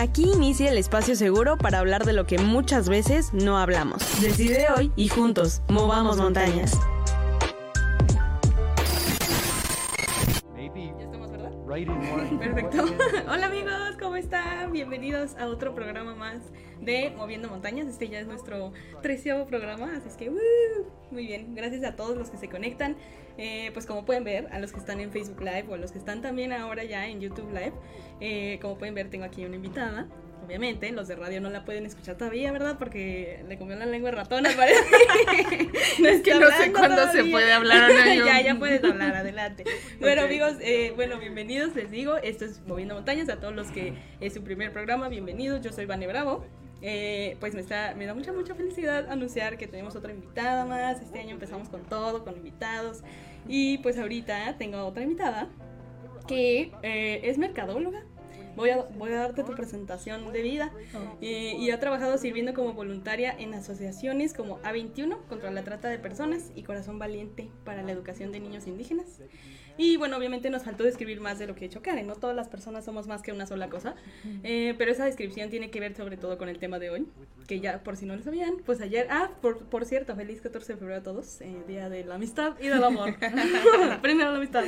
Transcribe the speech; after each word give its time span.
Aquí 0.00 0.30
inicia 0.32 0.70
el 0.70 0.78
espacio 0.78 1.16
seguro 1.16 1.58
para 1.58 1.80
hablar 1.80 2.04
de 2.04 2.12
lo 2.12 2.24
que 2.24 2.38
muchas 2.38 2.88
veces 2.88 3.34
no 3.34 3.58
hablamos. 3.58 4.22
Decide 4.22 4.68
hoy 4.76 4.92
y 4.94 5.08
juntos, 5.08 5.60
movamos 5.68 6.18
montañas. 6.18 6.78
Perfecto. 12.38 12.84
Hola 13.28 13.46
amigos, 13.46 13.96
¿cómo 14.00 14.14
están? 14.14 14.70
Bienvenidos 14.70 15.34
a 15.36 15.48
otro 15.48 15.74
programa 15.74 16.14
más 16.14 16.42
de 16.80 17.12
Moviendo 17.16 17.48
Montañas. 17.48 17.88
Este 17.88 18.08
ya 18.08 18.20
es 18.20 18.28
nuestro 18.28 18.72
treceavo 19.02 19.46
programa, 19.46 19.96
así 19.96 20.08
es 20.08 20.16
que 20.16 20.30
¡woo! 20.30 20.38
muy 21.10 21.26
bien. 21.26 21.56
Gracias 21.56 21.82
a 21.82 21.96
todos 21.96 22.16
los 22.16 22.30
que 22.30 22.36
se 22.36 22.48
conectan. 22.48 22.96
Eh, 23.38 23.70
pues 23.72 23.86
como 23.86 24.04
pueden 24.04 24.24
ver, 24.24 24.48
a 24.50 24.58
los 24.58 24.72
que 24.72 24.80
están 24.80 25.00
en 25.00 25.12
Facebook 25.12 25.40
Live 25.40 25.66
o 25.68 25.74
a 25.74 25.78
los 25.78 25.92
que 25.92 25.98
están 25.98 26.20
también 26.20 26.52
ahora 26.52 26.82
ya 26.82 27.06
en 27.06 27.20
YouTube 27.20 27.50
Live, 27.50 27.72
eh, 28.20 28.58
como 28.60 28.76
pueden 28.76 28.94
ver 28.94 29.08
tengo 29.10 29.24
aquí 29.24 29.44
una 29.44 29.56
invitada. 29.56 30.08
Obviamente, 30.44 30.90
los 30.92 31.06
de 31.08 31.14
radio 31.14 31.40
no 31.42 31.50
la 31.50 31.64
pueden 31.64 31.84
escuchar 31.84 32.16
todavía, 32.16 32.50
¿verdad? 32.52 32.76
Porque 32.78 33.44
le 33.46 33.58
comió 33.58 33.76
la 33.76 33.84
lengua 33.86 34.10
al 34.10 34.16
parecer. 34.26 34.46
no 35.98 36.08
Es 36.08 36.22
que 36.22 36.34
no 36.34 36.46
sé 36.52 36.72
cuándo 36.72 37.02
se 37.02 37.10
todavía. 37.18 37.32
puede 37.32 37.52
hablar 37.52 37.90
o 37.90 37.94
no. 37.94 38.24
ya, 38.26 38.40
ya 38.40 38.58
puedes 38.58 38.82
hablar, 38.82 39.14
adelante. 39.14 39.64
Bueno, 40.00 40.22
Ok. 40.22 40.28
amigos, 40.28 40.54
eh, 40.60 40.92
bueno, 40.96 41.18
bienvenidos, 41.18 41.76
les 41.76 41.90
digo, 41.90 42.16
esto 42.16 42.44
es 42.46 42.62
Moviendo 42.66 42.94
Montañas, 42.94 43.28
a 43.28 43.36
todos 43.36 43.54
los 43.54 43.70
que 43.70 43.92
es 44.20 44.32
su 44.32 44.42
primer 44.42 44.72
programa, 44.72 45.08
bienvenidos, 45.08 45.60
yo 45.60 45.70
soy 45.72 45.84
Vane 45.84 46.06
Bravo. 46.06 46.46
Eh, 46.80 47.36
pues 47.40 47.54
me, 47.54 47.60
está, 47.60 47.94
me 47.96 48.06
da 48.06 48.14
mucha, 48.14 48.32
mucha 48.32 48.54
felicidad 48.54 49.10
anunciar 49.10 49.58
que 49.58 49.66
tenemos 49.66 49.96
otra 49.96 50.12
invitada 50.12 50.64
más, 50.64 51.02
este 51.02 51.18
año 51.18 51.30
empezamos 51.32 51.68
con 51.68 51.82
todo, 51.82 52.24
con 52.24 52.36
invitados, 52.36 53.02
y 53.48 53.78
pues 53.78 53.98
ahorita 53.98 54.56
tengo 54.58 54.84
otra 54.84 55.02
invitada 55.02 55.48
que 56.26 56.72
eh, 56.82 57.20
es 57.24 57.38
mercadóloga. 57.38 58.04
Voy 58.54 58.70
a, 58.70 58.82
voy 58.96 59.12
a 59.12 59.20
darte 59.20 59.44
tu 59.44 59.54
presentación 59.54 60.32
de 60.32 60.42
vida. 60.42 60.72
Eh, 61.20 61.56
y 61.58 61.70
ha 61.70 61.78
trabajado 61.78 62.18
sirviendo 62.18 62.54
como 62.54 62.72
voluntaria 62.74 63.34
en 63.38 63.54
asociaciones 63.54 64.34
como 64.34 64.58
A21 64.62 65.16
contra 65.28 65.50
la 65.50 65.62
trata 65.62 65.88
de 65.88 65.98
personas 65.98 66.50
y 66.54 66.64
Corazón 66.64 66.98
Valiente 66.98 67.50
para 67.64 67.82
la 67.82 67.92
educación 67.92 68.32
de 68.32 68.40
niños 68.40 68.66
indígenas. 68.66 69.20
Y 69.78 69.96
bueno, 69.96 70.16
obviamente 70.18 70.50
nos 70.50 70.64
faltó 70.64 70.84
describir 70.84 71.20
más 71.20 71.38
de 71.38 71.46
lo 71.46 71.54
que 71.54 71.64
ha 71.64 71.66
hecho 71.68 71.80
Karen, 71.80 72.06
no 72.06 72.16
todas 72.16 72.36
las 72.36 72.48
personas 72.48 72.84
somos 72.84 73.06
más 73.06 73.22
que 73.22 73.32
una 73.32 73.46
sola 73.46 73.70
cosa, 73.70 73.94
Eh, 74.42 74.74
pero 74.76 74.90
esa 74.90 75.04
descripción 75.06 75.48
tiene 75.48 75.70
que 75.70 75.80
ver 75.80 75.94
sobre 75.94 76.16
todo 76.16 76.36
con 76.36 76.48
el 76.48 76.58
tema 76.58 76.78
de 76.78 76.90
hoy, 76.90 77.06
que 77.46 77.60
ya 77.60 77.82
por 77.82 77.96
si 77.96 78.04
no 78.04 78.14
lo 78.16 78.22
sabían, 78.22 78.56
pues 78.66 78.80
ayer, 78.80 79.06
ah, 79.10 79.30
por, 79.40 79.58
por 79.66 79.84
cierto, 79.84 80.14
feliz 80.16 80.40
14 80.40 80.74
de 80.74 80.78
febrero 80.78 81.00
a 81.00 81.02
todos, 81.02 81.40
eh, 81.40 81.56
Día 81.66 81.88
de 81.88 82.04
la 82.04 82.16
Amistad 82.16 82.54
y 82.60 82.68
del 82.68 82.82
Amor. 82.82 83.14
Primero 84.02 84.32
la 84.32 84.36
amistad. 84.36 84.64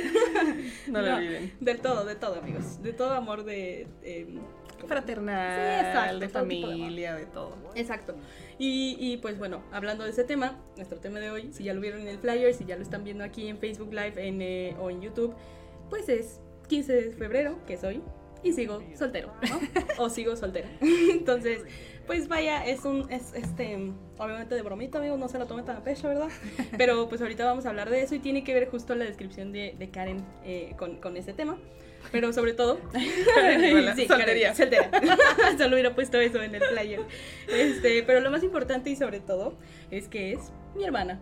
No 0.87 1.01
lo 1.01 1.15
olviden. 1.15 1.53
Del 1.59 1.79
todo, 1.79 2.05
de 2.05 2.15
todo, 2.15 2.35
amigos, 2.39 2.81
de 2.81 2.93
todo 2.93 3.13
amor 3.13 3.43
de... 3.43 3.87
eh, 4.03 4.39
Fraternal, 4.87 5.81
Sí, 5.81 5.87
exacto, 5.87 6.19
de 6.19 6.27
tipo 6.27 6.39
de 6.39 6.77
familia, 6.77 7.15
de 7.15 7.25
todo. 7.25 7.55
Exacto. 7.75 8.15
Y, 8.57 8.97
y, 8.99 9.17
pues 9.17 9.37
bueno, 9.37 9.63
hablando 9.71 10.03
de 10.03 10.11
ese 10.11 10.23
tema, 10.23 10.59
nuestro 10.75 10.99
tema 10.99 11.19
de 11.19 11.31
hoy, 11.31 11.51
si 11.51 11.63
ya 11.63 11.73
lo 11.73 11.81
vieron 11.81 12.01
en 12.01 12.07
el 12.07 12.17
flyer, 12.19 12.53
si 12.53 12.65
ya 12.65 12.75
lo 12.75 12.81
están 12.81 13.03
viendo 13.03 13.23
aquí 13.23 13.47
en 13.47 13.57
Facebook 13.57 13.93
Live 13.93 14.13
en, 14.15 14.41
eh, 14.41 14.75
o 14.79 14.89
en 14.89 15.01
YouTube, 15.01 15.33
pues 15.89 16.09
es 16.09 16.39
15 16.67 16.93
de 16.93 17.11
febrero, 17.11 17.57
que 17.65 17.73
es 17.73 17.83
hoy, 17.83 18.01
y 18.43 18.53
sigo 18.53 18.81
soltero, 18.95 19.33
¿no? 19.49 20.03
o 20.03 20.09
sigo 20.09 20.35
soltera. 20.35 20.69
Entonces, 21.11 21.63
pues 22.07 22.27
vaya, 22.27 22.65
es 22.65 22.85
un, 22.85 23.09
es 23.11 23.33
este, 23.33 23.93
obviamente 24.17 24.55
de 24.55 24.61
bromita, 24.61 24.97
amigos, 24.97 25.19
no 25.19 25.27
se 25.27 25.37
lo 25.37 25.45
tomen 25.45 25.65
tan 25.65 25.77
a 25.77 25.83
pecho, 25.83 26.07
¿verdad? 26.07 26.29
Pero 26.77 27.07
pues 27.07 27.21
ahorita 27.21 27.45
vamos 27.45 27.65
a 27.65 27.69
hablar 27.69 27.89
de 27.89 28.01
eso 28.01 28.15
y 28.15 28.19
tiene 28.19 28.43
que 28.43 28.53
ver 28.53 28.69
justo 28.69 28.95
la 28.95 29.05
descripción 29.05 29.51
de, 29.51 29.75
de 29.77 29.89
Karen 29.91 30.23
eh, 30.43 30.73
con, 30.77 30.97
con 30.97 31.17
ese 31.17 31.33
tema. 31.33 31.57
Pero 32.11 32.33
sobre 32.33 32.53
todo, 32.53 32.79
sí, 33.95 34.05
soltería. 34.07 34.53
Soltera. 34.55 34.89
Solo 35.57 35.75
hubiera 35.75 35.95
puesto 35.95 36.19
eso 36.19 36.41
en 36.41 36.55
el 36.55 36.63
flyer. 36.63 37.01
Este, 37.47 38.03
pero 38.03 38.19
lo 38.19 38.31
más 38.31 38.43
importante 38.43 38.89
y 38.89 38.95
sobre 38.95 39.19
todo 39.19 39.57
es 39.91 40.07
que 40.07 40.33
es 40.33 40.51
mi 40.75 40.83
hermana. 40.83 41.21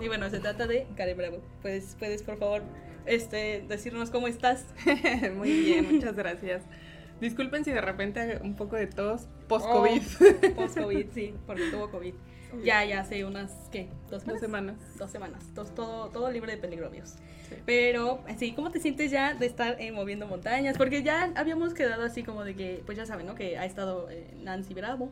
Y 0.00 0.08
bueno, 0.08 0.30
se 0.30 0.38
trata 0.38 0.66
de 0.66 0.86
Karen 0.96 1.16
Bravo. 1.16 1.42
Pues 1.62 1.96
puedes, 1.98 2.22
por 2.22 2.38
favor, 2.38 2.62
este, 3.06 3.64
decirnos 3.68 4.10
cómo 4.10 4.28
estás. 4.28 4.66
Muy 5.36 5.50
bien, 5.50 5.92
muchas 5.92 6.14
gracias. 6.14 6.62
Disculpen 7.20 7.64
si 7.64 7.72
de 7.72 7.80
repente 7.80 8.38
un 8.42 8.54
poco 8.54 8.76
de 8.76 8.86
tos 8.86 9.26
post-COVID. 9.48 10.02
Oh, 10.02 10.54
Post-COVID, 10.54 11.06
sí, 11.12 11.34
porque 11.46 11.70
tuvo 11.70 11.90
COVID. 11.90 12.14
Ya, 12.64 12.84
ya 12.84 13.00
hace 13.00 13.24
unas, 13.24 13.52
¿qué? 13.70 13.88
¿Dos 14.10 14.24
Dos 14.24 14.40
semanas? 14.40 14.40
semanas. 14.40 14.98
Dos 14.98 15.10
semanas. 15.10 15.54
Dos- 15.54 15.74
todo, 15.74 16.08
todo 16.08 16.30
libre 16.30 16.52
de 16.52 16.58
peligro, 16.58 16.86
amigos. 16.86 17.16
Sí. 17.48 17.54
Pero, 17.64 18.20
sí, 18.38 18.52
¿cómo 18.52 18.70
te 18.70 18.78
sientes 18.80 19.10
ya 19.10 19.34
de 19.34 19.46
estar 19.46 19.76
eh, 19.80 19.90
moviendo 19.92 20.26
montañas? 20.26 20.76
Porque 20.76 21.02
ya 21.02 21.32
habíamos 21.34 21.72
quedado 21.74 22.02
así 22.04 22.22
como 22.22 22.44
de 22.44 22.54
que, 22.54 22.82
pues 22.84 22.98
ya 22.98 23.06
saben, 23.06 23.26
¿no? 23.26 23.34
Que 23.34 23.56
ha 23.58 23.64
estado 23.64 24.10
eh, 24.10 24.26
Nancy 24.42 24.74
Bravo, 24.74 25.10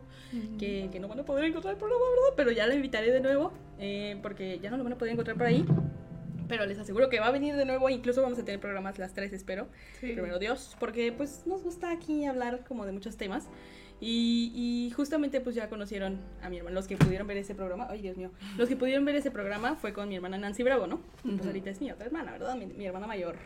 que, 0.58 0.88
que 0.92 1.00
no 1.00 1.08
van 1.08 1.20
a 1.20 1.24
poder 1.24 1.44
encontrar 1.46 1.74
el 1.74 1.78
programa, 1.78 2.04
¿verdad? 2.10 2.34
Pero 2.36 2.50
ya 2.50 2.66
la 2.66 2.74
invitaré 2.74 3.10
de 3.10 3.20
nuevo, 3.20 3.52
eh, 3.78 4.18
porque 4.22 4.58
ya 4.58 4.70
no 4.70 4.76
lo 4.76 4.84
van 4.84 4.92
a 4.94 4.98
poder 4.98 5.12
encontrar 5.12 5.36
por 5.36 5.46
ahí. 5.46 5.64
Pero 6.48 6.64
les 6.64 6.78
aseguro 6.78 7.08
que 7.08 7.18
va 7.18 7.26
a 7.26 7.30
venir 7.32 7.56
de 7.56 7.64
nuevo, 7.64 7.88
incluso 7.90 8.22
vamos 8.22 8.38
a 8.38 8.44
tener 8.44 8.60
programas 8.60 8.98
las 8.98 9.14
tres, 9.14 9.32
espero. 9.32 9.66
Sí. 10.00 10.12
Primero 10.12 10.38
Dios, 10.38 10.76
porque 10.78 11.10
pues 11.12 11.42
nos 11.46 11.62
gusta 11.64 11.90
aquí 11.90 12.24
hablar 12.24 12.64
como 12.68 12.86
de 12.86 12.92
muchos 12.92 13.16
temas. 13.16 13.48
Y, 14.00 14.52
y 14.54 14.90
justamente 14.90 15.40
pues 15.40 15.56
ya 15.56 15.70
conocieron 15.70 16.20
a 16.42 16.50
mi 16.50 16.58
hermana, 16.58 16.74
los 16.74 16.86
que 16.86 16.96
pudieron 16.96 17.26
ver 17.26 17.38
ese 17.38 17.54
programa, 17.54 17.86
ay 17.88 18.02
Dios 18.02 18.16
mío, 18.18 18.30
los 18.58 18.68
que 18.68 18.76
pudieron 18.76 19.06
ver 19.06 19.16
ese 19.16 19.30
programa 19.30 19.76
fue 19.76 19.94
con 19.94 20.08
mi 20.08 20.16
hermana 20.16 20.36
Nancy 20.36 20.62
Bravo, 20.62 20.86
¿no? 20.86 21.00
Pues 21.22 21.36
Ujú. 21.36 21.46
ahorita 21.46 21.70
es 21.70 21.80
mi 21.80 21.90
otra 21.90 22.06
hermana, 22.06 22.32
¿verdad? 22.32 22.56
Mi, 22.56 22.66
mi 22.66 22.84
hermana 22.84 23.06
mayor. 23.06 23.36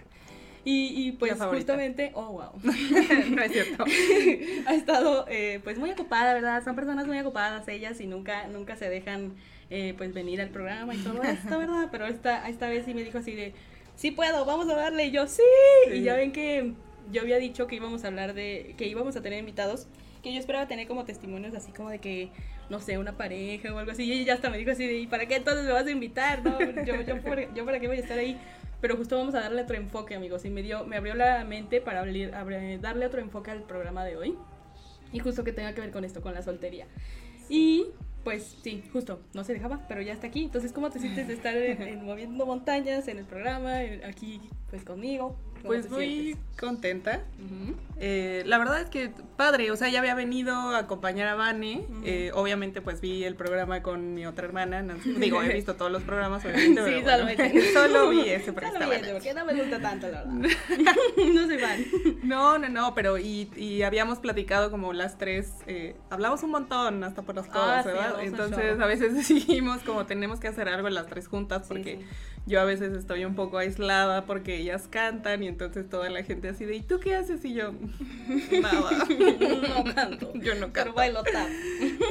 Y, 0.64 1.06
y 1.06 1.12
pues 1.12 1.40
justamente, 1.40 2.10
oh 2.14 2.32
wow, 2.32 2.50
no 2.62 3.42
es 3.42 3.52
cierto. 3.52 3.84
ha 4.66 4.74
estado 4.74 5.24
eh, 5.28 5.60
pues 5.64 5.78
muy 5.78 5.90
ocupada, 5.90 6.34
¿verdad? 6.34 6.62
Son 6.62 6.74
personas 6.74 7.06
muy 7.06 7.18
ocupadas 7.18 7.66
ellas 7.68 8.00
y 8.00 8.06
nunca, 8.06 8.46
nunca 8.48 8.76
se 8.76 8.88
dejan 8.90 9.34
eh, 9.70 9.94
pues 9.96 10.12
venir 10.12 10.40
al 10.40 10.50
programa 10.50 10.94
y 10.94 10.98
todo 10.98 11.22
esto, 11.22 11.58
¿verdad? 11.58 11.88
Pero 11.90 12.06
esta, 12.06 12.48
esta 12.48 12.68
vez 12.68 12.84
sí 12.84 12.92
me 12.92 13.04
dijo 13.04 13.18
así 13.18 13.34
de, 13.34 13.54
sí 13.96 14.10
puedo, 14.10 14.44
vamos 14.44 14.68
a 14.68 14.74
darle, 14.74 15.06
y 15.06 15.10
yo 15.12 15.26
sí. 15.26 15.42
Sí. 15.86 15.94
Y 15.94 16.02
ya 16.02 16.14
ven 16.14 16.32
que 16.32 16.74
yo 17.10 17.22
había 17.22 17.38
dicho 17.38 17.66
que 17.66 17.76
íbamos 17.76 18.04
a 18.04 18.08
hablar 18.08 18.34
de, 18.34 18.74
que 18.76 18.86
íbamos 18.86 19.16
a 19.16 19.22
tener 19.22 19.38
invitados, 19.38 19.86
que 20.22 20.32
yo 20.32 20.38
esperaba 20.38 20.66
tener 20.68 20.86
como 20.86 21.04
testimonios 21.04 21.54
así 21.54 21.72
como 21.72 21.90
de 21.90 21.98
que, 21.98 22.30
no 22.68 22.80
sé, 22.80 22.98
una 22.98 23.16
pareja 23.16 23.72
o 23.74 23.78
algo 23.78 23.92
así, 23.92 24.04
y 24.04 24.12
ella 24.12 24.34
hasta 24.34 24.50
me 24.50 24.58
dijo 24.58 24.70
así 24.70 24.86
de, 24.86 24.98
¿y 24.98 25.06
para 25.06 25.26
qué 25.26 25.36
entonces 25.36 25.64
me 25.64 25.72
vas 25.72 25.86
a 25.86 25.90
invitar? 25.90 26.42
No, 26.44 26.58
yo, 26.84 27.00
yo, 27.02 27.20
por- 27.22 27.54
yo 27.54 27.64
para 27.64 27.80
qué 27.80 27.86
voy 27.88 27.96
a 27.96 28.00
estar 28.00 28.18
ahí. 28.18 28.38
Pero 28.80 28.96
justo 28.96 29.16
vamos 29.18 29.34
a 29.34 29.40
darle 29.40 29.60
otro 29.62 29.76
enfoque, 29.76 30.14
amigos. 30.14 30.44
Y 30.46 30.50
me 30.50 30.62
dio, 30.62 30.84
me 30.86 30.96
abrió 30.96 31.14
la 31.14 31.44
mente 31.44 31.82
para 31.82 32.00
abrir- 32.02 32.32
abrir- 32.34 32.80
darle 32.80 33.04
otro 33.04 33.20
enfoque 33.20 33.50
al 33.50 33.62
programa 33.64 34.04
de 34.06 34.16
hoy. 34.16 34.34
Y 35.12 35.18
justo 35.18 35.44
que 35.44 35.52
tenga 35.52 35.74
que 35.74 35.82
ver 35.82 35.90
con 35.90 36.04
esto, 36.04 36.22
con 36.22 36.32
la 36.32 36.42
soltería. 36.42 36.86
Y 37.48 37.86
pues 38.24 38.56
sí, 38.62 38.82
justo, 38.92 39.20
no 39.34 39.44
se 39.44 39.52
dejaba, 39.52 39.84
pero 39.88 40.00
ya 40.02 40.12
está 40.12 40.28
aquí. 40.28 40.44
Entonces, 40.44 40.72
¿cómo 40.72 40.88
te 40.90 40.98
sientes 40.98 41.26
de 41.26 41.34
estar 41.34 41.54
en, 41.56 41.82
en 41.82 42.04
moviendo 42.04 42.46
montañas 42.46 43.08
en 43.08 43.18
el 43.18 43.24
programa, 43.24 43.82
en- 43.82 44.04
aquí 44.04 44.40
pues 44.70 44.84
conmigo? 44.84 45.36
¿Cómo 45.62 45.68
Pues 45.68 45.90
muy 45.90 46.36
contenta. 46.58 47.22
Ujú. 47.38 47.74
Eh, 48.02 48.42
la 48.46 48.56
verdad 48.58 48.80
es 48.80 48.88
que 48.88 49.10
padre, 49.36 49.70
o 49.70 49.76
sea, 49.76 49.88
ya 49.88 49.98
había 50.00 50.14
venido 50.14 50.54
a 50.54 50.78
acompañar 50.78 51.28
a 51.28 51.34
Vane. 51.34 51.84
Ujú. 51.88 52.00
eh, 52.04 52.30
obviamente, 52.34 52.80
pues 52.80 53.00
vi 53.00 53.24
el 53.24 53.34
programa 53.34 53.82
con 53.82 54.14
mi 54.14 54.24
otra 54.26 54.46
hermana. 54.46 54.82
Nancy. 54.82 55.12
Digo, 55.14 55.42
he 55.42 55.52
visto 55.52 55.74
todos 55.76 55.90
los 55.92 56.02
programas, 56.02 56.42
obviamente. 56.44 56.82
Sí, 56.84 57.00
pero 57.04 57.22
bueno, 57.24 57.32
solamente. 57.36 57.72
solo 57.72 58.08
vi 58.10 58.20
ese 58.30 58.52
porque 58.52 58.68
Solo 58.70 58.78
viendo, 58.88 58.96
Nancy. 58.96 59.12
porque 59.12 59.34
no 59.34 59.44
me 59.44 59.54
gusta 59.54 59.80
tanto, 59.80 60.08
la 60.08 60.22
verdad. 60.24 60.50
no 61.34 61.46
soy 61.46 61.58
fan. 61.58 61.84
No, 62.22 62.58
no, 62.58 62.68
no, 62.68 62.94
pero 62.94 63.18
y, 63.18 63.50
y 63.56 63.82
habíamos 63.82 64.18
platicado 64.18 64.70
como 64.70 64.92
las 64.92 65.18
tres, 65.18 65.52
eh, 65.66 65.94
hablamos 66.10 66.42
un 66.42 66.50
montón 66.50 67.04
hasta 67.04 67.22
por 67.22 67.34
las 67.34 67.46
Ah, 67.48 67.52
cosas, 67.52 67.84
sí, 67.84 67.88
¿verdad? 67.90 68.14
Entonces 68.22 68.80
a 68.80 68.86
veces 68.86 69.14
decidimos 69.14 69.82
como 69.82 70.06
tenemos 70.06 70.40
que 70.40 70.48
hacer 70.48 70.68
algo 70.68 70.88
las 70.88 71.06
tres 71.06 71.28
juntas 71.28 71.62
Sí, 71.62 71.68
porque 71.68 71.96
sí. 71.98 72.04
yo 72.46 72.60
a 72.60 72.64
veces 72.64 72.92
estoy 72.94 73.24
un 73.24 73.34
poco 73.34 73.58
aislada 73.58 74.24
porque 74.26 74.56
ellas 74.56 74.88
cantan 74.88 75.42
y 75.42 75.48
entonces 75.50 75.88
toda 75.88 76.08
la 76.08 76.22
gente 76.24 76.48
así 76.48 76.64
de, 76.64 76.76
¿y 76.76 76.80
tú 76.82 76.98
qué 76.98 77.14
haces? 77.14 77.44
Y 77.44 77.52
yo, 77.54 77.72
nada. 78.62 78.90
No 79.84 79.94
canto. 79.94 80.32
Yo 80.40 80.54
no 80.54 80.68
Pero 80.68 80.72
canto. 80.72 80.92
bailo 80.94 81.22
tap. 81.22 81.48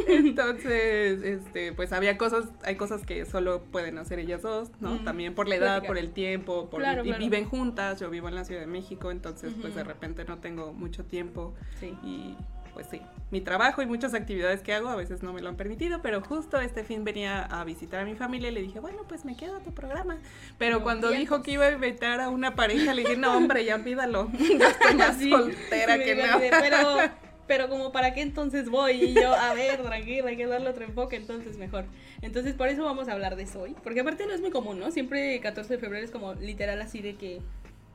Entonces, 0.07 1.21
este, 1.23 1.73
pues 1.73 1.91
había 1.93 2.17
cosas, 2.17 2.45
hay 2.63 2.75
cosas 2.75 3.05
que 3.05 3.25
solo 3.25 3.63
pueden 3.71 3.97
hacer 3.97 4.19
ellas 4.19 4.41
dos, 4.41 4.69
¿no? 4.79 4.99
También 5.03 5.33
por 5.35 5.47
la 5.47 5.55
edad, 5.55 5.85
por 5.85 5.97
el 5.97 6.11
tiempo, 6.11 6.69
por 6.69 6.81
Claro, 6.81 7.01
y 7.03 7.07
claro. 7.09 7.23
viven 7.23 7.45
juntas, 7.45 7.99
yo 7.99 8.09
vivo 8.09 8.27
en 8.27 8.35
la 8.35 8.45
Ciudad 8.45 8.61
de 8.61 8.67
México, 8.67 9.11
entonces 9.11 9.53
pues 9.59 9.75
de 9.75 9.83
repente 9.83 10.25
no 10.25 10.39
tengo 10.39 10.73
mucho 10.73 11.05
tiempo 11.05 11.53
Sí. 11.79 11.95
y 12.03 12.35
pues 12.73 12.87
sí, 12.89 13.01
mi 13.31 13.41
trabajo 13.41 13.81
y 13.81 13.85
muchas 13.85 14.13
actividades 14.13 14.61
que 14.61 14.73
hago 14.73 14.89
a 14.89 14.95
veces 14.95 15.23
no 15.23 15.33
me 15.33 15.41
lo 15.41 15.49
han 15.49 15.55
permitido, 15.57 16.01
pero 16.01 16.21
justo 16.21 16.59
este 16.59 16.83
fin 16.83 17.03
venía 17.03 17.43
a 17.43 17.63
visitar 17.63 18.01
a 18.01 18.05
mi 18.05 18.15
familia 18.15 18.49
y 18.49 18.53
le 18.53 18.61
dije, 18.61 18.79
bueno, 18.79 19.03
pues 19.07 19.25
me 19.25 19.35
quedo 19.37 19.57
a 19.57 19.59
tu 19.63 19.73
programa. 19.73 20.17
Pero 20.57 20.79
No, 20.79 20.83
cuando 20.83 21.09
bien, 21.09 21.19
dijo 21.21 21.41
que 21.43 21.51
iba 21.51 21.65
a 21.65 21.71
invitar 21.71 22.21
a 22.21 22.29
una 22.29 22.55
pareja, 22.55 22.93
le 22.93 23.03
dije, 23.03 23.17
no, 23.17 23.35
hombre, 23.37 23.65
ya 23.65 23.75
olvídalo. 23.75 24.31
Yo 24.57 24.67
estoy 24.69 24.95
más 24.95 25.17
Sí, 25.17 25.29
soltera 25.29 25.97
sí, 25.97 26.03
que 26.03 26.11
imaginé, 26.11 26.55
Pero, 26.57 26.77
pero 27.47 27.69
como 27.69 27.91
para 27.91 28.13
qué 28.13 28.21
entonces 28.21 28.69
voy 28.69 28.93
y 29.03 29.19
yo, 29.19 29.33
a 29.33 29.53
ver, 29.53 29.81
tranquila, 29.83 30.29
hay 30.29 30.37
que 30.37 30.47
darle 30.47 30.69
otro 30.69 30.85
enfoque, 30.85 31.15
entonces 31.15 31.57
mejor. 31.57 31.85
Entonces 32.21 32.53
por 32.55 32.67
eso 32.69 32.83
vamos 32.85 33.07
a 33.09 33.13
hablar 33.13 33.35
de 33.35 33.43
eso 33.43 33.61
hoy, 33.61 33.75
porque 33.83 34.01
aparte 34.01 34.25
no 34.27 34.33
es 34.33 34.41
muy 34.41 34.51
común, 34.51 34.79
¿no? 34.79 34.91
Siempre 34.91 35.39
14 35.41 35.75
de 35.75 35.79
febrero 35.79 36.05
es 36.05 36.11
como 36.11 36.33
literal 36.35 36.81
así 36.81 37.01
de 37.01 37.15
que 37.17 37.43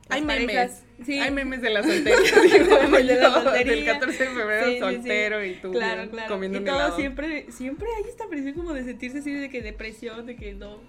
Hay 0.09 0.21
memes. 0.21 0.85
Sí. 1.03 1.19
Hay 1.19 1.31
memes 1.31 1.61
de 1.61 1.69
la 1.71 1.81
de 1.81 2.01
la 2.03 3.31
soltería. 3.31 3.73
Del 3.75 3.85
14 3.85 4.23
de 4.23 4.29
febrero 4.29 4.65
Sí, 4.65 4.71
sí, 4.71 4.75
sí. 4.75 4.79
soltero 4.79 5.45
y 5.45 5.53
tú 5.55 5.71
Claro, 5.71 5.97
bien 6.01 6.09
claro. 6.09 6.29
comiendo 6.33 6.57
y 6.57 6.59
un 6.61 6.65
todo 6.65 6.75
helado. 6.75 6.95
siempre, 6.95 7.51
siempre 7.51 7.87
hay 7.97 8.09
esta 8.09 8.27
presión 8.27 8.53
como 8.53 8.73
de 8.73 8.83
sentirse 8.83 9.19
así 9.19 9.33
de 9.33 9.49
que 9.49 9.61
depresión, 9.61 10.25
de 10.25 10.35
que 10.35 10.53
no, 10.53 10.79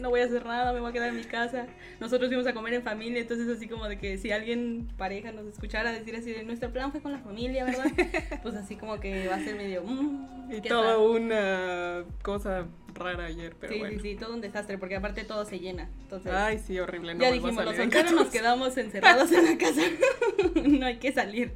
no 0.00 0.10
voy 0.10 0.20
a 0.20 0.24
hacer 0.24 0.44
nada, 0.44 0.72
me 0.72 0.80
voy 0.80 0.90
a 0.90 0.92
quedar 0.92 1.08
en 1.08 1.16
mi 1.16 1.24
casa. 1.24 1.66
Nosotros 2.00 2.28
fuimos 2.28 2.46
a 2.46 2.52
comer 2.54 2.74
en 2.74 2.82
familia, 2.82 3.20
entonces 3.20 3.48
así 3.48 3.68
como 3.68 3.88
de 3.88 3.98
que 3.98 4.18
si 4.18 4.30
alguien 4.32 4.88
pareja 4.96 5.32
nos 5.32 5.46
escuchara 5.46 5.92
decir 5.92 6.16
así 6.16 6.32
de 6.32 6.42
nuestro 6.44 6.70
plan 6.72 6.90
fue 6.92 7.00
con 7.00 7.12
la 7.12 7.18
familia, 7.18 7.64
¿verdad? 7.64 7.86
Pues 8.42 8.54
así 8.56 8.76
como 8.76 9.00
que 9.00 9.28
va 9.28 9.36
a 9.36 9.40
ser 9.40 9.54
medio 9.56 9.82
mmm, 9.82 10.52
Y 10.52 10.60
¿qué 10.60 10.68
toda 10.68 10.98
una 10.98 12.04
cosa 12.22 12.66
rara 12.94 13.24
ayer, 13.24 13.56
pero 13.58 13.72
sí, 13.72 13.78
bueno. 13.80 14.00
sí, 14.00 14.10
sí, 14.12 14.16
todo 14.16 14.34
un 14.34 14.40
desastre, 14.40 14.78
porque 14.78 14.94
aparte 14.94 15.24
todo 15.24 15.44
se 15.44 15.58
llena. 15.58 15.88
Entonces, 16.02 16.30
Ay, 16.32 16.60
sí, 16.64 16.78
horrible. 16.78 17.14
No 17.14 17.22
ya 17.22 17.32
dijimos, 17.32 17.64
los 17.64 17.74
solteros 17.76 18.12
nos 18.12 18.20
14. 18.28 18.38
quedamos 18.38 18.76
encerrados 18.76 19.32
en 19.32 19.44
la 19.46 19.53
casa. 19.58 19.80
no 20.54 20.86
hay 20.86 20.96
que 20.98 21.12
salir. 21.12 21.52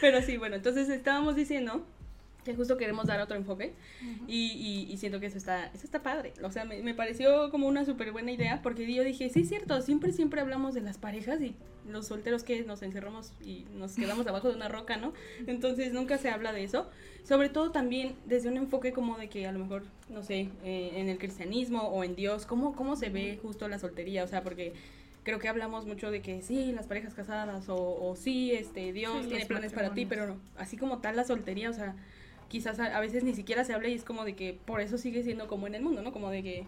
Pero 0.00 0.22
sí, 0.22 0.36
bueno, 0.36 0.56
entonces 0.56 0.88
estábamos 0.88 1.36
diciendo 1.36 1.84
que 2.44 2.54
justo 2.54 2.78
queremos 2.78 3.06
dar 3.06 3.20
otro 3.20 3.36
enfoque 3.36 3.74
y, 4.26 4.52
y- 4.52 4.90
y 4.92 4.96
siento 4.96 5.20
que 5.20 5.26
eso 5.26 5.36
está, 5.36 5.66
eso 5.66 5.84
está 5.84 6.02
padre. 6.02 6.32
O 6.42 6.50
sea, 6.50 6.64
me, 6.64 6.82
me 6.82 6.94
pareció 6.94 7.50
como 7.50 7.66
una 7.68 7.84
súper 7.84 8.10
buena 8.12 8.32
idea 8.32 8.62
porque 8.62 8.90
yo 8.92 9.04
dije, 9.04 9.28
sí, 9.28 9.40
es 9.40 9.48
cierto, 9.48 9.82
siempre, 9.82 10.12
siempre 10.12 10.40
hablamos 10.40 10.72
de 10.74 10.80
las 10.80 10.96
parejas 10.96 11.40
y 11.42 11.54
los 11.86 12.06
solteros 12.06 12.44
que 12.44 12.62
nos 12.64 12.82
encerramos 12.82 13.32
y 13.44 13.64
nos 13.74 13.94
quedamos 13.96 14.26
abajo 14.28 14.48
de 14.48 14.56
una 14.56 14.68
roca, 14.68 14.96
¿no? 14.96 15.12
Entonces 15.46 15.92
nunca 15.92 16.16
se 16.16 16.30
habla 16.30 16.52
de 16.52 16.64
eso. 16.64 16.88
Sobre 17.22 17.50
todo 17.50 17.70
también 17.70 18.14
desde 18.24 18.48
un 18.48 18.56
enfoque 18.56 18.92
como 18.94 19.18
de 19.18 19.28
que 19.28 19.46
a 19.46 19.52
lo 19.52 19.58
mejor, 19.58 19.82
no 20.08 20.22
sé, 20.22 20.48
eh, 20.64 20.92
en 20.94 21.10
el 21.10 21.18
cristianismo 21.18 21.82
o 21.82 22.02
en 22.02 22.16
Dios, 22.16 22.46
¿cómo, 22.46 22.74
cómo 22.74 22.96
se 22.96 23.10
ve 23.10 23.38
justo 23.42 23.68
la 23.68 23.78
soltería? 23.78 24.24
O 24.24 24.26
sea, 24.28 24.42
porque 24.42 24.72
creo 25.28 25.38
que 25.38 25.48
hablamos 25.48 25.84
mucho 25.84 26.10
de 26.10 26.22
que 26.22 26.40
sí, 26.40 26.72
las 26.72 26.86
parejas 26.86 27.12
casadas 27.12 27.68
o, 27.68 27.76
o 27.76 28.16
sí, 28.16 28.52
este, 28.52 28.94
Dios 28.94 29.24
Sí, 29.24 29.28
tiene 29.28 29.44
planes 29.44 29.74
para 29.74 29.92
ti, 29.92 30.06
pero 30.06 30.26
no, 30.26 30.40
así 30.56 30.78
como 30.78 31.00
tal 31.02 31.16
la 31.16 31.24
soltería, 31.24 31.68
o 31.68 31.74
sea, 31.74 31.96
quizás 32.48 32.80
a, 32.80 32.96
a 32.96 33.00
veces 33.00 33.24
ni 33.24 33.34
siquiera 33.34 33.62
se 33.62 33.74
habla 33.74 33.88
y 33.88 33.94
es 33.94 34.04
como 34.04 34.24
de 34.24 34.34
que 34.34 34.58
por 34.64 34.80
eso 34.80 34.96
sigue 34.96 35.22
siendo 35.22 35.46
como 35.46 35.66
en 35.66 35.74
el 35.74 35.82
mundo, 35.82 36.00
¿no? 36.00 36.14
Como 36.14 36.30
de 36.30 36.42
que 36.42 36.66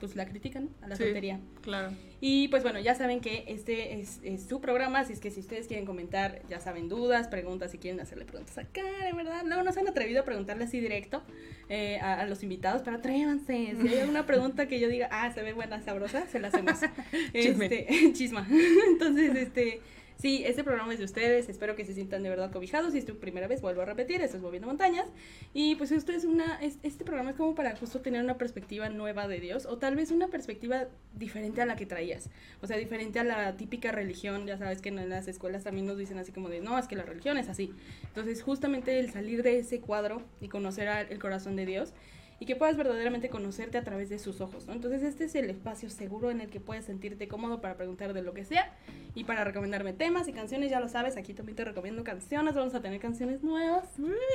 pues 0.00 0.16
la 0.16 0.26
critican 0.26 0.70
a 0.82 0.88
la 0.88 0.96
Sí. 0.96 1.04
soltería. 1.04 1.38
Claro. 1.62 1.92
Y 2.20 2.48
pues 2.48 2.62
bueno, 2.64 2.80
ya 2.80 2.94
saben 2.94 3.20
que 3.20 3.44
este 3.46 4.00
es, 4.00 4.18
es 4.24 4.42
su 4.42 4.60
programa, 4.60 5.00
así 5.00 5.12
es 5.12 5.20
que 5.20 5.30
si 5.30 5.40
ustedes 5.40 5.66
quieren 5.68 5.86
comentar, 5.86 6.42
ya 6.50 6.58
saben, 6.60 6.88
dudas, 6.88 7.28
preguntas, 7.28 7.70
si 7.70 7.78
quieren 7.78 8.00
hacerle 8.00 8.24
preguntas 8.24 8.58
a 8.58 8.64
Karen, 8.64 9.16
¿verdad? 9.16 9.42
No, 9.44 9.62
no 9.62 9.72
se 9.72 9.80
han 9.80 9.88
atrevido 9.88 10.22
a 10.22 10.24
preguntarle 10.24 10.64
así 10.64 10.80
directo 10.80 11.22
eh, 11.68 11.98
a, 12.00 12.20
a 12.20 12.26
los 12.26 12.42
invitados, 12.42 12.82
pero 12.82 12.96
atrévanse. 12.96 13.74
Si 13.80 13.88
hay 13.88 14.00
alguna 14.00 14.26
pregunta 14.26 14.66
que 14.66 14.80
yo 14.80 14.88
diga, 14.88 15.08
ah, 15.12 15.30
se 15.32 15.42
ve 15.42 15.52
buena, 15.52 15.80
sabrosa, 15.82 16.26
se 16.26 16.40
la 16.40 16.48
hacemos. 16.48 16.78
Este, 17.32 17.86
chisma. 18.12 18.46
Entonces, 18.90 19.34
este... 19.36 19.80
Sí, 20.20 20.42
este 20.44 20.62
programa 20.64 20.92
es 20.92 20.98
de 20.98 21.06
ustedes, 21.06 21.48
espero 21.48 21.76
que 21.76 21.86
se 21.86 21.94
sientan 21.94 22.22
de 22.22 22.28
verdad 22.28 22.50
cobijados. 22.52 22.92
Si 22.92 22.98
es 22.98 23.06
tu 23.06 23.16
primera 23.18 23.46
vez, 23.48 23.62
vuelvo 23.62 23.80
a 23.80 23.86
repetir, 23.86 24.20
esto 24.20 24.36
es 24.36 24.42
Moviendo 24.42 24.66
Montañas. 24.68 25.06
Y 25.54 25.76
pues 25.76 25.92
esto 25.92 26.12
es 26.12 26.26
una, 26.26 26.56
es- 26.60 26.76
este 26.82 27.06
programa 27.06 27.30
es 27.30 27.36
como 27.36 27.54
para 27.54 27.74
justo 27.74 28.00
tener 28.02 28.22
una 28.22 28.36
perspectiva 28.36 28.90
nueva 28.90 29.28
de 29.28 29.40
Dios, 29.40 29.64
o 29.64 29.78
tal 29.78 29.96
vez 29.96 30.10
una 30.10 30.28
perspectiva 30.28 30.88
diferente 31.14 31.62
a 31.62 31.66
la 31.66 31.74
que 31.74 31.86
traías. 31.86 32.28
O 32.60 32.66
sea, 32.66 32.76
diferente 32.76 33.18
a 33.18 33.24
la 33.24 33.56
típica 33.56 33.92
religión, 33.92 34.46
ya 34.46 34.58
sabes 34.58 34.82
que 34.82 34.90
en 34.90 35.08
las 35.08 35.26
escuelas 35.26 35.64
también 35.64 35.86
nos 35.86 35.96
dicen 35.96 36.18
así 36.18 36.32
como 36.32 36.50
de, 36.50 36.60
no, 36.60 36.78
es 36.78 36.86
que 36.86 36.96
la 36.96 37.04
religión 37.04 37.38
es 37.38 37.48
así. 37.48 37.72
Entonces, 38.08 38.42
justamente 38.42 38.98
el 39.00 39.10
salir 39.10 39.42
de 39.42 39.58
ese 39.58 39.80
cuadro 39.80 40.22
y 40.42 40.48
conocer 40.48 41.06
el 41.08 41.18
corazón 41.18 41.56
de 41.56 41.64
Dios 41.64 41.94
y 42.40 42.46
que 42.46 42.56
puedas 42.56 42.76
verdaderamente 42.76 43.28
conocerte 43.28 43.76
a 43.78 43.84
través 43.84 44.08
de 44.08 44.18
sus 44.18 44.40
ojos, 44.40 44.66
¿no? 44.66 44.72
Entonces, 44.72 45.02
este 45.02 45.24
es 45.26 45.34
el 45.34 45.50
espacio 45.50 45.90
seguro 45.90 46.30
en 46.30 46.40
el 46.40 46.48
que 46.50 46.58
puedes 46.58 46.86
sentirte 46.86 47.28
cómodo 47.28 47.60
para 47.60 47.76
preguntar 47.76 48.14
de 48.14 48.22
lo 48.22 48.32
que 48.34 48.44
sea 48.44 48.72
y 49.14 49.24
para 49.24 49.44
recomendarme 49.44 49.92
temas 49.92 50.26
y 50.26 50.32
canciones, 50.32 50.70
ya 50.70 50.80
lo 50.80 50.88
sabes, 50.88 51.16
aquí 51.18 51.34
también 51.34 51.54
te 51.56 51.64
recomiendo 51.64 52.02
canciones, 52.02 52.54
vamos 52.54 52.74
a 52.74 52.80
tener 52.80 52.98
canciones 52.98 53.42
nuevas, 53.42 53.84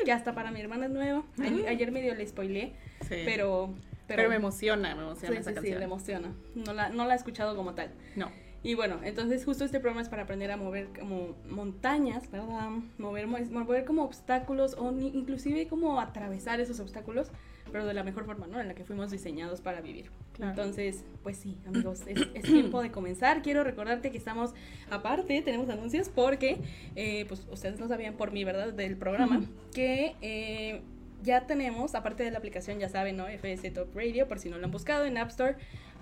que 0.05 0.11
hasta 0.11 0.33
para 0.35 0.51
mi 0.51 0.61
hermana 0.61 0.85
es 0.85 0.91
nuevo. 0.91 1.25
A- 1.39 1.69
Ayer 1.69 1.91
medio 1.91 2.13
le 2.15 2.25
spoileé, 2.27 2.73
Sí. 3.01 3.15
pero... 3.25 3.73
Pero, 4.07 4.29
me 4.29 4.35
emociona, 4.35 4.93
me 4.93 5.01
emociona 5.01 5.33
Sí, 5.37 5.41
esa 5.41 5.49
sí, 5.49 5.49
sí, 5.49 5.55
canción. 5.55 5.79
le 5.79 5.85
emociona. 5.85 6.31
No 6.53 6.73
la, 6.73 6.89
no 6.89 7.07
la 7.07 7.15
he 7.15 7.17
escuchado 7.17 7.55
como 7.55 7.73
tal. 7.73 7.89
No. 8.15 8.29
Y 8.61 8.75
bueno, 8.75 8.99
entonces 9.03 9.43
justo 9.43 9.65
este 9.65 9.79
programa 9.79 10.01
es 10.03 10.09
para 10.09 10.21
aprender 10.23 10.51
a 10.51 10.57
mover 10.57 10.89
como 10.99 11.35
montañas, 11.49 12.29
¿verdad? 12.29 12.69
Mover, 12.99 13.25
mo- 13.25 13.39
mover 13.49 13.83
como 13.83 14.03
obstáculos 14.03 14.75
o 14.77 14.91
ni- 14.91 15.07
inclusive 15.07 15.67
como 15.67 15.99
atravesar 15.99 16.59
esos 16.59 16.79
obstáculos, 16.79 17.31
pero 17.71 17.85
de 17.85 17.93
la 17.93 18.03
mejor 18.03 18.25
forma, 18.25 18.47
¿no? 18.47 18.59
En 18.59 18.67
la 18.67 18.75
que 18.75 18.83
fuimos 18.83 19.11
diseñados 19.11 19.61
para 19.61 19.81
vivir. 19.81 20.11
Claro. 20.33 20.51
Entonces, 20.51 21.03
pues 21.23 21.37
sí, 21.37 21.57
amigos, 21.65 22.01
es, 22.07 22.27
es 22.33 22.43
tiempo 22.43 22.81
de 22.81 22.91
comenzar. 22.91 23.41
Quiero 23.41 23.63
recordarte 23.63 24.11
que 24.11 24.17
estamos, 24.17 24.53
aparte, 24.89 25.41
tenemos 25.41 25.69
anuncios 25.69 26.09
porque, 26.09 26.57
eh, 26.95 27.25
pues 27.27 27.45
ustedes 27.51 27.79
no 27.79 27.87
sabían 27.87 28.15
por 28.15 28.31
mí, 28.31 28.43
¿verdad? 28.43 28.73
Del 28.73 28.97
programa, 28.97 29.43
que... 29.73 30.15
eh, 30.21 30.81
ya 31.23 31.47
tenemos, 31.47 31.95
aparte 31.95 32.23
de 32.23 32.31
la 32.31 32.37
aplicación, 32.37 32.77
ya 32.79 32.87
saben, 32.87 33.17
¿no? 33.17 33.27
FS 33.27 33.71
Top 33.71 33.95
Radio, 33.95 34.27
por 34.27 34.37
si 34.37 34.49
no 34.49 34.57
lo 34.59 34.65
han 34.65 34.71
buscado 34.71 35.05
en 35.05 35.17
App 35.17 35.29
Store 35.29 35.55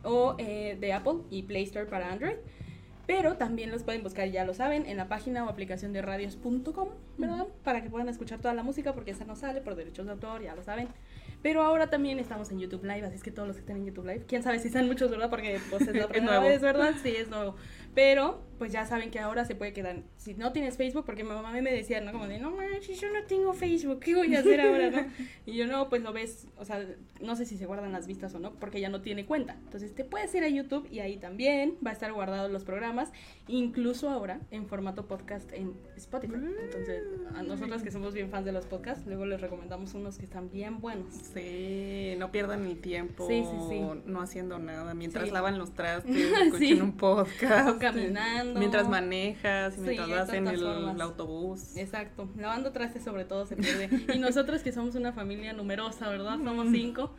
o 0.04 0.36
eh, 0.38 0.78
de 0.80 0.92
Apple 0.92 1.20
y 1.30 1.44
Play 1.44 1.64
Store 1.64 1.86
para 1.86 2.12
Android. 2.12 2.36
Pero 3.08 3.36
también 3.36 3.72
los 3.72 3.84
pueden 3.84 4.04
buscar, 4.04 4.30
ya 4.30 4.46
lo 4.46 4.54
saben, 4.54 4.86
en 4.86 4.96
la 4.98 5.08
página 5.10 5.46
o 5.46 5.50
aplicación 5.50 5.92
de 5.92 6.02
radios.com, 6.02 6.90
¿verdad? 7.18 7.48
Para 7.64 7.82
que 7.84 7.90
puedan 7.90 8.08
escuchar 8.08 8.40
toda 8.40 8.54
la 8.54 8.64
música, 8.64 8.94
porque 8.94 9.12
esa 9.12 9.26
no 9.26 9.36
sale 9.36 9.62
por 9.62 9.76
derechos 9.76 10.06
de 10.06 10.14
autor, 10.14 10.42
ya 10.42 10.56
lo 10.56 10.64
saben. 10.64 10.88
Pero 11.44 11.62
ahora 11.62 11.88
también 11.90 12.18
estamos 12.20 12.50
en 12.52 12.60
YouTube 12.60 12.84
Live, 12.86 13.06
así 13.06 13.18
es 13.18 13.24
que 13.24 13.30
todos 13.32 13.48
los 13.48 13.58
que 13.58 13.62
están 13.62 13.76
en 13.78 13.86
YouTube 13.86 14.06
Live, 14.06 14.24
quién 14.28 14.42
sabe 14.42 14.60
si 14.60 14.70
sean 14.70 14.88
muchos, 14.88 15.12
¿verdad? 15.12 15.30
Porque 15.30 15.60
pues 15.70 15.82
es 15.88 15.94
la 15.96 16.08
primera 16.10 16.40
nuevo. 16.40 16.48
vez, 16.48 16.62
¿verdad? 16.62 16.94
Sí, 17.04 17.10
es 17.16 17.30
nuevo. 17.30 17.56
Pero 17.94 18.42
pues 18.58 18.72
ya 18.72 18.86
saben 18.86 19.12
que 19.12 19.20
ahora 19.20 19.44
se 19.44 19.56
puede 19.56 19.74
quedar, 19.74 20.04
si 20.16 20.36
no 20.36 20.54
tienes 20.54 20.78
Facebook, 20.78 21.06
porque 21.06 21.24
mi 21.24 21.32
mamá 21.32 21.52
me 21.52 21.72
decía, 21.72 22.00
¿no? 22.00 22.14
Como 22.14 22.28
de, 22.28 22.40
no 22.40 22.52
manches, 22.52 23.02
yo 23.02 23.12
no 23.12 23.24
tengo 23.26 23.54
Facebook, 23.54 24.00
¿qué 24.00 24.16
voy 24.16 24.34
a 24.36 24.40
hacer 24.40 24.62
ahora, 24.62 24.90
no? 24.90 25.06
Y 25.46 25.58
yo 25.58 25.68
no, 25.68 25.90
pues 25.90 26.02
lo 26.02 26.14
ves, 26.14 26.48
o 26.58 26.64
sea, 26.64 26.86
no 27.20 27.36
sé 27.36 27.46
si 27.46 27.58
se 27.58 27.66
guardan 27.66 27.92
las 27.92 28.08
vistas 28.08 28.34
o 28.36 28.40
no, 28.40 28.54
porque 28.54 28.80
ya 28.80 28.88
no 28.88 29.02
tiene 29.02 29.26
cuenta. 29.26 29.58
Entonces 29.66 29.94
te 29.94 30.06
puedes 30.06 30.34
ir 30.36 30.44
a 30.44 30.48
YouTube 30.48 30.88
y 30.90 31.00
ahí 31.00 31.18
también 31.18 31.76
va 31.86 31.90
a 31.90 31.94
estar 31.94 32.14
guardados 32.14 32.50
los 32.52 32.64
programas, 32.64 33.12
incluso 33.50 34.10
ahora 34.10 34.40
en 34.52 34.68
formato 34.68 35.08
podcast 35.08 35.52
en 35.52 35.74
Spotify. 35.98 36.36
Entonces, 36.36 37.04
a 37.36 37.44
nosotros 37.44 37.84
que 37.84 37.92
somos 37.92 38.14
bien 38.14 38.30
fans 38.30 38.46
de 38.46 38.54
los 38.54 38.66
podcasts, 38.66 39.06
luego 39.06 39.26
les 39.26 39.42
recomendamos 39.42 39.94
unos 39.94 40.18
que 40.18 40.24
están 40.24 40.50
bien 40.50 40.80
buenos. 40.80 41.14
Sí, 41.34 42.14
no 42.18 42.32
pierdan 42.32 42.64
ni 42.64 42.76
tiempo 42.76 43.28
Sí, 43.28 43.44
sí, 43.44 43.58
sí. 43.70 43.82
no 44.06 44.22
haciendo 44.22 44.58
nada. 44.58 44.94
Mientras 44.94 45.32
lavan 45.32 45.58
los 45.58 45.74
trastes, 45.74 46.16
escuchen 46.46 46.82
un 46.82 46.96
podcast. 46.96 47.83
O 47.90 47.94
caminando. 47.94 48.60
Mientras 48.60 48.88
manejas, 48.90 49.74
Sí, 49.76 49.82
mientras 49.82 50.08
hay 50.10 50.14
vas 50.16 50.34
en 50.34 50.48
el, 50.48 50.60
formas. 50.60 51.02
autobús. 51.02 51.78
Exacto, 51.78 52.30
lavando 52.38 52.72
trastes 52.72 53.04
sobre 53.04 53.26
todo 53.26 53.46
se 53.46 53.56
pierde. 53.56 53.90
Y 54.14 54.20
nosotros 54.20 54.62
que 54.62 54.72
somos 54.72 54.96
una 54.96 55.12
familia 55.14 55.54
numerosa, 55.54 56.10
¿verdad? 56.10 56.38
Somos 56.44 56.68
cinco. 56.72 57.14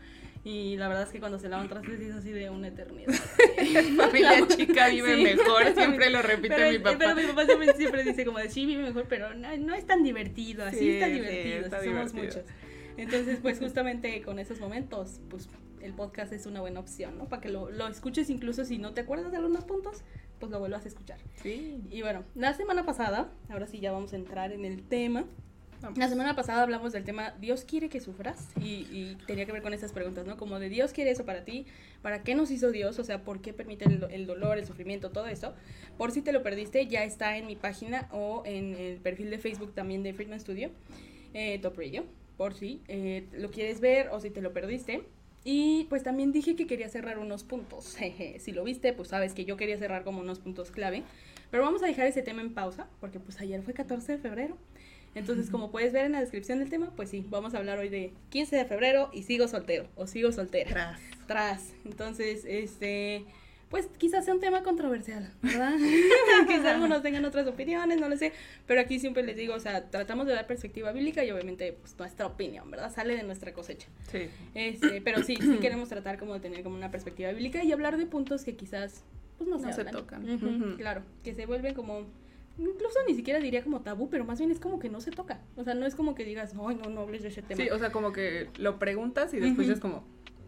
Y 0.47 0.77
la 0.77 0.89
verdad 0.89 1.05
es 1.05 1.09
que 1.09 1.21
cuando 1.21 1.39
se 1.39 1.49
lavan 1.49 1.69
trastes 1.69 1.99
es 2.01 2.15
así 2.15 2.31
de 2.31 2.51
una 2.51 2.69
eternidad. 2.69 3.15
Familia 3.97 4.47
chica 4.49 4.89
vive 4.89 5.17
Sí. 5.17 5.23
mejor, 5.23 5.75
siempre 5.75 6.11
lo 6.11 6.21
repite 6.21 6.55
pero, 6.55 6.71
mi 6.71 6.79
papá. 6.79 6.99
Pero 6.99 7.15
mi 7.17 7.23
papá 7.29 7.47
siempre, 7.47 7.73
siempre 7.75 8.05
dice 8.05 8.25
como 8.27 8.39
de 8.39 8.51
sí 8.51 8.67
vive 8.67 8.83
mejor, 8.83 9.07
pero 9.09 9.33
no, 9.35 9.57
no 9.57 9.75
es 9.75 9.87
tan 9.87 10.03
divertido, 10.03 10.65
así 10.65 10.79
Sí, 10.81 10.91
está 10.91 11.07
sí, 11.07 11.13
divertido, 11.13 11.57
está 11.65 11.77
así 11.79 11.87
somos 11.89 12.13
divertido. 12.13 12.43
muchos. 12.43 12.55
Entonces, 12.99 13.39
pues 13.41 13.59
justamente 13.59 14.21
con 14.23 14.39
esos 14.39 14.61
momentos, 14.61 15.21
pues 15.31 15.49
el 15.81 15.95
podcast 15.95 16.33
es 16.33 16.45
una 16.47 16.61
buena 16.61 16.81
opción, 16.81 17.17
¿no? 17.19 17.25
Para 17.29 17.41
que 17.43 17.49
lo, 17.49 17.71
lo 17.71 17.89
escuches 17.89 18.29
incluso 18.31 18.65
si 18.67 18.77
no 18.79 18.93
te 18.93 19.01
acuerdas 19.01 19.31
de 19.33 19.39
algunos 19.39 19.65
puntos, 19.65 20.03
pues 20.39 20.51
lo 20.51 20.59
vuelvas 20.59 20.85
a 20.85 20.89
escuchar. 20.89 21.19
Sí. 21.43 21.81
Y 21.91 22.03
bueno, 22.03 22.25
la 22.35 22.55
semana 22.55 22.85
pasada, 22.85 23.31
ahora 23.49 23.67
sí 23.67 23.81
ya 23.81 23.93
vamos 23.93 24.13
a 24.13 24.17
entrar 24.17 24.53
en 24.53 24.65
el 24.65 24.83
tema. 24.83 25.25
Vamos. 25.81 25.99
La 25.99 26.09
semana 26.09 26.35
pasada 26.35 26.63
hablamos 26.63 26.93
del 26.93 27.05
tema 27.05 27.35
Dios 27.41 27.65
quiere 27.65 27.91
que 27.91 28.01
sufras 28.01 28.49
y, 28.59 28.87
y 28.91 29.19
tenía 29.27 29.45
que 29.45 29.53
ver 29.53 29.61
con 29.61 29.75
esas 29.75 29.93
preguntas, 29.93 30.27
¿no? 30.27 30.39
Como 30.39 30.59
de 30.59 30.71
Dios 30.71 30.93
quiere 30.93 31.11
eso 31.11 31.27
para 31.27 31.45
ti, 31.45 31.67
¿para 32.01 32.23
qué 32.23 32.35
nos 32.35 32.51
hizo 32.51 32.71
Dios? 32.71 32.99
O 32.99 33.05
sea, 33.05 33.23
¿por 33.23 33.43
qué 33.43 33.53
permite 33.53 33.85
el, 33.85 34.07
el 34.11 34.27
dolor, 34.27 34.57
el 34.57 34.65
sufrimiento, 34.65 35.11
todo 35.11 35.27
eso? 35.27 35.53
Por 35.99 36.11
si 36.13 36.23
te 36.23 36.33
lo 36.33 36.43
perdiste, 36.43 36.87
ya 36.87 37.05
está 37.05 37.37
en 37.37 37.47
mi 37.47 37.57
página 37.57 38.09
o 38.13 38.43
en 38.47 38.75
el 38.77 38.97
perfil 38.99 39.29
de 39.31 39.39
Facebook 39.39 39.75
también 39.75 40.03
de 40.03 40.15
Friedman 40.15 40.41
Studio, 40.41 40.71
eh, 41.35 41.59
Top 41.59 41.77
Radio, 41.77 42.05
por 42.39 42.55
si 42.55 42.81
eh, 42.89 43.27
lo 43.33 43.51
quieres 43.51 43.81
ver 43.81 44.09
o 44.09 44.21
si 44.21 44.31
te 44.31 44.41
lo 44.41 44.53
perdiste. 44.53 45.05
Y 45.45 45.85
pues 45.91 46.03
también 46.03 46.33
dije 46.33 46.57
que 46.57 46.67
quería 46.67 46.89
cerrar 46.89 47.19
unos 47.19 47.45
puntos. 47.45 47.95
Jeje, 47.99 48.41
si 48.41 48.53
lo 48.53 48.65
viste, 48.65 48.93
pues 48.93 49.09
sabes 49.09 49.35
que 49.35 49.45
yo 49.45 49.57
quería 49.57 49.79
cerrar 49.79 50.03
como 50.03 50.21
unos 50.21 50.41
puntos 50.41 50.71
clave. 50.71 51.03
Pero 51.51 51.63
vamos 51.63 51.83
a 51.83 51.87
dejar 51.87 52.07
ese 52.07 52.23
tema 52.23 52.41
en 52.41 52.53
pausa, 52.53 52.89
porque 53.01 53.21
pues 53.21 53.41
ayer 53.41 53.63
fue 53.63 53.75
14 53.75 54.13
de 54.13 54.19
febrero. 54.19 54.57
Entonces, 55.15 55.51
como 55.51 55.71
puedes 55.71 55.93
ver 55.93 56.07
en 56.07 56.13
la 56.13 56.21
descripción 56.21 56.59
del 56.59 56.71
tema, 56.71 56.91
pues 56.97 57.11
sí, 57.11 57.25
vamos 57.29 57.55
a 57.55 57.59
hablar 57.59 57.79
hoy 57.79 57.89
de 57.89 58.13
15 58.31 58.57
de 58.57 58.65
febrero 58.65 59.11
y 59.13 59.23
sigo 59.23 59.47
soltero 59.47 59.87
o 59.95 60.09
sigo 60.09 60.33
soltera. 60.33 60.71
Tras. 60.71 61.01
Tras. 61.29 61.73
Entonces, 61.85 62.45
este, 62.45 63.25
pues 63.75 63.89
quizás 63.99 64.25
sea 64.25 64.33
un 64.33 64.39
tema 64.39 64.63
controversial, 64.63 65.33
¿verdad? 65.43 65.75
quizás 66.47 66.65
algunos 66.65 67.03
tengan 67.03 67.25
otras 67.25 67.45
opiniones, 67.49 67.99
no 67.99 68.09
lo 68.09 68.17
sé, 68.17 68.33
pero 68.69 68.81
aquí 68.81 69.01
siempre 69.01 69.25
les 69.25 69.37
digo, 69.37 69.53
o 69.53 69.59
sea, 69.59 69.91
tratamos 69.91 70.29
de 70.29 70.33
dar 70.33 70.47
perspectiva 70.47 70.93
bíblica 70.93 71.25
y 71.25 71.33
obviamente 71.33 71.73
pues 71.73 71.99
nuestra 71.99 72.25
opinión, 72.25 72.71
¿verdad? 72.71 72.95
Sale 72.95 73.17
de 73.17 73.25
nuestra 73.25 73.53
cosecha. 73.53 73.89
Sí. 74.13 74.29
Este, 74.55 75.01
pero 75.01 75.25
sí, 75.25 75.37
sí 75.41 75.59
queremos 75.61 75.89
tratar 75.89 76.21
como 76.21 76.35
de 76.35 76.39
tener 76.39 76.63
como 76.63 76.77
una 76.77 76.93
perspectiva 76.93 77.33
bíblica 77.33 77.65
y 77.65 77.73
hablar 77.73 77.97
de 77.97 78.07
puntos 78.07 78.45
que 78.45 78.55
quizás 78.55 79.03
pues 79.39 79.51
no, 79.51 79.59
No 79.59 79.73
se 79.73 79.85
tocan. 79.85 80.77
Claro, 80.77 81.03
que 81.25 81.35
se 81.35 81.45
vuelven 81.45 81.75
como, 81.75 82.07
incluso 82.57 83.01
ni 83.09 83.17
siquiera 83.17 83.41
diría 83.41 83.65
como 83.65 83.81
tabú, 83.81 84.09
pero 84.09 84.25
más 84.25 84.39
bien 84.39 84.53
es 84.53 84.61
como 84.61 84.79
que 84.79 84.89
no 84.89 85.01
se 85.01 85.11
toca. 85.11 85.41
O 85.57 85.65
sea, 85.65 85.75
no 85.75 85.85
es 85.85 85.97
como 85.97 86.15
que 86.15 86.25
digas, 86.25 86.55
ay, 86.65 86.77
no, 86.77 86.91
no 86.91 87.01
hables 87.01 87.23
de 87.23 87.31
ese 87.31 87.43
tema. 87.43 87.61
Sí, 87.61 87.71
o 87.71 87.79
sea, 87.81 87.91
como 87.91 88.13
que 88.13 88.51
lo 88.57 88.79
preguntas 88.79 89.35
y 89.35 89.41
después 89.41 89.67
ya 89.67 89.73
es 89.73 89.81
como, 89.81 90.05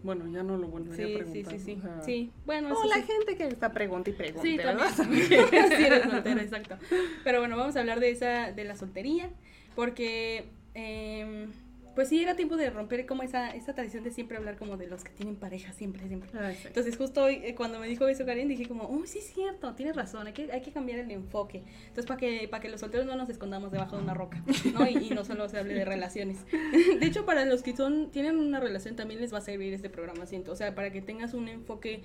bueno, 0.06 0.26
ya 0.32 0.42
no 0.42 0.56
lo 0.56 0.68
volvería 0.68 1.06
sí, 1.06 1.14
a 1.14 1.18
sí, 1.18 1.42
preguntar. 1.42 1.52
sí, 1.52 1.58
sí. 1.64 1.76
o 1.78 1.82
sea, 1.82 2.02
Sí, 2.02 2.30
bueno, 2.46 2.74
O 2.74 2.84
la 2.86 2.94
sí. 2.96 3.02
gente 3.02 3.36
que 3.36 3.46
está 3.48 3.72
pregunta 3.72 4.08
y 4.08 4.12
pregunta, 4.14 4.42
Sí, 4.42 4.56
¿verdad? 4.56 4.88
también. 4.96 5.26
sí, 5.28 5.34
eres 5.84 6.02
soltera, 6.10 6.42
exacto. 6.48 6.78
Pero 7.24 7.40
bueno, 7.40 7.56
vamos 7.58 7.76
a 7.76 7.80
hablar 7.80 8.00
de 8.00 8.10
esa, 8.10 8.52
de 8.52 8.64
la 8.64 8.76
soltería, 8.76 9.28
porque 9.74 10.46
em, 10.74 11.48
pues 11.96 12.10
sí 12.10 12.22
era 12.22 12.36
tiempo 12.36 12.56
de 12.56 12.68
romper 12.68 13.06
como 13.06 13.22
esa, 13.22 13.50
esa 13.50 13.74
tradición 13.74 14.04
de 14.04 14.10
siempre 14.10 14.36
hablar 14.36 14.58
como 14.58 14.76
de 14.76 14.86
los 14.86 15.02
que 15.02 15.10
tienen 15.10 15.34
pareja, 15.34 15.72
siempre, 15.72 16.06
siempre. 16.06 16.28
Ay, 16.38 16.54
sí. 16.54 16.68
Entonces 16.68 16.94
justo 16.96 17.24
hoy 17.24 17.40
eh, 17.42 17.54
cuando 17.54 17.80
me 17.80 17.88
dijo 17.88 18.06
eso 18.06 18.26
Karen 18.26 18.48
dije 18.48 18.68
como, 18.68 18.84
oh 18.84 19.06
sí 19.06 19.18
es 19.18 19.32
cierto, 19.32 19.74
tienes 19.74 19.96
razón, 19.96 20.26
hay 20.26 20.34
que, 20.34 20.52
hay 20.52 20.60
que 20.60 20.72
cambiar 20.72 20.98
el 20.98 21.10
enfoque. 21.10 21.62
Entonces 21.88 22.04
para 22.04 22.20
que, 22.20 22.46
para 22.48 22.60
que 22.60 22.68
los 22.68 22.80
solteros 22.80 23.06
no 23.06 23.16
nos 23.16 23.30
escondamos 23.30 23.72
debajo 23.72 23.96
de 23.96 24.02
una 24.02 24.12
roca, 24.12 24.44
¿no? 24.74 24.86
Y, 24.86 25.08
y 25.08 25.10
no 25.10 25.24
solo 25.24 25.48
se 25.48 25.58
hable 25.58 25.72
de 25.72 25.84
relaciones. 25.86 26.44
De 26.50 27.06
hecho 27.06 27.24
para 27.24 27.46
los 27.46 27.62
que 27.62 27.74
son, 27.74 28.10
tienen 28.10 28.36
una 28.36 28.60
relación 28.60 28.94
también 28.94 29.20
les 29.20 29.32
va 29.32 29.38
a 29.38 29.40
servir 29.40 29.72
este 29.72 29.88
programa, 29.88 30.26
siento. 30.26 30.52
O 30.52 30.56
sea, 30.56 30.74
para 30.74 30.92
que 30.92 31.00
tengas 31.00 31.32
un 31.32 31.48
enfoque 31.48 32.02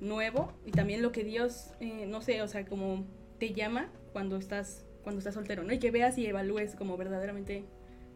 nuevo 0.00 0.52
y 0.66 0.72
también 0.72 1.00
lo 1.00 1.10
que 1.10 1.24
Dios, 1.24 1.70
eh, 1.80 2.04
no 2.06 2.20
sé, 2.20 2.42
o 2.42 2.48
sea, 2.48 2.66
como 2.66 3.06
te 3.38 3.54
llama 3.54 3.88
cuando 4.12 4.36
estás, 4.36 4.84
cuando 5.02 5.20
estás 5.20 5.32
soltero, 5.32 5.62
¿no? 5.62 5.72
Y 5.72 5.78
que 5.78 5.90
veas 5.90 6.18
y 6.18 6.26
evalúes 6.26 6.74
como 6.74 6.98
verdaderamente 6.98 7.64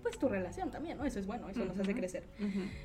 pues 0.07 0.21
tu 0.21 0.29
relación 0.29 0.71
también, 0.71 0.99
¿no? 0.99 1.05
Eso 1.05 1.19
es 1.19 1.27
bueno, 1.27 1.49
eso 1.49 1.65
nos 1.65 1.77
hace 1.81 1.93
crecer. 1.93 2.23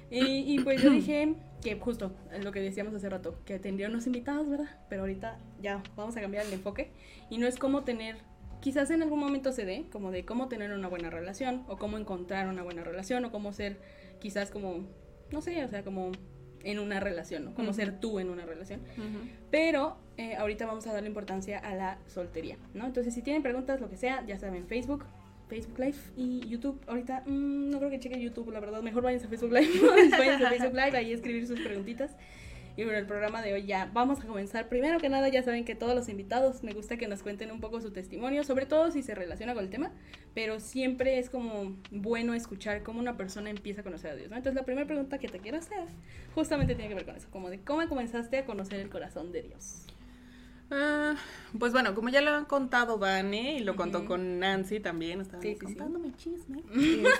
Y, 0.09 0.55
y 0.55 0.59
pues 0.63 0.81
yo 0.81 0.89
dije 0.89 1.35
que 1.61 1.79
justo 1.79 2.15
lo 2.41 2.51
que 2.51 2.59
decíamos 2.59 2.95
hace 2.95 3.07
rato, 3.09 3.37
que 3.45 3.59
tendría 3.59 3.89
unos 3.89 4.07
invitados, 4.07 4.49
¿verdad? 4.49 4.79
Pero 4.89 5.03
ahorita 5.03 5.37
ya 5.61 5.83
vamos 5.95 6.17
a 6.17 6.21
cambiar 6.21 6.47
el 6.47 6.53
enfoque. 6.53 6.89
Y 7.29 7.37
no 7.37 7.45
es 7.45 7.57
como 7.59 7.83
tener, 7.83 8.15
quizás 8.59 8.89
en 8.89 9.03
algún 9.03 9.19
momento 9.19 9.51
se 9.51 9.65
dé, 9.65 9.85
como 9.91 10.09
de 10.09 10.25
cómo 10.25 10.47
tener 10.47 10.71
una 10.73 10.87
buena 10.87 11.11
relación, 11.11 11.63
o 11.67 11.77
cómo 11.77 11.99
encontrar 11.99 12.47
una 12.47 12.63
buena 12.63 12.83
relación, 12.83 13.23
o 13.23 13.31
cómo 13.31 13.53
ser 13.53 13.77
quizás 14.19 14.49
como, 14.49 14.87
no 15.31 15.41
sé, 15.43 15.63
o 15.63 15.69
sea, 15.69 15.83
como 15.83 16.11
en 16.63 16.79
una 16.79 16.99
relación, 16.99 17.45
¿no? 17.45 17.51
Ujú. 17.51 17.73
ser 17.73 17.99
tú 17.99 18.19
en 18.19 18.31
una 18.31 18.47
relación. 18.47 18.81
Pero 19.51 19.97
eh, 20.17 20.35
ahorita 20.37 20.65
vamos 20.65 20.87
a 20.87 20.93
darle 20.93 21.07
importancia 21.07 21.59
a 21.59 21.75
la 21.75 21.99
soltería, 22.07 22.57
¿no? 22.73 22.87
Entonces, 22.87 23.13
si 23.13 23.21
tienen 23.21 23.43
preguntas, 23.43 23.79
lo 23.79 23.91
que 23.91 23.97
sea, 23.97 24.25
ya 24.25 24.39
saben, 24.39 24.65
Facebook, 24.65 25.05
Facebook 25.51 25.79
Live 25.79 25.97
y 26.15 26.47
YouTube. 26.47 26.79
Ahorita 26.87 27.23
mm, 27.25 27.71
no 27.71 27.77
creo 27.79 27.89
que 27.89 27.99
chequen 27.99 28.21
YouTube, 28.21 28.49
la 28.51 28.61
verdad. 28.61 28.81
Mejor 28.81 29.03
váyanse 29.03 29.25
a 29.25 29.29
Facebook 29.29 29.51
Live. 29.51 29.69
váyanse 30.17 30.45
a 30.45 30.49
Facebook 30.49 30.73
Live, 30.73 30.97
ahí 30.97 31.11
escribir 31.11 31.45
sus 31.45 31.59
preguntitas. 31.59 32.15
Y 32.77 32.85
bueno, 32.85 32.97
el 32.97 33.05
programa 33.05 33.41
de 33.41 33.53
hoy 33.53 33.65
ya 33.65 33.89
vamos 33.91 34.21
a 34.21 34.23
comenzar. 34.25 34.69
Primero 34.69 34.97
que 34.97 35.09
nada, 35.09 35.27
ya 35.27 35.43
saben 35.43 35.65
que 35.65 35.75
todos 35.75 35.93
los 35.93 36.07
invitados 36.07 36.63
me 36.63 36.71
gusta 36.71 36.95
que 36.95 37.09
nos 37.09 37.21
cuenten 37.21 37.51
un 37.51 37.59
poco 37.59 37.81
su 37.81 37.91
testimonio, 37.91 38.45
sobre 38.45 38.65
todo 38.65 38.91
si 38.91 39.03
se 39.03 39.13
relaciona 39.13 39.53
con 39.53 39.65
el 39.65 39.69
tema, 39.69 39.91
pero 40.33 40.61
siempre 40.61 41.19
es 41.19 41.29
como 41.29 41.75
bueno 41.91 42.33
escuchar 42.33 42.81
cómo 42.81 43.01
una 43.01 43.17
persona 43.17 43.49
empieza 43.49 43.81
a 43.81 43.83
conocer 43.83 44.11
a 44.11 44.15
Dios, 44.15 44.29
¿no? 44.29 44.37
Entonces, 44.37 44.55
la 44.55 44.63
primera 44.63 44.87
pregunta 44.87 45.17
que 45.17 45.27
te 45.27 45.39
quiero 45.39 45.57
hacer 45.57 45.83
justamente 46.33 46.75
tiene 46.75 46.87
que 46.87 46.95
ver 46.95 47.05
con 47.05 47.17
eso, 47.17 47.27
como 47.29 47.49
de 47.49 47.59
cómo 47.59 47.85
comenzaste 47.89 48.37
a 48.37 48.45
conocer 48.45 48.79
el 48.79 48.89
corazón 48.89 49.33
de 49.33 49.41
Dios. 49.41 49.90
Ah, 50.71 51.15
pues 51.59 51.73
bueno, 51.73 51.93
como 51.93 52.09
ya 52.09 52.21
lo 52.21 52.31
han 52.31 52.45
contado 52.45 52.97
Vane 52.97 53.57
y 53.57 53.63
lo 53.63 53.75
contó 53.75 54.05
con 54.05 54.39
Nancy 54.39 54.79
también, 54.79 55.19
estaban 55.21 55.41
Sí, 55.41 55.49
sí, 55.49 55.55
sí. 55.59 55.65
contándome 55.65 56.15
chisme. 56.15 56.63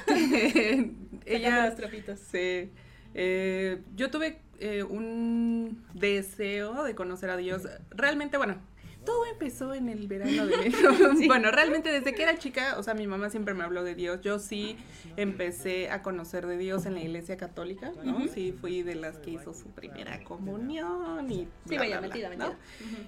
Este, 0.08 0.91
ella, 1.25 1.65
los 1.67 1.75
trapitos. 1.75 2.20
sí, 2.20 2.70
eh, 3.13 3.81
yo 3.96 4.10
tuve 4.10 4.39
eh, 4.60 4.84
un 4.84 5.84
deseo 5.93 6.84
de 6.84 6.96
conocer 6.96 7.29
a 7.29 7.38
Dios. 7.38 7.63
Realmente, 7.89 8.38
bueno, 8.38 8.55
todo 9.05 9.25
empezó 9.25 9.74
en 9.74 9.89
el 9.89 10.08
verano 10.08 10.46
de 10.46 10.72
Sí. 11.17 11.27
Bueno, 11.27 11.51
realmente 11.51 11.91
desde 11.91 12.13
que 12.13 12.24
era 12.24 12.38
chica, 12.38 12.75
o 12.77 12.84
sea, 12.84 12.93
mi 12.93 13.08
mamá 13.08 13.29
siempre 13.29 13.53
me 13.53 13.63
habló 13.63 13.84
de 13.84 13.96
Dios. 13.96 14.22
Yo 14.22 14.39
sí 14.39 14.77
empecé 15.17 15.89
a 15.89 16.01
conocer 16.01 16.46
de 16.46 16.58
Dios 16.58 16.86
en 16.86 16.93
la 16.93 17.01
iglesia 17.01 17.38
católica, 17.38 17.91
¿no? 18.03 18.27
Sí, 18.27 18.53
fui 18.60 18.84
de 18.84 18.96
las 18.96 19.17
que 19.17 19.31
hizo 19.31 19.53
su 19.53 19.70
primera 19.70 20.24
comunión 20.24 21.31
y 21.31 21.48
Sí, 21.67 21.77
vaya, 21.77 22.00
bla, 22.00 22.08
bla, 22.08 22.29
metida. 22.29 22.58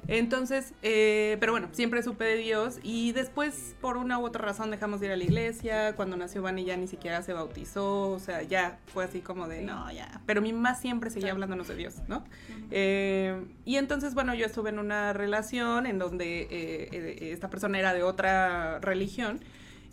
Entonces, 0.07 0.73
eh, 0.81 1.38
pero 1.39 1.51
bueno, 1.51 1.69
siempre 1.71 2.01
supe 2.03 2.25
de 2.25 2.38
Dios 2.38 2.79
y 2.83 3.12
después 3.12 3.75
por 3.81 3.97
una 3.97 4.19
u 4.19 4.25
otra 4.25 4.43
razón 4.43 4.71
dejamos 4.71 5.00
de 5.00 5.07
ir 5.07 5.12
a 5.12 5.17
la 5.17 5.23
iglesia. 5.23 5.95
Cuando 5.95 6.17
nació 6.17 6.41
Vani 6.41 6.65
ya 6.65 6.77
ni 6.77 6.88
siquiera 6.88 7.21
se 7.21 7.33
bautizó, 7.33 8.09
o 8.09 8.19
sea, 8.19 8.41
ya 8.43 8.79
fue 8.88 9.05
así 9.05 9.21
como 9.21 9.47
de, 9.47 9.62
no, 9.62 9.91
ya. 9.91 10.21
Pero 10.25 10.41
mi 10.41 10.53
mamá 10.53 10.75
siempre 10.75 11.09
seguía 11.09 11.31
hablándonos 11.31 11.67
de 11.67 11.75
Dios, 11.75 11.95
¿no? 12.07 12.23
Eh, 12.71 13.45
y 13.65 13.77
entonces, 13.77 14.13
bueno, 14.13 14.33
yo 14.33 14.45
estuve 14.45 14.69
en 14.69 14.79
una 14.79 15.13
relación 15.13 15.82
en 15.85 15.99
donde 15.99 16.41
eh, 16.41 16.89
eh, 16.91 17.31
esta 17.31 17.49
persona 17.49 17.79
era 17.79 17.93
de 17.93 18.03
otra 18.03 18.79
religión. 18.79 19.39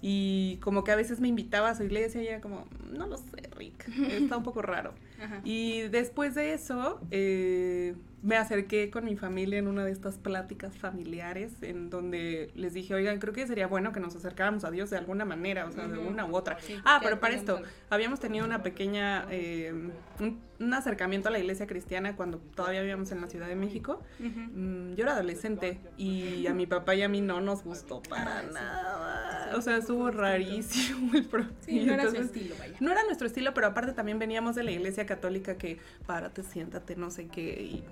Y 0.02 0.58
como 0.62 0.82
que 0.82 0.92
a 0.92 0.96
veces 0.96 1.20
me 1.20 1.28
invitaba 1.28 1.68
a 1.70 1.74
su 1.74 1.82
iglesia 1.82 2.22
y 2.22 2.28
era 2.28 2.40
como, 2.40 2.66
no 2.90 3.06
lo 3.06 3.18
sé, 3.18 3.50
Rick, 3.56 3.86
está 4.10 4.36
un 4.36 4.42
poco 4.42 4.62
raro. 4.62 4.94
Ajá. 5.20 5.40
Y 5.44 5.82
después 5.88 6.34
de 6.34 6.54
eso, 6.54 7.00
eh, 7.10 7.94
me 8.22 8.36
acerqué 8.36 8.90
con 8.90 9.04
mi 9.06 9.16
familia 9.16 9.58
en 9.58 9.66
una 9.66 9.82
de 9.84 9.92
estas 9.92 10.18
pláticas 10.18 10.76
familiares 10.76 11.52
en 11.62 11.88
donde 11.88 12.50
les 12.54 12.74
dije, 12.74 12.94
oigan, 12.94 13.18
creo 13.18 13.32
que 13.32 13.46
sería 13.46 13.66
bueno 13.66 13.92
que 13.92 14.00
nos 14.00 14.14
acercáramos 14.14 14.64
a 14.64 14.70
Dios 14.70 14.90
de 14.90 14.98
alguna 14.98 15.24
manera, 15.24 15.64
o 15.66 15.72
sea, 15.72 15.88
de 15.88 15.98
una 15.98 16.26
u 16.26 16.34
otra. 16.36 16.58
Sí, 16.60 16.76
ah, 16.84 17.00
pero 17.02 17.18
para 17.18 17.34
esto, 17.34 17.62
habíamos 17.88 18.20
tenido 18.20 18.44
una 18.44 18.62
pequeña, 18.62 19.24
eh, 19.30 19.72
un, 20.18 20.38
un 20.58 20.74
acercamiento 20.74 21.28
a 21.28 21.32
la 21.32 21.38
iglesia 21.38 21.66
cristiana 21.66 22.14
cuando 22.14 22.36
todavía 22.54 22.80
vivíamos 22.80 23.10
en 23.12 23.22
la 23.22 23.28
Ciudad 23.28 23.48
de 23.48 23.56
México. 23.56 24.02
Ujú. 24.18 24.38
Mm, 24.52 24.94
yo 24.96 25.04
era 25.04 25.12
adolescente 25.14 25.80
y 25.96 26.46
a 26.46 26.52
mi 26.52 26.66
papá 26.66 26.94
y 26.94 27.02
a 27.02 27.08
mí 27.08 27.22
no 27.22 27.40
nos 27.40 27.64
gustó 27.64 28.02
para 28.02 28.42
nada. 28.42 29.52
O 29.56 29.62
sea, 29.62 29.78
estuvo 29.78 30.10
rarísimo 30.10 31.14
el. 31.14 31.26
Sí, 31.60 31.80
y 31.80 31.86
no 31.86 31.94
era 31.94 32.02
su 32.02 32.08
entonces- 32.10 32.36
estilo, 32.36 32.54
vaya. 32.58 32.76
no 32.80 32.92
era 32.92 33.02
nuestro 33.04 33.26
estilo, 33.26 33.54
pero 33.54 33.68
aparte 33.68 33.92
también 33.94 34.18
veníamos 34.18 34.54
de 34.56 34.62
la 34.64 34.72
iglesia 34.72 35.06
católica 35.14 35.56
que 35.58 35.78
párate, 36.06 36.42
siéntate, 36.44 36.94
no 36.96 37.10
sé 37.10 37.26
qué, 37.26 37.62
y, 37.62 37.84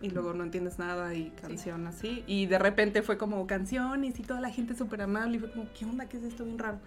y 0.00 0.10
luego 0.10 0.32
no 0.32 0.44
entiendes 0.44 0.78
nada 0.78 1.12
y 1.14 1.30
canción 1.30 1.86
así. 1.88 2.22
Y 2.28 2.46
de 2.46 2.58
repente 2.60 3.02
fue 3.02 3.18
como 3.18 3.44
canciones 3.48 4.20
y 4.20 4.22
toda 4.22 4.40
la 4.40 4.50
gente 4.50 4.76
súper 4.76 5.02
amable 5.02 5.36
y 5.38 5.40
fue 5.40 5.50
como, 5.50 5.66
¿qué 5.76 5.84
onda? 5.84 6.08
¿Qué 6.08 6.18
es 6.18 6.22
esto 6.22 6.44
bien 6.44 6.58
raro? 6.58 6.78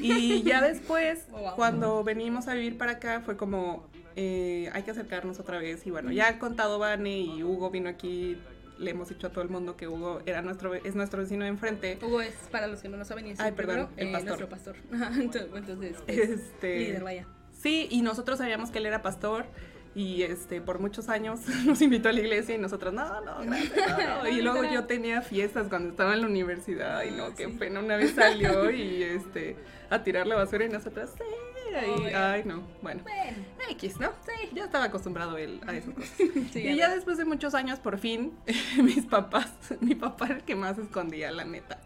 Y 0.00 0.42
ya 0.42 0.62
después, 0.62 1.26
Oh, 1.32 1.38
wow. 1.40 1.56
cuando 1.56 2.02
venimos 2.04 2.48
a 2.48 2.54
vivir 2.54 2.78
para 2.78 2.92
acá, 2.92 3.20
fue 3.20 3.36
como, 3.36 3.86
eh, 4.16 4.70
hay 4.72 4.82
que 4.82 4.90
acercarnos 4.92 5.38
otra 5.38 5.58
vez. 5.58 5.86
Y 5.86 5.90
bueno, 5.90 6.10
ya 6.10 6.28
han 6.28 6.38
contado 6.38 6.78
Vane 6.78 7.18
y 7.20 7.42
Hugo 7.44 7.70
vino 7.70 7.88
aquí. 7.90 8.38
Le 8.78 8.92
hemos 8.92 9.08
dicho 9.08 9.26
a 9.26 9.30
todo 9.30 9.42
el 9.42 9.50
mundo 9.50 9.76
que 9.76 9.88
Hugo 9.88 10.22
era 10.24 10.40
nuestro, 10.40 10.72
es 10.72 10.94
nuestro 10.94 11.20
vecino 11.20 11.42
de 11.42 11.50
enfrente. 11.50 11.98
Hugo 12.00 12.20
es, 12.22 12.32
para 12.52 12.68
los 12.68 12.80
que 12.80 12.88
no 12.88 12.96
lo 12.96 13.04
saben, 13.04 13.26
es 13.26 13.40
Ay, 13.40 13.48
el 13.48 13.54
perdón, 13.56 13.88
primero, 13.88 13.90
el 13.96 14.08
eh, 14.08 14.12
pastor. 14.12 14.28
nuestro 14.48 14.48
pastor. 14.48 14.76
Entonces, 15.20 15.96
pues, 16.06 16.18
Este, 16.30 16.78
líder, 16.78 17.02
vaya. 17.02 17.26
Sí, 17.60 17.88
y 17.90 18.02
nosotros 18.02 18.38
sabíamos 18.38 18.70
que 18.70 18.78
él 18.78 18.86
era 18.86 19.02
pastor 19.02 19.46
y 19.94 20.22
este 20.22 20.60
por 20.60 20.78
muchos 20.78 21.08
años 21.08 21.40
nos 21.66 21.80
invitó 21.82 22.08
a 22.08 22.12
la 22.12 22.20
iglesia 22.20 22.54
y 22.54 22.58
nosotros, 22.58 22.94
no, 22.94 23.20
no, 23.22 23.38
gracias, 23.42 23.98
no, 23.98 24.22
no". 24.24 24.28
Y 24.28 24.40
luego 24.42 24.62
yo 24.64 24.84
tenía 24.84 25.22
fiestas 25.22 25.66
cuando 25.68 25.90
estaba 25.90 26.14
en 26.14 26.20
la 26.20 26.26
universidad 26.28 27.02
y 27.04 27.10
no, 27.10 27.34
qué 27.34 27.46
Sí. 27.46 27.52
pena, 27.58 27.80
una 27.80 27.96
vez 27.96 28.12
salió 28.12 28.70
y 28.70 29.02
este 29.02 29.56
a 29.90 30.02
tirar 30.02 30.26
la 30.26 30.36
basura 30.36 30.66
y 30.66 30.68
nosotros, 30.68 31.10
sí, 31.16 31.74
ahí, 31.74 32.12
Ay. 32.14 32.42
no, 32.44 32.62
bueno. 32.82 33.02
Bueno, 33.02 33.38
X, 33.70 33.98
¿no? 33.98 34.10
Sí, 34.26 34.50
ya 34.54 34.64
estaba 34.64 34.84
acostumbrado 34.84 35.38
él 35.38 35.60
a 35.66 35.74
esas 35.74 35.94
cosas. 35.94 36.10
sí, 36.52 36.60
y 36.60 36.76
ya 36.76 36.94
después 36.94 37.16
de 37.16 37.24
muchos 37.24 37.54
años, 37.54 37.78
por 37.80 37.98
fin, 37.98 38.34
mis 38.82 39.06
papás, 39.06 39.50
mi 39.80 39.94
papá 39.94 40.26
era 40.26 40.34
el 40.36 40.42
que 40.44 40.54
más 40.54 40.78
escondía, 40.78 41.30
la 41.32 41.44
neta. 41.44 41.80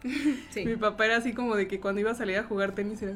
Sí. 0.51 0.65
Mi 0.65 0.75
papá 0.75 1.05
era 1.05 1.17
así 1.17 1.33
como 1.33 1.55
de 1.55 1.67
que 1.67 1.79
cuando 1.79 2.01
iba 2.01 2.11
a 2.11 2.15
salir 2.15 2.37
a 2.37 2.43
jugar 2.43 2.73
tenis 2.75 3.01
era... 3.01 3.15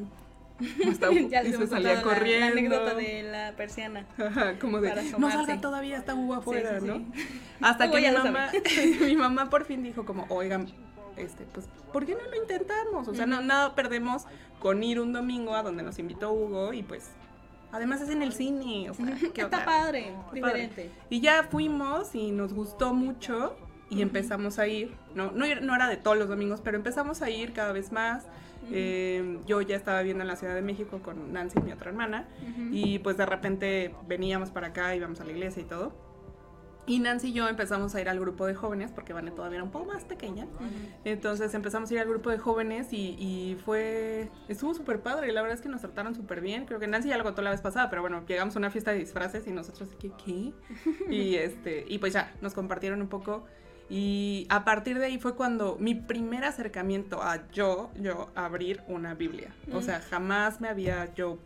estaba- 0.84 1.14
ya 1.30 1.44
y 1.44 1.52
se 1.54 1.68
salía 1.68 1.68
contado 1.68 1.96
la- 1.96 2.02
corriendo. 2.04 2.46
La, 2.46 2.52
anécdota 2.52 2.94
de 2.96 3.24
la 3.24 3.54
persiana. 3.56 4.06
Ajá, 4.18 4.58
como 4.60 4.80
de, 4.82 4.94
no 5.18 5.32
salga 5.32 5.60
todavía, 5.62 5.98
está 5.98 6.16
Hugo 6.16 6.36
afuera, 6.36 6.80
Sí, 6.80 6.86
sí, 6.86 6.88
¿no? 6.88 6.96
sí. 6.98 7.40
Hasta 7.62 7.86
Hugo 7.86 7.96
que 7.96 8.02
mi 8.12 8.18
mamá, 8.18 8.50
mi 9.02 9.16
mamá 9.16 9.50
por 9.50 9.66
fin 9.66 9.84
dijo 9.84 10.06
como, 10.06 10.26
oigan, 10.30 10.68
este, 11.16 11.46
pues, 11.54 11.68
¿por 11.92 12.06
qué 12.06 12.14
no 12.14 12.22
lo 12.30 12.36
intentamos? 12.36 13.08
O 13.08 13.14
sea, 13.16 13.26
no, 13.26 13.38
Ujú. 13.38 13.46
nada 13.46 13.76
perdemos 13.76 14.24
con 14.60 14.84
ir 14.84 15.00
un 15.00 15.14
domingo 15.14 15.56
a 15.56 15.64
donde 15.64 15.84
nos 15.84 15.98
invitó 16.00 16.32
Hugo 16.32 16.74
y 16.74 16.84
pues, 16.84 17.10
además 17.72 18.02
es 18.02 18.10
en 18.10 18.22
el 18.22 18.34
cine, 18.34 18.90
o 18.90 18.94
sea, 18.94 19.06
¿qué 19.34 19.42
Está 19.42 19.66
padre, 19.66 20.10
Está 20.10 20.34
diferente. 20.34 20.90
Y 21.10 21.22
ya 21.22 21.44
fuimos 21.44 22.14
y 22.16 22.32
nos 22.32 22.54
gustó 22.54 22.94
mucho 22.94 23.56
y 23.90 23.96
Ujú. 23.96 24.04
empezamos 24.04 24.60
a 24.60 24.68
ir, 24.68 24.94
¿no? 25.16 25.32
No, 25.32 25.46
ir- 25.46 25.62
no 25.62 25.74
era 25.76 25.88
de 25.88 25.98
todos 25.98 26.18
los 26.18 26.28
domingos, 26.28 26.62
pero 26.64 26.78
empezamos 26.78 27.22
a 27.22 27.30
ir 27.30 27.54
cada 27.54 27.72
vez 27.72 27.92
más. 27.92 28.24
Eh, 28.72 29.40
yo 29.46 29.62
ya 29.62 29.76
estaba 29.76 30.00
viviendo 30.00 30.24
en 30.24 30.28
la 30.28 30.36
Ciudad 30.36 30.56
de 30.56 30.62
México 30.62 31.00
con 31.04 31.34
Nancy, 31.34 31.60
mi 31.62 31.72
otra 31.72 31.90
hermana, 31.90 32.28
y 32.72 33.00
pues 33.00 33.18
de 33.18 33.26
repente 33.26 33.96
veníamos 34.08 34.52
para 34.52 34.68
acá, 34.68 34.96
íbamos 34.96 35.22
a 35.22 35.26
la 35.26 35.32
iglesia 35.32 35.62
y 35.62 35.66
todo. 35.66 36.08
Y 36.90 37.00
Nancy 37.00 37.28
y 37.28 37.34
yo 37.34 37.50
empezamos 37.50 37.94
a 37.96 38.02
ir 38.02 38.08
al 38.08 38.18
grupo 38.18 38.46
de 38.46 38.56
jóvenes, 38.56 38.94
porque 38.94 39.12
Vane 39.12 39.32
todavía 39.32 39.58
era 39.58 39.64
un 39.66 39.72
poco 39.72 39.86
más 39.86 40.06
pequeña. 40.06 40.48
Entonces 41.04 41.54
empezamos 41.54 41.92
a 41.92 41.94
ir 41.94 42.00
al 42.00 42.08
grupo 42.08 42.30
de 42.30 42.38
jóvenes 42.38 42.94
y, 42.94 43.18
y 43.20 43.58
fue, 43.66 44.30
estuvo 44.48 44.74
súper 44.74 45.02
padre, 45.02 45.34
la 45.34 45.42
verdad 45.42 45.58
es 45.58 45.62
que 45.62 45.68
nos 45.68 45.82
trataron 45.82 46.16
súper 46.16 46.40
bien, 46.40 46.66
creo 46.66 46.80
que 46.80 46.88
Nancy 46.88 47.10
ya 47.10 47.18
lo 47.18 47.26
contó 47.26 47.42
la 47.42 47.52
vez 47.52 47.60
pasada, 47.60 47.90
pero 47.90 48.02
bueno, 48.02 48.24
llegamos 48.26 48.56
a 48.56 48.60
una 48.60 48.72
fiesta 48.72 48.92
de 48.92 49.00
disfraces 49.00 49.46
y 49.48 49.52
nosotros, 49.52 49.90
¿qué? 50.00 50.12
¿qué? 50.24 50.54
Y, 51.10 51.36
este, 51.36 51.86
y 51.90 52.00
pues 52.00 52.14
ya, 52.14 52.34
nos 52.42 52.54
compartieron 52.54 53.02
un 53.02 53.10
poco 53.10 53.46
Y 53.90 54.48
a 54.50 54.66
partir 54.66 55.00
de 55.00 55.06
ahí 55.06 55.18
fue 55.18 55.36
cuando 55.36 55.78
mi 55.80 55.96
primer 55.96 56.44
acercamiento 56.44 57.24
a 57.24 57.50
yo, 57.52 57.90
yo 58.00 58.30
abrir 58.36 58.82
una 58.88 59.14
Biblia. 59.14 59.54
O 59.74 59.82
sea, 59.82 60.02
jamás 60.02 60.60
me 60.60 60.68
había 60.68 61.14
yo 61.16 61.38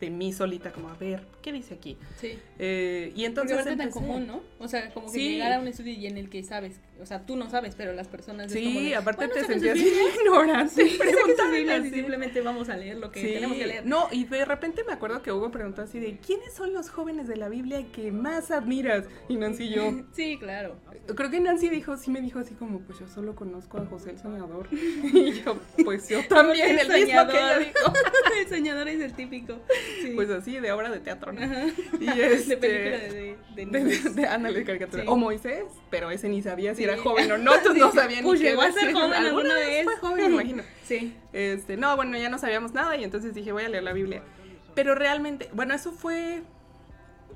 de 0.00 0.10
mí 0.10 0.32
solita 0.32 0.70
como 0.72 0.88
a 0.88 0.94
ver, 0.94 1.22
¿qué 1.40 1.52
dice 1.52 1.74
aquí? 1.74 1.96
Sí. 2.20 2.38
Eh, 2.58 3.06
y 3.06 3.10
Porque 3.10 3.24
entonces 3.26 3.52
aparte 3.58 3.70
es 3.70 3.76
tan 3.78 3.86
empecé. 3.88 4.00
común, 4.06 4.26
¿no? 4.26 4.42
O 4.58 4.68
sea, 4.68 4.90
como 4.92 5.06
que 5.06 5.12
Sí. 5.12 5.28
llegar 5.30 5.52
a 5.52 5.60
un 5.60 5.68
estudio 5.68 5.92
y 5.94 6.06
en 6.06 6.18
el 6.18 6.28
que 6.28 6.42
sabes, 6.42 6.80
o 7.00 7.06
sea, 7.06 7.24
tú 7.24 7.36
no 7.36 7.48
sabes, 7.48 7.74
pero 7.76 7.92
las 7.92 8.08
personas 8.08 8.52
es 8.52 8.62
como 8.66 8.80
Sí, 8.80 8.88
de, 8.90 8.96
aparte 8.96 9.26
"Bueno, 9.26 9.40
te 9.40 9.46
sentías 9.52 9.78
sus 9.78 9.84
Biblias". 9.84 10.14
ignorante. 10.20 10.88
Sí, 10.88 10.98
y 11.86 11.90
simplemente 11.90 12.40
vamos 12.40 12.68
a 12.68 12.76
leer 12.76 12.98
lo 12.98 13.10
que 13.12 13.20
Sí, 13.20 13.26
tenemos 13.34 13.56
que 13.56 13.66
leer. 13.66 13.86
No, 13.86 14.08
y 14.10 14.24
de 14.24 14.44
repente 14.44 14.82
me 14.84 14.92
acuerdo 14.92 15.22
que 15.22 15.32
Hugo 15.32 15.50
preguntó 15.50 15.82
así 15.82 15.98
de 16.00 16.18
¿quiénes 16.18 16.52
son 16.54 16.72
los 16.72 16.90
jóvenes 16.90 17.28
de 17.28 17.36
la 17.36 17.48
Biblia 17.48 17.84
que 17.92 18.10
más 18.12 18.50
admiras? 18.50 19.04
Y 19.28 19.36
Nancy 19.36 19.64
y 19.64 19.74
yo, 19.74 19.92
Sí, 20.14 20.36
claro. 20.38 20.76
creo 21.14 21.30
que 21.30 21.40
Nancy 21.40 21.68
dijo, 21.68 21.96
sí 21.96 22.10
me 22.10 22.20
dijo 22.20 22.40
así 22.40 22.54
como, 22.54 22.80
pues 22.80 22.98
yo 22.98 23.06
solo 23.08 23.34
conozco 23.34 23.78
a 23.78 23.86
José 23.86 24.10
el 24.10 24.18
Soñador. 24.18 24.68
Y 25.14 25.32
yo, 25.42 25.56
pues 25.84 26.08
yo 26.08 26.26
también, 26.28 26.70
el 26.78 26.88
mismo 26.88 26.92
que 26.94 27.02
ella 27.02 27.24
soñador. 27.28 27.58
dijo. 27.60 27.92
el 28.40 28.48
soñador 28.48 28.88
es 28.88 29.00
el 29.00 29.14
típico. 29.14 29.58
Sí. 30.02 30.12
Pues 30.14 30.30
así, 30.30 30.58
de 30.60 30.72
obra 30.72 30.90
de 30.90 31.00
teatro, 31.00 31.32
¿no? 31.32 31.40
Ajá. 31.42 31.64
Y 32.00 32.08
este, 32.20 32.56
de 32.56 32.56
película 32.56 32.98
de, 32.98 33.36
de, 33.56 33.66
de 33.66 33.84
de, 33.84 34.10
de, 34.10 34.26
ándale, 34.26 34.64
caricatura. 34.64 35.02
Sí. 35.02 35.08
O 35.08 35.16
Moisés, 35.16 35.64
pero 35.90 36.10
ese 36.10 36.28
ni 36.28 36.42
sabía 36.42 36.72
si 36.74 36.78
Sí. 36.78 36.84
era 36.84 36.96
joven 36.98 37.30
o 37.32 37.38
no, 37.38 37.54
entonces 37.56 37.80
no 37.82 37.92
sabía 37.92 38.20
Pues 38.22 38.40
ni 38.40 38.44
qué 38.44 38.50
llegó 38.50 38.62
a 38.62 38.66
ser 38.72 38.74
decir. 38.74 38.92
joven 38.94 39.12
alguna 39.14 39.28
Alguna 39.28 39.54
vez. 39.54 39.84
Fue 39.84 39.96
joven, 39.96 40.16
me 40.28 40.32
imagino. 40.34 40.62
Sí. 40.84 41.16
Este, 41.32 41.76
no, 41.78 41.96
bueno, 41.96 42.16
ya 42.18 42.28
no 42.28 42.38
sabíamos 42.38 42.72
nada 42.74 42.94
y 42.96 43.04
entonces 43.04 43.34
dije, 43.34 43.52
voy 43.52 43.62
a 43.64 43.68
leer 43.68 43.82
la 43.82 43.92
Biblia. 43.94 44.22
Pero 44.74 44.94
realmente, 44.94 45.48
bueno, 45.54 45.72
eso 45.74 45.92
fue, 45.92 46.42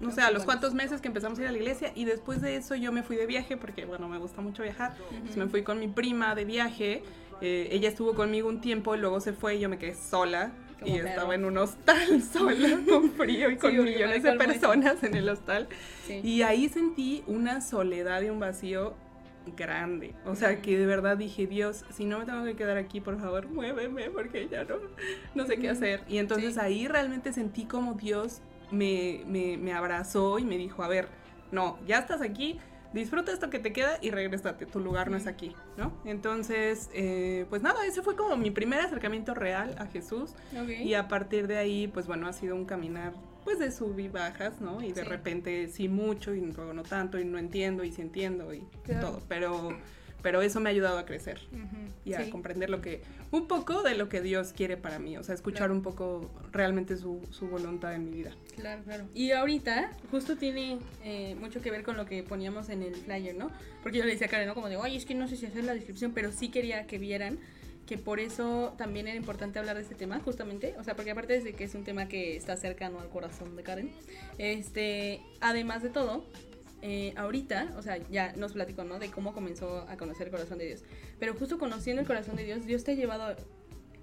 no 0.00 0.10
sé, 0.10 0.20
a 0.20 0.30
los 0.30 0.44
cuantos 0.44 0.74
meses 0.74 1.00
que 1.00 1.08
empezamos 1.08 1.38
a 1.38 1.42
ir 1.42 1.48
a 1.48 1.52
la 1.52 1.56
iglesia 1.58 1.92
y 1.94 2.04
después 2.04 2.42
de 2.42 2.56
eso 2.56 2.74
yo 2.74 2.92
me 2.92 3.02
fui 3.02 3.16
de 3.16 3.24
viaje 3.26 3.56
porque, 3.56 3.84
bueno, 3.86 4.06
me 4.08 4.18
gusta 4.18 4.40
mucho 4.42 4.62
viajar. 4.62 4.94
Entonces 5.12 5.36
me 5.38 5.46
fui 5.46 5.62
con 5.62 5.78
mi 5.80 5.88
prima 5.88 6.34
de 6.34 6.44
viaje. 6.44 7.02
eh, 7.40 7.68
ella 7.70 7.88
estuvo 7.88 8.14
conmigo 8.14 8.48
un 8.48 8.60
tiempo 8.60 8.94
y 8.94 8.98
luego 8.98 9.20
se 9.20 9.32
fue 9.32 9.54
y 9.56 9.60
yo 9.60 9.68
me 9.68 9.78
quedé 9.78 9.94
sola. 9.94 10.50
Como 10.80 10.94
y 10.94 10.98
perro. 10.98 11.08
estaba 11.08 11.34
en 11.34 11.44
un 11.44 11.58
hostal 11.58 12.22
sola, 12.32 12.80
con 12.88 13.10
frío 13.12 13.50
y 13.50 13.56
con 13.56 13.76
millones 13.82 14.22
de 14.22 14.32
personas 14.34 15.02
en 15.02 15.14
el 15.14 15.28
hostal. 15.28 15.68
Sí. 16.06 16.20
Y 16.22 16.42
ahí 16.42 16.68
sentí 16.68 17.24
una 17.26 17.60
soledad 17.60 18.22
y 18.22 18.30
un 18.30 18.38
vacío 18.40 18.94
grande. 19.56 20.14
O 20.26 20.34
sea, 20.34 20.60
que 20.60 20.76
de 20.78 20.84
verdad 20.86 21.16
dije, 21.16 21.46
Dios, 21.46 21.84
si 21.90 22.04
no 22.04 22.18
me 22.18 22.26
tengo 22.26 22.44
que 22.44 22.54
quedar 22.54 22.76
aquí, 22.76 23.00
por 23.00 23.18
favor, 23.18 23.48
muéveme, 23.48 24.10
porque 24.10 24.46
ya 24.48 24.64
no, 24.64 24.76
no 25.34 25.46
sé 25.46 25.58
qué 25.58 25.70
hacer. 25.70 26.02
Y 26.08 26.18
entonces 26.18 26.54
Sí. 26.54 26.60
ahí 26.60 26.86
realmente 26.88 27.32
sentí 27.32 27.64
como 27.64 27.94
Dios 27.94 28.42
me, 28.70 29.22
me, 29.26 29.56
me 29.56 29.72
abrazó 29.72 30.38
y 30.38 30.44
me 30.44 30.58
dijo, 30.58 30.82
a 30.82 30.88
ver, 30.88 31.08
no, 31.50 31.78
ya 31.86 31.98
estás 31.98 32.20
aquí. 32.20 32.58
Disfruta 32.92 33.32
esto 33.32 33.50
que 33.50 33.58
te 33.58 33.72
queda 33.72 33.98
y 34.00 34.10
regrésate, 34.10 34.64
tu 34.64 34.80
lugar 34.80 35.10
no 35.10 35.16
es 35.16 35.26
aquí, 35.26 35.54
¿no? 35.76 35.92
Entonces, 36.04 36.88
eh, 36.94 37.44
pues 37.50 37.62
nada, 37.62 37.84
ese 37.86 38.02
fue 38.02 38.16
como 38.16 38.36
mi 38.36 38.50
primer 38.50 38.80
acercamiento 38.80 39.34
real 39.34 39.74
a 39.78 39.86
Jesús. 39.86 40.34
Y 40.82 40.94
a 40.94 41.06
partir 41.08 41.46
de 41.48 41.58
ahí, 41.58 41.88
pues 41.88 42.06
bueno, 42.06 42.26
ha 42.28 42.32
sido 42.32 42.54
un 42.56 42.64
caminar 42.64 43.12
pues 43.44 43.58
de 43.58 43.70
sub 43.72 43.98
y 43.98 44.08
bajas, 44.08 44.60
¿no? 44.60 44.82
Y 44.82 44.92
de 44.92 45.02
Sí. 45.02 45.08
repente 45.08 45.68
sí 45.68 45.88
mucho 45.88 46.34
y 46.34 46.40
luego 46.40 46.72
no 46.74 46.82
tanto 46.82 47.18
y 47.18 47.24
no 47.24 47.38
entiendo 47.38 47.82
y 47.84 47.92
sí 47.92 48.02
entiendo 48.02 48.52
y 48.52 48.60
Claro. 48.84 49.08
todo, 49.12 49.22
pero 49.28 49.70
pero 50.22 50.42
eso 50.42 50.60
me 50.60 50.68
ha 50.68 50.72
ayudado 50.72 50.98
a 50.98 51.04
crecer 51.06 51.40
y 52.04 52.14
a 52.14 52.24
Sí. 52.24 52.30
comprender 52.30 52.70
lo 52.70 52.80
que 52.80 53.02
un 53.30 53.46
poco 53.46 53.82
de 53.82 53.94
lo 53.94 54.08
que 54.08 54.20
Dios 54.20 54.52
quiere 54.52 54.76
para 54.76 54.98
mí, 54.98 55.16
o 55.16 55.22
sea, 55.22 55.34
escuchar 55.34 55.58
Claro. 55.68 55.74
un 55.74 55.82
poco 55.82 56.30
realmente 56.52 56.96
su, 56.96 57.20
su 57.30 57.46
voluntad 57.48 57.94
en 57.94 58.04
mi 58.10 58.16
vida. 58.16 58.34
Claro, 58.56 58.82
claro. 58.84 59.04
Y 59.14 59.30
ahorita 59.32 59.92
justo 60.10 60.36
tiene 60.36 60.78
eh, 61.04 61.36
mucho 61.38 61.60
que 61.60 61.70
ver 61.70 61.82
con 61.82 61.96
lo 61.96 62.06
que 62.06 62.22
poníamos 62.22 62.68
en 62.70 62.82
el 62.82 62.94
flyer, 62.96 63.34
¿no? 63.36 63.50
Porque 63.82 63.98
yo 63.98 64.04
le 64.04 64.12
decía 64.12 64.26
a 64.26 64.30
Karen, 64.30 64.48
¿no? 64.48 64.54
Como 64.54 64.68
de, 64.68 64.76
ay, 64.82 64.96
es 64.96 65.04
que 65.04 65.14
no 65.14 65.28
sé 65.28 65.36
si 65.36 65.46
hacer 65.46 65.64
la 65.64 65.74
descripción, 65.74 66.12
pero 66.12 66.32
sí 66.32 66.48
quería 66.48 66.86
que 66.86 66.98
vieran 66.98 67.38
que 67.86 67.96
por 67.96 68.20
eso 68.20 68.74
también 68.76 69.08
era 69.08 69.16
importante 69.16 69.58
hablar 69.58 69.76
de 69.76 69.82
este 69.82 69.94
tema, 69.94 70.20
justamente. 70.20 70.74
O 70.78 70.84
sea, 70.84 70.94
porque 70.94 71.10
aparte 71.10 71.40
de 71.40 71.52
que 71.54 71.64
es 71.64 71.74
un 71.74 71.84
tema 71.84 72.06
que 72.06 72.36
está 72.36 72.54
cercano 72.58 73.00
al 73.00 73.08
corazón 73.08 73.56
de 73.56 73.62
Karen, 73.62 73.90
este, 74.36 75.20
además 75.40 75.82
de 75.82 75.88
todo, 75.90 76.24
eh, 76.82 77.12
ahorita, 77.16 77.74
o 77.76 77.82
sea, 77.82 77.96
ya 78.10 78.32
nos 78.36 78.52
platicó, 78.52 78.84
¿no? 78.84 78.98
De 78.98 79.10
cómo 79.10 79.32
comenzó 79.32 79.86
a 79.88 79.96
conocer 79.96 80.28
el 80.28 80.32
corazón 80.32 80.58
de 80.58 80.66
Dios. 80.66 80.84
Pero 81.18 81.34
justo 81.34 81.58
conociendo 81.58 82.00
el 82.00 82.06
corazón 82.06 82.36
de 82.36 82.44
Dios, 82.44 82.64
Dios 82.66 82.84
te 82.84 82.92
ha 82.92 82.94
llevado 82.94 83.34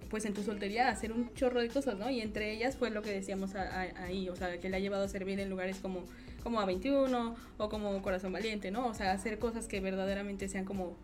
pues 0.09 0.23
en 0.25 0.33
tu 0.33 0.43
soltería 0.43 0.88
a 0.88 0.91
hacer 0.91 1.11
un 1.11 1.33
chorro 1.33 1.59
de 1.59 1.67
cosas, 1.69 1.97
¿no? 1.97 2.09
Y 2.11 2.21
entre 2.21 2.51
ellas 2.53 2.77
fue 2.77 2.91
lo 2.91 3.01
que 3.01 3.09
decíamos 3.11 3.55
a- 3.55 3.63
a- 3.63 4.03
ahí, 4.05 4.29
o 4.29 4.35
sea, 4.35 4.59
que 4.59 4.69
le 4.69 4.77
ha 4.77 4.79
llevado 4.79 5.03
a 5.03 5.07
servir 5.07 5.39
en 5.39 5.49
lugares 5.49 5.77
como, 5.79 6.03
como 6.43 6.59
A21 6.61 7.35
o 7.57 7.69
como 7.69 8.01
Corazón 8.03 8.31
Valiente, 8.31 8.69
¿no? 8.69 8.85
O 8.88 8.93
sea, 8.93 9.11
hacer 9.13 9.39
cosas 9.39 9.67
que 9.67 9.79
verdaderamente 9.79 10.47
sean 10.47 10.63
como, 10.63 10.95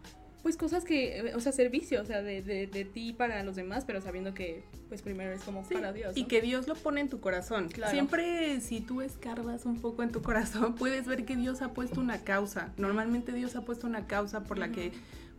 pues 0.43 0.57
cosas 0.57 0.83
que, 0.83 1.17
eh, 1.19 1.35
o 1.35 1.39
sea, 1.39 1.51
servicio, 1.51 2.01
o 2.01 2.05
sea, 2.05 2.21
de, 2.21 2.41
de, 2.41 2.67
de 2.67 2.85
ti 2.85 3.13
para 3.13 3.43
los 3.43 3.55
demás, 3.55 3.83
pero 3.85 4.01
sabiendo 4.01 4.33
que, 4.33 4.63
pues 4.89 5.01
primero 5.01 5.31
es 5.31 5.41
como 5.43 5.63
Sí, 5.65 5.75
para 5.75 5.93
Dios. 5.93 6.17
Y 6.17 6.25
que 6.25 6.41
Dios 6.41 6.67
lo 6.67 6.75
pone 6.75 7.01
en 7.01 7.09
tu 7.09 7.19
corazón. 7.19 7.69
Claro. 7.69 7.91
Siempre 7.91 8.59
si 8.61 8.81
tú 8.81 9.01
escarbas 9.01 9.65
un 9.65 9.79
poco 9.79 10.03
en 10.03 10.11
tu 10.11 10.21
corazón, 10.21 10.75
puedes 10.79 11.05
ver 11.05 11.25
que 11.25 11.35
Dios 11.35 11.61
ha 11.61 11.73
puesto 11.73 11.99
una 12.01 12.19
causa. 12.23 12.73
Normalmente 12.77 13.31
Dios 13.33 13.55
ha 13.55 13.61
puesto 13.61 13.87
una 13.87 14.07
causa 14.07 14.43
por 14.43 14.57
la 14.57 14.71
que 14.71 14.91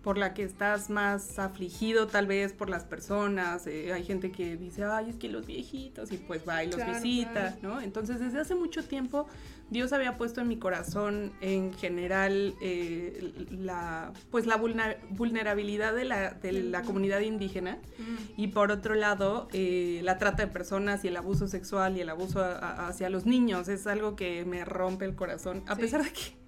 por 0.02 0.18
la 0.18 0.34
que 0.34 0.42
estás 0.42 0.90
más 0.90 1.38
afligido 1.38 2.08
tal 2.08 2.26
vez 2.26 2.52
por 2.52 2.68
las 2.68 2.82
personas. 2.82 3.68
eh, 3.68 3.92
hay 3.92 4.02
gente 4.02 4.32
que 4.32 4.56
dice, 4.56 4.82
ay, 4.82 5.10
es 5.10 5.14
que 5.16 5.28
los 5.28 5.46
viejitos 5.46 6.10
y 6.10 6.16
pues 6.16 6.42
va 6.48 6.64
y 6.64 6.66
los 6.66 6.74
Claro, 6.74 6.94
visita, 6.94 7.56
¿no? 7.62 7.80
Entonces 7.80 8.18
desde 8.18 8.40
hace 8.40 8.56
mucho 8.56 8.82
tiempo 8.84 9.28
Dios 9.72 9.92
había 9.92 10.18
puesto 10.18 10.42
en 10.42 10.48
mi 10.48 10.58
corazón 10.58 11.32
en 11.40 11.72
general 11.72 12.54
eh, 12.60 13.32
la 13.50 14.12
pues 14.30 14.46
la 14.46 14.58
vulner- 14.58 14.98
vulnerabilidad 15.10 15.94
de 15.94 16.04
la, 16.04 16.30
de 16.32 16.52
la 16.52 16.82
comunidad 16.82 17.20
indígena. 17.20 17.78
Mm, 17.98 18.40
y 18.40 18.48
por 18.48 18.70
otro 18.70 18.94
lado, 18.94 19.48
eh, 19.52 20.00
la 20.04 20.18
trata 20.18 20.44
de 20.46 20.52
personas 20.52 21.04
y 21.04 21.08
el 21.08 21.16
abuso 21.16 21.48
sexual 21.48 21.96
y 21.96 22.02
el 22.02 22.10
abuso 22.10 22.40
a- 22.44 22.58
a- 22.58 22.88
hacia 22.88 23.08
los 23.08 23.24
niños 23.24 23.68
es 23.68 23.86
algo 23.86 24.14
que 24.14 24.44
me 24.44 24.64
rompe 24.64 25.06
el 25.06 25.14
corazón, 25.14 25.62
a 25.66 25.74
Sí. 25.74 25.80
pesar 25.80 26.04
de 26.04 26.10
que 26.12 26.41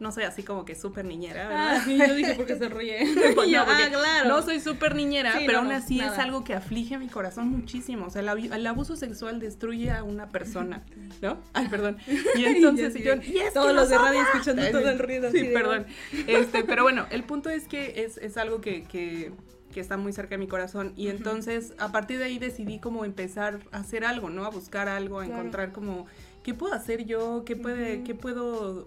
no 0.00 0.10
soy 0.10 0.24
así 0.24 0.42
como 0.42 0.64
que 0.64 0.74
súper 0.74 1.04
niñera, 1.04 1.44
Ah, 1.46 1.48
¿verdad? 1.48 1.82
sí, 1.84 1.96
yo 1.98 2.14
dije 2.14 2.34
porque 2.34 2.56
se 2.56 2.68
ríe. 2.68 2.98
Pues 3.34 3.48
Y 3.48 3.52
no, 3.52 3.62
ah, 3.62 3.78
claro. 3.90 4.28
no 4.28 4.42
soy 4.42 4.60
súper 4.60 4.94
niñera, 4.94 5.32
Sí, 5.38 5.44
pero 5.46 5.58
no, 5.62 5.64
aún 5.68 5.72
así 5.72 6.00
es 6.00 6.18
algo 6.18 6.42
que 6.44 6.52
aflige 6.54 6.98
mi 6.98 7.08
corazón 7.08 7.48
muchísimo. 7.48 8.06
O 8.06 8.10
sea, 8.10 8.20
el, 8.22 8.28
abu- 8.28 8.52
el 8.52 8.66
abuso 8.66 8.96
sexual 8.96 9.38
destruye 9.40 9.90
a 9.92 10.02
una 10.02 10.28
persona, 10.28 10.82
¿no? 11.22 11.38
Ay, 11.52 11.68
perdón. 11.68 11.96
Y 12.36 12.44
entonces 12.44 12.94
y 12.96 13.02
yo. 13.04 13.14
"Y 13.14 13.38
Todos 13.54 13.72
los 13.74 13.88
de 13.88 13.96
radio 13.98 14.20
odia". 14.20 14.28
escuchando 14.32 14.62
Ay, 14.62 14.72
todo 14.72 14.88
el 14.90 14.98
ruido. 14.98 15.30
Sí, 15.30 15.38
así 15.38 15.46
de, 15.48 15.52
perdón. 15.54 15.86
Este, 16.26 16.64
pero 16.64 16.82
bueno, 16.82 17.06
el 17.10 17.22
punto 17.24 17.48
es 17.48 17.68
que 17.68 18.02
es, 18.04 18.18
es 18.18 18.36
algo 18.36 18.60
que, 18.60 18.82
que, 18.82 19.32
que 19.72 19.80
está 19.80 19.96
muy 19.96 20.12
cerca 20.12 20.30
de 20.30 20.38
mi 20.38 20.48
corazón. 20.48 20.92
Y 20.96 21.06
entonces, 21.08 21.72
a 21.78 21.92
partir 21.92 22.18
de 22.18 22.24
ahí 22.24 22.38
decidí 22.40 22.80
como 22.80 23.04
empezar 23.04 23.60
a 23.70 23.78
hacer 23.78 24.04
algo, 24.04 24.28
¿no? 24.28 24.44
A 24.44 24.50
buscar 24.50 24.88
algo, 24.88 25.20
a 25.20 25.24
Claro. 25.24 25.38
encontrar 25.40 25.72
como, 25.72 26.06
¿qué 26.42 26.52
puedo 26.52 26.74
hacer 26.74 27.04
yo? 27.04 27.44
¿Qué, 27.46 27.54
puede, 27.56 28.02
qué 28.02 28.14
puedo, 28.14 28.86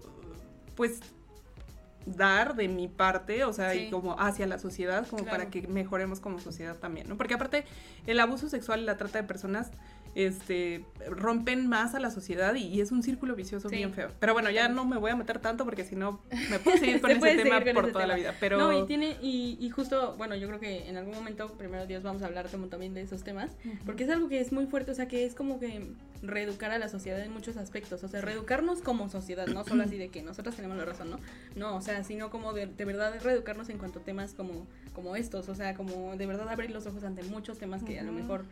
pues, 0.78 1.00
dar 2.06 2.54
de 2.54 2.68
mi 2.68 2.86
parte? 2.88 3.44
O 3.44 3.52
sea, 3.52 3.72
Sí. 3.72 3.80
y 3.80 3.90
como 3.90 4.18
hacia 4.18 4.46
la 4.46 4.58
sociedad, 4.58 5.06
como 5.08 5.24
Claro. 5.24 5.38
para 5.38 5.50
que 5.50 5.66
mejoremos 5.68 6.20
como 6.20 6.38
sociedad 6.38 6.76
también, 6.76 7.08
¿no? 7.08 7.16
Porque 7.18 7.34
aparte, 7.34 7.64
el 8.06 8.18
abuso 8.20 8.48
sexual 8.48 8.80
y 8.80 8.84
la 8.84 8.96
trata 8.96 9.20
de 9.20 9.26
personas 9.28 9.70
este 10.14 10.84
rompen 11.08 11.68
más 11.68 11.94
a 11.94 12.00
la 12.00 12.10
sociedad 12.10 12.54
y, 12.54 12.64
y 12.64 12.80
es 12.80 12.90
un 12.92 13.02
círculo 13.02 13.34
vicioso 13.36 13.68
Sí. 13.68 13.76
bien 13.76 13.92
feo. 13.92 14.10
Pero 14.18 14.32
bueno, 14.32 14.50
ya 14.50 14.68
no 14.68 14.84
me 14.84 14.96
voy 14.96 15.10
a 15.10 15.16
meter 15.16 15.38
tanto 15.38 15.64
porque 15.64 15.84
si 15.84 15.96
no 15.96 16.20
me 16.50 16.58
puedo 16.58 16.76
seguir 16.76 17.00
con 17.00 17.10
Se 17.10 17.16
ese 17.16 17.42
tema 17.42 17.62
con 17.64 17.74
por 17.74 17.84
ese 17.84 17.92
toda 17.92 18.06
la 18.06 18.14
vida. 18.16 18.34
Pero 18.40 18.58
No, 18.58 18.72
y 18.72 18.86
tiene, 18.86 19.16
y, 19.22 19.56
y 19.60 19.70
justo, 19.70 20.14
bueno, 20.16 20.34
yo 20.34 20.48
creo 20.48 20.60
que 20.60 20.88
en 20.88 20.96
algún 20.96 21.14
momento, 21.14 21.48
primero 21.56 21.86
Dios, 21.86 22.02
vamos 22.02 22.22
a 22.22 22.26
hablar 22.26 22.48
como 22.50 22.66
también 22.66 22.94
de 22.94 23.02
esos 23.02 23.22
temas, 23.22 23.52
porque 23.86 24.04
es 24.04 24.10
algo 24.10 24.28
que 24.28 24.40
es 24.40 24.52
muy 24.52 24.66
fuerte, 24.66 24.90
o 24.90 24.94
sea, 24.94 25.08
que 25.08 25.24
es 25.24 25.34
como 25.34 25.60
que 25.60 25.92
reeducar 26.22 26.72
a 26.72 26.78
la 26.78 26.88
sociedad 26.88 27.20
en 27.20 27.32
muchos 27.32 27.56
aspectos, 27.56 28.02
o 28.02 28.08
sea, 28.08 28.20
reeducarnos 28.20 28.82
como 28.82 29.08
sociedad, 29.08 29.46
no 29.46 29.64
solo 29.64 29.84
así 29.84 29.96
de 29.98 30.08
que 30.08 30.22
nosotros 30.22 30.56
tenemos 30.56 30.76
la 30.76 30.84
razón, 30.84 31.10
¿no? 31.10 31.20
No, 31.54 31.76
o 31.76 31.80
sea, 31.80 32.02
sino 32.02 32.30
como 32.30 32.52
de, 32.52 32.66
de 32.66 32.84
verdad 32.84 33.14
reeducarnos 33.22 33.68
en 33.68 33.78
cuanto 33.78 34.00
a 34.00 34.02
temas 34.02 34.34
como, 34.34 34.66
como 34.94 35.14
estos, 35.14 35.48
o 35.48 35.54
sea, 35.54 35.74
como 35.74 36.16
de 36.16 36.26
verdad 36.26 36.48
abrir 36.48 36.70
los 36.72 36.86
ojos 36.86 37.04
ante 37.04 37.22
muchos 37.22 37.58
temas 37.58 37.84
que 37.84 38.00
a 38.00 38.02
lo 38.02 38.10
mejor 38.12 38.44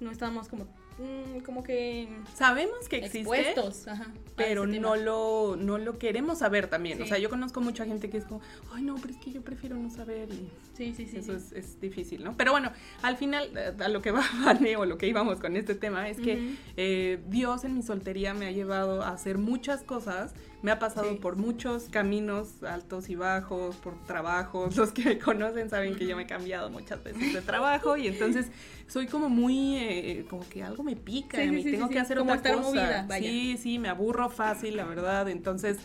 no 0.00 0.10
estábamos 0.10 0.48
como, 0.48 0.66
mm, 1.00 1.40
como 1.40 1.62
que 1.62 2.08
sabemos 2.34 2.88
que 2.88 2.98
existe. 2.98 3.20
expuestos, 3.20 3.88
ajá, 3.88 4.04
a 4.04 4.36
Pero 4.36 4.66
no 4.66 4.96
lo, 4.96 5.56
no 5.56 5.78
lo 5.78 5.98
queremos 5.98 6.38
saber 6.38 6.68
también. 6.68 7.00
O 7.02 7.06
sea, 7.06 7.18
yo 7.18 7.28
conozco 7.30 7.60
mucha 7.60 7.84
gente 7.84 8.10
que 8.10 8.18
es 8.18 8.24
como, 8.24 8.40
ay, 8.72 8.82
no, 8.82 8.94
pero 8.96 9.14
es 9.14 9.20
que 9.20 9.32
yo 9.32 9.42
prefiero 9.42 9.76
no 9.76 9.90
saber. 9.90 10.28
Y 10.32 10.48
Sí, 10.80 10.94
sí, 10.96 11.06
sí. 11.06 11.18
eso 11.18 11.38
sí. 11.38 11.54
Es, 11.56 11.64
es 11.64 11.80
difícil, 11.80 12.24
¿no? 12.24 12.36
Pero 12.38 12.52
bueno, 12.52 12.72
al 13.02 13.18
final, 13.18 13.50
eh, 13.54 13.72
a 13.78 13.88
lo 13.88 14.00
que 14.00 14.12
va 14.12 14.22
Vane 14.44 14.76
o 14.76 14.86
lo 14.86 14.96
que 14.96 15.06
íbamos 15.08 15.38
con 15.38 15.56
este 15.56 15.74
tema 15.74 16.08
es 16.08 16.18
que 16.18 16.54
eh, 16.76 17.20
Dios 17.28 17.64
en 17.64 17.74
mi 17.74 17.82
soltería 17.82 18.32
me 18.32 18.46
ha 18.46 18.50
llevado 18.50 19.02
a 19.02 19.10
hacer 19.10 19.36
muchas 19.36 19.82
cosas. 19.82 20.34
Me 20.62 20.70
ha 20.70 20.78
pasado 20.78 21.08
Sí. 21.10 21.16
por 21.16 21.36
muchos 21.36 21.84
caminos 21.90 22.62
altos 22.62 23.08
y 23.08 23.14
bajos, 23.14 23.76
por 23.76 23.94
trabajos. 24.04 24.76
Los 24.76 24.92
que 24.92 25.04
me 25.04 25.18
conocen 25.18 25.70
saben 25.70 25.96
que 25.96 26.06
yo 26.06 26.16
me 26.16 26.24
he 26.24 26.26
cambiado 26.26 26.68
muchas 26.70 27.02
veces 27.02 27.32
de 27.32 27.40
trabajo 27.40 27.96
y 27.96 28.08
entonces 28.08 28.46
soy 28.86 29.06
como 29.06 29.28
muy, 29.30 29.76
eh, 29.78 30.26
como 30.28 30.46
que 30.48 30.62
algo 30.62 30.82
me 30.82 30.96
pica 30.96 31.38
Sí, 31.38 31.44
y 31.44 31.46
sí, 31.48 31.52
me 31.54 31.62
sí, 31.62 31.70
tengo 31.72 31.88
que 31.88 31.98
hacer 31.98 32.18
Como 32.18 32.32
otra 32.32 32.52
cosa. 32.54 32.66
movida. 32.68 33.06
Sí, 33.18 33.56
sí, 33.56 33.78
me 33.78 33.88
aburro 33.88 34.28
fácil, 34.28 34.76
la 34.76 34.84
verdad. 34.84 35.28
Entonces, 35.28 35.78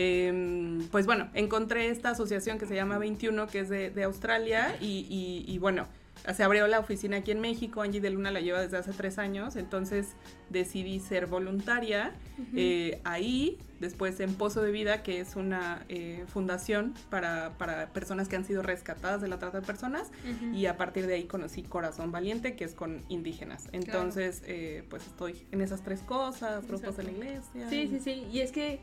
Em, 0.00 0.86
pues 0.92 1.06
bueno, 1.06 1.28
encontré 1.34 1.88
esta 1.88 2.10
asociación 2.10 2.58
que 2.58 2.66
se 2.66 2.76
llama 2.76 2.98
21, 2.98 3.48
que 3.48 3.58
es 3.58 3.68
de, 3.68 3.90
de 3.90 4.04
Australia, 4.04 4.76
y, 4.80 5.04
y, 5.10 5.44
y 5.52 5.58
bueno, 5.58 5.88
se 6.34 6.42
abrió 6.42 6.66
la 6.66 6.78
oficina 6.78 7.18
aquí 7.18 7.30
en 7.30 7.40
México, 7.40 7.82
Angie 7.82 8.00
de 8.00 8.10
Luna 8.10 8.30
la 8.30 8.40
lleva 8.40 8.60
desde 8.60 8.76
hace 8.76 8.92
tres 8.92 9.18
años, 9.18 9.56
entonces 9.56 10.14
decidí 10.50 11.00
ser 11.00 11.26
voluntaria 11.26 12.12
eh, 12.54 13.00
ahí, 13.04 13.58
después 13.80 14.20
en 14.20 14.34
Pozo 14.34 14.62
de 14.62 14.70
Vida, 14.70 15.02
que 15.02 15.20
es 15.20 15.36
una 15.36 15.84
eh, 15.88 16.24
fundación 16.28 16.94
para, 17.10 17.56
para, 17.58 17.92
personas 17.92 18.28
que 18.28 18.36
han 18.36 18.44
sido 18.44 18.62
rescatadas 18.62 19.20
de 19.20 19.28
la 19.28 19.38
trata 19.38 19.60
de 19.60 19.66
personas, 19.66 20.10
y 20.54 20.66
a 20.66 20.76
partir 20.76 21.06
de 21.06 21.14
ahí 21.14 21.24
conocí 21.24 21.62
Corazón 21.62 22.12
Valiente, 22.12 22.56
que 22.56 22.64
es 22.64 22.74
con 22.74 23.02
indígenas. 23.08 23.68
Entonces, 23.72 24.40
claro. 24.40 24.54
eh, 24.54 24.84
pues 24.88 25.06
estoy 25.06 25.46
en 25.52 25.60
esas 25.60 25.82
tres 25.82 26.00
cosas, 26.00 26.66
grupos 26.66 26.96
de 26.96 27.02
la 27.04 27.10
iglesia. 27.10 27.68
Sí, 27.70 27.88
sí, 27.88 28.00
sí, 28.00 28.26
y 28.30 28.40
es 28.40 28.52
que 28.52 28.80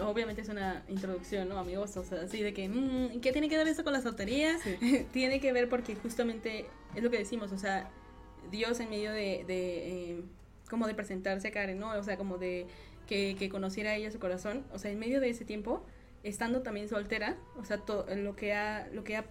obviamente 0.00 0.42
es 0.42 0.48
una 0.48 0.82
introducción, 0.88 1.48
¿no, 1.48 1.58
amigos? 1.58 1.96
O 1.96 2.04
sea, 2.04 2.22
así 2.22 2.42
de 2.42 2.52
que, 2.52 2.68
mmm, 2.68 3.20
¿qué 3.20 3.32
tiene 3.32 3.48
que 3.48 3.56
ver 3.56 3.68
esto 3.68 3.84
con 3.84 3.92
la 3.92 4.00
soltería? 4.00 4.58
Sí. 4.58 5.06
tiene 5.12 5.40
que 5.40 5.52
ver 5.52 5.68
porque 5.68 5.94
justamente 5.94 6.66
es 6.94 7.02
lo 7.02 7.10
que 7.10 7.18
decimos, 7.18 7.52
o 7.52 7.58
sea, 7.58 7.90
Dios 8.50 8.80
en 8.80 8.90
medio 8.90 9.12
de, 9.12 9.44
de 9.46 10.12
eh, 10.16 10.22
como 10.70 10.86
de 10.86 10.94
presentarse 10.94 11.48
a 11.48 11.50
Karen, 11.50 11.78
¿no? 11.78 11.90
O 11.90 12.02
sea, 12.02 12.16
como 12.16 12.38
de 12.38 12.66
que, 13.06 13.36
que, 13.38 13.48
conociera 13.48 13.90
a 13.90 13.94
ella 13.96 14.10
su 14.10 14.18
corazón, 14.18 14.64
o 14.72 14.78
sea, 14.78 14.90
en 14.90 14.98
medio 14.98 15.20
de 15.20 15.30
ese 15.30 15.44
tiempo, 15.44 15.84
estando 16.22 16.62
también 16.62 16.88
soltera, 16.88 17.36
o 17.56 17.64
sea, 17.64 17.78
todo 17.78 18.06
lo 18.14 18.36
que 18.36 18.52
ha, 18.52 18.88
lo 18.92 19.04
que 19.04 19.16
ha, 19.16 19.24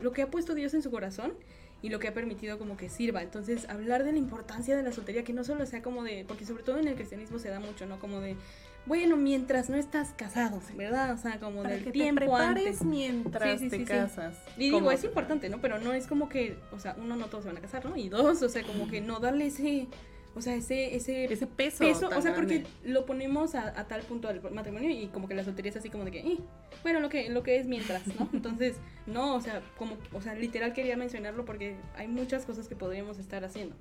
lo 0.00 0.12
que 0.12 0.22
ha 0.22 0.30
puesto 0.30 0.54
Dios 0.54 0.74
en 0.74 0.82
su 0.82 0.90
corazón 0.90 1.34
y 1.82 1.90
lo 1.90 1.98
que 1.98 2.08
ha 2.08 2.14
permitido 2.14 2.58
como 2.58 2.76
que 2.76 2.88
sirva. 2.88 3.22
Entonces, 3.22 3.68
hablar 3.68 4.04
de 4.04 4.12
la 4.12 4.18
importancia 4.18 4.76
de 4.76 4.82
la 4.82 4.92
soltería, 4.92 5.24
que 5.24 5.32
no 5.32 5.44
solo 5.44 5.66
sea 5.66 5.82
como 5.82 6.04
de, 6.04 6.24
porque 6.26 6.46
sobre 6.46 6.62
todo 6.62 6.78
en 6.78 6.88
el 6.88 6.94
cristianismo 6.94 7.38
se 7.38 7.48
da 7.48 7.60
mucho, 7.60 7.86
¿no? 7.86 7.98
Como 7.98 8.20
de, 8.20 8.36
bueno, 8.84 9.16
mientras 9.16 9.70
no 9.70 9.76
estás 9.76 10.12
casado, 10.16 10.60
¿verdad? 10.76 11.12
O 11.12 11.16
sea, 11.16 11.38
como 11.38 11.62
Para 11.62 11.76
del 11.76 11.84
que 11.84 11.92
tiempo 11.92 12.18
te 12.20 12.26
prepares 12.26 12.80
antes. 12.80 12.84
mientras 12.84 13.60
Sí, 13.60 13.70
sí, 13.70 13.70
te 13.70 13.76
sí, 13.78 13.84
casas. 13.84 14.36
Y 14.56 14.70
digo, 14.70 14.90
es 14.90 15.04
importante, 15.04 15.48
¿no? 15.48 15.60
Pero 15.60 15.78
no 15.78 15.92
es 15.92 16.06
como 16.06 16.28
que, 16.28 16.58
o 16.72 16.78
sea, 16.80 16.96
uno 16.98 17.14
no 17.16 17.26
todos 17.26 17.44
se 17.44 17.48
van 17.50 17.58
a 17.58 17.60
casar, 17.60 17.84
¿no? 17.84 17.96
Y 17.96 18.08
dos, 18.08 18.42
o 18.42 18.48
sea, 18.48 18.62
como 18.64 18.88
que 18.88 19.00
no 19.00 19.20
darle 19.20 19.46
ese, 19.46 19.86
o 20.34 20.40
sea, 20.40 20.56
ese, 20.56 20.96
ese, 20.96 21.24
ese 21.32 21.46
peso. 21.46 21.78
peso, 21.84 22.08
o 22.08 22.20
sea, 22.22 22.34
porque 22.34 22.58
grande. 22.60 22.70
lo 22.90 23.06
ponemos 23.06 23.54
a, 23.54 23.68
a 23.78 23.86
tal 23.86 24.02
punto 24.02 24.26
del 24.28 24.40
matrimonio 24.50 24.90
y 24.90 25.06
como 25.08 25.28
que 25.28 25.34
la 25.34 25.44
soltería 25.44 25.70
es 25.70 25.76
así 25.76 25.88
como 25.90 26.04
de 26.04 26.10
que, 26.10 26.18
"Eh, 26.20 26.38
bueno, 26.82 26.98
lo 26.98 27.08
que, 27.08 27.28
lo 27.30 27.44
que 27.44 27.58
es 27.58 27.66
mientras, 27.66 28.04
¿no? 28.08 28.28
Entonces, 28.32 28.76
no, 29.06 29.36
o 29.36 29.40
sea, 29.40 29.62
como, 29.78 29.96
o 30.12 30.20
sea, 30.20 30.34
literal 30.34 30.72
quería 30.72 30.96
mencionarlo 30.96 31.44
porque 31.44 31.76
hay 31.96 32.08
muchas 32.08 32.44
cosas 32.46 32.66
que 32.66 32.74
podríamos 32.74 33.18
estar 33.18 33.44
haciendo. 33.44 33.76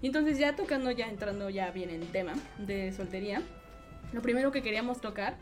Y 0.00 0.06
entonces 0.08 0.38
ya 0.38 0.54
tocando, 0.56 0.90
ya 0.90 1.08
entrando 1.08 1.50
ya 1.50 1.70
bien 1.72 1.90
en 1.90 2.00
tema 2.06 2.34
de 2.58 2.92
soltería, 2.92 3.42
lo 4.12 4.22
primero 4.22 4.52
que 4.52 4.62
queríamos 4.62 5.00
tocar 5.00 5.36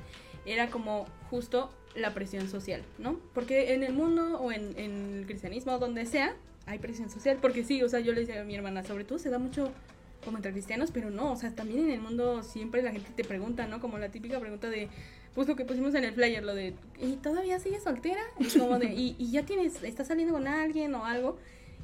era 0.46 0.68
como 0.70 1.07
justo 1.31 1.70
la 1.94 2.12
presión 2.12 2.48
social, 2.48 2.83
¿no? 2.98 3.18
Porque 3.35 3.74
en 3.74 3.83
el 3.83 3.92
mundo 3.92 4.40
o 4.40 4.53
en, 4.53 4.77
el 4.77 5.24
cristianismo 5.27 5.79
donde 5.79 6.07
sea, 6.07 6.35
hay 6.66 6.79
presión 6.79 7.11
social. 7.11 7.38
Porque 7.40 7.64
sí, 7.64 7.83
o 7.83 7.88
sea, 7.88 8.00
yo 8.00 8.12
le 8.12 8.20
decía 8.20 8.40
a 8.40 8.44
mi 8.44 8.55
hermana, 8.55 8.85
sobre 8.85 9.05
todo 9.05 9.18
se 9.18 9.31
da 9.31 9.38
mucho 9.38 9.70
como 10.24 10.38
entre 10.38 10.53
cristianos, 10.53 10.90
pero 10.90 11.11
no, 11.11 11.33
o 11.33 11.37
sea, 11.37 11.50
también 11.55 11.81
en 11.81 11.90
el 11.90 12.00
mundo 12.00 12.42
siempre 12.42 12.83
la 12.83 12.92
gente 12.92 13.11
te 13.14 13.24
pregunta, 13.24 13.66
¿no? 13.66 13.81
Como 13.81 13.98
la 13.98 14.09
típica 14.09 14.40
pregunta 14.40 14.70
de, 14.70 14.88
pues 15.35 15.46
que 15.46 15.64
pusimos 15.64 15.94
en 15.94 16.05
el 16.05 16.14
flyer, 16.14 16.42
lo 16.42 16.55
de, 16.55 16.74
¿y 16.98 17.16
todavía 17.16 17.59
sigues 17.59 17.83
soltera? 17.83 18.22
Y 18.38 18.59
como 18.59 18.79
de, 18.79 18.94
¿y, 18.94 19.16
y 19.18 19.31
ya 19.31 19.44
tienes, 19.44 19.83
estás 19.83 20.09
saliendo 20.09 20.33
con 20.33 20.46
alguien 20.46 20.94
o 20.94 21.05
algo? 21.05 21.37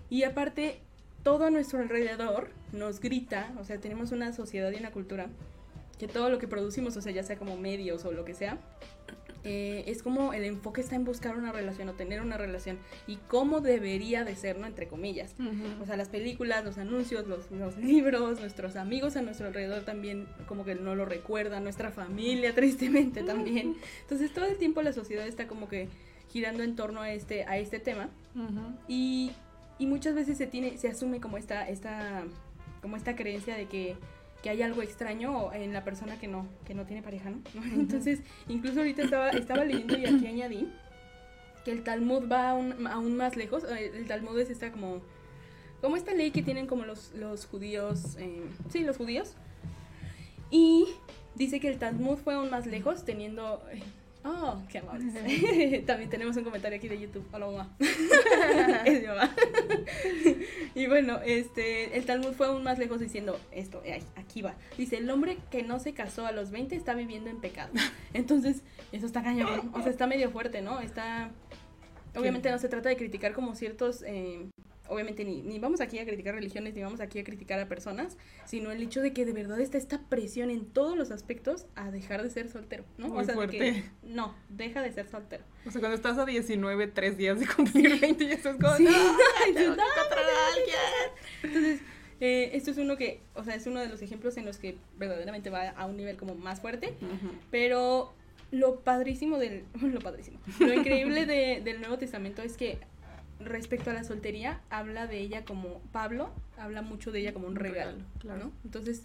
Y 0.09 0.23
aparte, 0.23 0.81
todo 1.23 1.45
a 1.45 1.51
nuestro 1.51 1.81
alrededor 1.81 2.49
nos 2.73 3.01
grita, 3.01 3.53
o 3.61 3.65
sea, 3.65 3.79
tenemos 3.79 4.11
una 4.11 4.33
sociedad 4.33 4.73
y 4.73 4.77
una 4.77 4.91
cultura 4.91 5.29
que 6.01 6.09
todo 6.09 6.31
lo 6.31 6.39
que 6.39 6.49
producimos, 6.49 6.97
o 6.97 7.03
sea, 7.03 7.13
ya 7.13 7.23
sea 7.23 7.37
como 7.37 7.59
medios 7.59 8.07
o 8.07 8.13
lo 8.13 8.25
que 8.25 8.33
sea, 8.33 8.57
eh, 9.45 9.85
es 9.87 10.03
como 10.03 10.33
el 10.33 10.45
enfoque 10.45 10.81
está 10.81 10.97
en 10.97 11.05
buscar 11.05 11.37
una 11.37 11.53
relación 11.53 11.91
o 11.91 11.93
tener 11.93 12.23
una 12.23 12.39
relación 12.39 12.79
y 13.07 13.17
cómo 13.29 13.61
debería 13.61 14.25
de 14.25 14.35
ser, 14.35 14.59
¿no? 14.59 14.67
Entre 14.67 14.89
comillas. 14.89 15.35
O 15.83 15.85
sea, 15.85 15.99
las 15.99 16.09
películas, 16.09 16.65
los 16.65 16.79
anuncios, 16.79 17.27
los, 17.27 17.51
los 17.51 17.77
libros, 17.77 18.41
nuestros 18.41 18.77
amigos 18.77 19.17
a 19.17 19.23
nuestro 19.23 19.49
alrededor 19.49 19.83
también 19.83 20.27
como 20.47 20.65
que 20.65 20.75
no 20.75 20.95
lo 20.95 21.05
recuerdan, 21.05 21.65
nuestra 21.65 21.91
familia 21.91 22.55
tristemente 22.55 23.23
también. 23.23 23.77
Entonces 24.01 24.33
todo 24.33 24.47
el 24.47 24.57
tiempo 24.57 24.81
la 24.81 24.95
sociedad 24.95 25.27
está 25.27 25.47
como 25.47 25.69
que 25.69 25.89
girando 26.31 26.63
en 26.63 26.77
torno 26.77 27.03
a 27.03 27.13
este, 27.13 27.45
a 27.45 27.59
este 27.59 27.79
tema 27.79 28.09
Ujú. 28.35 28.75
y, 28.89 29.33
y 29.79 29.85
muchas 29.85 30.15
veces 30.15 30.39
se 30.39 30.47
tiene, 30.47 30.79
se 30.79 30.89
asume 30.89 31.21
como 31.21 31.37
esta, 31.37 31.69
esta, 31.69 32.25
como 32.81 32.97
esta 32.97 33.17
creencia 33.17 33.55
de 33.55 33.67
que, 33.67 33.97
que 34.43 34.51
hay 34.51 34.63
algo 34.63 34.83
extraño 34.83 35.53
en 35.53 35.73
la 35.73 35.85
persona 35.85 36.19
que 36.19 36.29
no, 36.29 36.47
que 36.65 36.75
no 36.75 36.87
tiene 36.87 37.03
pareja, 37.03 37.31
¿no? 37.31 37.43
Entonces, 37.75 38.21
incluso 38.49 38.81
ahorita 38.81 39.03
estaba, 39.03 39.31
estaba 39.31 39.65
leyendo 39.65 39.99
y 39.99 40.07
aquí 40.07 40.27
añadí 40.27 40.69
que 41.65 41.73
el 41.73 41.83
Talmud 41.83 42.31
va 42.31 42.51
aún, 42.51 42.87
aún 42.87 43.17
más 43.17 43.37
lejos. 43.37 43.65
Eh, 43.65 43.93
El 43.95 44.07
Talmud 44.07 44.39
es 44.39 44.51
esta 44.51 44.73
como, 44.73 45.01
como 45.81 45.97
esta 45.97 46.15
ley 46.15 46.31
que 46.31 46.43
tienen 46.43 46.67
como 46.67 46.85
los, 46.85 47.13
los 47.15 47.47
judíos, 47.47 48.17
eh, 48.19 48.43
sí, 48.71 48.81
los 48.81 48.97
judíos. 48.97 49.35
Y 50.51 50.87
dice 51.35 51.61
que 51.61 51.69
el 51.69 51.79
Talmud 51.79 52.17
fue 52.17 52.35
aún 52.35 52.51
más 52.51 52.67
lejos 52.67 53.05
teniendo... 53.05 53.63
Oh, 54.23 54.63
qué 54.69 54.79
amables. 54.79 55.15
También 55.87 56.11
tenemos 56.11 56.37
un 56.37 56.45
comentario 56.45 56.77
aquí 56.77 56.89
de 56.89 57.01
YouTube. 57.01 57.27
Hola, 57.33 57.47
mamá. 57.47 57.71
es 58.85 59.01
mi 59.01 59.07
mamá. 59.07 59.35
y 60.75 60.87
bueno, 60.87 61.21
este, 61.25 61.97
el 61.97 62.05
Talmud 62.05 62.33
fue 62.33 62.49
aún 62.49 62.63
más 62.63 62.79
lejos 62.79 63.01
diciendo 63.01 63.41
esto, 63.51 63.81
eh, 63.85 64.03
aquí 64.17 64.43
va. 64.43 64.55
Dice, 64.77 64.99
el 64.99 65.09
hombre 65.11 65.39
que 65.51 65.63
no 65.63 65.79
se 65.79 65.95
casó 65.95 66.27
a 66.27 66.33
los 66.33 66.51
20 66.51 66.77
está 66.77 66.95
viviendo 66.95 67.31
en 67.31 67.41
pecado. 67.41 67.71
Entonces, 68.13 68.63
eso 68.93 69.07
está 69.07 69.23
cañón. 69.23 69.71
O 69.73 69.81
sea, 69.83 69.91
está 69.91 70.07
medio 70.07 70.31
fuerte, 70.31 70.61
¿no? 70.61 70.81
Está... 70.81 71.31
Obviamente 72.15 72.51
no 72.51 72.59
se 72.59 72.69
trata 72.69 72.89
de 72.89 72.97
criticar 72.97 73.33
como 73.33 73.55
ciertos... 73.55 74.03
eh, 74.07 74.49
obviamente 74.91 75.25
ni, 75.25 75.41
ni 75.43 75.59
vamos 75.59 75.81
aquí 75.81 75.99
a 75.99 76.05
criticar 76.05 76.35
religiones, 76.35 76.75
ni 76.75 76.83
vamos 76.83 77.01
aquí 77.01 77.19
a 77.21 77.25
criticar 77.25 77.59
a 77.61 77.69
personas, 77.69 78.19
sino 78.45 78.71
el 78.71 78.83
hecho 78.83 79.01
de 79.01 79.13
que 79.13 79.25
de 79.25 79.33
verdad 79.33 79.59
está 79.61 79.79
esta 79.79 80.01
presión 80.09 80.51
en 80.51 80.67
todos 80.67 80.97
los 80.99 81.11
aspectos 81.11 81.67
a 81.77 81.91
dejar 81.91 82.23
de 82.23 82.31
ser 82.31 82.49
soltero, 82.49 82.85
¿no? 82.99 83.09
Muy 83.09 83.23
o 83.23 83.25
sea, 83.25 83.35
de 83.35 83.47
que 83.49 83.59
fuerte. 83.59 83.91
no, 84.03 84.35
deja 84.49 84.83
de 84.83 84.93
ser 84.93 85.09
soltero. 85.09 85.45
O 85.67 85.71
sea, 85.71 85.81
cuando 85.81 85.95
estás 85.97 86.19
a 86.19 86.27
19, 86.27 86.89
3 86.89 87.17
días 87.17 87.41
de 87.41 87.47
cumplir 87.47 87.99
20 88.01 88.25
y 88.25 88.33
estás 88.33 88.57
como, 88.57 88.77
Sí. 88.77 88.85
no, 88.85 88.91
Ay, 89.47 89.55
tengo 89.55 89.71
no, 89.71 89.77
que 89.77 89.83
encontrar 89.83 90.25
a 90.25 90.55
alguien. 90.55 90.77
Entonces, 91.43 91.81
eh, 92.21 92.51
esto 92.55 92.71
es 92.73 92.79
uno 92.79 92.97
que, 92.97 93.21
o 93.35 93.45
sea, 93.45 93.55
es 93.55 93.67
uno 93.67 93.81
de 93.81 93.89
los 93.89 94.03
ejemplos 94.03 94.37
en 94.37 94.45
los 94.45 94.59
que 94.59 94.77
verdaderamente 94.99 95.49
va 95.51 95.71
a 95.71 95.87
un 95.87 95.97
nivel 95.97 96.17
como 96.17 96.35
más 96.35 96.61
fuerte, 96.61 96.95
Ujú. 97.01 97.33
pero 97.51 98.13
lo 98.51 98.81
padrísimo 98.81 99.39
del, 99.39 99.65
lo 99.81 100.01
padrísimo, 100.01 100.39
lo 100.59 100.75
increíble 100.75 101.25
de- 101.25 101.61
del 101.65 101.81
Nuevo 101.81 101.97
Testamento 101.99 102.43
es 102.43 102.57
que 102.57 102.79
respecto 103.41 103.91
a 103.91 103.95
la 103.95 104.05
soltería, 104.05 104.61
habla 104.71 105.07
de 105.07 105.19
ella 105.19 105.45
como, 105.45 105.81
Pablo 105.93 106.31
habla 106.59 106.83
mucho 106.83 107.11
de 107.13 107.21
ella 107.21 107.33
como 107.33 107.47
un 107.47 107.57
regalo, 107.57 107.93
regalo, 107.93 108.05
claro. 108.19 108.45
¿no? 108.45 108.53
Entonces, 108.65 109.03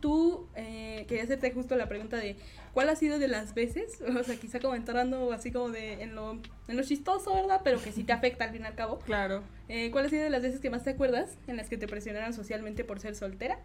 tú, 0.00 0.46
eh, 0.56 1.04
quería 1.08 1.24
hacerte 1.24 1.50
justo 1.52 1.76
la 1.76 1.88
pregunta 1.88 2.16
de, 2.16 2.36
¿cuál 2.74 2.88
ha 2.88 2.96
sido 2.96 3.18
de 3.18 3.28
las 3.28 3.54
veces, 3.54 4.00
o 4.18 4.22
sea, 4.22 4.36
quizá 4.36 4.60
como 4.60 4.74
entrando 4.74 5.32
así 5.32 5.50
como 5.50 5.70
de, 5.70 6.02
en 6.02 6.14
lo, 6.14 6.32
en 6.68 6.76
lo 6.76 6.82
chistoso, 6.82 7.34
¿verdad? 7.34 7.60
Pero 7.64 7.80
que 7.82 7.92
sí 7.92 8.04
te 8.04 8.12
afecta 8.12 8.44
al 8.44 8.50
fin 8.50 8.62
y 8.62 8.66
al 8.66 8.74
cabo. 8.74 8.98
Claro. 9.00 9.42
Eh, 9.68 9.90
¿Cuál 9.90 10.06
ha 10.06 10.08
sido 10.08 10.22
de 10.24 10.30
las 10.30 10.42
veces 10.42 10.60
que 10.60 10.70
más 10.70 10.84
te 10.84 10.90
acuerdas 10.90 11.38
en 11.46 11.56
las 11.56 11.68
que 11.68 11.76
te 11.78 11.88
presionaron 11.88 12.32
socialmente 12.32 12.84
por 12.84 13.00
ser 13.00 13.14
soltera? 13.14 13.58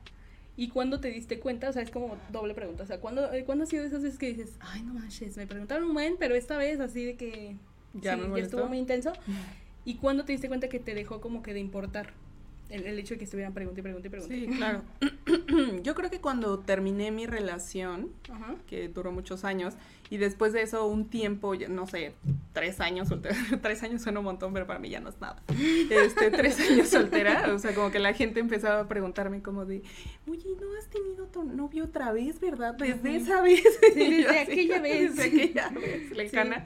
¿Y 0.57 0.67
cuándo 0.67 0.99
te 0.99 1.09
diste 1.09 1.39
cuenta? 1.39 1.69
O 1.69 1.73
sea, 1.73 1.81
es 1.81 1.89
como 1.91 2.17
doble 2.31 2.53
pregunta. 2.53 2.83
O 2.83 2.85
sea, 2.85 2.99
¿cuándo, 2.99 3.31
eh, 3.33 3.45
¿cuándo 3.45 3.63
ha 3.63 3.67
sido 3.67 3.83
de 3.83 3.87
esas 3.87 4.03
veces 4.03 4.19
que 4.19 4.27
dices, 4.27 4.57
ay, 4.59 4.83
no 4.83 4.93
manches, 4.93 5.37
me 5.37 5.47
preguntaron 5.47 5.85
un 5.85 5.93
buen, 5.93 6.17
pero 6.17 6.35
esta 6.35 6.57
vez 6.57 6.79
así 6.79 7.05
de 7.05 7.15
que 7.15 7.55
Ya 7.93 8.15
me 8.17 8.23
sí, 8.23 8.29
molestó. 8.29 8.57
estuvo 8.57 8.69
muy 8.69 8.77
intenso? 8.77 9.13
¿Y 9.85 9.95
cuándo 9.95 10.25
te 10.25 10.31
diste 10.31 10.47
cuenta 10.47 10.69
que 10.69 10.79
te 10.79 10.93
dejó 10.93 11.21
como 11.21 11.41
que 11.43 11.53
de 11.53 11.59
importar 11.59 12.13
el, 12.69 12.85
el 12.85 12.97
hecho 12.99 13.15
de 13.15 13.17
que 13.17 13.25
estuvieran 13.25 13.53
pregunta 13.53 13.79
y 13.79 13.83
pregunta 13.83 14.07
y 14.07 14.11
pregunta? 14.11 14.33
Sí, 14.35 14.47
claro. 14.57 14.83
Yo 15.83 15.95
creo 15.95 16.09
que 16.09 16.21
cuando 16.21 16.59
terminé 16.59 17.11
mi 17.11 17.25
relación, 17.25 18.09
Ajá. 18.31 18.55
que 18.67 18.87
duró 18.89 19.11
muchos 19.11 19.43
años, 19.43 19.73
y 20.09 20.17
después 20.17 20.53
de 20.53 20.61
eso 20.61 20.85
un 20.87 21.09
tiempo, 21.09 21.55
no 21.55 21.87
sé, 21.87 22.13
tres 22.53 22.79
años 22.79 23.07
soltera, 23.09 23.35
tres 23.61 23.81
años 23.83 24.01
suena 24.01 24.19
un 24.19 24.25
montón, 24.25 24.53
pero 24.53 24.67
para 24.67 24.77
mí 24.79 24.89
ya 24.89 24.99
no 24.99 25.09
es 25.09 25.19
nada. 25.19 25.41
Este, 25.89 26.31
tres 26.31 26.59
años 26.59 26.89
soltera, 26.89 27.53
o 27.53 27.59
sea, 27.59 27.73
como 27.73 27.91
que 27.91 27.99
la 27.99 28.13
gente 28.13 28.39
empezaba 28.39 28.81
a 28.81 28.87
preguntarme 28.87 29.41
como 29.41 29.65
de, 29.65 29.81
oye, 30.29 30.49
¿no 30.61 30.77
has 30.77 30.87
tenido 30.89 31.25
tu 31.27 31.43
novio 31.43 31.85
otra 31.85 32.11
vez, 32.11 32.39
verdad? 32.39 32.75
Desde 32.75 33.15
esa 33.15 33.41
vez. 33.41 33.63
Sí, 33.93 34.13
desde 34.23 34.39
aquella 34.39 34.79
vez. 34.81 35.15
Desde 35.15 35.29
aquella 35.29 35.69
vez, 35.69 36.11
lejana. 36.11 36.65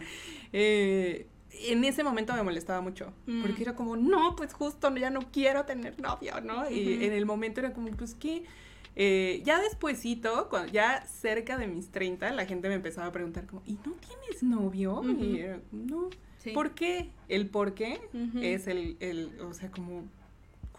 Eh, 0.53 1.27
en 1.63 1.83
ese 1.83 2.03
momento 2.03 2.33
me 2.33 2.43
molestaba 2.43 2.81
mucho, 2.81 3.13
Mm. 3.25 3.41
porque 3.41 3.61
era 3.63 3.75
como, 3.75 3.95
no, 3.97 4.35
pues 4.35 4.53
justo 4.53 4.95
ya 4.95 5.09
no 5.09 5.19
quiero 5.31 5.65
tener 5.65 5.99
novio, 6.01 6.41
¿no? 6.41 6.69
Y 6.69 7.03
en 7.05 7.13
el 7.13 7.25
momento 7.25 7.59
era 7.61 7.73
como, 7.73 7.87
pues 7.91 8.15
qué, 8.15 8.43
eh, 8.95 9.41
ya 9.45 9.59
despuesito, 9.61 10.47
cuando 10.49 10.71
ya 10.71 11.05
cerca 11.05 11.57
de 11.57 11.67
mis 11.67 11.89
30, 11.91 12.31
la 12.31 12.45
gente 12.45 12.69
me 12.69 12.75
empezaba 12.75 13.07
a 13.07 13.11
preguntar 13.11 13.45
como, 13.45 13.61
¿y 13.65 13.73
no 13.85 13.93
tienes 13.93 14.41
novio? 14.43 15.01
Y 15.03 15.39
era, 15.39 15.59
no. 15.71 16.09
Sí. 16.37 16.51
¿Por 16.51 16.71
qué? 16.75 17.09
El 17.27 17.49
por 17.49 17.73
qué 17.73 17.99
es 18.41 18.67
el, 18.67 18.97
el, 18.99 19.39
o 19.41 19.53
sea, 19.53 19.71
como, 19.71 20.03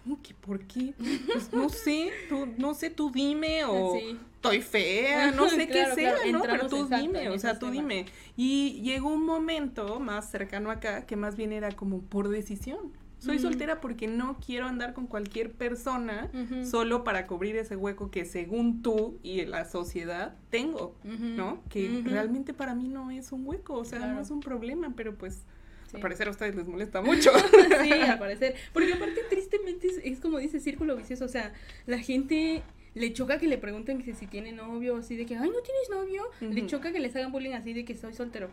¿cómo 0.07 0.23
que 0.23 0.35
por 0.35 0.61
qué? 0.67 0.95
Pues 1.27 1.53
no 1.53 1.69
sé, 1.69 2.13
tú, 2.29 2.47
no 2.59 2.75
sé, 2.75 2.91
tú 2.91 3.11
dime 3.11 3.65
o 3.65 3.97
estoy 3.97 4.63
fea, 4.63 5.33
no 5.33 5.49
sé 5.49 5.67
qué 5.67 5.85
sea, 5.95 6.15
¿no? 6.31 6.43
Pero 6.43 6.69
tú 6.69 6.87
dime, 6.87 7.29
o 7.29 7.39
sea, 7.39 7.59
tú 7.59 7.71
dime. 7.71 8.07
Y 8.37 8.81
llegó 8.83 9.13
un 9.13 9.27
momento 9.27 9.99
más 9.99 10.31
cercano 10.31 10.71
acá 10.71 11.07
que 11.07 11.17
más 11.17 11.37
bien 11.37 11.53
era 11.53 11.73
como 11.73 12.01
por 12.03 12.29
decisión. 12.29 12.93
Soy 13.19 13.41
soltera 13.41 13.81
porque 13.81 14.07
no 14.07 14.37
quiero 14.39 14.67
andar 14.67 14.93
con 14.93 15.09
cualquier 15.09 15.51
persona 15.51 16.31
solo 16.65 17.03
para 17.03 17.27
cubrir 17.27 17.57
ese 17.57 17.75
hueco 17.75 18.11
que 18.13 18.25
según 18.25 18.83
tú 18.83 19.19
y 19.25 19.45
la 19.47 19.65
sociedad 19.65 20.37
tengo, 20.51 20.95
¿no? 21.03 21.63
Que 21.69 22.03
realmente 22.05 22.55
para 22.55 22.77
mí 22.77 22.87
no 22.87 23.11
es 23.11 23.33
un 23.33 23.45
hueco, 23.45 23.75
o 23.75 23.85
sea, 23.85 23.99
no 24.07 24.21
es 24.21 24.31
un 24.31 24.39
problema, 24.39 24.93
pero 24.95 25.17
pues 25.17 25.43
al 25.97 26.03
parecer 26.03 26.29
a 26.29 26.31
ustedes 26.31 26.55
les 26.55 26.69
molesta 26.69 27.01
mucho. 27.03 27.33
sí, 27.83 27.93
al 27.93 28.19
parecer. 28.21 28.55
Porque 28.73 28.93
aparte, 28.93 29.23
tristemente, 29.29 29.89
es, 30.05 30.21
como 30.21 30.39
dice 30.39 30.61
círculo 30.61 30.97
vicioso. 30.97 31.25
O 31.25 31.29
sea, 31.29 31.53
la 31.87 31.99
gente 31.99 32.63
le 32.95 33.13
choca 33.13 33.39
que 33.39 33.49
le 33.49 33.59
pregunten 33.59 34.03
que 34.03 34.15
si 34.15 34.27
tiene 34.27 34.53
novio, 34.53 34.97
así 34.97 35.17
de 35.17 35.27
que, 35.27 35.37
ay, 35.37 35.49
no 35.49 35.61
tienes 35.61 35.91
novio. 35.91 36.23
Le 36.41 36.67
choca 36.67 36.93
que 36.93 37.01
les 37.01 37.15
hagan 37.17 37.33
bullying 37.33 37.53
así 37.53 37.73
de 37.73 37.85
que 37.85 37.95
soy 37.95 38.15
soltero. 38.15 38.49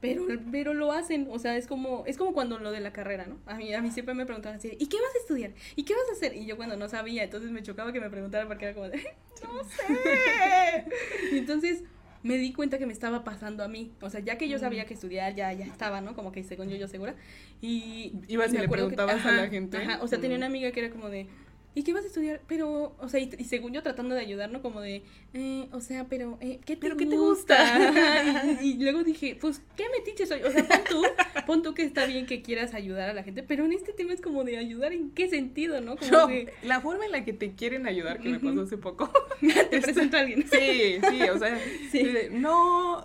Pero, 0.00 0.26
pero 0.50 0.74
lo 0.74 0.90
hacen, 0.90 1.28
o 1.30 1.38
sea, 1.38 1.56
es 1.56 1.68
como, 1.68 2.02
es 2.06 2.16
como 2.16 2.32
cuando 2.32 2.58
lo 2.58 2.72
de 2.72 2.80
la 2.80 2.92
carrera, 2.92 3.24
¿no? 3.24 3.38
A 3.46 3.54
mí, 3.54 3.72
a 3.72 3.80
mí 3.80 3.92
siempre 3.92 4.14
me 4.14 4.26
preguntaban 4.26 4.58
así, 4.58 4.76
¿y 4.76 4.88
qué 4.88 4.96
vas 5.00 5.14
a 5.14 5.18
estudiar? 5.18 5.52
¿Y 5.76 5.84
qué 5.84 5.94
vas 5.94 6.08
a 6.10 6.12
hacer? 6.14 6.36
Y 6.36 6.44
yo 6.44 6.56
cuando 6.56 6.76
no 6.76 6.88
sabía, 6.88 7.22
entonces 7.22 7.52
me 7.52 7.62
chocaba 7.62 7.92
que 7.92 8.00
me 8.00 8.10
preguntaran 8.10 8.48
porque 8.48 8.64
era 8.64 8.74
como 8.74 8.88
de, 8.88 8.96
no 9.44 9.62
sé. 9.62 10.86
y 11.30 11.38
entonces, 11.38 11.84
me 12.22 12.36
di 12.36 12.52
cuenta 12.52 12.78
que 12.78 12.86
me 12.86 12.92
estaba 12.92 13.24
pasando 13.24 13.64
a 13.64 13.68
mí. 13.68 13.92
O 14.00 14.10
sea, 14.10 14.20
ya 14.20 14.38
que 14.38 14.48
yo 14.48 14.58
sabía 14.58 14.84
que 14.84 14.94
estudiar, 14.94 15.34
ya, 15.34 15.52
ya 15.52 15.66
estaba, 15.66 16.00
¿no? 16.00 16.14
Como 16.14 16.32
que 16.32 16.42
según 16.44 16.68
yo, 16.68 16.76
yo 16.76 16.88
segura. 16.88 17.14
Y. 17.60 18.12
Ibas 18.28 18.52
y 18.52 18.58
le 18.58 18.68
preguntabas 18.68 19.24
a 19.26 19.32
la 19.32 19.48
gente. 19.48 19.78
Ajá, 19.78 19.98
o 20.02 20.08
sea, 20.08 20.20
tenía 20.20 20.36
una 20.36 20.46
amiga 20.46 20.70
que 20.72 20.80
era 20.80 20.90
como 20.90 21.08
de. 21.08 21.26
¿Y 21.74 21.82
qué 21.82 21.92
vas 21.92 22.04
a 22.04 22.08
estudiar? 22.08 22.40
Pero, 22.46 22.94
o 22.98 23.08
sea, 23.08 23.20
y, 23.20 23.30
según 23.44 23.72
yo 23.72 23.82
tratando 23.82 24.14
de 24.14 24.20
ayudarnos 24.20 24.62
como 24.62 24.80
de, 24.80 25.02
eh, 25.34 25.68
o 25.72 25.80
sea, 25.80 26.04
pero, 26.04 26.38
eh, 26.40 26.60
¿qué 26.64 26.76
te, 26.76 26.94
¿qué 26.96 27.06
te 27.06 27.16
gusta? 27.16 28.58
y, 28.62 28.74
luego 28.82 29.02
dije, 29.02 29.36
pues, 29.40 29.62
¿qué 29.76 29.84
metiche 29.96 30.26
soy? 30.26 30.42
O 30.42 30.50
sea, 30.50 30.66
pon 30.66 30.80
tú, 30.88 31.02
pon 31.46 31.62
tú 31.62 31.74
que 31.74 31.82
está 31.82 32.06
bien 32.06 32.26
que 32.26 32.42
quieras 32.42 32.74
ayudar 32.74 33.08
a 33.08 33.14
la 33.14 33.22
gente, 33.22 33.42
pero 33.42 33.64
en 33.64 33.72
este 33.72 33.92
tema 33.92 34.12
es 34.12 34.20
como 34.20 34.44
de 34.44 34.58
ayudar 34.58 34.92
en 34.92 35.10
qué 35.10 35.28
sentido, 35.28 35.80
¿no? 35.80 35.96
Como 35.96 36.28
la 36.62 36.80
forma 36.80 37.06
en 37.06 37.12
la 37.12 37.24
que 37.24 37.32
te 37.32 37.52
quieren 37.52 37.86
ayudar, 37.86 38.20
que 38.20 38.28
me 38.28 38.38
pasó 38.38 38.62
hace 38.62 38.76
poco. 38.76 39.10
te 39.40 39.80
presento 39.80 40.16
a 40.16 40.20
alguien. 40.20 40.44
Sí, 40.48 41.00
sí, 41.10 41.22
o 41.22 41.38
sea, 41.38 41.58
sí. 41.90 42.06
no, 42.30 43.04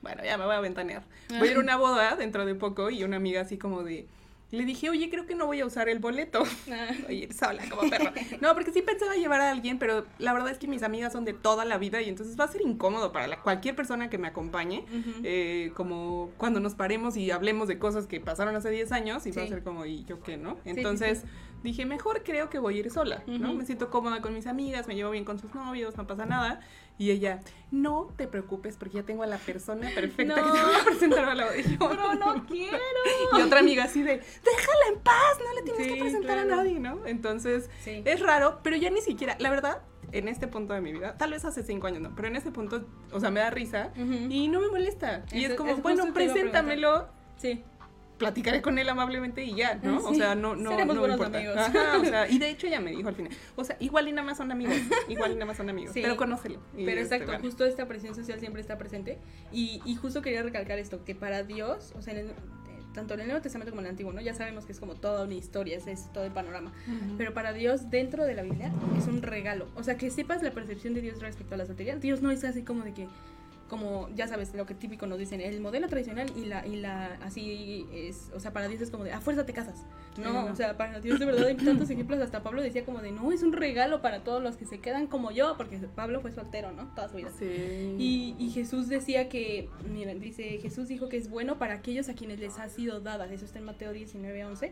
bueno, 0.00 0.24
ya 0.24 0.38
me 0.38 0.44
voy 0.44 0.54
a 0.54 0.60
ventanear. 0.60 1.04
Voy 1.38 1.48
a 1.48 1.50
ir 1.52 1.56
a 1.56 1.60
una 1.60 1.76
boda 1.76 2.16
dentro 2.16 2.44
de 2.44 2.54
poco 2.54 2.90
y 2.90 3.04
una 3.04 3.16
amiga 3.16 3.42
así 3.42 3.56
como 3.56 3.82
de 3.82 4.06
le 4.52 4.66
dije, 4.66 4.90
oye, 4.90 5.08
creo 5.08 5.24
que 5.26 5.34
no 5.34 5.46
voy 5.46 5.60
a 5.60 5.66
usar 5.66 5.88
el 5.88 5.98
boleto. 5.98 6.42
Ah. 6.70 6.90
Oye, 7.08 7.32
sola 7.32 7.62
como 7.70 7.88
perro. 7.88 8.12
No, 8.40 8.52
porque 8.52 8.70
sí 8.70 8.82
pensaba 8.82 9.14
llevar 9.14 9.40
a 9.40 9.50
alguien, 9.50 9.78
pero 9.78 10.04
la 10.18 10.34
verdad 10.34 10.50
es 10.50 10.58
que 10.58 10.68
mis 10.68 10.82
amigas 10.82 11.12
son 11.14 11.24
de 11.24 11.32
toda 11.32 11.64
la 11.64 11.78
vida 11.78 12.02
y 12.02 12.08
entonces 12.10 12.38
va 12.38 12.44
a 12.44 12.48
ser 12.48 12.60
incómodo 12.60 13.12
para 13.12 13.40
cualquier 13.40 13.74
persona 13.74 14.10
que 14.10 14.18
me 14.18 14.28
acompañe. 14.28 14.84
Eh, 15.24 15.72
como 15.74 16.30
cuando 16.36 16.60
nos 16.60 16.74
paremos 16.74 17.16
y 17.16 17.30
hablemos 17.30 17.66
de 17.66 17.78
cosas 17.78 18.06
que 18.06 18.20
pasaron 18.20 18.54
hace 18.54 18.70
10 18.70 18.92
años 18.92 19.26
y 19.26 19.32
va 19.32 19.42
a 19.42 19.46
ser 19.46 19.62
como, 19.62 19.86
¿y 19.86 20.04
yo 20.04 20.22
qué, 20.22 20.36
no? 20.36 20.58
Entonces 20.66 21.24
dije, 21.62 21.86
mejor 21.86 22.22
creo 22.22 22.50
que 22.50 22.58
voy 22.58 22.76
a 22.76 22.80
ir 22.80 22.90
sola, 22.90 23.22
¿no? 23.26 23.54
Me 23.54 23.64
siento 23.64 23.88
cómoda 23.88 24.20
con 24.20 24.34
mis 24.34 24.46
amigas, 24.46 24.86
me 24.86 24.94
llevo 24.94 25.12
bien 25.12 25.24
con 25.24 25.38
sus 25.38 25.54
novios, 25.54 25.96
no 25.96 26.06
pasa 26.06 26.26
nada. 26.26 26.60
Y 27.02 27.10
ella, 27.10 27.40
no 27.72 28.10
te 28.16 28.28
preocupes 28.28 28.76
porque 28.76 28.98
ya 28.98 29.02
tengo 29.02 29.24
a 29.24 29.26
la 29.26 29.38
persona 29.38 29.90
perfecta 29.92 30.36
que 30.36 30.40
te 30.40 30.64
voy 30.64 30.74
a 30.80 30.84
presentar 30.84 31.24
a 31.24 31.34
la 31.34 31.46
boda. 31.46 31.56
Pero 31.80 32.14
no 32.14 32.46
quiero. 32.48 32.78
Y 33.36 33.42
otra 33.42 33.58
amiga 33.58 33.82
así 33.82 34.02
de, 34.02 34.18
déjala 34.18 34.86
en 34.92 35.00
paz, 35.00 35.38
no 35.44 35.52
le 35.52 35.62
tienes 35.62 35.92
que 35.94 36.00
presentar 36.00 36.38
a 36.38 36.44
nadie, 36.44 36.78
¿no? 36.78 37.04
Entonces, 37.04 37.68
es 37.84 38.20
raro, 38.20 38.60
pero 38.62 38.76
ya 38.76 38.88
ni 38.90 39.00
siquiera, 39.00 39.34
la 39.40 39.50
verdad, 39.50 39.82
en 40.12 40.28
este 40.28 40.46
punto 40.46 40.74
de 40.74 40.80
mi 40.80 40.92
vida, 40.92 41.18
tal 41.18 41.32
vez 41.32 41.44
hace 41.44 41.64
cinco 41.64 41.88
años 41.88 42.02
no, 42.02 42.14
pero 42.14 42.28
en 42.28 42.36
este 42.36 42.52
punto, 42.52 42.86
o 43.10 43.18
sea, 43.18 43.32
me 43.32 43.40
da 43.40 43.50
risa 43.50 43.90
y 43.96 44.46
no 44.46 44.60
me 44.60 44.68
molesta. 44.68 45.24
y 45.32 45.44
es 45.44 45.54
como, 45.54 45.76
bueno, 45.78 46.14
preséntamelo. 46.14 47.08
Sí 47.36 47.64
platicaré 48.22 48.62
con 48.62 48.78
él 48.78 48.88
amablemente 48.88 49.44
y 49.44 49.54
ya, 49.54 49.74
¿no? 49.82 49.98
O 49.98 50.14
sea, 50.14 50.34
no, 50.34 50.54
no, 50.54 50.70
Seremos 50.70 50.94
no 50.94 51.00
buenos 51.00 51.20
amigos. 51.20 51.56
Ajá, 51.56 51.98
o 51.98 52.04
sea, 52.04 52.28
y 52.30 52.38
de 52.38 52.50
hecho 52.50 52.66
ella 52.66 52.80
me 52.80 52.90
dijo 52.90 53.08
al 53.08 53.14
final, 53.14 53.32
o 53.56 53.64
sea, 53.64 53.76
igual 53.80 54.08
y 54.08 54.12
nada 54.12 54.26
más 54.26 54.36
son 54.36 54.50
amigos, 54.52 54.76
igual 55.08 55.32
y 55.32 55.34
nada 55.34 55.46
más 55.46 55.56
son 55.56 55.70
amigos, 55.70 55.92
pero 55.94 56.16
conócelo. 56.16 56.60
Pero 56.74 57.00
este, 57.00 57.16
exacto, 57.16 57.38
justo 57.40 57.64
esta 57.64 57.86
presión 57.86 58.14
social 58.14 58.40
siempre 58.40 58.60
está 58.60 58.78
presente 58.78 59.18
y, 59.52 59.80
y 59.84 59.96
justo 59.96 60.22
quería 60.22 60.42
recalcar 60.42 60.78
esto, 60.78 61.04
que 61.04 61.14
para 61.14 61.42
Dios, 61.42 61.92
o 61.96 62.02
sea, 62.02 62.18
en 62.18 62.32
tanto 62.92 63.14
en 63.14 63.20
el 63.20 63.26
Nuevo 63.26 63.42
Testamento 63.42 63.70
como 63.70 63.80
en 63.80 63.86
el 63.86 63.90
Antiguo, 63.90 64.12
¿no? 64.12 64.20
Ya 64.20 64.34
sabemos 64.34 64.64
que 64.64 64.72
es 64.72 64.80
como 64.80 64.94
toda 64.94 65.24
una 65.24 65.34
historia, 65.34 65.76
es, 65.76 65.86
es 65.86 66.12
todo 66.12 66.24
el 66.24 66.32
panorama. 66.32 66.72
Pero 67.18 67.34
para 67.34 67.52
Dios, 67.52 67.90
dentro 67.90 68.24
de 68.24 68.34
la 68.34 68.42
Biblia, 68.42 68.72
es 68.96 69.06
un 69.06 69.22
regalo. 69.22 69.68
O 69.74 69.82
sea, 69.82 69.96
que 69.96 70.10
sepas 70.10 70.42
la 70.42 70.50
percepción 70.50 70.94
de 70.94 71.00
Dios 71.00 71.20
respecto 71.20 71.54
a 71.54 71.58
la 71.58 71.66
soltería. 71.66 71.96
Dios 71.96 72.22
no 72.22 72.30
es 72.30 72.44
así 72.44 72.62
como 72.62 72.84
de 72.84 72.92
que, 72.92 73.08
como 73.72 74.10
ya 74.14 74.28
sabes 74.28 74.54
lo 74.54 74.66
que 74.66 74.74
típico 74.74 75.06
nos 75.06 75.18
dicen 75.18 75.40
el 75.40 75.58
modelo 75.62 75.88
tradicional 75.88 76.30
y 76.36 76.44
la 76.44 76.66
y 76.66 76.76
la 76.76 77.16
así 77.22 77.86
es 77.90 78.30
o 78.34 78.38
sea 78.38 78.52
para 78.52 78.68
Dios 78.68 78.82
es 78.82 78.90
como 78.90 79.04
de 79.04 79.12
a 79.12 79.22
fuerza 79.22 79.46
te 79.46 79.54
casas 79.54 79.86
no, 80.18 80.44
o 80.44 80.54
sea 80.54 80.76
para 80.76 81.00
Dios 81.00 81.18
de 81.18 81.24
verdad 81.24 81.46
hay 81.46 81.54
tantos 81.56 81.88
ejemplos 81.88 82.20
hasta 82.20 82.42
Pablo 82.42 82.60
decía 82.60 82.84
como 82.84 83.00
de 83.00 83.12
no 83.12 83.32
es 83.32 83.42
un 83.42 83.54
regalo 83.54 84.02
para 84.02 84.24
todos 84.24 84.42
los 84.42 84.58
que 84.58 84.66
se 84.66 84.80
quedan 84.80 85.06
como 85.06 85.30
yo 85.30 85.54
porque 85.56 85.78
Pablo 85.94 86.20
fue 86.20 86.32
soltero 86.32 86.70
no 86.72 86.88
toda 86.94 87.08
su 87.08 87.16
vida. 87.16 87.30
Sí. 87.38 87.96
y, 87.98 88.36
y 88.38 88.50
Jesús 88.50 88.90
decía 88.90 89.30
que 89.30 89.70
miren 89.90 90.20
dice 90.20 90.58
Jesús 90.58 90.88
dijo 90.88 91.08
que 91.08 91.16
es 91.16 91.30
bueno 91.30 91.58
para 91.58 91.72
aquellos 91.72 92.10
a 92.10 92.14
quienes 92.14 92.40
les 92.40 92.58
ha 92.58 92.68
sido 92.68 93.00
dada 93.00 93.24
eso 93.32 93.46
está 93.46 93.58
en 93.58 93.64
Mateo 93.64 93.94
19 93.94 94.44
11 94.44 94.66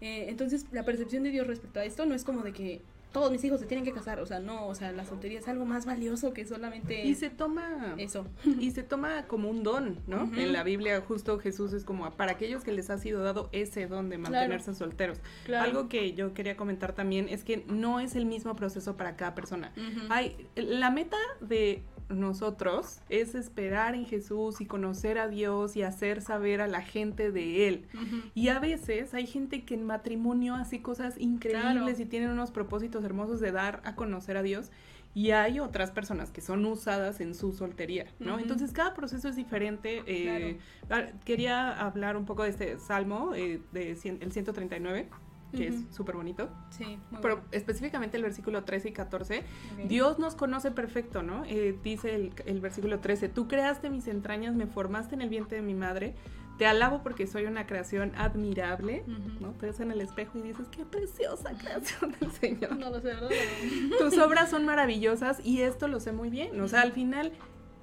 eh, 0.00 0.26
entonces 0.28 0.66
la 0.70 0.84
percepción 0.84 1.24
de 1.24 1.30
Dios 1.30 1.48
respecto 1.48 1.80
a 1.80 1.84
esto 1.84 2.06
no 2.06 2.14
es 2.14 2.22
como 2.22 2.42
de 2.42 2.52
que 2.52 2.80
todos 3.12 3.30
mis 3.30 3.42
hijos 3.44 3.60
se 3.60 3.66
tienen 3.66 3.84
que 3.84 3.92
casar, 3.92 4.20
o 4.20 4.26
sea, 4.26 4.40
no, 4.40 4.66
o 4.66 4.74
sea, 4.74 4.92
la 4.92 5.04
soltería 5.04 5.38
es 5.38 5.48
algo 5.48 5.64
más 5.64 5.86
valioso 5.86 6.32
que 6.32 6.44
solamente 6.44 7.04
y 7.04 7.14
se 7.14 7.30
toma 7.30 7.94
eso 7.98 8.26
y 8.44 8.70
se 8.72 8.82
toma 8.82 9.26
como 9.26 9.48
un 9.48 9.62
don, 9.62 9.98
¿no? 10.06 10.30
En 10.36 10.52
la 10.52 10.62
Biblia 10.62 11.00
justo 11.00 11.38
Jesús 11.38 11.72
es 11.72 11.84
como 11.84 12.10
para 12.12 12.32
aquellos 12.32 12.62
que 12.62 12.72
les 12.72 12.90
ha 12.90 12.98
sido 12.98 13.22
dado 13.22 13.48
ese 13.52 13.86
don 13.86 14.10
de 14.10 14.18
mantenerse 14.18 14.74
solteros. 14.74 15.18
Algo 15.58 15.88
que 15.88 16.12
yo 16.12 16.34
quería 16.34 16.56
comentar 16.56 16.92
también 16.92 17.28
es 17.28 17.44
que 17.44 17.64
no 17.68 18.00
es 18.00 18.16
el 18.16 18.26
mismo 18.26 18.54
proceso 18.56 18.96
para 18.96 19.16
cada 19.16 19.34
persona. 19.34 19.72
Hay 20.10 20.36
la 20.54 20.90
meta 20.90 21.16
de 21.40 21.82
nosotros 22.08 23.00
es 23.08 23.34
esperar 23.34 23.94
en 23.94 24.06
Jesús 24.06 24.60
y 24.60 24.66
conocer 24.66 25.18
a 25.18 25.28
Dios 25.28 25.76
y 25.76 25.82
hacer 25.82 26.22
saber 26.22 26.60
a 26.60 26.68
la 26.68 26.82
gente 26.82 27.32
de 27.32 27.68
Él. 27.68 27.86
Y 28.34 28.48
a 28.48 28.58
veces 28.58 29.14
hay 29.14 29.26
gente 29.26 29.64
que 29.64 29.74
en 29.74 29.84
matrimonio 29.84 30.54
hace 30.54 30.82
cosas 30.82 31.18
increíbles 31.18 31.98
y 32.00 32.06
tienen 32.06 32.30
unos 32.30 32.50
propósitos 32.50 33.04
hermosos 33.04 33.40
de 33.40 33.52
dar 33.52 33.80
a 33.84 33.94
conocer 33.94 34.36
a 34.36 34.42
Dios. 34.42 34.70
Y 35.14 35.30
hay 35.30 35.60
otras 35.60 35.90
personas 35.90 36.30
que 36.30 36.42
son 36.42 36.64
usadas 36.66 37.20
en 37.20 37.34
su 37.34 37.54
soltería, 37.54 38.04
¿no? 38.18 38.38
Entonces 38.38 38.70
cada 38.72 38.92
proceso 38.92 39.28
es 39.28 39.36
diferente. 39.36 40.02
Eh, 40.06 40.58
ah, 40.90 41.06
quería 41.24 41.72
hablar 41.72 42.18
un 42.18 42.26
poco 42.26 42.42
de 42.42 42.50
este 42.50 42.78
salmo, 42.78 43.34
eh, 43.34 43.62
de 43.72 43.92
el 43.92 44.32
139 44.32 45.08
que 45.52 45.68
es 45.68 45.74
súper 45.90 46.16
bonito. 46.16 46.48
Sí. 46.70 46.98
Pero 47.22 47.42
específicamente 47.52 48.16
el 48.16 48.22
versículo 48.22 48.64
13 48.64 48.88
y 48.88 48.92
14, 48.92 49.42
Dios 49.88 50.18
nos 50.18 50.34
conoce 50.34 50.70
perfecto, 50.70 51.22
¿no? 51.22 51.44
Eh, 51.46 51.78
dice 51.82 52.14
el, 52.14 52.32
el, 52.46 52.60
versículo 52.60 53.00
13, 53.00 53.28
tú 53.28 53.48
creaste 53.48 53.90
mis 53.90 54.06
entrañas, 54.08 54.54
me 54.54 54.66
formaste 54.66 55.14
en 55.14 55.22
el 55.22 55.28
vientre 55.28 55.56
de 55.56 55.62
mi 55.62 55.74
madre, 55.74 56.14
te 56.58 56.66
alabo 56.66 57.02
porque 57.02 57.26
soy 57.26 57.44
una 57.44 57.66
creación 57.66 58.12
admirable, 58.16 59.04
¿no? 59.40 59.52
Te 59.52 59.66
ves 59.66 59.80
en 59.80 59.90
el 59.90 60.00
espejo 60.00 60.38
y 60.38 60.42
dices, 60.42 60.66
qué 60.68 60.84
preciosa 60.84 61.52
creación 61.58 62.14
del 62.18 62.30
Señor. 62.32 62.76
No 62.76 62.90
lo 62.90 63.00
sé, 63.00 63.08
¿verdad? 63.08 63.28
Tus 63.98 64.16
obras 64.18 64.50
son 64.50 64.64
maravillosas 64.64 65.44
y 65.44 65.60
esto 65.60 65.88
lo 65.88 66.00
sé 66.00 66.12
muy 66.12 66.30
bien, 66.30 66.58
o 66.60 66.68
sea, 66.68 66.82
al 66.82 66.92
final 66.92 67.32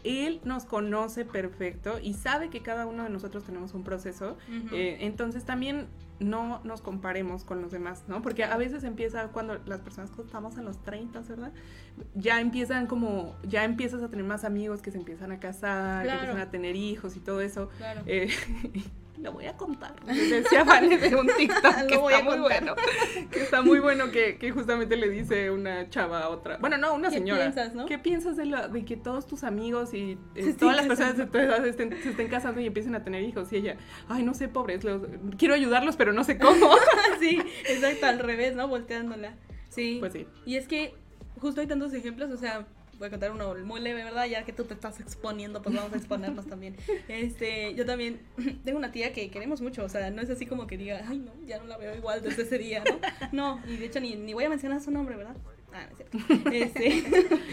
él 0.03 0.41
nos 0.43 0.65
conoce 0.65 1.23
perfecto 1.23 1.99
y 2.01 2.13
sabe 2.13 2.49
que 2.49 2.61
cada 2.61 2.85
uno 2.85 3.03
de 3.03 3.09
nosotros 3.09 3.43
tenemos 3.43 3.73
un 3.73 3.83
proceso. 3.83 4.37
Eh, 4.71 4.97
entonces 5.01 5.45
también 5.45 5.87
no 6.23 6.61
nos 6.63 6.81
comparemos 6.81 7.43
con 7.43 7.61
los 7.61 7.71
demás, 7.71 8.03
¿no? 8.07 8.21
Porque 8.21 8.43
a 8.43 8.57
veces 8.57 8.83
empieza 8.83 9.27
cuando 9.29 9.59
las 9.65 9.81
personas 9.81 10.11
estamos 10.17 10.57
en 10.57 10.65
los 10.65 10.81
30, 10.83 11.21
¿verdad? 11.21 11.51
Ya 12.15 12.39
empiezan 12.41 12.87
como, 12.87 13.35
ya 13.47 13.63
empiezas 13.63 14.01
a 14.01 14.09
tener 14.09 14.25
más 14.25 14.43
amigos 14.43 14.81
que 14.81 14.91
se 14.91 14.97
empiezan 14.97 15.31
a 15.31 15.39
casar, 15.39 16.05
que 16.05 16.11
empiezan 16.11 16.39
a 16.39 16.49
tener 16.49 16.75
hijos 16.75 17.15
y 17.15 17.19
todo 17.19 17.41
eso. 17.41 17.69
Claro. 17.77 18.01
Eh, 18.05 18.29
lo 19.17 19.31
voy 19.31 19.45
a 19.45 19.55
contar. 19.55 19.95
Decía 20.05 20.63
Vane 20.63 20.97
de 20.97 21.15
un 21.15 21.27
TikTok 21.27 21.75
que 21.87 21.95
está 21.95 22.23
muy 22.23 22.39
bueno. 22.39 22.75
Que 23.31 23.41
está 23.41 23.61
muy 23.61 23.79
bueno 23.79 24.11
que, 24.11 24.37
que, 24.37 24.51
justamente 24.51 24.97
le 24.97 25.09
dice 25.09 25.51
una 25.51 25.89
chava 25.89 26.21
a 26.21 26.29
otra. 26.29 26.57
Bueno, 26.57 26.77
no, 26.77 26.93
una 26.93 27.09
señora. 27.09 27.39
¿Qué 27.39 27.51
piensas, 27.51 27.75
no? 27.75 27.85
¿Qué 27.85 27.99
piensas 27.99 28.37
de, 28.37 28.45
la, 28.45 28.67
de 28.67 28.85
que 28.85 28.97
todos 28.97 29.27
tus 29.27 29.43
amigos 29.43 29.93
y 29.93 30.17
eh, 30.35 30.53
todas 30.57 30.75
las 30.75 30.87
personas 30.87 31.17
de 31.17 31.25
tu 31.25 31.37
edad 31.37 31.65
estén, 31.65 31.91
se 32.01 32.09
estén 32.09 32.27
casando 32.27 32.61
y 32.61 32.67
empiecen 32.67 32.95
a 32.95 33.03
tener 33.03 33.23
hijos? 33.23 33.51
Y 33.53 33.57
ella, 33.57 33.77
ay, 34.09 34.23
no 34.23 34.33
sé, 34.33 34.47
pobres, 34.47 34.83
los, 34.83 35.01
quiero 35.37 35.53
ayudarlos, 35.53 35.95
pero 35.95 36.13
no 36.13 36.23
sé 36.23 36.37
cómo. 36.37 36.71
sí, 37.19 37.39
exacto, 37.67 38.07
al 38.07 38.19
revés, 38.19 38.55
¿no? 38.55 38.67
Volteándola. 38.67 39.35
Sí. 39.69 39.97
Pues 39.99 40.13
sí. 40.13 40.27
Y 40.45 40.57
es 40.57 40.67
que 40.67 40.93
justo 41.39 41.61
hay 41.61 41.67
tantos 41.67 41.93
ejemplos, 41.93 42.31
o 42.31 42.37
sea, 42.37 42.67
voy 43.03 43.07
a 43.07 43.11
contar 43.11 43.31
uno 43.31 43.53
muy 43.65 43.81
leve, 43.81 44.03
¿verdad? 44.03 44.25
Ya 44.27 44.45
que 44.45 44.53
tú 44.53 44.63
te 44.63 44.73
estás 44.73 44.99
exponiendo, 45.01 45.61
pues 45.61 45.75
vamos 45.75 45.91
a 45.93 45.97
exponernos 45.97 46.47
también. 46.47 46.77
Este, 47.09 47.75
yo 47.75 47.85
también 47.85 48.21
tengo 48.63 48.77
una 48.77 48.91
tía 48.91 49.11
que 49.13 49.29
queremos 49.29 49.61
mucho, 49.61 49.83
o 49.83 49.89
sea, 49.89 50.09
no 50.09 50.21
es 50.21 50.29
así 50.29 50.45
como 50.45 50.67
que 50.67 50.77
diga, 50.77 51.03
ay, 51.07 51.19
no, 51.19 51.31
ya 51.45 51.57
no 51.57 51.65
la 51.65 51.77
veo 51.77 51.95
igual 51.95 52.21
desde 52.21 52.43
ese 52.43 52.57
día, 52.57 52.83
¿no? 52.83 52.99
No, 53.33 53.61
y 53.67 53.77
de 53.77 53.85
hecho 53.85 53.99
ni, 53.99 54.15
ni 54.15 54.33
voy 54.33 54.45
a 54.45 54.49
mencionar 54.49 54.81
su 54.81 54.91
nombre, 54.91 55.15
¿verdad? 55.15 55.35
Ah, 55.73 55.87
no 55.87 55.91
es 55.91 55.97
cierto. 55.97 56.17
Este, 56.51 57.03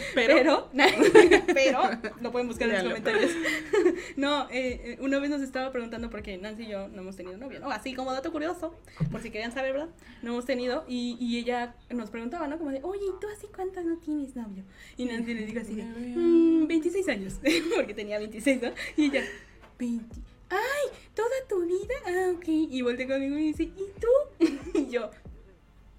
pero, 0.14 0.68
pero, 1.54 1.82
lo 2.20 2.30
pueden 2.30 2.48
buscar 2.48 2.68
en 2.68 2.74
los 2.74 2.84
comentarios. 2.84 3.30
no, 4.16 4.48
eh, 4.50 4.80
eh, 4.84 4.98
una 5.00 5.18
vez 5.18 5.30
nos 5.30 5.40
estaba 5.40 5.72
preguntando 5.72 6.10
porque 6.10 6.36
Nancy 6.36 6.64
y 6.64 6.68
yo 6.68 6.88
no 6.88 7.00
hemos 7.00 7.16
tenido 7.16 7.38
novio, 7.38 7.60
¿no? 7.60 7.70
Así 7.70 7.94
como 7.94 8.12
dato 8.12 8.30
curioso, 8.30 8.74
por 9.10 9.22
si 9.22 9.30
querían 9.30 9.52
saber, 9.52 9.72
¿verdad? 9.72 9.88
No 10.22 10.32
hemos 10.32 10.44
tenido 10.44 10.84
y, 10.86 11.16
y 11.18 11.38
ella 11.38 11.74
nos 11.88 12.10
preguntaba, 12.10 12.46
¿no? 12.46 12.58
Como 12.58 12.70
de, 12.70 12.80
oye, 12.82 13.06
¿y 13.06 13.20
tú 13.20 13.26
así 13.34 13.46
cuántas 13.54 13.86
no 13.86 13.96
tienes 13.96 14.36
novio? 14.36 14.64
Y 14.98 15.06
Nancy 15.06 15.32
le 15.32 15.46
dijo 15.46 15.60
así, 15.60 15.72
mmm, 15.72 16.66
26 16.66 17.08
años, 17.08 17.40
porque 17.74 17.94
tenía 17.94 18.18
26, 18.18 18.60
¿no? 18.60 18.68
Y 18.98 19.06
ella, 19.06 19.24
20. 19.78 20.16
¡Ay! 20.50 20.98
¿Toda 21.14 21.46
tu 21.48 21.64
vida? 21.64 21.94
Ah, 22.06 22.32
ok. 22.36 22.44
Y 22.48 22.82
volteé 22.82 23.06
conmigo 23.06 23.38
y 23.38 23.52
dice, 23.52 23.62
¿y 23.62 23.86
tú? 23.98 24.48
y 24.78 24.90
yo, 24.90 25.10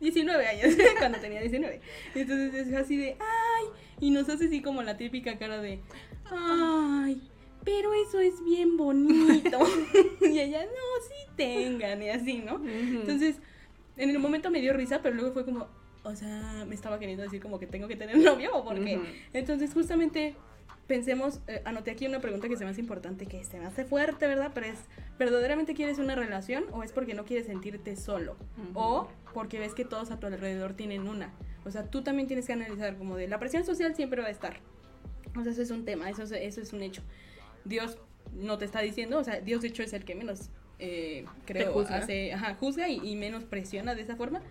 19 0.01 0.47
años, 0.47 0.75
cuando 0.99 1.19
tenía 1.19 1.39
19. 1.39 1.79
Entonces 2.15 2.67
es 2.67 2.73
así 2.73 2.97
de, 2.97 3.15
ay, 3.19 3.65
y 3.99 4.09
nos 4.11 4.27
hace 4.27 4.45
así 4.45 4.61
como 4.61 4.83
la 4.83 4.97
típica 4.97 5.37
cara 5.37 5.61
de, 5.61 5.79
ay, 6.29 7.21
pero 7.63 7.93
eso 7.93 8.19
es 8.19 8.43
bien 8.43 8.75
bonito. 8.75 9.59
y 10.21 10.39
ella, 10.39 10.65
no, 10.65 11.07
sí 11.07 11.31
tengan, 11.35 12.01
y 12.01 12.09
así, 12.09 12.39
¿no? 12.39 12.61
Entonces, 12.65 13.37
en 13.97 14.09
el 14.09 14.19
momento 14.19 14.49
me 14.49 14.59
dio 14.59 14.73
risa, 14.73 15.01
pero 15.01 15.15
luego 15.15 15.33
fue 15.33 15.45
como, 15.45 15.67
o 16.03 16.15
sea, 16.15 16.65
me 16.67 16.75
estaba 16.75 16.99
queriendo 16.99 17.23
decir 17.23 17.41
como 17.41 17.59
que 17.59 17.67
tengo 17.67 17.87
que 17.87 17.95
tener 17.95 18.17
novio 18.17 18.55
o 18.55 18.65
por 18.65 18.83
qué. 18.83 18.99
Entonces, 19.33 19.73
justamente 19.73 20.35
pensemos, 20.91 21.39
eh, 21.47 21.61
anoté 21.63 21.89
aquí 21.91 22.05
una 22.05 22.19
pregunta 22.19 22.49
que 22.49 22.57
se 22.57 22.65
me 22.65 22.71
hace 22.71 22.81
importante, 22.81 23.25
que 23.25 23.45
se 23.45 23.57
me 23.57 23.65
hace 23.65 23.85
fuerte, 23.85 24.27
¿verdad? 24.27 24.51
Pero 24.53 24.67
es, 24.67 24.77
¿verdaderamente 25.17 25.73
quieres 25.73 25.99
una 25.99 26.15
relación 26.15 26.65
o 26.73 26.83
es 26.83 26.91
porque 26.91 27.13
no 27.13 27.23
quieres 27.23 27.45
sentirte 27.45 27.95
solo? 27.95 28.35
O 28.73 29.07
porque 29.33 29.57
ves 29.57 29.73
que 29.73 29.85
todos 29.85 30.11
a 30.11 30.19
tu 30.19 30.27
alrededor 30.27 30.73
tienen 30.73 31.07
una. 31.07 31.31
O 31.63 31.71
sea, 31.71 31.85
tú 31.85 32.01
también 32.03 32.27
tienes 32.27 32.45
que 32.45 32.51
analizar 32.51 32.97
como 32.97 33.15
de 33.15 33.29
la 33.29 33.39
presión 33.39 33.63
social 33.63 33.95
siempre 33.95 34.21
va 34.21 34.27
a 34.27 34.31
estar. 34.31 34.57
O 35.39 35.43
sea, 35.43 35.53
eso 35.53 35.61
es 35.61 35.71
un 35.71 35.85
tema, 35.85 36.09
eso 36.09 36.23
es, 36.23 36.33
eso 36.33 36.59
es 36.59 36.73
un 36.73 36.81
hecho. 36.81 37.03
Dios 37.63 37.97
no 38.33 38.57
te 38.57 38.65
está 38.65 38.81
diciendo, 38.81 39.17
o 39.17 39.23
sea, 39.23 39.39
Dios 39.39 39.61
de 39.61 39.69
hecho 39.69 39.83
es 39.83 39.93
el 39.93 40.03
que 40.03 40.13
menos, 40.13 40.49
eh, 40.77 41.23
creo, 41.45 41.71
juzga. 41.71 41.99
hace, 41.99 42.33
ajá, 42.33 42.55
juzga 42.55 42.89
y, 42.89 42.99
y 43.01 43.15
menos 43.15 43.45
presiona 43.45 43.95
de 43.95 44.01
esa 44.01 44.17
forma. 44.17 44.41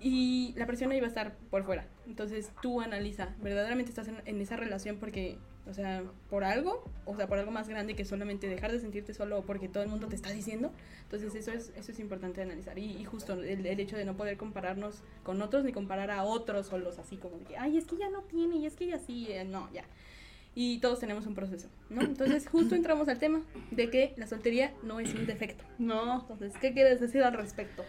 Y 0.00 0.54
la 0.56 0.66
presión 0.66 0.90
ahí 0.92 1.00
va 1.00 1.06
a 1.06 1.08
estar 1.08 1.36
por 1.50 1.64
fuera. 1.64 1.86
Entonces 2.06 2.50
tú 2.62 2.80
analiza, 2.80 3.34
¿verdaderamente 3.42 3.90
estás 3.90 4.08
en, 4.08 4.16
en, 4.24 4.40
esa 4.40 4.56
relación 4.56 4.96
porque, 4.98 5.38
o 5.68 5.74
sea, 5.74 6.02
por 6.28 6.44
algo? 6.44 6.84
O 7.04 7.16
sea, 7.16 7.26
por 7.26 7.38
algo 7.38 7.50
más 7.50 7.68
grande 7.68 7.94
que 7.94 8.04
solamente 8.04 8.48
dejar 8.48 8.72
de 8.72 8.80
sentirte 8.80 9.14
solo 9.14 9.42
porque 9.46 9.68
todo 9.68 9.82
el 9.82 9.88
mundo 9.88 10.08
te 10.08 10.16
está 10.16 10.30
diciendo. 10.30 10.70
Entonces 11.04 11.34
eso 11.34 11.52
es, 11.52 11.72
eso 11.76 11.92
es 11.92 11.98
importante 11.98 12.42
analizar. 12.42 12.78
Y, 12.78 12.92
y 12.92 13.04
justo 13.04 13.34
el, 13.34 13.66
el, 13.66 13.80
hecho 13.80 13.96
de 13.96 14.04
no 14.04 14.16
poder 14.16 14.36
compararnos 14.36 15.02
con 15.22 15.40
otros 15.42 15.64
ni 15.64 15.72
comparar 15.72 16.10
a 16.10 16.24
otros 16.24 16.66
solos 16.66 16.98
así 16.98 17.16
como 17.16 17.38
de 17.38 17.44
que, 17.44 17.56
ay, 17.56 17.78
es 17.78 17.86
que 17.86 17.96
ya 17.96 18.10
no 18.10 18.22
tiene 18.22 18.56
y 18.56 18.66
es 18.66 18.74
que 18.74 18.84
ella 18.84 18.98
sí, 18.98 19.28
eh, 19.30 19.44
no, 19.44 19.72
ya. 19.72 19.84
Y 20.58 20.78
todos 20.78 21.00
tenemos 21.00 21.26
un 21.26 21.34
proceso, 21.34 21.68
¿no? 21.90 22.00
Entonces 22.00 22.48
justo 22.48 22.74
entramos 22.74 23.08
al 23.08 23.18
tema 23.18 23.42
de 23.70 23.90
que 23.90 24.14
la 24.16 24.26
soltería 24.26 24.72
no 24.82 25.00
es 25.00 25.14
un 25.14 25.26
defecto. 25.26 25.64
No. 25.78 26.22
Entonces, 26.22 26.54
¿qué 26.60 26.72
quieres 26.72 26.98
decir 26.98 27.22
al 27.22 27.34
respecto? 27.34 27.84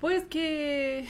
Pues 0.00 0.24
que 0.24 1.06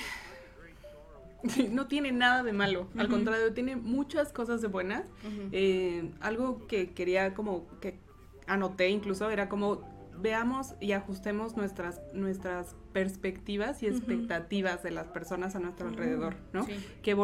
no 1.71 1.87
tiene 1.87 2.13
nada 2.13 2.43
de 2.43 2.53
malo, 2.53 2.89
al 2.97 3.07
uh 3.07 3.09
-huh. 3.09 3.13
contrario, 3.13 3.53
tiene 3.53 3.77
muchas 3.77 4.33
cosas 4.33 4.61
de 4.61 4.69
buenas. 4.69 5.07
Uh 5.25 5.29
-huh. 5.29 5.49
eh, 5.53 6.11
algo 6.21 6.67
que 6.67 6.93
quería 6.93 7.35
como 7.35 7.67
que 7.81 7.99
anoté 8.47 8.89
incluso 8.89 9.31
era 9.31 9.49
como 9.49 9.94
veamos 10.21 10.75
y 10.81 10.93
ajustemos 10.93 11.57
nuestras, 11.57 12.01
nuestras 12.13 12.77
perspectivas 12.93 13.83
y 13.83 13.87
expectativas 13.87 14.77
uh 14.77 14.79
-huh. 14.79 14.83
de 14.83 14.91
las 14.93 15.09
personas 15.09 15.57
a 15.57 15.59
nuestro 15.59 15.89
alrededor, 15.89 16.37
¿no? 16.53 16.65
Sí. 16.65 16.75
Que, 17.03 17.17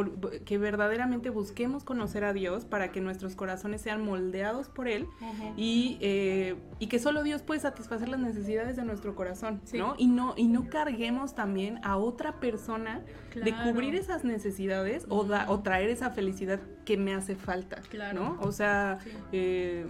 que 0.45 0.59
verdaderamente 0.59 1.31
busquemos 1.31 1.85
conocer 1.85 2.25
a 2.25 2.33
Dios 2.33 2.65
para 2.65 2.91
que 2.91 3.01
nuestros 3.01 3.37
corazones 3.37 3.81
sean 3.81 4.05
moldeados 4.05 4.69
por 4.69 4.89
Él 4.89 5.07
y, 5.57 5.97
eh, 6.01 6.57
y 6.81 6.89
que 6.89 6.99
solo 6.99 7.23
Dios 7.23 7.43
puede 7.43 7.61
satisfacer 7.61 8.09
las 8.09 8.21
necesidades 8.21 8.77
de 8.77 8.85
nuestro 8.85 9.15
corazón, 9.15 9.61
sí. 9.65 9.79
¿no? 9.79 9.95
Y 9.97 10.09
¿no? 10.09 10.35
y 10.37 10.49
no 10.49 10.69
carguemos 10.69 11.35
también 11.35 11.79
a 11.85 11.97
otra 11.97 12.41
persona 12.41 13.03
claro. 13.31 13.45
de 13.45 13.71
cubrir 13.73 13.95
esas 13.95 14.25
necesidades 14.25 15.07
o, 15.09 15.25
da, 15.25 15.51
o, 15.51 15.61
traer 15.61 15.91
esa 15.91 16.11
felicidad 16.11 16.61
que 16.85 16.97
me 16.97 17.15
hace 17.15 17.37
falta, 17.37 17.77
claro. 17.89 18.21
¿no? 18.21 18.39
O 18.41 18.53
sea, 18.53 18.99
sí. 19.05 19.11
eh, 19.33 19.87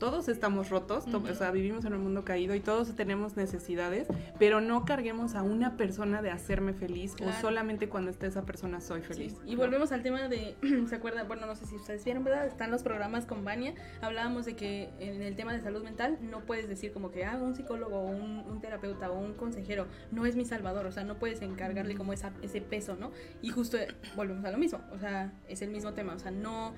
todos 0.00 0.28
estamos 0.28 0.70
rotos, 0.70 1.06
uh 1.06 1.10
-huh. 1.10 1.30
o 1.30 1.34
sea, 1.34 1.52
vivimos 1.52 1.84
en 1.84 1.92
un 1.92 2.02
mundo 2.02 2.24
caído 2.24 2.54
y 2.54 2.60
todos 2.60 2.96
tenemos 2.96 3.36
necesidades, 3.36 4.08
pero 4.38 4.60
no 4.60 4.84
carguemos 4.84 5.34
a 5.34 5.42
una 5.42 5.76
persona 5.76 6.22
de 6.22 6.30
hacerme 6.30 6.72
feliz 6.72 7.14
claro. 7.14 7.32
o 7.36 7.40
solamente 7.40 7.88
cuando 7.88 8.10
esté 8.10 8.26
esa 8.26 8.42
persona 8.42 8.80
soy 8.80 9.02
feliz. 9.02 9.34
Sí. 9.44 9.52
Y 9.52 9.56
volvemos 9.56 9.92
al 9.92 10.02
tema 10.02 10.26
de, 10.28 10.56
¿se 10.88 10.96
acuerdan? 10.96 11.28
Bueno, 11.28 11.46
no 11.46 11.54
sé 11.54 11.66
si 11.66 11.76
ustedes 11.76 12.02
vieron, 12.04 12.24
¿verdad? 12.24 12.46
Están 12.46 12.70
los 12.70 12.82
programas 12.82 13.26
con 13.26 13.44
Vania, 13.44 13.74
hablábamos 14.00 14.46
de 14.46 14.56
que 14.56 14.88
en 14.98 15.22
el 15.22 15.36
tema 15.36 15.52
de 15.52 15.60
salud 15.60 15.84
mental 15.84 16.18
no 16.22 16.40
puedes 16.40 16.66
decir 16.66 16.92
como 16.92 17.10
que, 17.10 17.26
ah, 17.26 17.38
un 17.40 17.54
psicólogo, 17.54 18.00
un, 18.00 18.38
un 18.48 18.60
terapeuta 18.60 19.10
o 19.10 19.18
un 19.18 19.34
consejero 19.34 19.86
no 20.10 20.24
es 20.24 20.34
mi 20.34 20.46
salvador, 20.46 20.86
o 20.86 20.92
sea, 20.92 21.04
no 21.04 21.18
puedes 21.18 21.42
encargarle 21.42 21.94
como 21.94 22.14
esa, 22.14 22.32
ese 22.40 22.62
peso, 22.62 22.96
¿no? 22.96 23.12
Y 23.42 23.50
justo 23.50 23.76
volvemos 24.16 24.46
a 24.46 24.50
lo 24.50 24.56
mismo, 24.56 24.80
o 24.92 24.98
sea, 24.98 25.30
es 25.46 25.60
el 25.60 25.70
mismo 25.70 25.92
tema, 25.92 26.14
o 26.14 26.18
sea, 26.18 26.30
no 26.30 26.72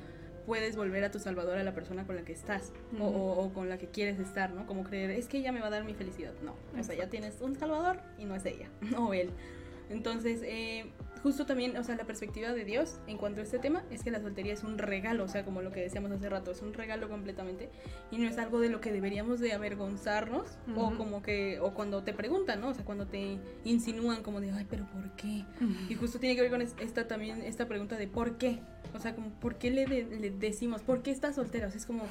puedes 0.47 0.77
volver 0.77 1.05
a 1.05 1.11
tu 1.11 1.19
salvador 1.19 1.59
a 1.59 1.65
la 1.65 1.75
persona 1.75 2.07
con 2.07 2.17
la 2.17 2.23
que 2.23 2.33
estás 2.33 2.73
uh 2.93 2.97
-huh. 2.97 3.03
o, 3.03 3.07
o, 3.07 3.45
o, 3.45 3.53
con 3.53 3.69
la 3.69 3.79
que 3.79 3.89
quieres 3.89 4.19
estar, 4.19 4.53
¿no? 4.53 4.67
Como 4.67 4.85
creer, 4.85 5.11
es 5.11 5.27
que 5.27 5.39
ella 5.39 5.53
me 5.53 5.61
va 5.61 5.67
a 5.67 5.71
dar 5.71 5.85
mi 5.85 5.95
felicidad. 5.95 6.33
No, 6.43 6.55
o 6.79 6.83
sea, 6.83 6.95
ya 6.95 7.09
tienes 7.09 7.41
un 7.41 7.57
salvador 7.57 8.01
y 8.19 8.25
no 8.25 8.35
es 8.35 8.45
ella 8.45 8.69
o 8.99 9.15
él. 9.15 9.31
Entonces, 9.91 10.41
eh, 10.45 10.91
justo 11.23 11.47
también, 11.47 11.77
o 11.77 11.85
sea, 11.85 11.97
la 11.97 12.05
perspectiva 12.05 12.53
de 12.53 12.65
Dios 12.65 12.99
en 13.07 13.17
cuanto 13.17 13.41
a 13.41 13.45
este 13.45 13.59
tema 13.59 13.85
es 13.91 14.03
que 14.03 14.11
la 14.11 14.21
soltería 14.21 14.53
es 14.53 14.65
un 14.65 14.79
regalo, 14.79 15.25
o 15.25 15.29
sea, 15.29 15.45
como 15.45 15.63
lo 15.63 15.71
que 15.71 15.81
decíamos 15.81 16.11
hace 16.11 16.29
rato, 16.29 16.51
es 16.51 16.63
un 16.63 16.73
regalo 16.75 17.09
completamente 17.09 17.71
y 18.11 18.19
no 18.19 18.29
es 18.29 18.39
algo 18.39 18.61
de 18.61 18.69
lo 18.69 18.81
que 18.81 18.93
deberíamos 18.93 19.41
de 19.41 19.53
avergonzarnos 19.53 20.59
uh 20.67 20.71
-huh. 20.71 20.95
o 20.95 20.97
como 20.97 21.23
que, 21.23 21.61
o 21.61 21.75
cuando 21.75 22.03
te 22.03 22.13
preguntan, 22.13 22.61
¿no? 22.61 22.69
O 22.69 22.75
sea, 22.75 22.85
cuando 22.85 23.07
te 23.07 23.39
insinúan 23.65 24.23
como 24.23 24.41
de, 24.41 24.51
ay, 24.51 24.67
pero 24.69 24.87
¿por 24.87 25.11
qué? 25.17 25.45
Uh 25.61 25.65
-huh. 25.65 25.91
Y 25.91 25.95
justo 25.95 26.19
tiene 26.19 26.35
que 26.35 26.43
ver 26.43 26.51
con 26.51 26.63
esta 26.63 27.07
también, 27.07 27.43
esta 27.43 27.67
pregunta 27.67 27.97
de 27.97 28.09
¿por 28.09 28.37
qué? 28.39 28.61
O 28.95 28.99
sea, 28.99 29.15
como, 29.15 29.31
¿por 29.41 29.57
qué 29.57 29.71
le, 29.71 29.87
de, 29.87 30.05
le 30.05 30.31
decimos, 30.31 30.83
¿por 30.83 31.03
qué 31.03 31.11
estás 31.11 31.37
soltera? 31.37 31.69
O 31.69 31.71
sea, 31.71 31.79
es 31.79 31.87
como, 31.87 32.05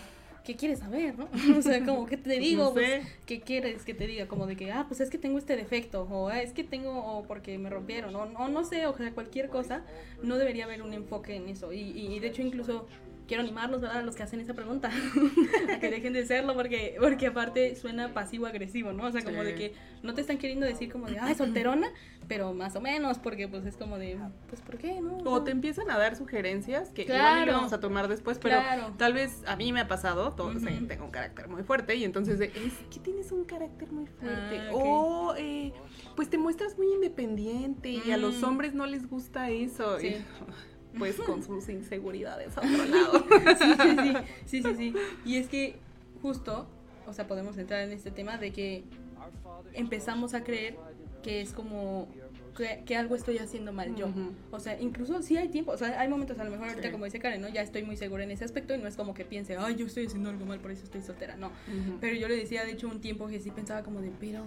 ¿qué 0.44 0.56
quieres 0.56 0.80
saber, 0.80 1.18
no? 1.18 1.30
O 1.58 1.62
sea, 1.62 1.84
como, 1.86 2.06
¿qué 2.06 2.18
te 2.18 2.40
digo? 2.40 2.66
No 2.66 2.70
sé. 2.70 2.74
pues, 2.74 3.08
¿Qué 3.26 3.42
quieres 3.42 3.84
que 3.84 3.94
te 3.94 4.08
diga? 4.08 4.28
Como 4.28 4.48
de 4.48 4.56
que, 4.56 4.72
ah, 4.72 4.86
pues 4.88 5.02
es 5.02 5.10
que 5.10 5.18
tengo 5.18 5.38
este 5.38 5.56
defecto, 5.56 6.04
o 6.04 6.30
ah, 6.30 6.42
es 6.42 6.54
que 6.54 6.64
tengo, 6.64 6.92
o 6.92 7.24
porque 7.28 7.58
me 7.58 7.70
rompieron, 7.70 8.16
o, 8.16 8.24
o 8.24 8.48
no 8.48 8.64
sé, 8.64 8.88
o 8.88 8.96
sea, 8.96 9.14
cualquier 9.14 9.50
cosa, 9.50 9.84
no 10.22 10.38
debería 10.38 10.66
haber 10.66 10.82
un 10.82 10.94
enfoque 10.94 11.36
en 11.36 11.50
eso. 11.50 11.74
Y, 11.74 11.80
y, 11.82 12.16
y 12.16 12.20
de 12.20 12.28
hecho, 12.28 12.42
incluso 12.42 12.88
quiero 13.32 13.44
animarlos, 13.44 13.80
¿verdad? 13.80 14.00
A 14.00 14.02
los 14.02 14.18
que 14.18 14.24
hacen 14.24 14.42
esa 14.42 14.54
pregunta, 14.54 14.92
a 15.74 15.80
que 15.80 15.90
dejen 15.90 16.12
de 16.12 16.26
serlo, 16.26 16.54
porque, 16.54 16.98
porque 17.00 17.28
aparte 17.28 17.78
suena 17.78 18.14
pasivo-agresivo, 18.14 18.92
¿no? 18.92 19.06
O 19.06 19.12
sea, 19.14 19.24
como 19.24 19.40
sí. 19.40 19.46
de 19.46 19.56
que 19.56 19.74
no 20.04 20.14
te 20.14 20.20
están 20.20 20.38
queriendo 20.38 20.66
decir 20.66 20.92
como 20.92 21.08
de, 21.08 21.18
ay, 21.18 21.34
solterona, 21.34 21.88
pero 22.28 22.54
más 22.54 22.76
o 22.76 22.82
menos, 22.82 23.20
porque 23.20 23.48
pues 23.48 23.66
es 23.66 23.78
como 23.78 23.98
de, 23.98 24.20
pues, 24.50 24.60
¿por 24.60 24.78
qué, 24.78 25.00
no? 25.00 25.20
O 25.20 25.44
te 25.44 25.52
empiezan 25.52 25.90
a 25.90 25.98
dar 25.98 26.18
sugerencias 26.18 26.90
que 26.90 27.06
claro. 27.06 27.44
igual 27.44 27.56
vamos 27.56 27.72
a 27.72 27.80
tomar 27.80 28.10
después, 28.10 28.38
pero 28.38 28.60
claro. 28.60 28.94
tal 28.98 29.14
vez 29.14 29.44
a 29.48 29.56
mí 29.56 29.72
me 29.72 29.80
ha 29.80 29.88
pasado, 29.88 30.34
todo, 30.34 30.50
uh 30.50 30.56
-huh. 30.56 30.88
tengo 30.90 31.06
un 31.06 31.12
carácter 31.12 31.48
muy 31.48 31.64
fuerte, 31.64 31.96
y 31.96 32.04
entonces 32.04 32.38
de, 32.38 32.48
es 32.48 32.74
que 32.94 33.00
tienes 33.00 33.32
un 33.32 33.46
carácter 33.46 33.94
muy 33.94 34.08
fuerte, 34.08 34.60
ah, 34.60 34.72
okay. 34.74 34.74
o 34.74 35.36
eh, 35.38 35.74
pues 36.18 36.30
te 36.30 36.38
muestras 36.38 36.78
muy 36.78 36.88
independiente, 36.96 37.98
mm. 37.98 38.10
y 38.10 38.12
a 38.12 38.18
los 38.18 38.42
mm. 38.42 38.44
hombres 38.44 38.74
no 38.74 38.86
les 38.88 39.10
gusta 39.10 39.50
eso. 39.52 40.00
Sí. 40.00 40.08
Y, 40.08 40.26
pues 40.98 41.16
con 41.18 41.44
sus 41.48 41.70
inseguridades 41.70 42.58
a 42.58 42.62
otro 42.62 42.86
lado. 42.86 43.26
sí, 43.58 43.76
sí, 44.04 44.14
sí, 44.46 44.64
sí, 44.64 44.76
sí. 44.76 44.94
Y 45.26 45.38
es 45.38 45.48
que 45.48 45.76
justo, 46.22 46.68
o 47.08 47.14
sea, 47.14 47.28
podemos 47.28 47.58
entrar 47.58 47.82
en 47.82 47.92
este 47.92 48.12
tema 48.12 48.38
de 48.38 48.52
que 48.52 48.84
empezamos 49.74 50.34
a 50.34 50.44
creer 50.44 50.78
que 51.24 51.42
es 51.42 51.54
como 51.54 52.08
que, 52.56 52.84
que 52.86 52.96
algo 52.96 53.16
estoy 53.16 53.38
haciendo 53.38 53.72
mal 53.72 53.96
yo. 53.96 54.08
Uh 54.08 54.12
-huh. 54.12 54.32
O 54.52 54.60
sea, 54.60 54.80
incluso 54.80 55.22
sí 55.22 55.38
hay 55.38 55.50
tiempo, 55.50 55.72
o 55.72 55.78
sea, 55.78 56.00
hay 56.00 56.08
momentos, 56.08 56.38
a 56.40 56.44
lo 56.44 56.52
mejor 56.52 56.70
ahorita 56.70 56.88
sí. 56.88 56.92
como 56.92 57.06
dice 57.06 57.20
Karen, 57.20 57.42
¿no? 57.42 57.50
Ya 57.50 57.62
estoy 57.62 57.84
muy 57.84 57.96
segura 57.98 58.24
en 58.24 58.32
ese 58.32 58.44
aspecto 58.44 58.76
y 58.76 58.78
no 58.78 58.88
es 58.88 58.96
como 58.96 59.14
que 59.14 59.26
piense, 59.26 59.56
ay, 59.58 59.76
yo 59.76 59.86
estoy 59.86 60.08
haciendo 60.08 60.30
algo 60.30 60.46
mal, 60.46 60.60
por 60.60 60.72
eso 60.72 60.84
estoy 60.84 61.02
soltera, 61.02 61.36
no. 61.38 61.48
Uh 61.48 61.52
-huh. 61.52 61.98
Pero 62.00 62.16
yo 62.18 62.28
le 62.28 62.36
decía, 62.36 62.66
de 62.66 62.72
hecho, 62.72 62.88
un 62.88 63.00
tiempo 63.02 63.28
que 63.28 63.40
sí 63.40 63.52
pensaba 63.52 63.84
como 63.84 64.02
de, 64.02 64.12
pero 64.20 64.46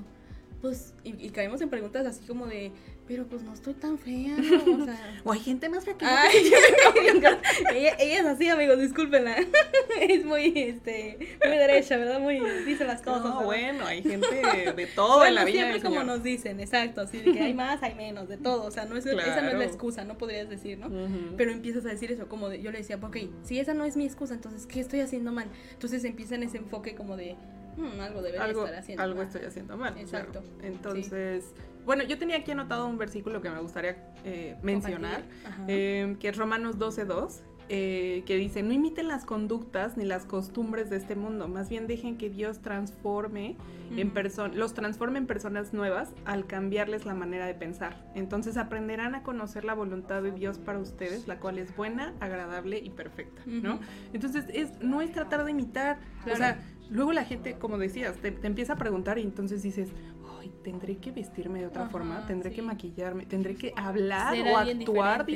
pues, 0.64 0.94
y, 1.04 1.26
y 1.26 1.28
caemos 1.28 1.60
en 1.60 1.68
preguntas 1.68 2.06
así 2.06 2.24
como 2.26 2.46
de, 2.46 2.72
pero 3.06 3.26
pues 3.26 3.42
no 3.42 3.52
estoy 3.52 3.74
tan 3.74 3.98
fea, 3.98 4.34
¿no? 4.34 4.82
O 4.82 4.84
sea. 4.86 5.20
O 5.22 5.32
hay 5.32 5.40
gente 5.40 5.68
más 5.68 5.84
fea 5.84 5.92
que 5.98 6.06
Ay, 6.06 6.36
ella, 7.74 7.96
ella 7.98 8.20
es 8.20 8.24
así, 8.24 8.48
amigos, 8.48 8.80
discúlpenla. 8.80 9.36
Es 10.00 10.24
muy, 10.24 10.52
este, 10.56 11.36
muy 11.46 11.56
derecha, 11.58 11.98
¿verdad? 11.98 12.18
Muy, 12.18 12.40
dice 12.64 12.86
las 12.86 13.02
cosas. 13.02 13.24
No, 13.24 13.30
¿verdad? 13.40 13.44
bueno, 13.44 13.86
hay 13.86 14.02
gente 14.02 14.26
de 14.74 14.86
todo 14.86 15.18
Bueno, 15.18 15.28
en 15.28 15.34
la 15.34 15.44
vida. 15.44 15.52
siempre 15.56 15.74
del 15.74 15.82
como 15.82 16.00
Señor. 16.00 16.16
nos 16.16 16.24
dicen, 16.24 16.60
exacto, 16.60 17.02
así 17.02 17.18
de 17.18 17.32
que 17.32 17.40
hay 17.40 17.52
más, 17.52 17.82
hay 17.82 17.94
menos, 17.94 18.26
de 18.28 18.38
todo, 18.38 18.64
o 18.64 18.70
sea, 18.70 18.86
no 18.86 18.96
es, 18.96 19.04
esa 19.04 19.42
no 19.42 19.50
es 19.50 19.58
la 19.58 19.64
excusa, 19.64 20.04
no 20.04 20.16
podrías 20.16 20.48
decir, 20.48 20.78
¿no? 20.78 20.88
Pero 21.36 21.52
empiezas 21.52 21.84
a 21.84 21.90
decir 21.90 22.10
eso, 22.10 22.26
como 22.26 22.48
de, 22.48 22.62
yo 22.62 22.70
le 22.70 22.78
decía, 22.78 22.98
ok, 23.00 23.18
si 23.42 23.58
esa 23.58 23.74
no 23.74 23.84
es 23.84 23.96
mi 23.96 24.06
excusa, 24.06 24.32
entonces, 24.32 24.66
¿qué 24.66 24.80
estoy 24.80 25.00
haciendo 25.00 25.30
mal? 25.30 25.48
Entonces 25.72 26.04
empieza 26.04 26.34
en 26.36 26.42
ese 26.44 26.56
enfoque 26.56 26.94
como 26.94 27.16
de, 27.16 27.36
"Hmm, 27.76 28.00
algo 28.00 28.22
debería 28.22 28.44
algo, 28.44 28.64
estar 28.64 28.78
haciendo 28.78 29.02
algo 29.02 29.16
mal". 29.16 29.26
estoy 29.26 29.44
haciendo 29.44 29.76
mal. 29.76 29.98
Exacto. 29.98 30.40
claro. 30.40 30.46
Entonces, 30.62 31.54
bueno, 31.84 32.02
yo 32.04 32.18
tenía 32.18 32.36
aquí 32.36 32.50
anotado 32.50 32.86
un 32.86 32.98
versículo 32.98 33.40
que 33.42 33.50
me 33.50 33.60
gustaría 33.60 33.96
eh, 34.24 34.56
mencionar, 34.62 35.22
eh, 35.68 36.16
que 36.18 36.28
es 36.28 36.36
Romanos 36.36 36.78
12.2, 36.78 37.42
eh, 37.70 38.22
que 38.26 38.36
dice, 38.36 38.62
no 38.62 38.74
imiten 38.74 39.08
las 39.08 39.24
conductas 39.24 39.96
ni 39.96 40.04
las 40.04 40.26
costumbres 40.26 40.90
de 40.90 40.96
este 40.96 41.14
mundo, 41.14 41.48
más 41.48 41.70
bien 41.70 41.86
dejen 41.86 42.18
que 42.18 42.28
Dios 42.28 42.60
transforme 42.60 43.56
en 43.96 44.10
personas, 44.10 44.56
los 44.56 44.74
transforme 44.74 45.18
en 45.18 45.26
personas 45.26 45.72
nuevas 45.72 46.14
al 46.26 46.46
cambiarles 46.46 47.06
la 47.06 47.14
manera 47.14 47.46
de 47.46 47.54
pensar. 47.54 48.04
Entonces 48.14 48.58
aprenderán 48.58 49.14
a 49.14 49.22
conocer 49.22 49.64
la 49.64 49.72
voluntad 49.72 50.22
de 50.22 50.32
Dios 50.32 50.58
para 50.58 50.78
ustedes, 50.78 51.26
la 51.26 51.38
cual 51.40 51.58
es 51.58 51.74
buena, 51.74 52.12
agradable 52.20 52.78
y 52.78 52.90
perfecta, 52.90 53.40
¿no? 53.46 53.80
Entonces 54.12 54.44
es, 54.52 54.82
no 54.82 55.00
es 55.00 55.12
tratar 55.12 55.44
de 55.44 55.52
imitar, 55.52 56.00
o 56.30 56.36
sea, 56.36 56.60
luego 56.90 57.12
la 57.12 57.24
gente, 57.24 57.54
como 57.58 57.78
decías, 57.78 58.16
te, 58.18 58.30
te 58.30 58.46
empieza 58.46 58.74
a 58.74 58.76
preguntar 58.76 59.18
y 59.18 59.22
entonces 59.22 59.62
dices, 59.62 59.90
ay, 60.40 60.52
tendré 60.62 60.96
que 60.96 61.10
vestirme 61.12 61.60
de 61.60 61.66
otra 61.66 61.82
Ajá, 61.82 61.90
forma, 61.90 62.26
tendré 62.26 62.50
sí. 62.50 62.56
que 62.56 62.62
maquillarme, 62.62 63.26
tendré 63.26 63.54
que 63.56 63.72
hablar 63.76 64.34
Ser 64.34 64.46
o 64.48 64.56
actuar 64.58 65.24
diferente. 65.26 65.32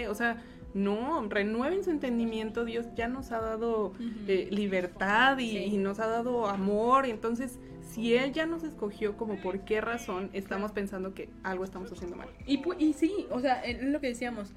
diferente, 0.00 0.08
o 0.08 0.14
sea, 0.14 0.42
no, 0.74 1.24
renueven 1.28 1.84
su 1.84 1.90
entendimiento, 1.90 2.64
Dios 2.64 2.86
ya 2.96 3.06
nos 3.06 3.30
ha 3.30 3.40
dado 3.40 3.92
eh, 4.26 4.48
libertad 4.50 5.38
y, 5.38 5.50
Sí. 5.50 5.58
y 5.58 5.76
nos 5.78 6.00
ha 6.00 6.06
dado 6.08 6.48
amor, 6.48 7.06
entonces 7.06 7.60
si 7.82 8.14
Él 8.14 8.32
ya 8.32 8.44
nos 8.46 8.64
escogió, 8.64 9.16
como 9.16 9.36
por 9.36 9.60
qué 9.60 9.80
razón 9.80 10.30
estamos 10.32 10.72
pensando 10.72 11.14
que 11.14 11.28
algo 11.44 11.62
estamos 11.64 11.92
haciendo 11.92 12.16
mal. 12.16 12.28
Y, 12.44 12.60
y 12.78 12.92
sí, 12.94 13.26
o 13.30 13.38
sea, 13.40 13.62
es 13.62 13.80
lo 13.84 14.00
que 14.00 14.08
decíamos. 14.08 14.52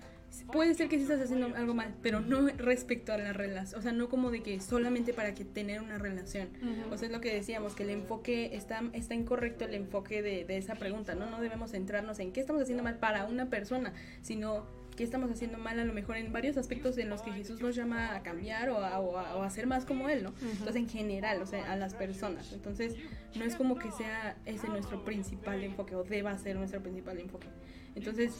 Puede 0.51 0.73
ser 0.75 0.87
que 0.87 0.97
sí 0.97 1.03
estás 1.03 1.19
haciendo 1.21 1.55
algo 1.55 1.73
mal, 1.73 1.95
pero 2.01 2.19
no 2.21 2.47
respecto 2.57 3.11
a 3.13 3.17
la 3.17 3.33
relación. 3.33 3.79
O 3.79 3.81
sea, 3.81 3.91
no 3.91 4.07
como 4.09 4.29
de 4.31 4.41
que 4.43 4.59
solamente 4.61 5.13
para 5.13 5.33
que 5.33 5.43
tener 5.45 5.81
una 5.81 5.97
relación. 5.97 6.49
O 6.91 6.97
sea, 6.97 7.07
es 7.07 7.11
lo 7.13 7.21
que 7.21 7.33
decíamos, 7.33 7.73
que 7.75 7.83
el 7.83 7.89
enfoque 7.89 8.55
está, 8.55 8.81
está 8.93 9.13
incorrecto, 9.13 9.65
el 9.65 9.73
enfoque 9.73 10.21
de, 10.21 10.45
de 10.45 10.57
esa 10.57 10.75
pregunta, 10.75 11.15
¿no? 11.15 11.29
No 11.29 11.41
debemos 11.41 11.71
centrarnos 11.71 12.19
en 12.19 12.31
qué 12.33 12.39
estamos 12.41 12.61
haciendo 12.61 12.83
mal 12.83 12.97
para 12.99 13.25
una 13.25 13.49
persona, 13.49 13.93
sino 14.21 14.65
qué 14.95 15.03
estamos 15.03 15.29
haciendo 15.29 15.57
mal 15.59 15.79
a 15.79 15.85
lo 15.85 15.93
mejor 15.93 16.17
en 16.17 16.31
varios 16.33 16.57
aspectos 16.57 16.97
en 16.97 17.09
los 17.09 17.21
que 17.21 17.31
Jesús 17.31 17.61
nos 17.61 17.75
llama 17.75 18.15
a 18.15 18.23
cambiar 18.23 18.69
o 18.69 18.77
a, 18.79 18.99
o 18.99 19.17
a- 19.17 19.35
o 19.35 19.43
a 19.43 19.49
ser 19.51 19.67
más 19.67 19.85
como 19.85 20.09
Él, 20.09 20.23
¿no? 20.23 20.33
Entonces, 20.41 20.75
en 20.77 20.89
general, 20.89 21.41
o 21.41 21.45
sea, 21.45 21.71
a 21.71 21.75
las 21.75 21.93
personas. 21.93 22.51
Entonces, 22.53 22.95
no 23.35 23.43
es 23.45 23.55
como 23.55 23.77
que 23.77 23.91
sea 23.91 24.37
ese 24.45 24.67
nuestro 24.69 25.03
principal 25.05 25.63
enfoque 25.63 25.95
o 25.95 26.03
deba 26.03 26.35
ser 26.37 26.55
nuestro 26.55 26.81
principal 26.81 27.19
enfoque. 27.19 27.47
Entonces, 27.95 28.31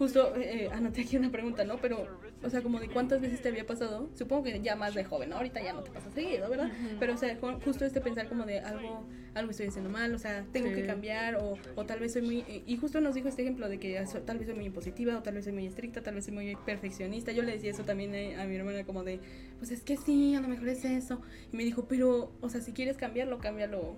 justo 0.00 0.34
eh, 0.34 0.64
eh, 0.64 0.70
anoté 0.72 1.02
aquí 1.02 1.18
una 1.18 1.30
pregunta, 1.30 1.62
¿no? 1.64 1.76
Pero, 1.76 2.08
o 2.42 2.48
sea, 2.48 2.62
como 2.62 2.80
de 2.80 2.88
cuántas 2.88 3.20
veces 3.20 3.42
te 3.42 3.50
había 3.50 3.66
pasado, 3.66 4.08
supongo 4.14 4.44
que 4.44 4.58
ya 4.62 4.74
más 4.74 4.94
de 4.94 5.04
joven, 5.04 5.28
¿no? 5.28 5.36
Ahorita 5.36 5.62
ya 5.62 5.74
no 5.74 5.82
te 5.82 5.90
pasa 5.90 6.10
seguido, 6.10 6.48
¿verdad? 6.48 6.70
Pero, 6.98 7.12
o 7.12 7.16
sea, 7.18 7.38
ju- 7.38 7.62
justo 7.62 7.84
este 7.84 8.00
pensar 8.00 8.26
como 8.26 8.46
de 8.46 8.60
algo, 8.60 9.04
algo 9.34 9.50
estoy 9.50 9.66
haciendo 9.66 9.90
mal, 9.90 10.14
o 10.14 10.18
sea, 10.18 10.46
tengo 10.52 10.68
Sí. 10.70 10.76
que 10.76 10.86
cambiar, 10.86 11.36
o, 11.36 11.58
o 11.76 11.84
tal 11.84 12.00
vez 12.00 12.14
soy 12.14 12.22
muy. 12.22 12.38
eh, 12.48 12.62
Y 12.66 12.78
justo 12.78 12.98
nos 13.02 13.14
dijo 13.14 13.28
este 13.28 13.42
ejemplo 13.42 13.68
de 13.68 13.78
que 13.78 14.02
tal 14.24 14.38
vez 14.38 14.46
soy 14.46 14.56
muy 14.56 14.64
impositiva, 14.64 15.18
o 15.18 15.22
tal 15.22 15.34
vez 15.34 15.44
soy 15.44 15.52
muy 15.52 15.66
estricta, 15.66 16.02
tal 16.02 16.14
vez 16.14 16.24
soy 16.24 16.32
muy 16.32 16.56
perfeccionista. 16.64 17.32
Yo 17.32 17.42
le 17.42 17.52
decía 17.52 17.70
eso 17.70 17.84
también 17.84 18.14
eh, 18.14 18.36
a 18.40 18.46
mi 18.46 18.56
hermana, 18.56 18.84
como 18.84 19.04
de, 19.04 19.20
pues 19.58 19.70
es 19.70 19.82
que 19.82 19.98
sí, 19.98 20.34
a 20.34 20.40
lo 20.40 20.48
mejor 20.48 20.68
es 20.70 20.82
eso. 20.86 21.20
Y 21.52 21.56
me 21.58 21.64
dijo, 21.64 21.84
pero, 21.84 22.32
o 22.40 22.48
sea, 22.48 22.62
si 22.62 22.72
quieres 22.72 22.96
cambiarlo, 22.96 23.38
cámbialo. 23.38 23.96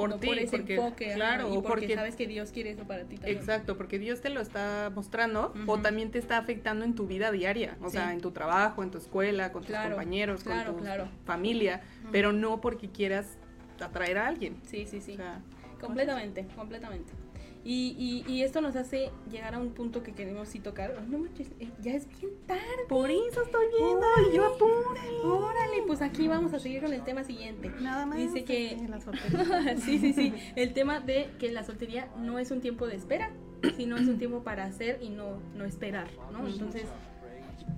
Por 0.00 0.10
no 0.10 0.16
ti, 0.18 0.26
por 0.28 0.38
ese 0.38 0.56
porque, 0.58 0.74
enfoque, 0.76 1.06
ajá, 1.08 1.14
claro, 1.16 1.42
y 1.52 1.56
o 1.56 1.62
porque, 1.62 1.68
porque 1.82 1.94
sabes 1.94 2.16
que 2.16 2.26
Dios 2.26 2.50
quiere 2.52 2.70
eso 2.70 2.84
para 2.84 3.04
ti 3.04 3.16
también. 3.16 3.36
Exacto, 3.38 3.76
porque 3.76 3.98
Dios 3.98 4.20
te 4.20 4.30
lo 4.30 4.40
está 4.40 4.90
mostrando 4.94 5.52
o 5.66 5.78
también 5.78 6.10
te 6.10 6.18
está 6.18 6.38
afectando 6.38 6.84
en 6.84 6.94
tu 6.94 7.06
vida 7.06 7.30
diaria, 7.30 7.76
o 7.82 7.86
Sí. 7.90 7.92
sea, 7.98 8.12
en 8.12 8.20
tu 8.20 8.30
trabajo, 8.30 8.82
en 8.82 8.90
tu 8.90 8.98
escuela, 8.98 9.52
con 9.52 9.62
tus 9.64 9.76
compañeros, 9.76 10.42
claro, 10.42 10.70
con 10.72 10.78
tu 10.78 10.84
claro. 10.84 11.08
familia, 11.24 11.82
pero 12.12 12.32
no 12.32 12.60
porque 12.60 12.88
quieras 12.88 13.36
atraer 13.80 14.18
a 14.18 14.26
alguien. 14.26 14.56
Sí, 14.64 14.86
sí, 14.86 15.00
sí. 15.00 15.12
O 15.12 15.16
sea, 15.16 15.40
Completamente, 15.80 16.46
completamente. 16.56 17.10
Y, 17.62 18.24
y, 18.26 18.32
y 18.32 18.42
esto 18.42 18.60
nos 18.62 18.74
hace 18.76 19.10
llegar 19.30 19.54
a 19.54 19.58
un 19.58 19.70
punto 19.70 20.02
que 20.02 20.12
queremos 20.12 20.48
sí 20.48 20.60
tocar. 20.60 21.02
No 21.08 21.18
manches, 21.18 21.50
eh, 21.60 21.68
ya 21.82 21.92
es 21.92 22.08
bien 22.18 22.32
tarde. 22.46 22.62
por 22.88 23.10
eso 23.10 23.42
estoy 23.42 23.66
viendo, 23.78 24.06
y 24.32 24.36
yo 24.36 24.46
apúrale. 24.46 25.18
Órale, 25.24 25.82
pues 25.86 26.00
aquí 26.00 26.26
vamos 26.26 26.54
a 26.54 26.58
seguir 26.58 26.80
con 26.82 26.92
el 26.94 27.02
tema 27.04 27.22
siguiente. 27.24 27.70
Nada 27.80 28.06
más. 28.06 28.16
Dice 28.18 28.44
que- 28.44 28.72
este, 28.72 28.88
la 28.88 29.00
soltería. 29.02 29.76
sí, 29.78 29.98
sí, 29.98 30.12
sí. 30.14 30.32
El 30.56 30.72
tema 30.72 31.00
de 31.00 31.30
que 31.38 31.52
la 31.52 31.62
soltería 31.64 32.08
no 32.18 32.38
es 32.38 32.50
un 32.50 32.60
tiempo 32.62 32.86
de 32.86 32.96
espera, 32.96 33.30
sino 33.76 33.96
es 33.98 34.08
un 34.08 34.16
tiempo 34.18 34.42
para 34.42 34.64
hacer 34.64 34.98
y 35.02 35.10
no, 35.10 35.38
no 35.54 35.66
esperar, 35.66 36.08
¿no? 36.32 36.48
Entonces, 36.48 36.84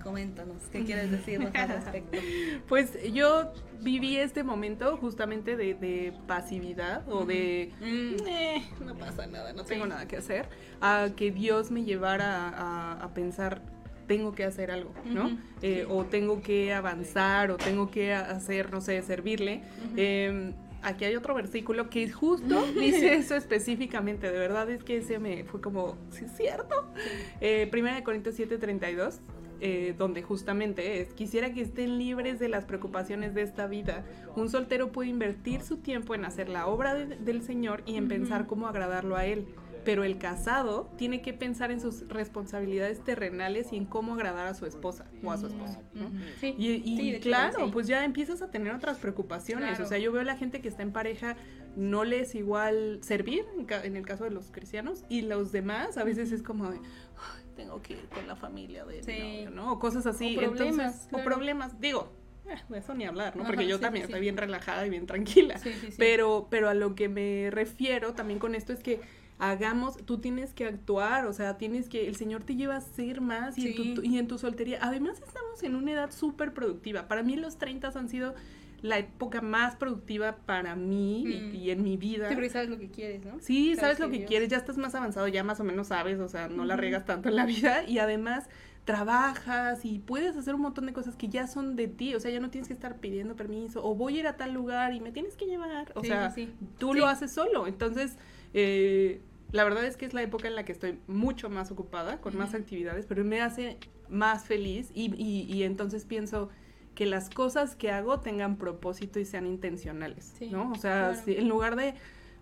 coméntanos, 0.03 0.63
¿qué 0.71 0.85
quieres 0.85 1.11
decirnos 1.11 1.55
al 1.55 1.69
respecto? 1.69 2.19
Pues 2.69 2.97
yo 3.13 3.53
viví 3.81 4.17
este 4.17 4.43
momento 4.45 4.97
justamente 4.97 5.57
de, 5.57 5.75
de 5.75 6.13
pasividad 6.27 7.09
o 7.09 7.25
de 7.25 7.73
Mm, 7.81 8.27
"Eh, 8.29 8.63
no 8.85 8.95
pasa 8.97 9.27
nada, 9.27 9.53
no 9.53 9.63
Sí. 9.63 9.71
tengo 9.71 9.87
nada 9.87 10.07
que 10.07 10.17
hacer, 10.17 10.49
a 10.81 11.09
que 11.17 11.31
Dios 11.31 11.71
me 11.71 11.85
llevara 11.85 12.49
a, 12.49 12.93
a 13.03 13.15
pensar, 13.15 13.63
tengo 14.07 14.33
que 14.33 14.45
hacer 14.45 14.71
algo, 14.71 14.93
¿no? 15.05 15.39
Eh, 15.63 15.85
sí. 15.87 15.93
O 15.93 16.05
tengo 16.05 16.43
que 16.43 16.73
avanzar, 16.75 17.51
o 17.51 17.57
tengo 17.57 17.91
que 17.91 18.13
hacer, 18.15 18.71
no 18.73 18.81
sé, 18.81 19.01
servirle. 19.03 19.63
Eh, 19.97 20.53
aquí 20.83 21.05
hay 21.05 21.15
otro 21.17 21.35
versículo 21.35 21.89
que 21.89 22.11
justo 22.11 22.67
dice 22.79 23.15
eso 23.15 23.35
específicamente, 23.37 24.31
de 24.31 24.39
verdad 24.39 24.69
es 24.71 24.83
que 24.85 24.99
ese 24.99 25.19
me 25.19 25.45
fue 25.45 25.61
como, 25.61 25.97
sí 26.11 26.25
es 26.25 26.33
cierto. 26.37 26.93
Eh, 27.41 27.69
Primera 27.71 27.97
de 27.97 28.03
Corintios 28.03 28.37
7:32. 28.39 29.21
Eh, 29.61 29.95
donde 29.97 30.23
justamente 30.23 31.01
es, 31.01 31.13
quisiera 31.15 31.53
que 31.53 31.61
estén 31.61 31.99
libres 31.99 32.39
de 32.39 32.49
las 32.49 32.65
preocupaciones 32.65 33.35
de 33.35 33.43
esta 33.43 33.67
vida. 33.67 34.05
Un 34.37 34.49
soltero 34.49 34.91
puede 34.93 35.11
invertir 35.11 35.63
su 35.63 35.77
tiempo 35.79 36.15
en 36.15 36.25
hacer 36.25 36.49
la 36.49 36.67
obra 36.67 36.95
de- 36.95 37.17
del 37.17 37.43
Señor 37.43 37.83
y 37.87 37.97
en 37.97 38.09
pensar 38.09 38.47
cómo 38.47 38.67
agradarlo 38.67 39.17
a 39.17 39.25
Él. 39.27 39.47
Pero 39.85 40.05
el 40.05 40.17
casado 40.17 40.89
tiene 40.97 41.23
que 41.23 41.33
pensar 41.33 41.73
en 41.73 41.81
sus 41.81 42.07
responsabilidades 42.09 43.03
terrenales 43.03 43.73
y 43.73 43.77
en 43.77 43.85
cómo 43.85 44.15
agradar 44.15 44.47
a 44.47 44.55
su 44.55 44.65
esposa 44.65 45.07
o 45.25 45.33
a 45.33 45.37
su 45.39 45.49
esposo. 45.49 45.81
¿no? 45.95 46.07
Ujú. 46.07 46.15
Sí. 46.41 46.55
Y, 46.57 46.69
y 46.71 46.97
Sí, 46.97 47.11
de 47.11 47.17
hecho, 47.17 47.29
claro, 47.29 47.65
sí. 47.67 47.71
pues 47.73 47.89
ya 47.89 48.05
empiezas 48.05 48.43
a 48.43 48.51
tener 48.53 48.73
otras 48.75 48.99
preocupaciones. 48.99 49.71
Claro. 49.71 49.85
O 49.85 49.89
sea, 49.89 49.99
yo 49.99 50.13
veo 50.13 50.21
a 50.23 50.25
la 50.25 50.37
gente 50.37 50.61
que 50.61 50.69
está 50.69 50.83
en 50.85 50.93
pareja, 50.93 51.37
no 51.75 52.05
le 52.05 52.21
es 52.21 52.37
igual 52.37 53.01
servir, 53.03 53.45
en, 53.83 53.97
el 53.97 54.07
caso 54.07 54.23
de 54.23 54.31
los 54.31 54.53
cristianos, 54.53 55.05
y 55.09 55.23
los 55.23 55.51
demás 55.51 55.97
a 55.97 56.05
veces 56.05 56.31
es 56.31 56.45
como 56.45 56.71
de, 56.71 56.77
"Ay, 56.79 57.42
tengo 57.55 57.81
que 57.83 57.95
ir 57.95 58.09
con 58.09 58.27
la 58.27 58.37
familia 58.37 58.85
de 58.85 58.97
mi 58.99 59.03
Sí. 59.03 59.19
novio", 59.19 59.51
¿no? 59.51 59.73
O 59.73 59.79
cosas 59.79 60.07
así. 60.07 60.37
O 60.37 60.41
problemas, 60.41 60.79
Entonces, 60.79 61.07
claro. 61.09 61.23
o 61.23 61.25
problemas, 61.25 61.81
digo, 61.81 62.13
eh, 62.49 62.57
de 62.69 62.79
eso 62.79 62.95
ni 62.95 63.05
hablar, 63.05 63.37
¿no? 63.37 63.43
Ajá, 63.43 63.51
Porque 63.53 63.67
yo 63.67 63.77
sí, 63.77 63.83
también 63.83 64.05
sí, 64.07 64.11
estoy 64.11 64.21
sí. 64.21 64.23
bien 64.23 64.37
relajada 64.37 64.87
y 64.87 64.91
bien 64.91 65.07
tranquila. 65.07 65.59
Sí, 65.59 65.73
sí, 65.81 65.91
sí. 65.91 65.97
Pero, 65.99 66.49
pero 66.51 66.69
a 66.69 66.75
lo 66.75 66.95
que 66.95 67.09
me 67.09 67.51
refiero 67.51 68.15
también 68.15 68.39
con 68.39 68.55
esto 68.55 68.73
es 68.73 68.83
que 68.83 69.01
hagamos, 69.39 69.97
tú 70.05 70.19
tienes 70.19 70.53
que 70.55 70.67
actuar, 70.67 71.27
o 71.27 71.33
sea, 71.33 71.59
tienes 71.59 71.89
que, 71.89 72.07
el 72.07 72.15
Señor 72.17 72.45
te 72.45 72.55
lleva 72.55 72.77
a 72.77 72.81
ser 72.81 73.21
más 73.21 73.59
y, 73.59 73.69
en, 73.69 73.95
tu, 73.95 74.03
y 74.03 74.19
en 74.19 74.29
tu 74.29 74.39
soltería. 74.39 74.79
Además 74.81 75.21
estamos 75.21 75.63
en 75.63 75.75
una 75.75 75.93
edad 75.93 76.13
súper 76.13 76.55
productiva. 76.55 77.09
Para 77.09 77.23
mí 77.23 77.37
los 77.37 77.59
30 77.59 77.89
han 77.95 78.09
sido 78.09 78.35
la 78.83 78.99
época 78.99 79.41
más 79.41 79.77
productiva 79.77 80.37
para 80.45 80.75
mí 80.77 81.23
y- 81.23 81.41
Mm. 81.41 81.55
y, 81.55 81.71
en 81.71 81.83
mi 81.85 81.97
vida. 81.97 82.29
Sí, 82.29 82.35
porque 82.35 82.51
sabes 82.51 82.69
lo 82.69 82.79
que 82.79 82.91
quieres, 82.91 83.25
¿no? 83.25 83.39
Sí, 83.41 83.77
Sabes 83.77 83.81
sabes 83.81 84.01
lo 84.01 84.11
que 84.11 84.19
Dios- 84.19 84.29
quieres, 84.29 84.49
ya 84.49 84.57
estás 84.57 84.77
más 84.77 84.95
avanzado, 84.95 85.29
ya 85.29 85.45
más 85.45 85.61
o 85.61 85.65
menos 85.65 85.87
sabes, 85.89 86.19
o 86.19 86.29
sea, 86.29 86.49
no 86.49 86.65
la 86.65 86.75
Ujú. 86.75 86.81
regas 86.81 87.05
tanto 87.05 87.29
en 87.29 87.37
la 87.37 87.47
vida 87.47 87.85
y 87.89 87.99
además 87.99 88.49
trabajas 88.85 89.85
y 89.85 90.01
puedes 90.01 90.37
hacer 90.37 90.55
un 90.55 90.61
montón 90.63 90.87
de 90.87 90.93
cosas 90.93 91.17
que 91.17 91.29
ya 91.29 91.47
son 91.47 91.77
de 91.77 91.89
ti, 91.89 92.15
o 92.15 92.21
sea, 92.21 92.31
ya 92.31 92.41
no 92.41 92.51
tienes 92.51 92.67
que 92.69 92.75
estar 92.75 92.99
pidiendo 92.99 93.37
permiso 93.37 93.85
o 93.85 93.95
voy 93.95 94.17
a 94.17 94.21
ir 94.21 94.27
a 94.27 94.37
tal 94.37 94.53
lugar 94.53 94.93
y 94.93 95.01
me 95.01 95.13
tienes 95.13 95.37
que 95.37 95.47
llevar, 95.47 95.93
o 95.95 96.03
Sí, 96.03 96.09
sea, 96.09 96.31
sí, 96.31 96.53
tú 96.79 96.93
Sí. 96.93 96.99
lo 96.99 97.07
haces 97.07 97.33
solo, 97.33 97.67
entonces 97.67 98.17
eh, 98.55 99.21
la 99.53 99.65
verdad 99.65 99.85
es 99.87 99.97
que 99.97 100.05
es 100.07 100.13
la 100.15 100.23
época 100.23 100.49
en 100.49 100.55
la 100.57 100.65
que 100.65 100.73
estoy 100.73 100.99
mucho 101.07 101.49
más 101.49 101.71
ocupada, 101.71 102.19
con 102.21 102.37
más 102.37 102.55
actividades, 102.55 103.07
pero 103.07 103.25
me 103.25 103.41
hace 103.41 103.79
más 104.09 104.45
feliz 104.45 104.91
y, 104.95 105.15
y- 105.17 105.51
y 105.51 105.63
entonces 105.63 106.05
pienso 106.05 106.51
que 106.95 107.07
las 107.07 107.31
cosas 107.31 107.75
que 107.77 107.91
hago 107.91 108.21
tengan 108.21 108.57
propósito 108.57 109.19
y 109.19 109.25
sean 109.25 109.47
intencionales, 109.47 110.35
Sí, 110.39 110.49
¿no? 110.51 110.71
O 110.73 110.75
sea, 110.75 111.11
claro. 111.11 111.23
si- 111.25 111.37
en 111.37 111.49
lugar 111.49 111.77
de 111.77 111.95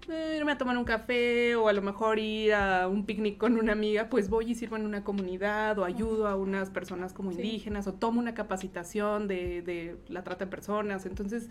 eh, 0.08 0.34
irme 0.38 0.52
a 0.52 0.58
tomar 0.58 0.76
un 0.78 0.84
café 0.84 1.54
o 1.56 1.68
a 1.68 1.72
lo 1.72 1.82
mejor 1.82 2.18
ir 2.18 2.54
a 2.54 2.88
un 2.88 3.04
picnic 3.04 3.36
con 3.38 3.56
una 3.58 3.72
amiga, 3.72 4.08
pues 4.08 4.28
voy 4.30 4.50
y 4.50 4.54
sirvo 4.54 4.76
en 4.76 4.86
una 4.86 5.04
comunidad 5.04 5.78
o 5.78 5.84
ayudo 5.84 6.26
a 6.26 6.36
unas 6.36 6.70
personas 6.70 7.12
como 7.12 7.30
Sí. 7.32 7.36
indígenas 7.42 7.86
o 7.86 7.92
tomo 7.92 8.18
una 8.18 8.34
capacitación 8.34 9.28
de, 9.28 9.60
de 9.62 9.96
la 10.08 10.24
trata 10.24 10.46
de 10.46 10.50
personas. 10.50 11.04
Entonces 11.06 11.48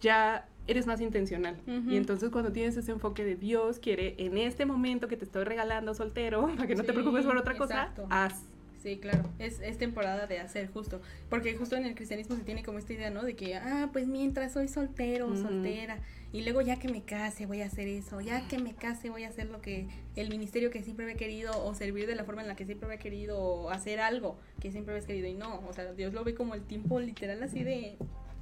ya 0.00 0.46
eres 0.66 0.86
más 0.86 1.00
intencional. 1.00 1.56
Y 1.88 1.96
entonces 1.96 2.30
cuando 2.30 2.52
tienes 2.52 2.76
ese 2.76 2.92
enfoque 2.92 3.24
de 3.24 3.34
Dios 3.36 3.78
quiere 3.78 4.14
en 4.18 4.36
este 4.38 4.66
momento 4.66 5.08
que 5.08 5.16
te 5.16 5.24
estoy 5.24 5.44
regalando 5.44 5.94
soltero, 5.94 6.48
para 6.56 6.66
que 6.66 6.74
no 6.74 6.82
te 6.84 6.92
preocupes 6.92 7.24
por 7.24 7.36
otra 7.36 7.56
cosa, 7.56 7.92
haz. 8.10 8.42
Sí, 8.82 8.96
claro, 8.96 9.28
es, 9.38 9.60
es 9.60 9.76
temporada 9.76 10.26
de 10.26 10.38
hacer 10.38 10.70
justo, 10.70 11.02
porque 11.28 11.54
justo 11.54 11.76
en 11.76 11.84
el 11.84 11.94
cristianismo 11.94 12.34
se 12.36 12.42
tiene 12.42 12.62
como 12.62 12.78
esta 12.78 12.94
idea, 12.94 13.10
¿no? 13.10 13.22
De 13.22 13.36
que, 13.36 13.54
ah, 13.56 13.90
pues 13.92 14.06
mientras 14.06 14.54
soy 14.54 14.68
soltero 14.68 15.28
o 15.28 15.36
soltera, 15.36 15.98
y 16.32 16.42
luego 16.44 16.62
ya 16.62 16.78
que 16.78 16.88
me 16.88 17.02
case 17.02 17.44
voy 17.44 17.60
a 17.60 17.66
hacer 17.66 17.88
eso, 17.88 18.22
ya 18.22 18.48
que 18.48 18.58
me 18.58 18.74
case 18.74 19.10
voy 19.10 19.24
a 19.24 19.28
hacer 19.28 19.50
lo 19.50 19.60
que, 19.60 19.86
el 20.16 20.30
ministerio 20.30 20.70
que 20.70 20.82
siempre 20.82 21.04
había 21.04 21.16
querido, 21.16 21.62
o 21.62 21.74
servir 21.74 22.06
de 22.06 22.14
la 22.14 22.24
forma 22.24 22.40
en 22.40 22.48
la 22.48 22.56
que 22.56 22.64
siempre 22.64 22.86
había 22.86 22.98
querido, 22.98 23.38
o 23.38 23.70
hacer 23.70 24.00
algo 24.00 24.38
que 24.60 24.72
siempre 24.72 24.94
habías 24.94 25.06
querido, 25.06 25.28
y 25.28 25.34
no, 25.34 25.60
o 25.68 25.72
sea, 25.74 25.92
Dios 25.92 26.14
lo 26.14 26.24
ve 26.24 26.34
como 26.34 26.54
el 26.54 26.62
tiempo 26.62 27.00
literal 27.00 27.42
así 27.42 27.62
de, 27.62 27.98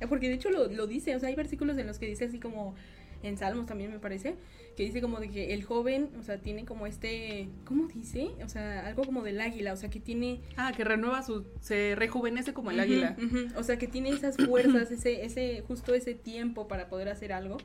porque 0.09 0.29
de 0.29 0.35
hecho 0.35 0.51
lo, 0.51 0.69
lo 0.69 0.87
dice, 0.87 1.17
o 1.17 1.19
sea, 1.19 1.31
hay 1.31 1.35
versículos 1.35 1.77
en 1.79 1.89
los 1.89 1.99
que 1.99 2.07
dice 2.07 2.27
así 2.27 2.39
como, 2.39 2.77
en 3.23 3.37
Salmos 3.37 3.67
también 3.67 3.91
me 3.91 3.99
parece, 3.99 4.37
que 4.77 4.85
dice 4.85 5.01
como 5.01 5.19
de 5.19 5.29
que 5.29 5.55
el 5.55 5.65
joven, 5.65 6.09
o 6.21 6.23
sea, 6.23 6.39
tiene 6.39 6.65
como 6.65 6.87
este, 6.87 7.49
¿cómo 7.65 7.89
dice? 7.89 8.31
O 8.45 8.49
sea, 8.49 8.87
algo 8.87 9.03
como 9.05 9.23
del 9.25 9.41
águila, 9.41 9.73
o 9.73 9.77
sea, 9.77 9.91
que 9.91 9.99
tiene 10.01 10.41
Ah, 10.57 10.73
que 10.77 10.85
renueva 10.85 11.23
su, 11.23 11.45
se 11.61 11.95
rejuvenece 11.97 12.53
como 12.55 12.71
el 12.71 12.79
águila. 12.79 13.17
ujú. 13.19 13.59
O 13.59 13.63
sea, 13.65 13.77
que 13.77 13.89
tiene 13.89 14.11
esas 14.11 14.37
fuerzas, 14.37 14.91
ese, 14.93 15.25
ese, 15.25 15.63
justo 15.67 15.95
ese 15.95 16.15
tiempo 16.15 16.69
para 16.69 16.89
poder 16.89 17.09
hacer 17.09 17.33
algo 17.33 17.57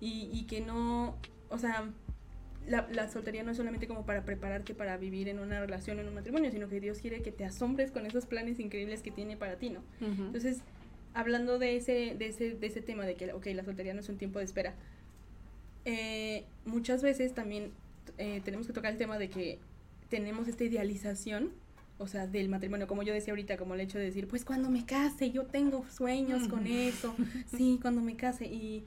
y, 0.00 0.28
y 0.32 0.44
que 0.46 0.60
no, 0.60 1.16
o 1.48 1.58
sea, 1.58 1.90
la, 2.68 2.86
la 2.92 3.10
soltería 3.10 3.42
no 3.42 3.50
es 3.50 3.56
solamente 3.56 3.88
como 3.88 4.06
para 4.06 4.24
prepararte 4.24 4.74
para 4.74 4.96
vivir 4.96 5.28
en 5.28 5.40
una 5.40 5.58
relación, 5.58 5.98
en 5.98 6.06
un 6.06 6.14
matrimonio, 6.14 6.52
sino 6.52 6.68
que 6.68 6.78
Dios 6.80 6.98
quiere 6.98 7.20
que 7.20 7.32
te 7.32 7.44
asombres 7.44 7.90
con 7.90 8.06
esos 8.06 8.26
planes 8.26 8.60
increíbles 8.60 9.02
que 9.02 9.10
tiene 9.10 9.36
para 9.36 9.56
ti, 9.56 9.70
¿no? 9.70 9.80
Entonces, 10.00 10.60
hablando 11.14 11.58
de 11.58 11.74
ese, 11.74 12.14
de 12.16 12.28
ese, 12.28 12.54
de 12.54 12.66
ese 12.68 12.80
tema 12.80 13.04
de 13.06 13.16
que, 13.16 13.32
ok, 13.32 13.46
la 13.54 13.64
soltería 13.64 13.92
no 13.94 14.00
es 14.00 14.08
un 14.08 14.18
tiempo 14.18 14.38
de 14.38 14.44
espera, 14.44 14.74
eh, 15.84 16.44
muchas 16.64 17.02
veces 17.02 17.34
también 17.34 17.72
eh, 18.18 18.40
tenemos 18.44 18.66
que 18.66 18.72
tocar 18.72 18.92
el 18.92 18.98
tema 18.98 19.18
de 19.18 19.30
que 19.30 19.58
tenemos 20.08 20.48
esta 20.48 20.64
idealización, 20.64 21.52
o 21.98 22.06
sea, 22.06 22.26
del 22.26 22.48
matrimonio, 22.48 22.86
como 22.86 23.02
yo 23.02 23.12
decía 23.12 23.32
ahorita, 23.32 23.56
como 23.56 23.74
el 23.74 23.80
hecho 23.80 23.98
de 23.98 24.04
decir, 24.04 24.26
pues 24.26 24.44
cuando 24.44 24.70
me 24.70 24.84
case, 24.84 25.30
yo 25.30 25.44
tengo 25.44 25.84
sueños 25.90 26.48
con 26.48 26.66
eso, 26.66 27.14
sí, 27.56 27.78
cuando 27.80 28.00
me 28.00 28.16
case, 28.16 28.46
y... 28.46 28.84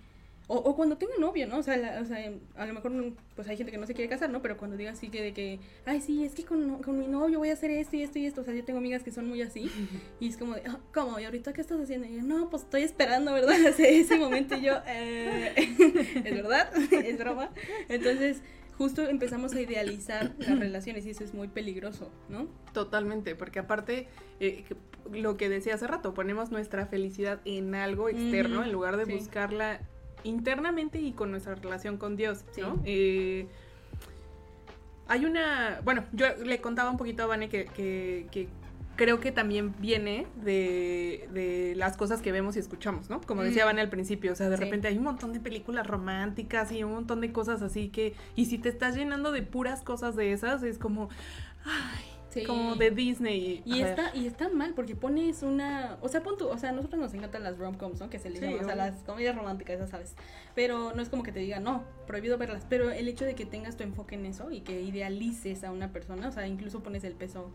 O, 0.48 0.58
o 0.58 0.76
cuando 0.76 0.98
tenga 0.98 1.14
novio, 1.20 1.48
¿no? 1.48 1.58
O 1.60 1.64
sea, 1.64 1.78
la- 1.78 2.02
o 2.02 2.06
sea, 2.06 2.18
a 2.56 2.66
lo 2.66 2.74
mejor 2.74 2.92
pues 3.36 3.48
hay 3.48 3.56
gente 3.56 3.72
que 3.72 3.78
no 3.78 3.88
se 3.88 3.94
quiere 3.94 4.10
casar, 4.10 4.30
¿no? 4.30 4.42
Pero 4.42 4.58
cuando 4.58 4.76
diga 4.76 4.92
así 4.92 5.10
que 5.10 5.22
de 5.22 5.34
que, 5.34 5.60
ay, 5.86 6.02
sí, 6.02 6.24
es 6.26 6.34
que 6.36 6.44
con, 6.44 6.82
con 6.84 7.00
mi 7.00 7.08
novio 7.08 7.40
voy 7.40 7.50
a 7.50 7.54
hacer 7.54 7.72
esto 7.72 7.96
y 7.96 8.04
esto 8.04 8.20
y 8.20 8.26
esto, 8.26 8.42
o 8.42 8.44
sea, 8.44 8.54
yo 8.54 8.64
tengo 8.66 8.80
amigas 8.80 9.04
que 9.04 9.12
son 9.12 9.28
muy 9.28 9.42
así, 9.42 9.72
y 10.20 10.28
es 10.28 10.36
como 10.38 10.56
de, 10.56 10.64
"Ah, 10.68 10.80
¿cómo? 10.94 11.18
¿Y 11.20 11.24
ahorita 11.26 11.54
qué 11.54 11.62
estás 11.62 11.80
haciendo? 11.80 12.08
Y 12.08 12.18
yo, 12.18 12.24
no, 12.24 12.50
pues 12.50 12.64
estoy 12.64 12.84
esperando, 12.84 13.34
¿verdad? 13.34 13.56
Ese, 13.66 14.00
ese 14.00 14.18
momento 14.18 14.56
y 14.58 14.62
yo, 14.62 14.74
eh, 14.86 15.54
¿es 16.26 16.36
verdad? 16.36 16.70
¿Es 16.92 17.18
broma? 17.18 17.50
Entonces, 17.88 18.42
justo 18.78 19.04
empezamos 19.08 19.54
a 19.54 19.62
idealizar 19.62 20.34
las 20.40 20.60
relaciones 20.60 21.06
y 21.06 21.12
eso 21.12 21.24
es 21.24 21.34
muy 21.34 21.48
peligroso, 21.48 22.12
¿no? 22.28 22.48
Totalmente, 22.74 23.36
porque 23.36 23.60
aparte, 23.60 24.08
eh, 24.40 24.66
lo 25.12 25.38
que 25.38 25.48
decía 25.48 25.76
hace 25.76 25.88
rato, 25.88 26.14
ponemos 26.14 26.52
nuestra 26.52 26.86
felicidad 26.88 27.40
en 27.46 27.76
algo 27.76 28.10
externo 28.10 28.64
en 28.64 28.72
lugar 28.72 28.98
de 28.98 29.06
sí. 29.06 29.14
buscarla 29.14 29.80
internamente 30.24 31.00
y 31.00 31.12
con 31.14 31.32
nuestra 31.32 31.56
relación 31.56 31.98
con 31.98 32.16
Dios, 32.16 32.44
¿no? 32.58 32.80
Eh, 32.86 33.48
hay 35.08 35.26
una, 35.26 35.82
bueno, 35.84 36.06
yo 36.14 36.26
le 36.44 36.62
contaba 36.62 36.90
un 36.90 36.98
poquito 36.98 37.24
a 37.24 37.26
Vane 37.28 37.50
que, 37.50 37.66
que- 37.66 38.28
que 38.32 38.48
creo 38.96 39.20
que 39.20 39.32
también 39.32 39.74
viene 39.80 40.28
de, 40.44 41.28
de 41.34 41.74
las 41.76 41.98
cosas 41.98 42.22
que 42.22 42.32
vemos 42.32 42.56
y 42.56 42.60
escuchamos, 42.60 43.10
¿no? 43.10 43.22
Como 43.22 43.42
decía 43.42 43.64
Mm. 43.66 43.68
Vane 43.68 43.82
al 43.82 43.90
principio, 43.90 44.32
o 44.32 44.36
sea, 44.36 44.50
de 44.50 44.58
Sí. 44.58 44.64
repente 44.64 44.88
hay 44.88 44.98
un 44.98 45.04
montón 45.04 45.34
de 45.34 45.40
películas 45.40 45.86
románticas 45.88 46.72
y 46.72 46.84
un 46.84 46.94
montón 46.94 47.20
de 47.20 47.32
cosas 47.32 47.62
así 47.64 47.90
que, 47.90 48.14
y 48.36 48.46
si 48.46 48.60
te 48.60 48.70
estás 48.70 48.96
llenando 48.96 49.32
de 49.32 49.42
puras 49.42 49.82
cosas 49.82 50.16
de 50.16 50.32
esas, 50.32 50.62
es 50.64 50.78
como, 50.78 51.10
ay, 51.66 52.04
Sí. 52.34 52.44
como 52.46 52.76
de 52.76 52.92
Disney. 52.92 53.62
Y 53.66 53.82
ver, 53.82 53.90
está, 53.90 54.16
y 54.16 54.26
está 54.26 54.50
mal, 54.50 54.74
porque 54.74 54.96
pones 54.96 55.44
una. 55.44 55.98
O 56.02 56.10
sea, 56.10 56.24
pon 56.24 56.38
tú, 56.38 56.48
o 56.48 56.58
sea, 56.58 56.70
a 56.70 56.72
nosotros 56.72 57.00
nos 57.00 57.14
encantan 57.14 57.44
las 57.44 57.58
rom-coms, 57.58 58.00
¿no? 58.00 58.10
Que 58.10 58.20
se 58.20 58.30
les 58.30 58.40
Sí, 58.40 58.46
llama, 58.46 58.62
o 58.62 58.66
sea, 58.66 58.76
las 58.76 59.04
comedias 59.04 59.36
románticas, 59.36 59.80
ya 59.80 59.88
sabes. 59.88 60.16
Pero 60.56 60.94
no 60.94 61.02
es 61.02 61.10
como 61.10 61.24
que 61.24 61.32
te 61.32 61.40
diga, 61.40 61.60
no, 61.60 61.84
prohibido 62.08 62.38
verlas. 62.38 62.66
Pero 62.70 62.90
el 62.92 63.08
hecho 63.08 63.26
de 63.26 63.36
que 63.36 63.46
tengas 63.46 63.78
tu 63.78 63.84
enfoque 63.84 64.16
en 64.16 64.26
eso 64.26 64.52
y 64.52 64.62
que 64.62 64.82
idealices 64.82 65.64
a 65.64 65.72
una 65.72 65.92
persona, 65.92 66.30
o 66.30 66.32
sea, 66.32 66.48
incluso 66.48 66.82
pones 66.82 67.04
el 67.04 67.14
peso 67.14 67.52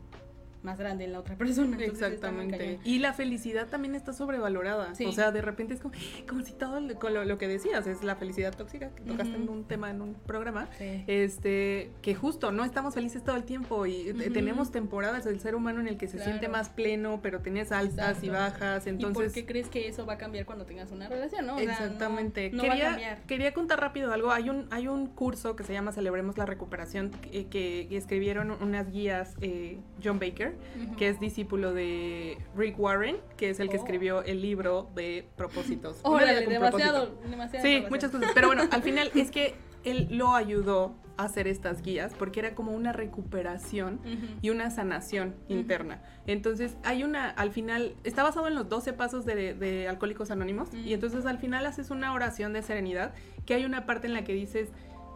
más 0.62 0.78
grande 0.78 1.04
en 1.04 1.12
la 1.12 1.20
otra 1.20 1.34
persona. 1.38 1.76
entonces 1.78 2.02
Exactamente. 2.12 2.80
Y 2.84 2.98
la 2.98 3.12
felicidad 3.12 3.68
también 3.68 3.94
está 3.94 4.12
sobrevalorada. 4.12 4.94
Sí. 4.94 5.04
O 5.06 5.12
sea, 5.12 5.30
de 5.32 5.40
repente 5.42 5.74
es 5.74 5.80
como, 5.80 5.94
como 6.28 6.42
si 6.42 6.52
todo 6.52 6.80
lo, 6.80 6.94
con 6.98 7.14
lo, 7.14 7.38
que 7.38 7.48
decías 7.48 7.86
es 7.86 8.02
la 8.04 8.16
felicidad 8.16 8.54
tóxica, 8.56 8.90
que 8.90 9.02
tocaste 9.02 9.36
en 9.36 9.48
un 9.48 9.64
tema, 9.64 9.90
en 9.90 10.02
un 10.02 10.14
programa. 10.14 10.68
Sí. 10.78 11.04
Este, 11.06 11.90
que 12.02 12.14
justo 12.14 12.52
no 12.52 12.64
estamos 12.64 12.94
felices 12.94 13.22
todo 13.22 13.36
el 13.36 13.44
tiempo 13.44 13.86
y 13.86 14.10
Ujú. 14.10 14.32
tenemos 14.32 14.70
temporadas 14.70 15.24
del 15.24 15.40
ser 15.40 15.54
humano 15.54 15.80
en 15.80 15.88
el 15.88 15.96
que 15.96 16.06
se 16.06 16.16
Claro. 16.16 16.30
siente 16.32 16.48
más 16.48 16.68
pleno, 16.68 17.20
pero 17.22 17.40
tienes 17.40 17.70
altas 17.72 18.22
y 18.24 18.28
bajas, 18.28 18.86
¿Y 18.86 18.90
por 18.92 19.06
entonces 19.08 19.32
qué 19.32 19.46
crees 19.46 19.68
que 19.68 19.86
eso 19.88 20.06
va 20.06 20.14
a 20.14 20.18
cambiar 20.18 20.46
cuando 20.46 20.64
tengas 20.64 20.90
una 20.90 21.08
relación, 21.08 21.46
no? 21.46 21.54
O 21.54 21.58
sea, 21.58 21.66
no- 21.66 21.72
Exactamente. 21.72 22.50
No, 22.50 22.62
va 22.64 22.68
a 22.68 22.72
quería, 22.72 22.88
cambiar. 22.90 23.22
quería 23.26 23.54
contar 23.54 23.80
rápido 23.80 24.12
algo. 24.12 24.30
Hay 24.32 24.50
un, 24.50 24.66
hay 24.70 24.88
un 24.88 25.06
curso 25.06 25.54
que 25.56 25.64
se 25.64 25.72
llama 25.72 25.92
Celebremos 25.92 26.38
la 26.38 26.46
Recuperación 26.46 27.10
que, 27.10 27.46
que 27.46 27.88
escribieron 27.96 28.50
unas 28.50 28.90
guías 28.90 29.34
eh, 29.40 29.78
John 30.02 30.18
Baker, 30.18 30.47
Que 30.96 31.08
es 31.08 31.20
discípulo 31.20 31.72
de 31.72 32.38
Rick 32.56 32.78
Warren, 32.78 33.16
que 33.36 33.50
es 33.50 33.60
el 33.60 33.68
que 33.68 33.76
Oh. 33.76 33.80
escribió 33.80 34.22
el 34.22 34.40
libro 34.42 34.88
de 34.94 35.26
propósitos. 35.36 36.00
Órale, 36.04 36.46
demasiado, 36.46 37.06
propósito. 37.06 37.30
demasiado. 37.30 37.66
Sí, 37.66 37.84
muchas 37.90 38.10
cosas. 38.10 38.30
Pero 38.34 38.48
bueno, 38.48 38.62
al 38.70 38.82
final 38.82 39.10
es 39.14 39.30
que 39.30 39.54
él 39.84 40.08
lo 40.10 40.34
ayudó 40.34 40.94
a 41.16 41.24
hacer 41.24 41.48
estas 41.48 41.82
guías 41.82 42.12
porque 42.16 42.38
era 42.40 42.54
como 42.54 42.72
una 42.72 42.92
recuperación 42.92 44.00
y 44.40 44.50
una 44.50 44.70
sanación 44.70 45.34
interna. 45.48 46.00
Entonces, 46.28 46.76
hay 46.84 47.02
una, 47.02 47.30
al 47.30 47.50
final, 47.50 47.94
está 48.04 48.22
basado 48.22 48.46
en 48.46 48.54
los 48.54 48.68
12 48.68 48.92
pasos 48.92 49.24
de, 49.24 49.54
de 49.54 49.88
Alcohólicos 49.88 50.30
Anónimos, 50.30 50.68
y 50.72 50.92
entonces 50.92 51.26
al 51.26 51.38
final 51.38 51.66
haces 51.66 51.90
una 51.90 52.12
oración 52.12 52.52
de 52.52 52.62
serenidad, 52.62 53.14
que 53.46 53.54
hay 53.54 53.64
una 53.64 53.84
parte 53.84 54.06
en 54.06 54.12
la 54.14 54.22
que 54.22 54.32
dices, 54.32 54.68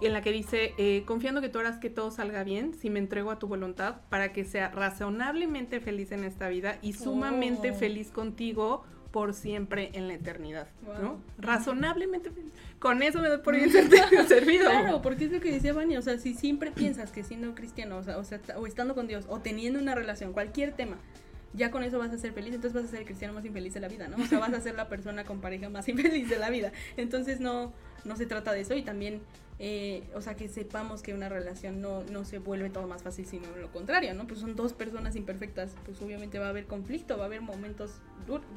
en 0.07 0.13
la 0.13 0.23
que 0.23 0.33
dice, 0.33 0.75
eh, 0.79 1.03
confiando 1.07 1.41
que 1.41 1.49
tú 1.49 1.59
harás 1.59 1.79
que 1.79 1.91
todo 1.91 2.11
salga 2.11 2.45
bien, 2.45 2.75
si 2.75 2.91
me 2.91 2.99
entrego 2.99 3.31
a 3.31 3.39
tu 3.39 3.47
voluntad, 3.49 4.01
para 4.11 4.33
que 4.33 4.45
sea 4.45 4.69
razonablemente 4.71 5.81
feliz 5.81 6.13
en 6.13 6.25
esta 6.25 6.49
vida 6.49 6.79
y 6.83 6.93
sumamente 6.95 7.71
Oh. 7.71 7.75
feliz 7.75 8.11
contigo 8.11 8.85
por 9.11 9.35
siempre 9.35 9.91
en 9.93 10.09
la 10.09 10.15
eternidad, 10.15 10.69
¿no? 11.03 11.21
Razonablemente 11.37 12.31
feliz. 12.31 12.51
Con 12.79 13.03
eso 13.03 13.21
me 13.21 13.29
doy 13.29 13.39
por 13.39 13.55
bien 13.55 13.71
ser- 13.71 14.27
servido. 14.27 14.71
Claro, 14.71 15.03
porque 15.03 15.27
es 15.27 15.33
lo 15.33 15.41
que 15.41 15.53
decía 15.53 15.73
Vania, 15.75 15.99
o 15.99 16.03
sea, 16.03 16.17
si 16.19 16.33
siempre 16.35 16.71
piensas 16.73 17.13
que 17.13 17.23
siendo 17.23 17.55
cristiano, 17.55 17.99
o 17.99 18.03
sea, 18.03 18.17
o, 18.17 18.25
sea, 18.25 18.41
o 18.57 18.67
estando 18.67 18.95
con 18.95 19.07
Dios, 19.07 19.27
o 19.29 19.39
teniendo 19.41 19.79
una 19.79 19.95
relación, 19.95 20.33
cualquier 20.33 20.73
tema, 20.73 20.97
ya 21.55 21.71
con 21.71 21.83
eso 21.83 21.99
vas 21.99 22.13
a 22.13 22.19
ser 22.19 22.33
feliz, 22.33 22.55
entonces 22.55 22.75
vas 22.75 22.89
a 22.89 22.91
ser 22.91 23.01
el 23.01 23.07
cristiano 23.07 23.35
más 23.35 23.45
infeliz 23.45 23.75
de 23.75 23.81
la 23.81 23.89
vida, 23.89 24.09
¿no? 24.09 24.17
O 24.23 24.27
sea, 24.27 24.39
vas 24.39 24.53
a 24.53 24.61
ser 24.61 24.75
la 24.75 24.89
persona 24.89 25.25
con 25.25 25.41
pareja 25.41 25.69
más 25.69 25.89
infeliz 25.89 26.29
de 26.29 26.39
la 26.39 26.51
vida. 26.51 26.73
Entonces 26.97 27.41
no, 27.41 27.73
no 28.05 28.17
se 28.17 28.27
trata 28.27 28.53
de 28.53 28.61
eso 28.61 28.75
y 28.75 28.83
también, 28.83 29.21
eh, 29.59 30.05
o 30.15 30.21
sea, 30.23 30.35
que 30.35 30.49
sepamos 30.49 31.03
que 31.03 31.13
una 31.13 31.29
relación 31.29 31.81
no, 31.81 32.05
no 32.05 32.25
se 32.25 32.39
vuelve 32.39 32.71
todo 32.71 32.87
más 32.87 33.03
fácil, 33.03 33.27
sino 33.27 33.55
lo 33.57 33.71
contrario, 33.71 34.15
¿no? 34.15 34.27
Pues 34.27 34.41
son 34.41 34.57
dos 34.57 34.73
personas 34.73 35.15
imperfectas, 35.15 35.75
pues 35.85 36.01
obviamente 36.01 36.39
va 36.39 36.47
a 36.47 36.51
haber 36.51 36.67
conflicto, 36.67 37.19
va 37.19 37.25
a 37.25 37.27
haber 37.27 37.43
momentos 37.43 38.01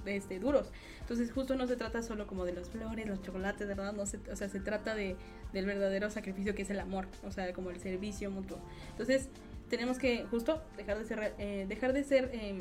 este, 0.06 0.39
duros. 0.39 0.72
Entonces 1.02 1.32
justo 1.32 1.56
no 1.56 1.68
se 1.68 1.76
trata 1.76 2.02
solo 2.02 2.28
como 2.28 2.46
de 2.46 2.54
las 2.54 2.70
flores, 2.70 3.08
los 3.08 3.22
chocolates, 3.22 3.68
¿verdad? 3.68 3.93
No 3.93 4.06
se, 4.06 4.20
o 4.32 4.36
sea, 4.36 4.48
se 4.48 4.62
trata 4.62 4.96
de, 4.96 5.18
del 5.52 5.66
verdadero 5.66 6.10
sacrificio 6.10 6.56
que 6.56 6.62
es 6.62 6.70
el 6.70 6.80
amor, 6.80 7.08
o 7.24 7.32
sea, 7.32 7.52
como 7.52 7.72
el 7.72 7.80
servicio 7.80 8.32
mutuo. 8.32 8.60
Entonces 8.91 9.30
tenemos 9.76 9.98
que 10.00 10.26
justo 10.32 10.62
dejar 10.78 10.98
de 11.00 11.06
ser, 11.06 11.34
eh, 11.38 11.66
dejar 11.68 11.94
de 11.94 12.04
ser, 12.04 12.30
em, 12.34 12.60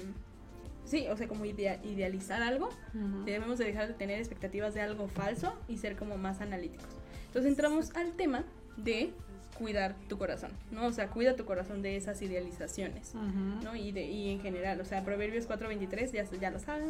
sí, 0.84 1.06
o 1.08 1.16
sea, 1.16 1.28
como 1.28 1.44
idea- 1.44 1.80
idealizar 1.84 2.42
algo, 2.42 2.68
Ujú. 2.94 3.24
debemos 3.24 3.58
de 3.58 3.64
dejar 3.66 3.88
de 3.88 3.94
tener 3.94 4.18
expectativas 4.18 4.74
de 4.74 4.80
algo 4.80 5.08
falso 5.08 5.54
y 5.68 5.78
ser 5.78 5.96
como 5.96 6.16
más 6.18 6.40
analíticos. 6.40 6.88
Entonces 7.26 7.50
entramos 7.50 7.94
al 7.96 8.12
tema 8.12 8.44
de 8.76 9.12
cuidar 9.58 9.94
tu 10.08 10.18
corazón, 10.18 10.50
¿no? 10.72 10.86
O 10.86 10.92
sea, 10.92 11.08
cuida 11.10 11.36
tu 11.36 11.44
corazón 11.44 11.80
de 11.80 11.96
esas 11.96 12.20
idealizaciones. 12.22 13.14
Ujú. 13.14 13.62
¿no? 13.64 13.76
Y, 13.76 13.92
de, 13.92 14.02
y 14.04 14.30
en 14.30 14.40
general, 14.40 14.80
o 14.80 14.84
sea, 14.84 15.04
Proverbios 15.04 15.46
4.23 15.46 16.10
ya, 16.10 16.24
ya 16.40 16.50
lo 16.50 16.58
sabe, 16.58 16.84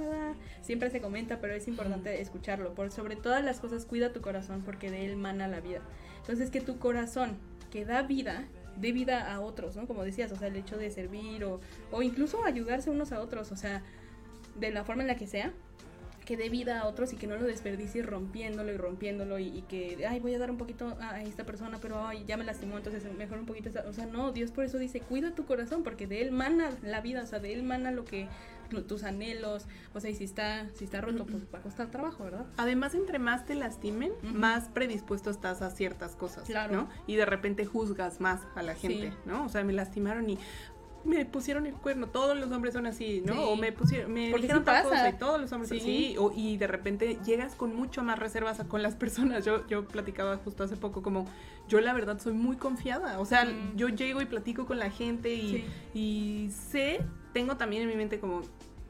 siempre 0.63 0.89
se 0.89 1.03
comenta, 1.03 1.41
pero 1.41 1.53
es 1.55 1.69
importante 1.69 2.23
escucharlo. 2.23 2.73
Por 2.75 2.91
sobre 2.91 3.17
todas 3.17 3.45
las 3.45 3.61
cosas, 3.61 3.85
cuida 3.85 4.13
tu 4.15 4.23
corazón 4.23 4.63
porque 4.65 4.91
de 4.91 5.05
él 5.05 5.17
mana 5.17 5.47
la 5.47 5.61
vida. 5.61 5.81
Entonces, 6.21 6.51
que 6.51 6.63
tu 6.63 6.79
corazón, 6.79 7.37
que 7.71 7.85
da 7.85 8.01
vida, 8.01 8.47
dé 8.81 8.93
vida 8.93 9.33
a 9.33 9.41
otros, 9.41 9.77
¿no? 9.77 9.87
Como 9.87 10.05
decías, 10.05 10.33
o 10.33 10.37
sea, 10.37 10.49
el 10.49 10.57
hecho 10.57 10.77
de 10.77 10.91
servir 10.91 11.45
o, 11.45 11.61
o 11.91 12.03
incluso 12.03 12.45
ayudarse 12.45 12.91
unos 12.91 13.13
a 13.13 13.21
otros, 13.21 13.53
o 13.53 13.57
sea, 13.57 13.83
de 14.59 14.71
la 14.71 14.85
forma 14.85 15.03
en 15.03 15.09
la 15.09 15.17
que 15.17 15.27
sea, 15.27 15.53
que 16.25 16.37
dé 16.37 16.49
vida 16.49 16.81
a 16.81 16.87
otros 16.87 17.13
y 17.13 17.17
que 17.17 17.27
no 17.27 17.37
lo 17.37 17.45
desperdicie 17.45 18.03
rompiéndolo 18.03 18.73
y 18.73 18.77
rompiéndolo 18.77 19.39
y, 19.39 19.63
que, 19.69 20.05
ay, 20.09 20.21
voy 20.21 20.35
a 20.35 20.39
dar 20.39 20.51
un 20.51 20.57
poquito 20.57 20.97
a 21.01 21.23
esta 21.23 21.45
persona, 21.45 21.79
pero 21.81 22.07
ay, 22.07 22.25
ya 22.27 22.37
me 22.37 22.45
lastimó, 22.45 22.79
entonces 22.79 23.05
mejor 23.17 23.39
un 23.39 23.47
poquito. 23.47 23.71
O 23.87 23.93
sea, 23.93 24.07
no, 24.07 24.33
Dios 24.33 24.51
por 24.51 24.65
eso 24.65 24.79
dice, 24.79 25.01
cuida 25.01 25.35
tu 25.35 25.45
corazón, 25.45 25.83
porque 25.83 26.07
de 26.07 26.23
él 26.23 26.33
mana 26.33 26.71
la 26.83 27.01
vida, 27.01 27.23
o 27.23 27.27
sea, 27.27 27.41
de 27.41 27.53
él 27.53 27.63
mana 27.63 27.91
lo 27.91 28.05
que 28.05 28.27
tus 28.69 29.05
anhelos, 29.05 29.67
o 29.95 30.01
sea, 30.01 30.11
y 30.11 30.15
si 30.15 30.25
está, 30.25 30.67
si 30.75 30.85
está 30.85 31.01
roto, 31.01 31.27
pues 31.27 31.45
va 31.55 31.59
a 31.59 31.63
costar 31.63 31.91
trabajo, 31.91 32.25
¿verdad? 32.25 32.47
Además, 32.57 32.95
entre 32.95 33.19
más 33.19 33.45
te 33.47 33.55
lastimen, 33.55 34.13
más 34.23 34.69
predispuesto 34.69 35.31
estás 35.31 35.63
a 35.63 35.71
ciertas 35.71 36.17
cosas, 36.17 36.45
Claro. 36.45 36.73
¿no? 36.75 36.89
Y 37.07 37.17
de 37.17 37.25
repente 37.27 37.65
juzgas 37.67 38.21
más 38.21 38.41
a 38.55 38.63
la 38.63 38.75
gente, 38.75 39.11
Sí. 39.11 39.17
¿no? 39.27 39.45
O 39.45 39.49
sea, 39.49 39.65
me 39.65 39.73
lastimaron 39.73 40.29
y 40.31 40.39
me 41.05 41.25
pusieron 41.27 41.67
el 41.67 41.75
cuerno. 41.75 42.09
Todos 42.09 42.37
los 42.39 42.51
hombres 42.51 42.73
son 42.75 42.87
así, 42.87 43.23
¿no? 43.25 43.35
Sí. 43.35 43.39
O 43.43 43.57
me 43.57 43.73
pusieron, 43.73 44.13
me 44.13 44.27
dijeron 44.29 44.61
sí 44.61 44.65
tal 44.65 44.83
pasa. 44.83 44.89
cosa 44.89 45.09
y 45.11 45.13
todos 45.15 45.41
los 45.41 45.53
hombres 45.53 45.69
son 45.69 45.79
Sí. 45.79 45.85
así. 45.85 46.17
O- 46.19 46.33
y 46.35 46.57
de 46.57 46.67
repente 46.67 47.19
llegas 47.25 47.55
con 47.55 47.75
mucho 47.75 48.03
más 48.03 48.19
reservas 48.19 48.61
a- 48.61 48.65
con 48.69 48.83
las 48.83 48.95
personas. 49.37 49.45
Yo, 49.45 49.67
yo 49.69 49.87
platicaba 49.87 50.37
justo 50.39 50.65
hace 50.65 50.77
poco 50.77 51.03
como, 51.03 51.27
yo 51.69 51.81
la 51.81 51.93
verdad 51.93 52.19
soy 52.21 52.33
muy 52.33 52.57
confiada. 52.57 53.21
O 53.21 53.25
sea, 53.25 53.45
Mm. 53.45 53.77
yo 53.77 53.89
llego 53.89 54.21
y 54.23 54.27
platico 54.27 54.67
con 54.67 54.79
la 54.79 54.91
gente 54.91 55.35
y, 55.35 55.65
y 55.95 56.51
sé, 56.51 57.01
tengo 57.33 57.57
también 57.57 57.83
en 57.83 57.89
mi 57.89 57.97
mente 57.97 58.19
como 58.19 58.43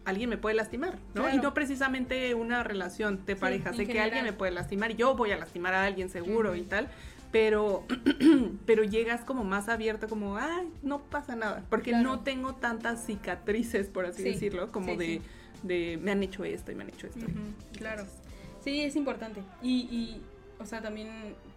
alguien 0.05 0.29
me 0.29 0.37
puede 0.37 0.55
lastimar, 0.55 0.99
¿no? 1.15 1.31
Y 1.33 1.39
no 1.39 1.55
precisamente 1.55 2.35
una 2.35 2.63
relación 2.63 3.25
de 3.25 3.37
pareja, 3.37 3.73
sé 3.73 3.87
que 3.87 4.01
alguien 4.01 4.23
me 4.25 4.35
puede 4.35 4.53
lastimar, 4.53 4.95
yo 4.97 5.17
voy 5.17 5.33
a 5.33 5.39
lastimar 5.39 5.73
a 5.73 5.87
alguien 5.87 6.11
seguro 6.11 6.55
y 6.55 6.61
tal, 6.63 6.91
pero 7.35 7.83
pero 8.65 8.85
llegas 8.85 9.23
como 9.23 9.43
más 9.43 9.69
abierto 9.69 10.09
como, 10.09 10.37
ay, 10.37 10.69
no 10.85 11.03
pasa 11.03 11.35
nada, 11.35 11.65
porque 11.69 11.91
Claro. 11.91 12.05
no 12.11 12.21
tengo 12.21 12.55
tantas 12.55 13.05
cicatrices, 13.05 13.89
por 13.89 14.07
así 14.07 14.23
Sí, 14.23 14.29
decirlo, 14.29 14.71
como 14.71 14.93
sí, 14.93 14.97
de, 14.97 15.07
sí. 15.07 15.21
de 15.65 15.99
me 16.01 16.13
han 16.13 16.23
hecho 16.23 16.45
esto 16.45 16.71
y 16.71 16.77
me 16.77 16.85
han 16.85 16.91
hecho 16.91 17.09
esto. 17.09 17.27
Claro. 17.77 18.05
Sí, 18.63 18.83
es 18.83 18.95
importante. 18.95 19.43
Y, 19.63 19.81
y, 19.91 20.23
o 20.61 20.65
sea, 20.65 20.81
también 20.81 21.09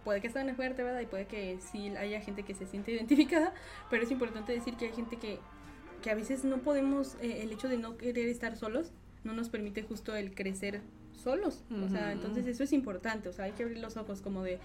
puede 0.02 0.20
que 0.20 0.30
suene 0.30 0.52
fuerte, 0.54 0.82
¿verdad? 0.82 1.00
Y 1.00 1.06
puede 1.06 1.26
que 1.26 1.58
sí 1.70 1.90
haya 1.96 2.20
gente 2.22 2.42
que 2.42 2.54
se 2.54 2.66
siente 2.66 2.90
identificada, 2.96 3.54
pero 3.88 4.02
es 4.02 4.10
importante 4.10 4.52
decir 4.52 4.74
que 4.74 4.86
hay 4.86 4.92
gente 4.92 5.16
que, 5.16 5.38
que 6.02 6.10
a 6.10 6.16
veces 6.16 6.42
no 6.42 6.58
podemos, 6.58 7.14
eh, 7.22 7.42
el 7.44 7.52
hecho 7.52 7.68
de 7.68 7.76
no 7.78 7.96
querer 7.96 8.28
estar 8.28 8.56
solos, 8.56 8.90
no 9.22 9.32
nos 9.32 9.48
permite 9.48 9.84
justo 9.84 10.16
el 10.16 10.34
crecer 10.34 10.80
solos. 11.12 11.62
O 11.84 11.88
sea, 11.88 12.10
entonces 12.10 12.48
eso 12.48 12.64
es 12.64 12.72
importante, 12.72 13.28
o 13.28 13.32
sea, 13.32 13.44
hay 13.44 13.52
que 13.52 13.62
abrir 13.62 13.78
los 13.78 13.96
ojos 13.96 14.22
como 14.22 14.42
de, 14.42 14.58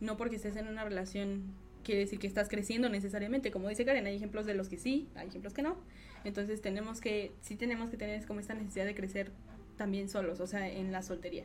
no 0.00 0.16
porque 0.16 0.36
estés 0.36 0.56
en 0.56 0.68
una 0.68 0.84
relación 0.84 1.54
quiere 1.84 2.02
decir 2.02 2.18
que 2.18 2.26
estás 2.26 2.48
creciendo 2.48 2.88
necesariamente, 2.88 3.50
como 3.50 3.68
dice 3.68 3.84
Karen, 3.84 4.06
hay 4.06 4.16
ejemplos 4.16 4.44
de 4.44 4.54
los 4.54 4.68
que 4.68 4.76
sí, 4.76 5.08
hay 5.14 5.28
ejemplos 5.28 5.54
que 5.54 5.62
no. 5.62 5.76
Entonces 6.24 6.60
tenemos 6.60 7.00
que, 7.00 7.32
sí 7.40 7.56
tenemos 7.56 7.88
que 7.90 7.96
tener 7.96 8.26
como 8.26 8.40
esta 8.40 8.54
necesidad 8.54 8.84
de 8.84 8.94
crecer 8.94 9.30
también 9.76 10.08
solos, 10.08 10.40
o 10.40 10.46
sea, 10.46 10.68
en 10.68 10.92
la 10.92 11.02
soltería. 11.02 11.44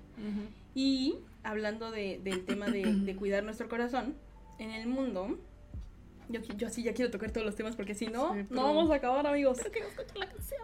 Y 0.75 1.15
hablando 1.43 1.91
de, 1.91 2.19
del 2.23 2.43
tema 2.43 2.67
de, 2.67 2.83
de 2.83 3.15
cuidar 3.15 3.43
nuestro 3.43 3.69
corazón, 3.69 4.15
en 4.59 4.71
el 4.71 4.87
mundo, 4.87 5.37
yo, 6.29 6.41
yo 6.57 6.69
sí 6.69 6.83
ya 6.83 6.93
quiero 6.93 7.11
tocar 7.11 7.31
todos 7.31 7.45
los 7.45 7.55
temas 7.55 7.75
porque 7.75 7.95
si 7.95 8.07
no, 8.07 8.33
Sí, 8.33 8.45
no 8.49 8.63
vamos 8.63 8.91
a 8.91 8.95
acabar, 8.95 9.25
amigos. 9.27 9.59
Quiero 9.71 9.87
escuchar 9.87 10.17
la 10.17 10.29
canción. 10.29 10.61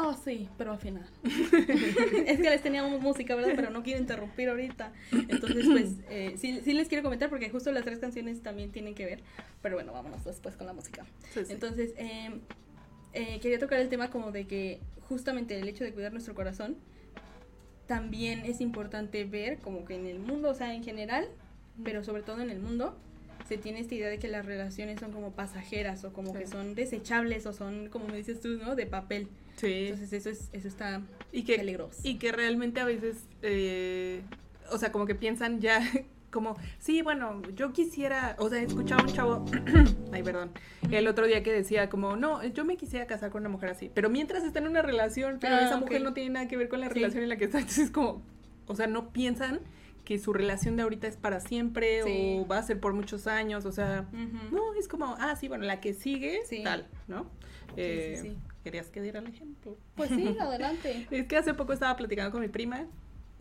Ah, 0.00 0.16
sí, 0.24 0.48
pero 0.56 0.70
al 0.70 0.78
final. 0.78 1.04
es 1.24 2.40
que 2.40 2.50
les 2.50 2.62
teníamos 2.62 3.00
música, 3.00 3.34
¿verdad? 3.34 3.54
Pero 3.56 3.70
no 3.70 3.82
quiero 3.82 3.98
interrumpir 3.98 4.48
ahorita. 4.48 4.92
Entonces, 5.10 5.66
pues, 5.66 5.94
eh, 6.08 6.34
sí, 6.38 6.60
sí 6.64 6.72
les 6.72 6.86
quiero 6.86 7.02
comentar 7.02 7.28
porque 7.28 7.50
justo 7.50 7.72
las 7.72 7.84
tres 7.84 7.98
canciones 7.98 8.40
también 8.40 8.70
tienen 8.70 8.94
que 8.94 9.04
ver. 9.04 9.24
Pero 9.60 9.74
bueno, 9.74 9.92
vámonos 9.92 10.22
después 10.22 10.54
con 10.54 10.68
la 10.68 10.72
música. 10.72 11.04
Sí, 11.34 11.44
sí. 11.44 11.52
Entonces, 11.52 11.94
eh, 11.96 12.30
eh, 13.12 13.40
quería 13.40 13.58
tocar 13.58 13.80
el 13.80 13.88
tema 13.88 14.08
como 14.08 14.30
de 14.30 14.46
que 14.46 14.78
justamente 15.08 15.58
el 15.58 15.66
hecho 15.66 15.82
de 15.82 15.92
cuidar 15.92 16.12
nuestro 16.12 16.32
corazón 16.32 16.76
también 17.88 18.44
es 18.44 18.60
importante 18.60 19.24
ver 19.24 19.58
como 19.58 19.84
que 19.84 19.96
en 19.96 20.06
el 20.06 20.20
mundo, 20.20 20.50
o 20.50 20.54
sea, 20.54 20.74
en 20.74 20.84
general, 20.84 21.26
pero 21.82 22.04
sobre 22.04 22.22
todo 22.22 22.40
en 22.40 22.50
el 22.50 22.60
mundo, 22.60 22.96
se 23.48 23.58
tiene 23.58 23.80
esta 23.80 23.96
idea 23.96 24.08
de 24.08 24.20
que 24.20 24.28
las 24.28 24.46
relaciones 24.46 25.00
son 25.00 25.10
como 25.10 25.32
pasajeras 25.32 26.04
o 26.04 26.12
como 26.12 26.34
que 26.34 26.46
son 26.46 26.76
desechables 26.76 27.46
o 27.46 27.52
son, 27.52 27.88
como 27.88 28.06
me 28.06 28.16
dices 28.16 28.40
tú, 28.40 28.58
¿no? 28.58 28.76
De 28.76 28.86
papel. 28.86 29.26
Sí. 29.58 29.88
Entonces 29.88 30.12
eso 30.12 30.30
es 30.30 30.48
eso 30.52 30.68
está 30.68 31.02
y 31.32 31.42
que, 31.42 31.56
peligroso. 31.56 32.00
y 32.04 32.18
que 32.18 32.32
realmente 32.32 32.80
a 32.80 32.84
veces, 32.84 33.24
eh, 33.42 34.22
o 34.70 34.78
sea, 34.78 34.90
como 34.92 35.04
que 35.06 35.14
piensan 35.14 35.60
ya, 35.60 35.80
como, 36.30 36.56
sí, 36.78 37.02
bueno, 37.02 37.42
yo 37.54 37.72
quisiera, 37.72 38.36
o 38.38 38.48
sea, 38.48 38.60
escuchaba 38.62 39.02
un 39.02 39.08
chavo, 39.12 39.44
ay, 40.12 40.22
perdón, 40.22 40.50
el 40.90 41.08
otro 41.08 41.26
día 41.26 41.42
que 41.42 41.52
decía 41.52 41.88
como, 41.90 42.16
no, 42.16 42.44
yo 42.46 42.64
me 42.64 42.76
quisiera 42.76 43.06
casar 43.06 43.30
con 43.30 43.40
una 43.42 43.48
mujer 43.48 43.70
así, 43.70 43.90
pero 43.94 44.08
mientras 44.10 44.44
está 44.44 44.58
en 44.58 44.68
una 44.68 44.82
relación, 44.82 45.38
pero 45.40 45.56
Ah, 45.56 45.64
esa 45.64 45.76
mujer 45.76 46.02
no 46.02 46.12
tiene 46.14 46.30
nada 46.30 46.48
que 46.48 46.56
ver 46.56 46.68
con 46.68 46.80
la 46.80 46.88
Sí. 46.88 46.94
relación 46.94 47.22
en 47.22 47.28
la 47.30 47.36
que 47.36 47.44
está, 47.46 47.58
entonces 47.58 47.86
es 47.86 47.90
como, 47.90 48.22
o 48.66 48.74
sea, 48.76 48.86
no 48.86 49.10
piensan 49.10 49.60
que 50.04 50.18
su 50.18 50.32
relación 50.32 50.76
de 50.76 50.82
ahorita 50.84 51.06
es 51.06 51.16
para 51.18 51.40
siempre 51.40 52.02
Sí. 52.04 52.38
o 52.40 52.46
va 52.46 52.58
a 52.58 52.62
ser 52.62 52.78
por 52.80 52.92
muchos 52.94 53.26
años, 53.26 53.64
o 53.66 53.72
sea, 53.72 54.06
no, 54.52 54.72
es 54.74 54.88
como, 54.88 55.16
ah, 55.18 55.34
sí, 55.36 55.48
bueno, 55.48 55.64
la 55.64 55.80
que 55.80 55.92
sigue, 55.94 56.40
Sí. 56.46 56.62
tal, 56.62 56.86
¿no? 57.08 57.24
sí, 57.74 57.74
Eh, 57.76 58.18
sí. 58.22 58.36
¿Querías 58.68 58.90
que 58.90 59.00
diera 59.00 59.20
el 59.20 59.26
ejemplo? 59.28 59.78
Pues 59.94 60.10
sí, 60.10 60.28
adelante. 60.38 61.06
Es 61.10 61.26
que 61.26 61.38
hace 61.38 61.54
poco 61.54 61.72
estaba 61.72 61.96
platicando 61.96 62.30
con 62.30 62.42
mi 62.42 62.48
prima, 62.48 62.84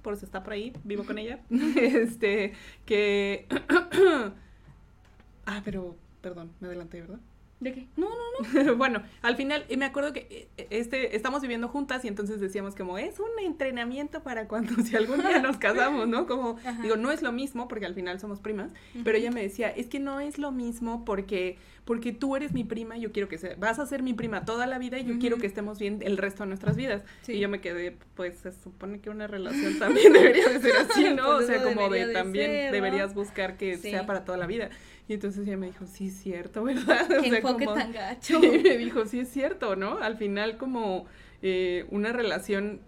por 0.01 0.13
eso 0.13 0.25
está 0.25 0.41
por 0.41 0.53
ahí, 0.53 0.71
vivo 0.86 1.03
con 1.03 1.17
ella, 1.17 1.41
este, 1.75 2.53
que... 2.86 3.45
ah, 5.45 5.61
pero, 5.65 5.97
perdón, 6.21 6.53
me 6.61 6.69
adelanté, 6.69 7.01
¿verdad? 7.01 7.19
¿De 7.60 7.74
qué? 7.74 7.88
No, 7.97 8.08
no, 8.08 8.64
no. 8.66 8.76
bueno, 8.78 9.01
al 9.24 9.36
final, 9.36 9.66
y 9.68 9.78
me 9.78 9.86
acuerdo 9.86 10.14
que 10.14 10.47
eh, 10.58 10.68
este, 10.70 11.16
estamos 11.16 11.41
viviendo 11.41 11.68
juntas 11.68 12.05
y 12.05 12.08
entonces 12.08 12.39
decíamos 12.39 12.76
como, 12.76 12.99
es 12.99 13.20
un 13.20 13.30
entrenamiento 13.43 14.22
para 14.22 14.47
cuando 14.47 14.76
si 14.84 14.95
algún 14.95 15.22
día 15.22 15.39
nos 15.39 15.58
casamos, 15.58 16.08
¿no? 16.08 16.28
Como, 16.28 16.58
Ajá. 16.66 16.80
digo, 16.84 16.97
no 16.97 17.12
es 17.12 17.24
lo 17.24 17.32
mismo 17.32 17.68
porque 17.68 17.88
al 17.88 17.95
final 17.95 18.20
somos 18.20 18.39
primas, 18.41 18.72
pero 19.03 19.18
ella 19.18 19.32
me 19.32 19.41
decía, 19.41 19.70
es 19.70 19.88
que 19.88 19.99
no 19.99 20.20
es 20.20 20.38
lo 20.38 20.51
mismo 20.51 21.03
porque, 21.03 21.58
porque 21.84 22.12
tú 22.14 22.36
eres 22.36 22.53
mi 22.53 22.64
prima 22.64 22.95
y 22.97 23.01
yo 23.01 23.12
quiero 23.12 23.28
que 23.28 23.39
sea, 23.39 23.55
vas 23.58 23.80
a 23.80 23.88
ser 23.88 24.03
mi 24.03 24.14
prima 24.14 24.45
toda 24.45 24.68
la 24.68 24.78
vida 24.78 24.99
y 24.99 25.05
yo 25.05 25.18
quiero 25.18 25.38
que 25.38 25.47
estemos 25.47 25.80
bien 25.80 25.99
el 26.03 26.18
resto 26.18 26.43
de 26.43 26.49
nuestras 26.49 26.76
vidas. 26.78 27.03
Sí. 27.24 27.34
Y 27.34 27.39
yo 27.39 27.49
me 27.49 27.60
quedé, 27.60 27.97
pues 28.14 28.38
se 28.38 28.51
supone 28.51 28.99
que 28.99 29.10
una 29.10 29.26
relación 29.26 29.80
también 29.80 30.14
debería 30.14 30.47
de 30.47 30.60
ser 30.62 30.76
así, 30.78 31.05
¿no? 31.16 31.24
Pues 31.38 31.45
o 31.45 31.47
sea, 31.47 31.64
como 31.64 31.89
de 31.89 32.05
de 32.05 32.14
también 32.14 32.51
ser, 32.51 32.66
¿no? 32.68 32.72
deberías 32.74 33.16
buscar 33.16 33.58
que 33.58 33.78
Sí. 33.78 33.89
sea 33.89 34.05
para 34.05 34.26
toda 34.26 34.38
la 34.38 34.45
vida. 34.45 34.70
Y 35.08 35.14
entonces 35.14 35.47
ella 35.47 35.58
me 35.58 35.68
dijo, 35.68 35.86
sí, 35.88 36.08
es 36.08 36.16
cierto, 36.18 36.64
¿verdad? 36.66 37.08
O 37.18 37.22
Qué 37.24 37.30
sea, 37.30 37.38
enfoque 37.39 37.66
como- 37.66 37.78
tan 37.78 37.91
gacho. 37.93 38.39
y 38.43 38.60
me 38.64 38.78
dijo, 38.78 39.05
sí 39.05 39.20
es 39.20 39.30
cierto, 39.30 39.76
¿no? 39.76 39.97
Al 39.99 40.18
final 40.18 40.58
como 40.58 41.05
eh, 41.41 41.86
una 41.91 42.12
relación, 42.12 42.82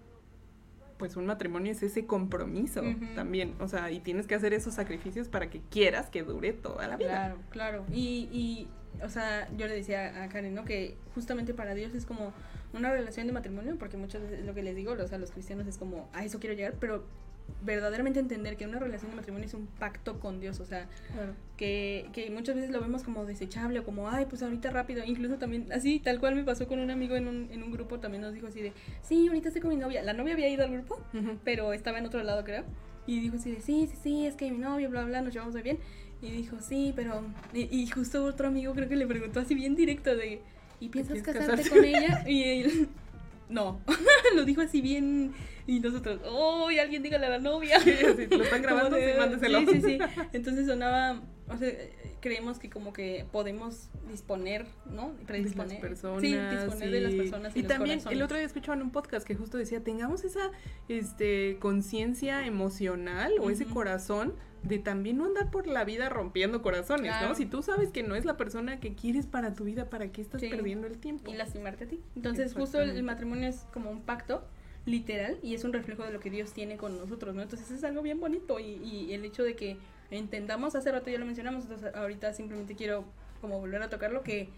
pues 0.97 1.15
un 1.15 1.25
matrimonio 1.25 1.71
es 1.71 1.81
ese 1.81 2.05
compromiso 2.05 2.81
también, 3.15 3.55
o 3.61 3.67
sea, 3.69 3.89
y 3.89 3.99
tienes 4.01 4.27
que 4.27 4.35
hacer 4.35 4.53
esos 4.53 4.73
sacrificios 4.73 5.29
para 5.29 5.49
que 5.49 5.61
quieras 5.69 6.09
que 6.09 6.23
dure 6.23 6.51
toda 6.51 6.87
la 6.89 6.97
vida. 6.97 7.07
Claro, 7.09 7.37
claro. 7.51 7.85
Y, 7.93 8.27
y, 8.33 8.67
o 9.01 9.07
sea, 9.07 9.47
yo 9.55 9.67
le 9.67 9.75
decía 9.75 10.23
a 10.23 10.27
Karen, 10.27 10.53
¿no? 10.53 10.65
Que 10.65 10.97
justamente 11.15 11.53
para 11.53 11.73
Dios 11.73 11.93
es 11.95 12.05
como 12.05 12.33
una 12.73 12.91
relación 12.91 13.27
de 13.27 13.33
matrimonio, 13.33 13.77
porque 13.79 13.95
muchas 13.95 14.21
veces 14.23 14.45
lo 14.45 14.53
que 14.53 14.61
les 14.61 14.75
digo, 14.75 14.91
o 14.91 15.07
sea, 15.07 15.17
los 15.19 15.31
cristianos 15.31 15.67
es 15.67 15.77
como, 15.77 16.09
a 16.11 16.25
eso 16.25 16.39
quiero 16.41 16.53
llegar, 16.53 16.73
pero 16.81 17.05
verdaderamente 17.63 18.19
entender 18.19 18.57
que 18.57 18.65
una 18.65 18.79
relación 18.79 19.11
de 19.11 19.17
matrimonio 19.17 19.45
es 19.47 19.53
un 19.53 19.67
pacto 19.67 20.19
con 20.19 20.39
Dios, 20.39 20.59
o 20.59 20.65
sea, 20.65 20.87
Claro. 21.13 21.33
que, 21.57 22.09
que 22.13 22.29
muchas 22.29 22.55
veces 22.55 22.71
lo 22.71 22.81
vemos 22.81 23.03
como 23.03 23.25
desechable 23.25 23.79
o 23.79 23.83
como, 23.83 24.09
ay, 24.09 24.25
pues 24.29 24.41
ahorita 24.43 24.69
rápido. 24.71 25.03
Incluso 25.05 25.37
también, 25.37 25.71
así, 25.71 25.99
tal 25.99 26.19
cual 26.19 26.35
me 26.35 26.43
pasó 26.43 26.67
con 26.67 26.79
un 26.79 26.91
amigo 26.91 27.15
en 27.15 27.27
un, 27.27 27.49
en 27.51 27.63
un 27.63 27.71
grupo, 27.71 27.99
también 27.99 28.21
nos 28.21 28.33
dijo 28.33 28.47
así 28.47 28.61
de, 28.61 28.73
sí, 29.01 29.27
ahorita 29.27 29.49
estoy 29.49 29.61
con 29.61 29.69
mi 29.69 29.75
novia. 29.77 30.01
La 30.03 30.13
novia 30.13 30.33
había 30.33 30.49
ido 30.49 30.63
al 30.63 30.71
grupo, 30.71 30.99
Ujú. 31.13 31.37
pero 31.43 31.73
estaba 31.73 31.97
en 31.99 32.05
otro 32.05 32.21
lado, 32.23 32.43
creo. 32.43 32.63
Y 33.07 33.19
dijo 33.21 33.37
así 33.37 33.51
de, 33.51 33.61
sí, 33.61 33.87
sí, 33.91 33.97
sí, 34.03 34.25
es 34.25 34.35
que 34.35 34.51
mi 34.51 34.57
novio, 34.59 34.89
bla, 34.89 35.03
bla, 35.03 35.21
nos 35.21 35.33
llevamos 35.33 35.53
muy 35.55 35.63
bien. 35.63 35.79
Y 36.21 36.31
dijo, 36.31 36.57
sí, 36.59 36.93
pero... 36.95 37.23
Y, 37.53 37.61
y 37.75 37.87
justo 37.87 38.23
otro 38.25 38.47
amigo 38.49 38.73
creo 38.73 38.89
que 38.89 38.95
le 38.95 39.07
preguntó 39.07 39.39
así 39.39 39.55
bien 39.55 39.75
directo 39.75 40.15
de, 40.15 40.41
¿y 40.79 40.89
piensas 40.89 41.13
¿Quieres 41.13 41.33
casarte 41.35 41.63
casarte? 41.63 41.69
con 41.75 41.85
ella? 41.85 42.23
Y 42.27 42.43
él, 42.43 42.89
no. 43.49 43.81
lo 44.35 44.45
dijo 44.45 44.61
así 44.61 44.81
bien... 44.81 45.33
Y 45.67 45.81
nosotros, 45.81 46.19
¡oh! 46.25 46.71
Y 46.71 46.79
alguien 46.79 47.03
dígale 47.03 47.27
a 47.27 47.29
la 47.29 47.37
novia. 47.37 47.79
Sí, 47.79 47.91
así, 47.91 48.25
lo 48.25 48.43
están 48.43 48.61
grabando, 48.63 48.97
sí, 48.97 49.03
mándeselo. 49.19 49.59
Sí, 49.59 49.67
sí, 49.73 49.81
sí. 49.81 49.97
Entonces 50.33 50.65
sonaba, 50.65 51.21
o 51.47 51.57
sea, 51.57 51.71
creemos 52.21 52.59
que 52.59 52.69
como 52.69 52.91
que 52.91 53.25
podemos 53.31 53.89
disponer, 54.09 54.65
¿no? 54.85 55.09
de 55.11 55.17
las 55.17 55.25
Predisponer. 55.25 55.79
personas. 55.79 56.21
Sí, 56.21 56.33
disponer 56.33 56.91
de 56.91 57.01
las 57.01 57.13
personas 57.13 57.55
y, 57.55 57.59
Y 57.59 57.61
los 57.63 57.71
también 57.71 58.01
el 58.09 58.21
otro 58.21 58.37
día 58.37 58.45
escuchaba 58.45 58.75
en 58.75 58.81
un 58.81 58.91
podcast 58.91 59.25
que 59.25 59.35
justo 59.35 59.57
decía, 59.57 59.83
tengamos 59.83 60.23
esa 60.23 60.51
este 60.87 61.57
conciencia 61.59 62.45
emocional 62.45 63.33
o 63.39 63.49
ese 63.49 63.65
corazón 63.65 64.33
de 64.63 64.77
también 64.79 65.17
no 65.17 65.25
andar 65.25 65.51
por 65.51 65.67
la 65.67 65.85
vida 65.85 66.09
rompiendo 66.09 66.61
corazones, 66.61 67.11
Claro. 67.11 67.29
¿no? 67.29 67.35
Si 67.35 67.45
tú 67.45 67.61
sabes 67.61 67.91
que 67.91 68.03
no 68.03 68.15
es 68.15 68.25
la 68.25 68.35
persona 68.37 68.79
que 68.79 68.93
quieres 68.93 69.25
para 69.25 69.53
tu 69.53 69.63
vida, 69.63 69.89
¿para 69.89 70.11
qué 70.11 70.21
estás 70.21 70.41
Sí. 70.41 70.49
perdiendo 70.49 70.87
el 70.87 70.97
tiempo? 70.97 71.31
y 71.31 71.35
lastimarte 71.35 71.85
a 71.85 71.87
ti. 71.87 72.01
Entonces, 72.15 72.53
justo 72.53 72.81
el, 72.81 73.01
matrimonio 73.03 73.47
es 73.47 73.65
como 73.73 73.89
un 73.89 74.01
pacto 74.01 74.43
literal 74.85 75.37
y 75.41 75.53
es 75.55 75.63
un 75.63 75.73
reflejo 75.73 76.03
de 76.03 76.11
lo 76.11 76.19
que 76.19 76.29
Dios 76.29 76.53
tiene 76.53 76.77
con 76.77 76.97
nosotros, 76.97 77.35
¿no? 77.35 77.41
Entonces 77.41 77.69
es 77.71 77.83
algo 77.83 78.01
bien 78.01 78.19
bonito 78.19 78.59
y, 78.59 78.75
y 78.83 79.13
el 79.13 79.23
hecho 79.25 79.43
de 79.43 79.55
que 79.55 79.77
entendamos, 80.11 80.75
hace 80.75 80.91
rato 80.91 81.09
ya 81.09 81.19
lo 81.19 81.25
mencionamos, 81.25 81.63
entonces 81.63 81.93
ahorita 81.95 82.33
simplemente 82.33 82.75
quiero 82.75 83.05
como 83.41 83.59
volver 83.59 83.81
a 83.83 83.89
tocarlo, 83.89 84.23
que, 84.23 84.49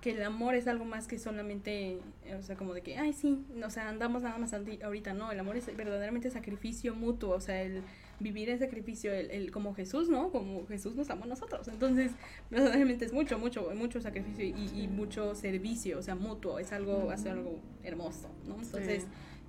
que 0.00 0.10
el 0.12 0.22
amor 0.22 0.54
es 0.54 0.68
algo 0.68 0.84
más 0.84 1.06
que 1.06 1.18
solamente, 1.18 1.98
o 2.38 2.42
sea, 2.42 2.56
como 2.56 2.74
de 2.74 2.82
que, 2.82 2.96
ay, 2.98 3.12
sí, 3.12 3.44
o 3.64 3.70
sea, 3.70 3.88
andamos 3.88 4.22
nada 4.22 4.38
más 4.38 4.54
ahorita, 4.54 5.14
no, 5.14 5.32
el 5.32 5.40
amor 5.40 5.56
es 5.56 5.66
verdaderamente 5.76 6.30
sacrificio 6.30 6.94
mutuo, 6.94 7.34
o 7.34 7.40
sea, 7.40 7.62
el 7.62 7.82
vivir 8.20 8.50
el 8.50 8.58
sacrificio, 8.58 9.12
el, 9.12 9.30
el 9.30 9.50
como 9.50 9.74
Jesús, 9.74 10.08
¿no? 10.08 10.30
Como 10.30 10.66
Jesús 10.66 10.94
nos 10.94 11.10
ama 11.10 11.24
a 11.24 11.28
nosotros, 11.28 11.68
entonces, 11.68 12.12
verdaderamente 12.50 13.04
es 13.04 13.12
mucho, 13.12 13.38
mucho, 13.38 13.70
mucho 13.74 14.00
sacrificio 14.00 14.44
y, 14.44 14.88
mucho 14.88 15.34
servicio, 15.34 15.98
o 15.98 16.02
sea, 16.02 16.14
mutuo, 16.14 16.58
es 16.58 16.72
algo, 16.72 17.10
hace 17.10 17.30
algo 17.30 17.60
hermoso, 17.82 18.30
¿no? 18.46 18.56
Entonces, 18.60 19.06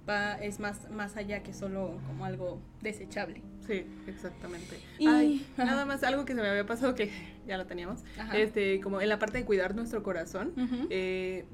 va, 0.08 0.34
es 0.36 0.60
más, 0.60 0.90
más 0.92 1.18
allá 1.18 1.44
que 1.44 1.54
solo 1.54 2.00
como 2.08 2.26
algo 2.26 2.60
desechable. 2.82 3.42
Sí, 3.66 3.86
exactamente. 4.08 4.80
Y 5.00 5.42
nada 5.58 5.86
más 5.86 6.04
algo 6.04 6.26
que 6.26 6.36
se 6.36 6.42
me 6.42 6.48
había 6.48 6.66
pasado 6.66 6.96
que 6.96 7.12
ya 7.48 7.58
lo 7.58 7.66
teníamos. 7.66 8.04
Este, 8.34 8.80
como 8.80 9.02
en 9.02 9.10
la 9.10 9.20
parte 9.20 9.40
de 9.40 9.46
cuidar 9.46 9.76
nuestro 9.76 10.04
corazón. 10.04 10.54
Eh, 10.90 11.46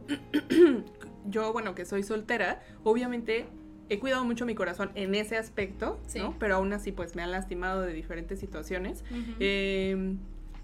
yo, 1.25 1.53
bueno, 1.53 1.75
que 1.75 1.85
soy 1.85 2.03
soltera, 2.03 2.61
obviamente 2.83 3.47
he 3.91 3.99
cuidado 3.99 4.23
mucho 4.23 4.45
mi 4.45 4.55
corazón 4.55 4.89
en 4.95 5.13
ese 5.15 5.35
aspecto, 5.35 5.99
¿no? 6.15 6.33
Pero 6.39 6.55
aún 6.55 6.71
así, 6.71 6.93
pues 6.93 7.13
me 7.13 7.23
han 7.23 7.31
lastimado 7.31 7.81
de 7.81 7.91
diferentes 7.91 8.39
situaciones. 8.39 9.03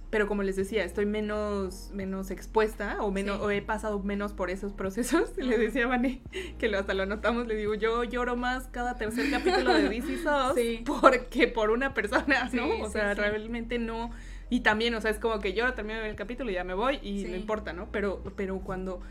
pero 0.10 0.28
como 0.28 0.44
les 0.44 0.56
decía, 0.56 0.86
estoy 0.86 1.06
menos, 1.06 1.92
menos 1.94 2.32
expuesta 2.32 2.96
o, 3.02 3.12
menos, 3.12 3.42
o 3.42 3.52
he 3.52 3.62
pasado 3.62 4.00
menos 4.00 4.32
por 4.32 4.50
esos 4.50 4.72
procesos. 4.72 5.34
Le 5.38 5.58
decía 5.58 5.84
a 5.84 5.88
Vane, 5.88 6.22
que 6.58 6.70
lo, 6.70 6.80
hasta 6.80 6.94
lo 6.94 7.06
notamos, 7.06 7.48
le 7.48 7.56
digo, 7.56 7.76
yo 7.76 8.06
lloro 8.06 8.38
más 8.38 8.70
cada 8.70 8.96
tercer 8.96 9.30
capítulo 9.30 9.74
de 9.74 9.90
DC 9.90 10.18
Sos 10.24 10.56
porque 10.86 11.50
por 11.50 11.70
una 11.72 11.94
persona, 11.94 12.50
¿no? 12.54 12.80
o 12.80 12.90
sea, 12.90 13.14
realmente 13.14 13.78
no... 13.78 14.12
Y 14.50 14.62
también, 14.62 14.96
o 14.96 15.02
sea, 15.02 15.12
es 15.12 15.20
como 15.20 15.40
que 15.40 15.52
yo 15.52 15.74
termino 15.74 16.00
el 16.00 16.16
capítulo 16.16 16.50
y 16.50 16.54
ya 16.54 16.64
me 16.64 16.74
voy 16.74 17.00
y 17.02 17.26
no 17.26 17.36
importa, 17.36 17.74
¿no? 17.74 17.92
Pero, 17.92 18.24
pero 18.38 18.62
cuando 18.62 19.02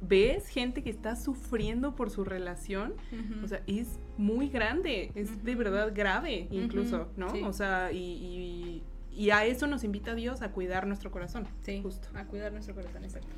ves 0.00 0.48
gente 0.48 0.82
que 0.82 0.90
está 0.90 1.16
sufriendo 1.16 1.94
por 1.94 2.10
su 2.10 2.24
relación, 2.24 2.94
o 3.42 3.48
sea, 3.48 3.62
es 3.66 3.98
muy 4.16 4.48
grande, 4.48 5.10
es 5.14 5.42
de 5.44 5.54
verdad 5.54 5.92
grave 5.94 6.48
incluso, 6.50 7.08
¿no? 7.16 7.28
O 7.46 7.52
sea, 7.52 7.92
y 7.92 8.82
y 9.16 9.30
a 9.30 9.46
eso 9.46 9.66
nos 9.66 9.82
invita 9.82 10.14
Dios, 10.14 10.42
a 10.42 10.50
cuidar 10.52 10.86
nuestro 10.86 11.10
corazón. 11.10 11.46
Sí, 11.62 11.80
justo. 11.82 12.08
A 12.14 12.26
cuidar 12.26 12.52
nuestro 12.52 12.74
corazón, 12.74 13.02
exacto. 13.02 13.28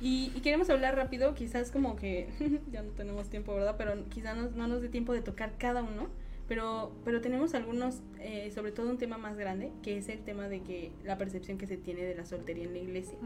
Y, 0.00 0.28
queremos 0.42 0.68
hablar 0.68 0.96
rápido, 0.96 1.34
quizás 1.34 1.70
como 1.70 1.96
que 1.96 2.28
ya 2.70 2.82
no 2.82 2.90
tenemos 2.90 3.30
tiempo, 3.30 3.54
¿verdad? 3.54 3.76
Pero 3.78 4.04
quizás 4.10 4.36
no, 4.36 4.50
no, 4.50 4.68
nos 4.68 4.82
dé 4.82 4.90
tiempo 4.90 5.14
de 5.14 5.22
tocar 5.22 5.54
cada 5.56 5.82
uno. 5.82 6.08
Pero, 6.46 6.92
pero 7.04 7.20
tenemos 7.20 7.54
algunos, 7.54 8.02
eh, 8.20 8.50
sobre 8.54 8.70
todo 8.70 8.90
un 8.90 8.98
tema 8.98 9.16
más 9.16 9.36
grande, 9.36 9.72
que 9.82 9.96
es 9.96 10.08
el 10.08 10.20
tema 10.20 10.48
de 10.48 10.60
que 10.60 10.92
la 11.02 11.16
percepción 11.16 11.56
que 11.56 11.66
se 11.66 11.78
tiene 11.78 12.02
de 12.02 12.14
la 12.14 12.26
soltería 12.26 12.64
en 12.64 12.74
la 12.74 12.80
iglesia. 12.80 13.18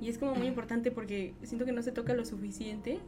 Y 0.00 0.08
es 0.08 0.18
como 0.18 0.34
muy 0.34 0.48
importante 0.48 0.90
porque 0.90 1.34
siento 1.42 1.64
que 1.64 1.72
no 1.72 1.82
se 1.82 1.92
toca 1.92 2.14
lo 2.14 2.24
suficiente 2.24 2.98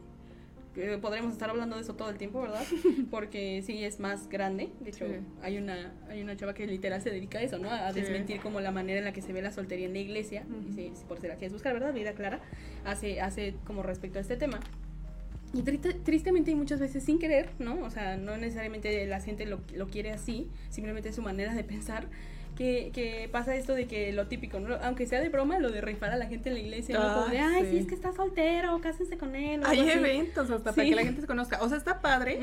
podremos 1.01 1.33
estar 1.33 1.49
hablando 1.49 1.75
de 1.75 1.81
eso 1.81 1.95
todo 1.95 2.09
el 2.09 2.17
tiempo, 2.17 2.41
¿verdad? 2.41 2.63
Porque 3.11 3.61
sí 3.65 3.83
es 3.83 3.99
más 3.99 4.29
grande. 4.29 4.69
De 4.79 4.89
hecho, 4.89 5.05
hay 5.41 5.57
una 5.57 5.93
hay 6.09 6.21
una 6.21 6.35
chava 6.35 6.53
que 6.53 6.67
literal 6.67 7.01
se 7.01 7.09
dedica 7.09 7.39
a 7.39 7.41
eso, 7.41 7.57
¿no? 7.57 7.71
A 7.71 7.91
desmentir 7.93 8.41
como 8.41 8.59
la 8.61 8.71
manera 8.71 8.99
en 8.99 9.05
la 9.05 9.13
que 9.13 9.21
se 9.21 9.33
ve 9.33 9.41
la 9.41 9.51
soltería 9.51 9.87
en 9.87 9.93
la 9.93 9.99
iglesia. 9.99 10.45
Y 10.69 10.73
sí, 10.73 10.93
por 11.07 11.19
ser 11.19 11.31
aquí 11.31 11.45
es 11.45 11.53
buscar, 11.53 11.73
¿verdad? 11.73 11.93
Vida 11.93 12.13
clara. 12.13 12.41
Hace, 12.85 13.21
hace 13.21 13.55
como 13.65 13.83
respecto 13.83 14.19
a 14.19 14.21
este 14.21 14.37
tema. 14.37 14.59
Y 15.57 15.63
tristemente 15.63 16.51
y 16.51 16.55
muchas 16.55 16.79
veces 16.79 17.03
sin 17.03 17.17
querer, 17.17 17.49
¿no? 17.57 17.83
O 17.83 17.89
sea, 17.89 18.15
no 18.15 18.37
necesariamente 18.37 19.07
la 19.07 19.19
gente 19.19 19.47
lo, 19.47 19.59
lo 19.73 19.87
quiere 19.87 20.11
así, 20.11 20.51
simplemente 20.69 21.09
es 21.09 21.15
su 21.15 21.23
manera 21.23 21.55
de 21.55 21.63
pensar 21.63 22.07
que, 22.57 22.91
que, 22.93 23.29
pasa 23.31 23.55
esto 23.55 23.73
de 23.73 23.87
que 23.87 24.11
lo 24.11 24.27
típico, 24.27 24.59
¿no? 24.59 24.75
aunque 24.81 25.05
sea 25.05 25.21
de 25.21 25.29
broma, 25.29 25.59
lo 25.59 25.69
de 25.69 25.81
rifar 25.81 26.11
a 26.11 26.17
la 26.17 26.25
gente 26.25 26.49
en 26.49 26.55
la 26.55 26.61
iglesia, 26.61 26.97
¿no? 26.97 27.13
Como 27.13 27.27
de, 27.27 27.39
ah, 27.39 27.51
ay, 27.55 27.67
sí. 27.69 27.77
es 27.77 27.85
que 27.85 27.95
está 27.95 28.11
soltero, 28.13 28.79
cásense 28.81 29.17
con 29.17 29.35
él. 29.35 29.61
Hay 29.63 29.79
eventos 29.89 30.49
hasta 30.49 30.73
para 30.73 30.87
que 30.87 30.95
la 30.95 31.03
gente 31.03 31.21
se 31.21 31.27
conozca. 31.27 31.59
O 31.61 31.69
sea, 31.69 31.77
está 31.77 32.01
padre, 32.01 32.39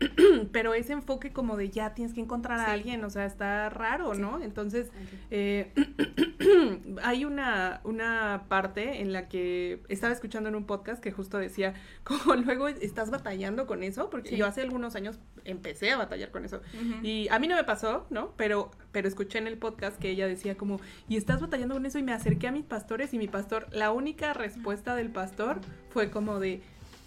pero 0.52 0.74
ese 0.74 0.94
enfoque 0.94 1.32
como 1.32 1.56
de 1.56 1.70
ya 1.70 1.94
tienes 1.94 2.14
que 2.14 2.20
encontrar 2.20 2.58
a 2.60 2.72
alguien, 2.72 3.04
o 3.04 3.10
sea, 3.10 3.26
está 3.26 3.68
raro, 3.68 4.14
¿no? 4.14 4.42
Entonces, 4.42 4.90
eh, 5.30 5.72
hay 7.02 7.24
una, 7.24 7.80
una 7.84 8.44
parte 8.48 9.02
en 9.02 9.12
la 9.12 9.28
que 9.28 9.82
estaba 9.88 10.12
escuchando 10.12 10.48
en 10.48 10.54
un 10.54 10.64
podcast 10.64 11.02
que 11.02 11.12
justo 11.12 11.38
decía, 11.38 11.74
como 12.04 12.34
luego 12.36 12.68
estás 12.68 13.10
batallando 13.10 13.66
con 13.66 13.82
eso, 13.82 14.08
porque 14.08 14.36
yo 14.36 14.46
hace 14.46 14.62
algunos 14.62 14.96
años 14.96 15.18
empecé 15.44 15.90
a 15.90 15.98
batallar 15.98 16.30
con 16.30 16.44
eso. 16.44 16.60
Y 17.02 17.28
a 17.28 17.38
mí 17.38 17.48
no 17.48 17.56
me 17.56 17.64
pasó, 17.64 18.06
¿no? 18.10 18.32
Pero, 18.36 18.70
pero 18.92 19.08
escuché 19.08 19.38
en 19.38 19.46
el 19.46 19.57
podcast 19.58 19.98
que 19.98 20.10
ella 20.10 20.26
decía 20.26 20.56
como, 20.56 20.80
y 21.08 21.16
estás 21.16 21.40
batallando 21.40 21.74
con 21.74 21.86
eso 21.86 21.98
y 21.98 22.02
me 22.02 22.12
acerqué 22.12 22.48
a 22.48 22.52
mis 22.52 22.64
pastores 22.64 23.12
y 23.14 23.18
mi 23.18 23.28
pastor, 23.28 23.66
la 23.72 23.92
única 23.92 24.32
respuesta 24.32 24.94
del 24.94 25.10
pastor 25.10 25.60
fue 25.90 26.10
como 26.10 26.40
de, 26.40 26.60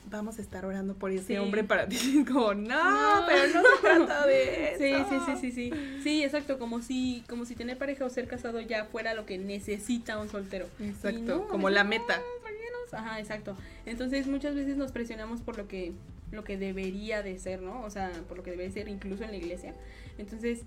vamos 0.09 0.39
a 0.39 0.41
estar 0.41 0.65
orando 0.65 0.95
por 0.95 1.11
ese 1.11 1.39
hombre 1.39 1.63
para 1.63 1.87
ti. 1.87 2.23
Como, 2.27 2.53
no, 2.53 3.23
pero 3.27 3.53
no 3.53 3.61
se 3.61 3.81
trata 3.81 4.25
de 4.27 4.73
eso. 4.73 4.81
Sí, 4.81 4.93
sí, 5.09 5.17
sí, 5.25 5.37
sí, 5.39 5.51
sí. 5.51 6.01
Sí, 6.03 6.23
exacto, 6.23 6.57
como 6.57 6.81
si, 6.81 7.23
como 7.29 7.45
si 7.45 7.55
tener 7.55 7.77
pareja 7.77 8.03
o 8.03 8.09
ser 8.09 8.27
casado 8.27 8.59
ya 8.61 8.85
fuera 8.85 9.13
lo 9.13 9.25
que 9.25 9.37
necesita 9.37 10.17
un 10.17 10.27
soltero. 10.27 10.67
Exacto, 10.79 11.47
como 11.47 11.69
la 11.69 11.83
meta. 11.83 12.19
Ajá, 12.91 13.19
exacto. 13.19 13.55
Entonces 13.85 14.27
muchas 14.27 14.55
veces 14.55 14.75
nos 14.77 14.91
presionamos 14.91 15.41
por 15.41 15.57
lo 15.57 15.67
que, 15.67 15.93
lo 16.31 16.43
que 16.43 16.57
debería 16.57 17.21
de 17.21 17.37
ser, 17.39 17.61
¿no? 17.61 17.81
O 17.83 17.89
sea, 17.89 18.11
por 18.27 18.37
lo 18.37 18.43
que 18.43 18.51
debe 18.51 18.69
ser 18.71 18.87
incluso 18.87 19.23
en 19.23 19.31
la 19.31 19.37
iglesia. 19.37 19.75
Entonces, 20.17 20.63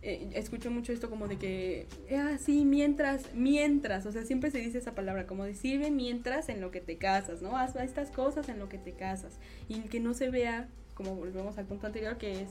eh, 0.00 0.30
escucho 0.34 0.70
mucho 0.70 0.92
esto 0.92 1.10
como 1.10 1.26
de 1.26 1.36
que, 1.36 1.86
ah, 2.16 2.36
mientras, 2.64 3.34
mientras, 3.34 4.06
o 4.06 4.12
sea, 4.12 4.24
siempre 4.24 4.50
se 4.50 4.58
dice 4.58 4.78
esa 4.78 4.94
palabra, 4.94 5.26
como 5.26 5.44
de 5.44 5.54
sirve 5.54 5.90
mientras 5.90 6.48
en 6.48 6.60
lo 6.60 6.70
que 6.70 6.80
te 6.80 6.98
casas, 6.98 7.42
¿no? 7.42 7.56
Haz 7.56 7.74
estas 7.76 8.10
cosas 8.10 8.48
en 8.48 8.58
lo 8.58 8.68
que 8.68 8.78
te 8.78 8.92
casas. 8.92 9.38
Y 9.68 9.80
que 9.82 10.00
no 10.00 10.14
se 10.14 10.30
vea, 10.30 10.68
como 10.94 11.16
volvemos 11.16 11.58
al 11.58 11.66
punto 11.66 11.86
anterior, 11.86 12.16
que 12.16 12.42
es 12.42 12.48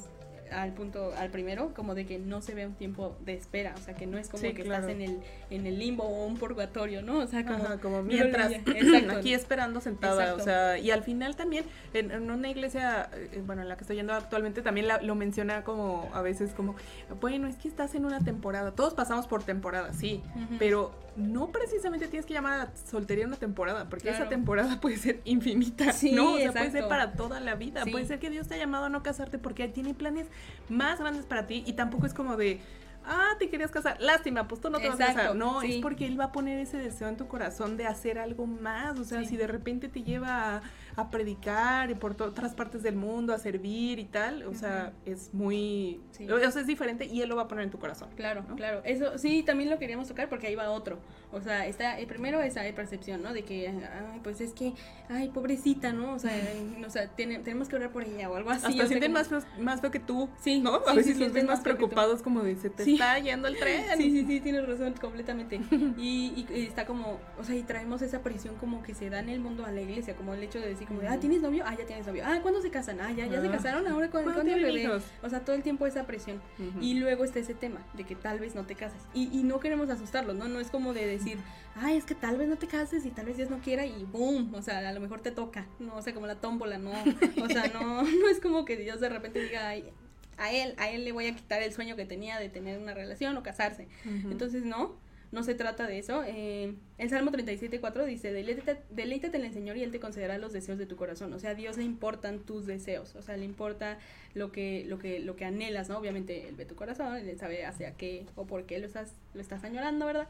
al 0.52 0.74
punto, 0.74 1.14
al 1.18 1.30
primero, 1.30 1.74
como 1.74 1.96
de 1.96 2.06
que 2.06 2.20
no 2.20 2.42
se 2.42 2.54
ve 2.54 2.66
un 2.66 2.76
tiempo 2.76 3.18
de 3.26 3.34
espera, 3.34 3.74
o 3.78 3.82
sea, 3.82 3.96
que 3.96 4.08
no 4.08 4.18
es 4.18 4.30
como 4.30 4.42
que 4.42 4.62
estás 4.62 4.88
en 4.88 5.02
el, 5.02 5.20
en 5.50 5.66
el 5.66 5.80
limbo 5.80 6.04
o 6.04 6.26
un 6.26 6.38
purgatorio, 6.38 7.02
¿no? 7.02 7.20
O 7.20 7.28
sea, 7.28 7.46
como, 7.46 7.80
como 7.82 8.04
mientras, 8.04 8.52
aquí 9.18 9.34
esperando 9.34 9.82
sentada, 9.82 10.36
o 10.36 10.40
sea, 10.40 10.78
y 10.78 10.92
al 10.92 11.04
final 11.04 11.36
también, 11.36 11.66
en, 11.94 12.30
una 12.30 12.50
iglesia, 12.50 13.10
eh, 13.14 13.42
bueno, 13.46 13.62
en 13.62 13.70
la 13.70 13.76
que 13.76 13.82
estoy 13.82 13.96
yendo 13.96 14.14
actualmente, 14.14 14.62
también 14.62 14.88
lo 15.02 15.16
menciona 15.16 15.64
como, 15.64 16.10
a 16.14 16.22
veces 16.22 16.52
como, 16.54 16.76
bueno, 17.20 17.48
es 17.48 17.58
que 17.58 17.68
estás 17.68 17.96
en 17.96 18.06
una 18.06 18.20
temporada, 18.20 18.72
todos 18.72 18.94
pasamos 18.94 19.28
por 19.28 19.44
temporada, 19.44 19.94
sí, 19.94 20.22
pero 20.60 21.07
no 21.18 21.52
precisamente 21.52 22.08
tienes 22.08 22.26
que 22.26 22.34
llamar 22.34 22.62
a 22.62 22.72
soltería 22.90 23.26
una 23.26 23.38
temporada, 23.38 23.90
porque 23.90 24.10
esa 24.10 24.30
temporada 24.30 24.80
puede 24.82 24.98
ser 24.98 25.20
infinita, 25.26 25.86
¿no? 26.14 26.34
O 26.34 26.38
sea, 26.38 26.52
puede 26.52 26.72
ser 26.72 26.88
para 26.88 27.14
toda 27.14 27.40
la 27.40 27.56
vida, 27.56 27.84
puede 27.92 28.06
ser 28.06 28.20
que 28.20 28.30
Dios 28.30 28.48
te 28.48 28.54
ha 28.54 28.58
llamado 28.58 28.86
a 28.86 28.90
no 28.90 29.02
casarte 29.04 29.40
porque 29.40 29.68
tiene 29.68 29.94
planes 29.94 30.28
más 30.70 31.00
grandes 31.00 31.26
para 31.26 31.48
ti 31.48 31.64
y 31.66 31.74
tampoco 31.74 32.06
es 32.06 32.14
como 32.14 32.38
de, 32.38 32.62
ah, 33.08 33.36
te 33.40 33.50
querías 33.50 33.72
casar, 33.72 33.98
lástima, 34.00 34.48
pues 34.48 34.62
tú 34.62 34.70
no 34.70 34.80
te 34.80 34.90
vas 34.90 35.00
a 35.00 35.08
casar. 35.08 35.36
No, 35.36 35.62
es 35.62 35.78
porque 35.78 36.06
él 36.06 36.20
va 36.20 36.26
a 36.26 36.32
poner 36.32 36.60
ese 36.60 36.78
deseo 36.78 37.08
en 37.08 37.18
tu 37.18 37.28
corazón 37.28 37.78
de 37.78 37.88
hacer 37.88 38.20
algo 38.20 38.46
más. 38.46 39.00
O 39.00 39.04
sea, 39.04 39.24
si 39.24 39.38
de 39.38 39.48
repente 39.48 39.90
te 39.90 40.04
lleva 40.04 40.58
a, 40.58 40.62
predicar 41.06 41.92
y 41.92 41.96
por 41.96 42.20
otras 42.22 42.56
partes 42.56 42.84
del 42.84 42.96
mundo, 42.96 43.34
a 43.34 43.38
servir 43.38 44.00
y 44.00 44.06
tal, 44.06 44.44
o 44.44 44.54
sea, 44.54 44.94
es 45.06 45.34
muy, 45.34 46.02
o 46.30 46.52
sea, 46.52 46.62
es 46.62 46.68
diferente 46.68 47.06
y 47.06 47.22
él 47.22 47.30
lo 47.30 47.36
va 47.36 47.44
a 47.44 47.48
poner 47.48 47.66
en 47.66 47.72
tu 47.72 47.80
corazón. 47.80 48.10
Claro, 48.16 48.44
claro. 48.56 48.82
Eso 48.84 49.18
sí, 49.18 49.44
también 49.44 49.70
lo 49.70 49.78
queríamos 49.78 50.08
tocar 50.08 50.28
porque 50.28 50.48
ahí 50.48 50.56
va 50.56 50.72
otro. 50.72 51.00
O 51.32 51.42
sea, 51.42 51.68
está, 51.68 52.00
el 52.00 52.08
primero 52.08 52.42
esa 52.42 52.62
percepción, 52.74 53.22
¿no? 53.22 53.34
De 53.34 53.44
que, 53.44 53.68
ay, 53.68 54.22
pues 54.24 54.42
es 54.42 54.54
que, 54.54 54.74
ay, 55.10 55.30
pobrecita, 55.30 55.94
¿no? 55.94 56.14
O 56.14 56.20
sea, 56.20 56.32
o 56.88 56.90
sea 56.90 57.08
tenemos 57.10 57.68
que 57.68 57.76
orar 57.76 57.92
por 57.92 58.04
ella 58.04 58.30
o 58.30 58.36
algo 58.36 58.50
así. 58.50 58.68
Hasta 58.68 58.88
sienten 58.88 59.12
más, 59.12 59.28
feo, 59.28 59.40
más 59.60 59.82
feo 59.82 59.92
que 59.92 60.00
tú, 60.00 60.30
sí, 60.42 60.60
¿no? 60.60 60.82
A 60.88 60.94
veces 60.94 61.18
los 61.20 61.32
ven 61.32 61.46
más 61.46 61.62
preocupados 61.62 62.22
como 62.22 62.42
de, 62.42 62.56
se 62.56 62.70
te 62.70 62.90
está 62.92 63.20
yendo 63.20 63.48
el 63.48 63.58
tren. 63.60 63.84
Sí, 63.98 64.12
sí, 64.12 64.26
sí, 64.26 64.40
tienes 64.42 64.68
razón, 64.68 64.94
completamente. 65.00 65.60
Y, 65.98 66.46
y, 66.50 66.66
está 66.66 66.86
como, 66.86 67.20
o 67.38 67.44
sea, 67.44 67.56
y 67.56 67.64
traemos 67.64 68.02
esa 68.02 68.22
presión 68.24 68.56
como 68.56 68.82
que 68.82 68.96
se 68.96 69.10
da 69.10 69.20
en 69.20 69.30
el 69.30 69.40
mundo 69.40 69.66
a 69.66 69.72
la 69.72 69.82
iglesia, 69.82 70.16
como 70.16 70.34
el 70.34 70.42
hecho 70.42 70.60
de 70.60 70.70
decir 70.70 70.87
como, 70.88 71.02
ah, 71.08 71.18
¿tienes 71.18 71.42
novio? 71.42 71.64
Ah, 71.66 71.76
ya 71.78 71.86
tienes 71.86 72.08
novio. 72.08 72.24
Ah, 72.26 72.40
¿cuándo 72.42 72.62
se 72.62 72.70
casan? 72.70 73.00
Ah, 73.02 73.12
ya, 73.12 73.26
ya 73.26 73.42
se 73.42 73.48
ah. 73.48 73.52
casaron, 73.52 73.88
ahora 73.88 74.10
con, 74.10 74.24
¿cuándo 74.24 74.42
el 74.42 74.64
bebé? 74.64 74.90
O 75.22 75.30
sea, 75.30 75.42
todo 75.42 75.56
el 75.56 75.64
tiempo 75.64 75.86
esa 75.86 76.06
presión. 76.06 76.42
Y 76.82 76.96
luego 76.96 77.24
está 77.24 77.40
ese 77.40 77.54
tema 77.54 77.86
de 77.94 78.04
que 78.04 78.16
tal 78.16 78.40
vez 78.40 78.56
no 78.56 78.66
te 78.66 78.76
casas. 78.76 79.02
Y, 79.14 79.30
y 79.38 79.44
no 79.44 79.60
queremos 79.60 79.90
asustarlos, 79.90 80.36
¿no? 80.36 80.48
No 80.48 80.60
es 80.60 80.70
como 80.70 80.94
de 80.94 81.06
decir, 81.06 81.38
ay, 81.76 81.98
es 81.98 82.06
que 82.06 82.16
tal 82.16 82.38
vez 82.38 82.48
no 82.48 82.58
te 82.58 82.68
cases 82.68 83.06
y 83.06 83.12
tal 83.12 83.26
vez 83.26 83.38
Dios 83.38 83.50
no 83.50 83.60
quiera 83.60 83.86
y 83.86 84.06
boom, 84.06 84.54
o 84.56 84.62
sea, 84.62 84.88
a 84.88 84.94
lo 84.94 85.00
mejor 85.00 85.22
te 85.22 85.32
toca, 85.32 85.68
no, 85.80 85.96
o 85.96 86.02
sea, 86.02 86.14
como 86.14 86.28
la 86.28 86.36
tómbola, 86.36 86.78
no, 86.78 86.92
o 87.44 87.48
sea, 87.48 87.68
no, 87.74 88.04
no 88.04 88.30
es 88.30 88.40
como 88.40 88.66
que 88.66 88.78
Dios 88.78 89.00
de 89.00 89.10
repente 89.10 89.42
diga, 89.42 89.68
ay, 89.68 89.92
a 90.38 90.52
él, 90.52 90.76
a 90.78 90.90
él 90.90 91.04
le 91.04 91.12
voy 91.12 91.28
a 91.28 91.36
quitar 91.36 91.62
el 91.62 91.74
sueño 91.74 91.96
que 91.96 92.06
tenía 92.06 92.40
de 92.40 92.50
tener 92.50 92.80
una 92.80 92.94
relación 92.94 93.36
o 93.38 93.44
casarse. 93.44 93.88
Entonces, 94.06 94.64
no, 94.64 94.96
no 95.32 95.44
se 95.44 95.56
trata 95.56 95.88
de 95.88 96.00
eso. 96.00 96.24
Eh, 96.26 96.76
el 96.98 97.10
Salmo 97.10 97.32
37.4 97.32 98.06
dice, 98.06 98.32
deleítate, 98.32 99.38
en 99.38 99.46
el 99.46 99.54
Señor 99.54 99.78
y 99.78 99.84
Él 99.84 99.92
te 99.92 100.00
concederá 100.00 100.38
los 100.38 100.54
deseos 100.54 100.78
de 100.78 100.86
tu 100.86 100.96
corazón. 100.96 101.34
O 101.34 101.40
sea, 101.40 101.52
a 101.52 101.56
Dios 101.56 101.78
le 101.78 101.84
importan 101.84 102.40
tus 102.40 102.66
deseos, 102.66 103.16
o 103.16 103.22
sea, 103.22 103.38
le 103.38 103.46
importa 103.46 103.98
lo 104.34 104.52
que, 104.52 104.86
lo 104.88 105.00
que, 105.00 105.20
lo 105.20 105.36
que 105.36 105.46
anhelas, 105.46 105.90
¿no? 105.90 105.98
Obviamente 105.98 106.48
Él 106.48 106.56
ve 106.56 106.66
tu 106.66 106.76
corazón, 106.76 107.16
Él 107.18 107.38
sabe 107.38 107.66
hacia 107.66 107.96
qué 107.96 108.26
o 108.36 108.46
por 108.46 108.66
qué 108.66 108.80
lo 108.80 108.86
estás, 108.86 109.14
lo 109.34 109.42
estás 109.42 109.64
añorando, 109.64 110.06
¿verdad? 110.06 110.28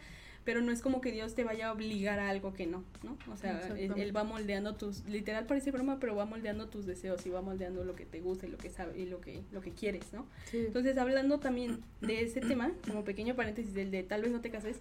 Pero 0.48 0.62
no 0.62 0.72
es 0.72 0.82
como 0.82 1.02
que 1.02 1.12
Dios 1.12 1.36
te 1.36 1.44
vaya 1.44 1.68
a 1.68 1.74
obligar 1.74 2.20
a 2.20 2.30
algo 2.30 2.54
que 2.54 2.66
no, 2.66 2.86
¿no? 3.04 3.18
O 3.34 3.36
sea, 3.36 3.68
él, 3.78 4.16
va 4.16 4.24
moldeando 4.24 4.76
tus, 4.76 5.04
literal 5.04 5.46
parece 5.46 5.72
broma, 5.72 6.00
pero 6.00 6.16
va 6.16 6.24
moldeando 6.24 6.70
tus 6.70 6.86
deseos 6.86 7.26
y 7.26 7.30
va 7.30 7.42
moldeando 7.42 7.84
lo 7.84 7.98
que 7.98 8.06
te 8.06 8.22
gusta 8.22 8.48
y 8.48 8.50
lo 8.52 8.58
que 8.58 8.70
sabe 8.70 8.98
y 8.98 9.08
lo 9.08 9.20
que, 9.20 9.42
lo 9.52 9.60
que 9.60 9.72
quieres, 9.72 10.14
¿no? 10.14 10.26
Sí. 10.50 10.60
Entonces, 10.60 10.98
hablando 10.98 11.42
también 11.42 11.82
de 12.00 12.22
ese 12.22 12.40
tema, 12.40 12.72
como 12.88 13.04
pequeño 13.04 13.36
paréntesis 13.36 13.74
del 13.74 13.92
de 13.92 14.04
tal 14.04 14.22
vez 14.22 14.32
no 14.32 14.40
te 14.40 14.50
cases, 14.50 14.78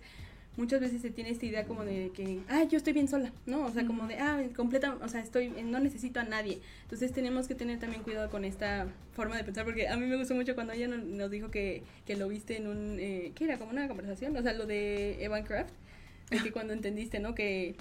muchas 0.56 0.80
veces 0.80 1.02
se 1.02 1.10
tiene 1.10 1.30
esta 1.30 1.46
idea 1.46 1.64
como 1.64 1.84
de 1.84 2.10
que, 2.14 2.40
ah, 2.48 2.64
yo 2.64 2.76
estoy 2.78 2.92
bien 2.92 3.08
sola, 3.08 3.32
¿no? 3.46 3.64
O 3.66 3.70
sea, 3.72 3.86
como 3.86 4.06
de, 4.06 4.18
ah, 4.18 4.42
completa, 4.56 4.96
o 5.02 5.08
sea, 5.08 5.20
estoy, 5.20 5.48
no 5.50 5.80
necesito 5.80 6.20
a 6.20 6.24
nadie. 6.24 6.60
Entonces 6.82 7.12
tenemos 7.12 7.46
que 7.48 7.54
tener 7.54 7.78
también 7.78 8.02
cuidado 8.02 8.30
con 8.30 8.44
esta 8.44 8.86
forma 9.14 9.36
de 9.36 9.44
pensar, 9.44 9.64
porque 9.64 9.88
a 9.88 9.96
mí 9.96 10.06
me 10.06 10.16
gustó 10.16 10.34
mucho 10.34 10.54
cuando 10.54 10.72
ella 10.72 10.88
no- 10.88 10.96
nos 10.98 11.30
dijo 11.30 11.50
que, 11.50 11.82
que 12.06 12.16
lo 12.16 12.28
viste 12.28 12.56
en 12.56 12.66
un, 12.68 12.96
eh, 13.00 13.32
¿qué 13.34 13.44
era? 13.44 13.58
Como 13.58 13.70
una 13.72 13.86
conversación, 13.88 14.36
o 14.36 14.42
sea, 14.42 14.52
lo 14.54 14.66
de 14.66 15.22
Evan 15.24 15.44
Craft, 15.44 15.70
de 16.30 16.38
que 16.38 16.52
cuando 16.52 16.72
entendiste, 16.72 17.20
¿no? 17.20 17.34
Que 17.34 17.76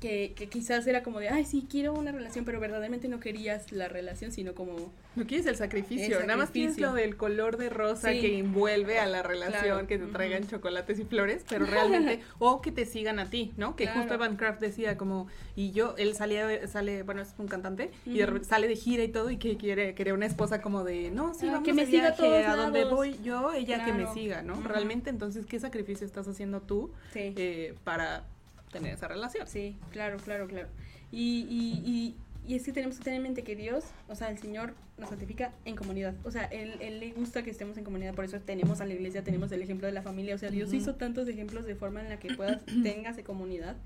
que, 0.00 0.32
que 0.34 0.48
quizás 0.48 0.86
era 0.86 1.02
como 1.02 1.20
de, 1.20 1.28
ay, 1.28 1.44
sí, 1.44 1.66
quiero 1.70 1.92
una 1.92 2.10
relación, 2.10 2.44
pero 2.46 2.58
verdaderamente 2.58 3.06
no 3.06 3.20
querías 3.20 3.70
la 3.70 3.86
relación, 3.88 4.32
sino 4.32 4.54
como, 4.54 4.74
No 5.14 5.26
quieres 5.26 5.46
el 5.46 5.56
sacrificio, 5.56 6.20
El 6.20 6.26
nada 6.26 6.38
más 6.38 6.50
quieres 6.50 6.78
lo 6.78 6.94
del 6.94 7.16
color 7.16 7.58
de 7.58 7.68
rosa 7.68 8.10
Sí. 8.12 8.20
que 8.20 8.38
envuelve 8.38 8.98
a 8.98 9.06
la 9.06 9.22
relación, 9.22 9.62
Claro. 9.62 9.86
que 9.86 9.98
te 9.98 10.06
traigan 10.06 10.46
chocolates 10.48 10.98
y 10.98 11.04
flores, 11.04 11.44
pero 11.48 11.66
realmente, 12.16 12.20
o 12.38 12.62
que 12.62 12.72
te 12.72 12.86
sigan 12.86 13.18
a 13.18 13.28
ti, 13.28 13.52
¿no? 13.58 13.76
Que 13.76 13.86
justo. 13.88 14.14
Evan 14.14 14.36
Craft 14.36 14.60
decía 14.60 14.96
como, 14.96 15.26
y 15.54 15.72
yo, 15.72 15.94
él 15.98 16.14
salía, 16.14 16.66
sale, 16.66 17.02
bueno, 17.02 17.20
es 17.20 17.34
un 17.36 17.46
cantante, 17.48 17.90
y 18.06 18.20
sale 18.42 18.68
de 18.68 18.76
gira 18.76 19.04
y 19.04 19.08
todo, 19.08 19.30
y 19.30 19.36
que 19.36 19.58
quiere, 19.58 19.94
quería 19.94 20.14
una 20.14 20.26
esposa 20.26 20.62
como 20.62 20.82
de, 20.82 21.10
no, 21.10 21.34
sí, 21.34 21.46
Ah, 21.46 21.52
vamos 21.52 21.64
que 21.66 21.74
me 21.74 21.84
de 21.84 21.90
siga 21.90 22.08
a 22.08 22.10
viaje, 22.12 22.46
a 22.46 22.56
donde 22.56 22.80
lados". 22.84 22.94
voy 22.96 23.18
yo, 23.22 23.52
ella 23.52 23.84
que 23.84 23.92
me 23.92 24.06
siga, 24.14 24.40
¿no? 24.42 24.60
Realmente, 24.62 25.10
entonces, 25.10 25.44
¿qué 25.44 25.60
sacrificio 25.60 26.06
estás 26.06 26.26
haciendo 26.26 26.62
tú 26.62 26.90
sí. 27.12 27.34
eh, 27.36 27.74
para 27.84 28.24
tener 28.70 28.94
esa 28.94 29.08
relación? 29.08 29.46
Sí, 29.46 29.76
claro, 29.90 30.18
claro, 30.18 30.46
claro. 30.46 30.68
Y, 31.12 31.46
y, 31.50 31.82
y, 31.90 32.16
y 32.52 32.56
es 32.56 32.64
que 32.64 32.72
tenemos 32.72 32.98
que 32.98 33.04
tener 33.04 33.18
en 33.18 33.22
mente 33.24 33.42
que 33.42 33.56
Dios, 33.56 33.84
o 34.08 34.14
sea, 34.14 34.30
el 34.30 34.38
Señor 34.38 34.74
nos 34.98 35.08
santifica 35.10 35.52
en 35.64 35.76
comunidad. 35.76 36.14
O 36.24 36.30
sea, 36.30 36.44
él, 36.44 36.76
él 36.80 37.00
le 37.00 37.12
gusta 37.12 37.42
que 37.42 37.50
estemos 37.50 37.76
en 37.78 37.84
comunidad, 37.84 38.14
por 38.14 38.24
eso 38.24 38.38
tenemos 38.40 38.80
a 38.80 38.86
la 38.86 38.94
iglesia, 38.94 39.24
tenemos 39.24 39.50
el 39.52 39.62
ejemplo 39.62 39.86
de 39.86 39.92
la 39.92 40.02
familia. 40.02 40.34
O 40.34 40.38
sea, 40.38 40.50
Dios 40.50 40.68
Ujú. 40.68 40.78
hizo 40.78 40.94
tantos 40.94 41.28
ejemplos 41.28 41.64
de 41.64 41.74
forma 41.74 42.00
en 42.00 42.08
la 42.08 42.18
que 42.18 42.34
puedas, 42.34 42.62
tengas 42.82 43.18
comunidad. 43.22 43.76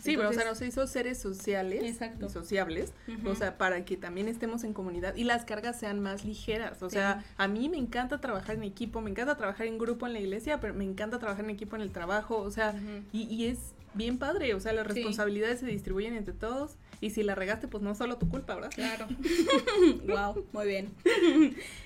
Sí, 0.00 0.16
pero 0.16 0.28
o 0.28 0.32
sea, 0.32 0.42
Entonces, 0.42 0.68
nos 0.68 0.68
hizo 0.74 0.86
seres 0.86 1.18
sociales 1.18 1.82
Exacto. 1.82 2.26
y 2.26 2.28
sociables, 2.28 2.92
Ujú. 3.08 3.30
o 3.30 3.34
sea, 3.34 3.58
para 3.58 3.84
que 3.84 3.96
también 3.96 4.28
estemos 4.28 4.62
en 4.62 4.72
comunidad 4.72 5.16
y 5.16 5.24
las 5.24 5.44
cargas 5.44 5.80
sean 5.80 5.98
más 5.98 6.24
ligeras. 6.24 6.84
O 6.84 6.90
sea, 6.90 7.24
a 7.36 7.48
mí 7.48 7.68
me 7.68 7.78
encanta 7.78 8.20
trabajar 8.20 8.54
en 8.54 8.62
equipo, 8.62 9.00
me 9.00 9.10
encanta 9.10 9.36
trabajar 9.36 9.66
en 9.66 9.76
grupo 9.76 10.06
en 10.06 10.12
la 10.12 10.20
iglesia, 10.20 10.60
pero 10.60 10.72
me 10.72 10.84
encanta 10.84 11.18
trabajar 11.18 11.44
en 11.44 11.50
equipo 11.50 11.74
en 11.74 11.82
el 11.82 11.90
trabajo, 11.90 12.36
o 12.38 12.50
sea, 12.52 12.70
Ujú. 12.76 13.02
y, 13.12 13.22
y 13.24 13.46
es 13.46 13.58
bien 13.94 14.18
padre, 14.18 14.54
o 14.54 14.60
sea, 14.60 14.72
las 14.72 14.86
Sí. 14.86 14.94
responsabilidades 14.94 15.60
se 15.60 15.66
distribuyen 15.66 16.14
entre 16.14 16.34
todos 16.34 16.76
y 17.00 17.10
si 17.10 17.22
la 17.22 17.34
regaste, 17.34 17.68
pues 17.68 17.82
no 17.82 17.92
es 17.92 17.98
solo 17.98 18.16
tu 18.18 18.28
culpa, 18.28 18.54
¿verdad? 18.56 18.70
Claro. 18.74 19.06
wow, 20.06 20.44
muy 20.52 20.66
bien. 20.66 20.90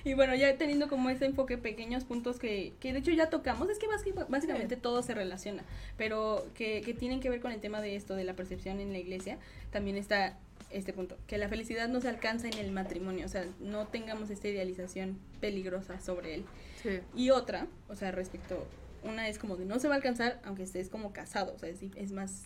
y 0.03 0.13
bueno, 0.13 0.35
ya 0.35 0.57
teniendo 0.57 0.87
como 0.87 1.09
ese 1.09 1.25
enfoque, 1.25 1.57
pequeños 1.57 2.03
puntos 2.03 2.39
que, 2.39 2.73
que 2.79 2.93
de 2.93 2.99
hecho 2.99 3.11
ya 3.11 3.29
tocamos, 3.29 3.69
es 3.69 3.79
que 3.79 3.87
básicamente 4.27 4.75
todo 4.77 5.01
se 5.03 5.13
relaciona, 5.13 5.63
pero 5.97 6.45
que, 6.55 6.81
que 6.81 6.93
tienen 6.93 7.19
que 7.19 7.29
ver 7.29 7.41
con 7.41 7.51
el 7.51 7.59
tema 7.61 7.81
de 7.81 7.95
esto, 7.95 8.15
de 8.15 8.23
la 8.23 8.35
percepción 8.35 8.79
en 8.79 8.91
la 8.91 8.99
iglesia, 8.99 9.37
también 9.71 9.97
está 9.97 10.37
este 10.71 10.91
punto, 10.93 11.17
que 11.27 11.37
la 11.37 11.47
felicidad 11.49 11.87
no 11.87 12.01
se 12.01 12.09
alcanza 12.09 12.47
en 12.47 12.57
el 12.57 12.71
matrimonio, 12.71 13.25
o 13.27 13.29
sea, 13.29 13.45
no 13.59 13.85
tengamos 13.87 14.31
esta 14.31 14.47
idealización 14.47 15.19
peligrosa 15.39 15.99
sobre 15.99 16.33
él. 16.35 16.45
Sí. 16.81 16.99
Y 17.15 17.29
otra, 17.29 17.67
o 17.89 17.95
sea, 17.95 18.11
respecto, 18.11 18.65
una 19.03 19.27
es 19.27 19.37
como 19.37 19.55
de 19.55 19.65
no 19.65 19.79
se 19.79 19.87
va 19.87 19.95
a 19.95 19.97
alcanzar 19.97 20.39
aunque 20.43 20.63
estés 20.63 20.89
como 20.89 21.13
casado, 21.13 21.53
o 21.55 21.59
sea, 21.59 21.69
es, 21.69 22.11
más, 22.11 22.45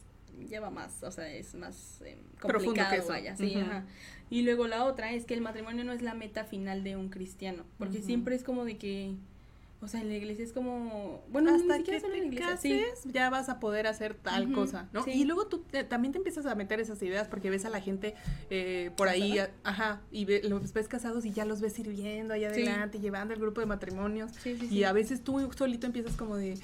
lleva 0.49 0.69
más, 0.69 1.03
o 1.03 1.11
sea, 1.11 1.29
es 1.31 1.55
más 1.55 2.01
eh, 2.01 2.17
Profundo 2.39 2.65
complicado, 2.65 2.91
que 2.91 2.97
eso. 2.97 3.07
vaya, 3.09 3.35
sí, 3.35 3.55
ajá. 3.55 3.85
Y 4.29 4.41
luego 4.41 4.67
la 4.67 4.83
otra 4.83 5.13
es 5.13 5.25
que 5.25 5.33
el 5.33 5.41
matrimonio 5.41 5.83
no 5.83 5.93
es 5.93 6.01
la 6.01 6.13
meta 6.13 6.43
final 6.43 6.83
de 6.83 6.97
un 6.97 7.09
cristiano, 7.09 7.63
porque 7.77 8.01
siempre 8.01 8.35
es 8.35 8.43
como 8.43 8.65
de 8.65 8.77
que, 8.77 9.15
o 9.79 9.87
sea, 9.87 10.01
en 10.01 10.09
la 10.09 10.15
iglesia 10.15 10.43
es 10.43 10.53
como, 10.53 11.23
bueno, 11.29 11.51
ni 11.51 11.61
Hasta 11.61 11.77
siquiera 11.77 12.01
que 12.01 12.07
te 12.09 12.17
iglesia, 12.17 12.57
sí. 12.57 12.81
ya 13.13 13.29
vas 13.29 13.47
a 13.47 13.59
poder 13.59 13.85
hacer 13.85 14.15
tal 14.15 14.51
cosa, 14.51 14.89
¿no? 14.91 15.03
sí. 15.03 15.11
Y 15.11 15.23
luego 15.25 15.45
tú 15.47 15.59
te- 15.59 15.83
también 15.83 16.11
te 16.13 16.17
empiezas 16.17 16.45
a 16.47 16.55
meter 16.55 16.79
esas 16.79 17.01
ideas 17.03 17.27
porque 17.27 17.49
ves 17.51 17.63
a 17.65 17.69
la 17.69 17.79
gente 17.79 18.15
eh, 18.49 18.91
por 18.97 19.07
ahí, 19.07 19.37
ajá, 19.63 20.01
y 20.11 20.25
ve- 20.25 20.41
los 20.43 20.73
ves 20.73 20.87
casados 20.87 21.25
y 21.25 21.31
ya 21.31 21.45
los 21.45 21.61
ves 21.61 21.73
sirviendo 21.73 22.33
ahí 22.33 22.41
Sí. 22.41 22.45
adelante, 22.47 22.99
llevando 22.99 23.33
el 23.35 23.39
grupo 23.39 23.61
de 23.61 23.67
matrimonios. 23.67 24.31
Sí, 24.41 24.57
sí, 24.57 24.65
Y 24.65 24.69
sí. 24.69 24.83
a 24.83 24.93
veces 24.93 25.23
tú 25.23 25.47
solito 25.55 25.85
empiezas 25.85 26.15
como 26.17 26.35
de, 26.37 26.55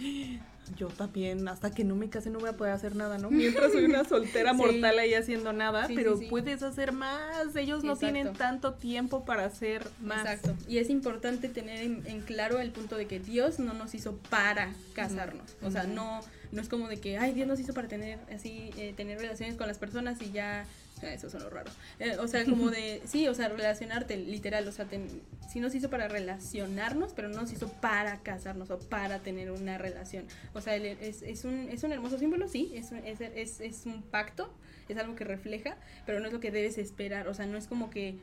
"Ah, 0.42 0.46
yo 0.78 0.88
también, 0.88 1.48
hasta 1.48 1.72
que 1.72 1.84
no 1.84 1.96
me 1.96 2.10
case 2.10 2.30
no 2.30 2.40
voy 2.40 2.50
a 2.50 2.54
poder 2.54 2.74
hacer 2.74 2.96
nada, 2.96 3.18
¿no? 3.18 3.30
Mientras 3.30 3.72
soy 3.72 3.86
una 3.86 4.04
soltera 4.10 4.52
Sí. 4.52 4.58
mortal 4.58 4.98
ahí 5.00 5.14
haciendo 5.14 5.54
nada, 5.54 5.88
Sí, 5.88 5.94
pero 5.96 6.18
sí, 6.18 6.28
puedes 6.30 6.64
hacer 6.64 6.92
más, 6.94 7.56
ellos 7.56 7.84
no 7.84 7.94
Exacto. 7.94 8.14
tienen 8.14 8.34
tanto 8.34 8.74
tiempo 8.74 9.26
para 9.26 9.46
hacer 9.46 9.88
más. 10.02 10.20
Exacto. 10.26 10.56
Y 10.68 10.78
es 10.78 10.90
importante 10.90 11.50
tener 11.50 11.84
en, 11.84 12.06
en 12.08 12.22
claro 12.22 12.60
el 12.60 12.72
punto 12.72 12.96
de 12.98 13.08
que 13.08 13.20
Dios 13.20 13.60
no 13.60 13.74
nos 13.74 13.94
hizo 13.94 14.18
para 14.30 14.72
casarnos. 14.94 15.56
O 15.62 15.70
sea, 15.72 15.84
no, 15.84 16.22
no 16.52 16.62
es 16.62 16.70
como 16.70 16.88
de 16.88 16.98
que, 17.00 17.18
ay, 17.18 17.34
Dios 17.34 17.48
nos 17.48 17.60
hizo 17.60 17.74
para 17.74 17.88
tener 17.88 18.20
así, 18.34 18.70
eh, 18.78 18.94
tener 18.96 19.20
relaciones 19.20 19.56
con 19.56 19.68
las 19.68 19.78
personas 19.78 20.22
y 20.22 20.32
ya. 20.32 20.66
Ah, 21.06 21.14
Eso 21.14 21.30
suena 21.30 21.50
raro. 21.50 21.72
Eh, 22.00 22.18
o 22.20 22.28
sea, 22.28 22.46
como 22.46 22.70
de, 22.70 23.02
sí, 23.06 23.28
o 23.28 23.34
sea, 23.34 23.50
relacionarte, 23.50 24.18
literal. 24.18 24.68
O 24.68 24.72
sea, 24.72 24.86
ten- 24.86 25.08
sí 25.52 25.60
nos 25.60 25.76
hizo 25.76 25.90
para 25.90 26.08
relacionarnos, 26.08 27.14
pero 27.14 27.30
no 27.30 27.42
nos 27.42 27.52
hizo 27.52 27.68
para 27.72 28.22
casarnos 28.24 28.70
o 28.72 28.80
para 28.80 29.20
tener 29.20 29.52
una 29.52 29.78
relación. 29.78 30.26
O 30.54 30.62
sea, 30.62 30.76
el- 30.76 30.86
es, 30.86 31.22
es, 31.22 31.46
un, 31.46 31.70
es 31.70 31.84
un 31.84 31.92
hermoso 31.92 32.18
símbolo, 32.18 32.48
sí, 32.48 32.72
es 32.76 32.92
un, 32.92 32.98
es, 33.00 33.22
es, 33.22 33.60
es 33.62 33.86
un 33.86 34.02
pacto, 34.04 34.54
es 34.90 34.98
algo 34.98 35.16
que 35.16 35.24
refleja, 35.24 35.78
pero 36.06 36.20
no 36.20 36.28
es 36.28 36.34
lo 36.34 36.40
que 36.40 36.52
debes 36.52 36.78
esperar. 36.78 37.28
O 37.28 37.34
sea, 37.34 37.46
no 37.46 37.58
es 37.58 37.68
como 37.68 37.90
que 37.90 38.16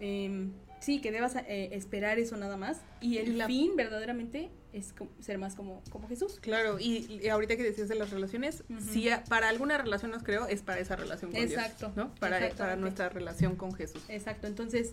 em, 0.00 0.52
sí, 0.80 1.00
que 1.00 1.12
debas 1.12 1.36
eh, 1.36 1.68
esperar 1.72 2.18
eso 2.18 2.36
nada 2.36 2.56
más. 2.56 2.80
Y 3.00 3.18
el 3.18 3.38
la- 3.38 3.46
fin 3.46 3.76
verdaderamente 3.76 4.50
es 4.72 4.92
como- 4.92 5.10
ser 5.20 5.38
más 5.38 5.54
como, 5.54 5.82
como 5.90 6.08
Jesús. 6.08 6.38
Claro, 6.40 6.78
y, 6.80 7.20
y 7.22 7.28
ahorita 7.28 7.56
que 7.56 7.62
decías 7.62 7.88
de 7.88 7.94
las 7.94 8.10
relaciones, 8.10 8.64
si 8.92 9.08
a- 9.10 9.22
para 9.24 9.48
alguna 9.48 9.76
relación 9.78 10.10
nos 10.10 10.22
creo, 10.22 10.46
es 10.46 10.62
para 10.62 10.80
esa 10.80 10.96
relación 10.96 11.30
con 11.30 11.40
Exacto, 11.40 11.86
Dios, 11.86 11.96
¿no? 11.96 12.14
Para, 12.16 12.76
nuestra 12.76 13.08
relación 13.08 13.56
con 13.56 13.72
Jesús. 13.74 14.02
Exacto, 14.08 14.46
entonces, 14.46 14.92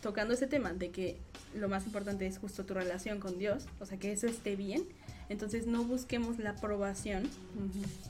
tocando 0.00 0.34
ese 0.34 0.46
tema 0.46 0.72
de 0.72 0.90
que 0.90 1.18
lo 1.54 1.68
más 1.68 1.84
importante 1.86 2.26
es 2.26 2.38
justo 2.38 2.64
tu 2.64 2.74
relación 2.74 3.20
con 3.20 3.38
Dios, 3.38 3.66
o 3.80 3.86
sea, 3.86 3.98
que 3.98 4.12
eso 4.12 4.26
esté 4.26 4.56
bien, 4.56 4.84
entonces 5.28 5.66
no 5.66 5.84
busquemos 5.84 6.38
la 6.38 6.50
aprobación 6.50 7.28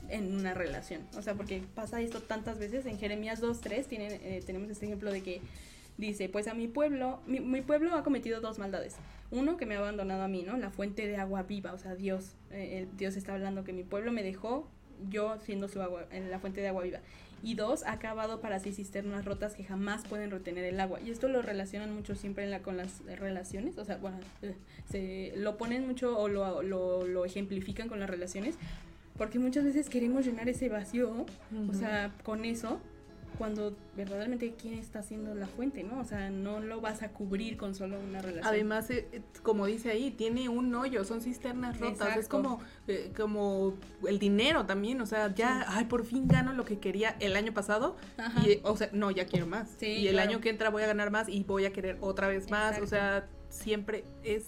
en 0.09 0.35
una 0.35 0.53
relación. 0.53 1.01
O 1.15 1.21
sea, 1.21 1.35
porque 1.35 1.61
pasa 1.75 2.01
esto 2.01 2.21
tantas 2.21 2.59
veces. 2.59 2.85
En 2.85 2.97
Jeremías 2.97 3.41
2.3 3.41 3.85
tienen, 3.85 4.11
eh, 4.23 4.41
tenemos 4.45 4.69
este 4.69 4.85
ejemplo 4.87 5.11
de 5.11 5.21
que 5.21 5.41
dice, 5.97 6.29
pues 6.29 6.47
a 6.47 6.53
mi 6.53 6.67
pueblo, 6.67 7.19
mi, 7.27 7.39
mi 7.39 7.61
pueblo 7.61 7.95
ha 7.95 8.03
cometido 8.03 8.41
dos 8.41 8.59
maldades. 8.59 8.95
Uno, 9.31 9.57
que 9.57 9.65
me 9.65 9.75
ha 9.75 9.79
abandonado 9.79 10.23
a 10.23 10.27
mí, 10.27 10.43
¿no? 10.43 10.57
La 10.57 10.69
fuente 10.69 11.07
de 11.07 11.17
agua 11.17 11.43
viva, 11.43 11.73
o 11.73 11.77
sea, 11.77 11.95
Dios. 11.95 12.35
eh, 12.51 12.79
el- 12.79 12.97
Dios 12.97 13.15
está 13.15 13.33
hablando 13.33 13.63
que 13.63 13.73
mi 13.73 13.83
pueblo 13.83 14.11
me 14.11 14.23
dejó, 14.23 14.67
yo 15.09 15.37
siendo 15.39 15.67
su 15.67 15.81
agua, 15.81 16.05
en 16.11 16.29
la 16.31 16.39
fuente 16.39 16.61
de 16.61 16.67
agua 16.67 16.83
viva. 16.83 16.99
Y 17.41 17.55
dos, 17.55 17.83
ha 17.83 17.91
acabado 17.93 18.39
para 18.39 18.59
sí 18.59 18.71
cisternas 18.71 19.25
rotas 19.25 19.53
que 19.55 19.63
jamás 19.65 20.03
pueden 20.07 20.31
retener 20.31 20.63
el 20.63 20.79
agua. 20.79 21.01
Y 21.01 21.09
esto 21.11 21.27
lo 21.27 21.41
relacionan 21.41 21.93
mucho 21.93 22.15
siempre 22.15 22.45
en 22.45 22.51
la, 22.51 22.61
con 22.61 22.77
las 22.77 23.01
eh, 23.09 23.15
relaciones. 23.17 23.77
O 23.77 23.83
sea, 23.85 23.97
bueno, 23.97 24.17
eh, 24.43 24.55
se 24.89 25.33
lo 25.35 25.57
ponen 25.57 25.85
mucho 25.85 26.17
o 26.17 26.27
lo, 26.29 26.61
lo, 26.63 27.05
lo 27.05 27.25
ejemplifican 27.25 27.89
con 27.89 27.99
las 27.99 28.09
relaciones. 28.09 28.55
Porque 29.17 29.39
muchas 29.39 29.63
veces 29.65 29.89
queremos 29.89 30.25
llenar 30.25 30.47
ese 30.49 30.69
vacío, 30.69 31.25
o 31.69 31.73
sea, 31.73 32.11
con 32.23 32.45
eso, 32.45 32.79
cuando 33.37 33.75
verdaderamente 33.95 34.53
quién 34.59 34.75
está 34.75 34.99
haciendo 34.99 35.33
la 35.35 35.47
fuente, 35.47 35.83
¿no? 35.83 35.99
O 35.99 36.05
sea, 36.05 36.29
no 36.29 36.59
lo 36.59 36.81
vas 36.81 37.01
a 37.01 37.09
cubrir 37.09 37.57
con 37.57 37.75
solo 37.75 37.99
una 37.99 38.21
relación. 38.21 38.47
Además, 38.47 38.89
eh, 38.89 39.07
eh, 39.11 39.21
como 39.41 39.65
dice 39.65 39.91
ahí, 39.91 40.11
tiene 40.11 40.49
un 40.49 40.73
hoyo, 40.75 41.03
son 41.05 41.21
cisternas 41.21 41.79
rotas, 41.79 42.17
es 42.17 42.27
como, 42.27 42.59
eh, 42.87 43.11
como 43.15 43.73
el 44.07 44.19
dinero 44.19 44.65
también, 44.65 45.01
o 45.01 45.05
sea, 45.05 45.33
ya, 45.33 45.59
Sí. 45.61 45.65
ay, 45.69 45.85
por 45.85 46.05
fin 46.05 46.27
gano 46.27 46.53
lo 46.53 46.65
que 46.65 46.79
quería 46.79 47.15
el 47.19 47.35
año 47.35 47.53
pasado, 47.53 47.95
Ajá. 48.17 48.47
y, 48.47 48.59
o 48.63 48.75
sea, 48.77 48.89
no, 48.93 49.11
ya 49.11 49.25
quiero 49.25 49.47
más. 49.47 49.69
Sí, 49.79 49.87
y 49.87 50.07
el 50.07 50.13
claro. 50.15 50.29
año 50.29 50.41
que 50.41 50.49
entra 50.49 50.69
voy 50.69 50.83
a 50.83 50.87
ganar 50.87 51.11
más 51.11 51.29
y 51.29 51.43
voy 51.43 51.65
a 51.65 51.73
querer 51.73 51.97
otra 52.01 52.27
vez 52.27 52.49
más, 52.49 52.79
o 52.81 52.87
sea, 52.87 53.27
siempre 53.49 54.03
es 54.23 54.45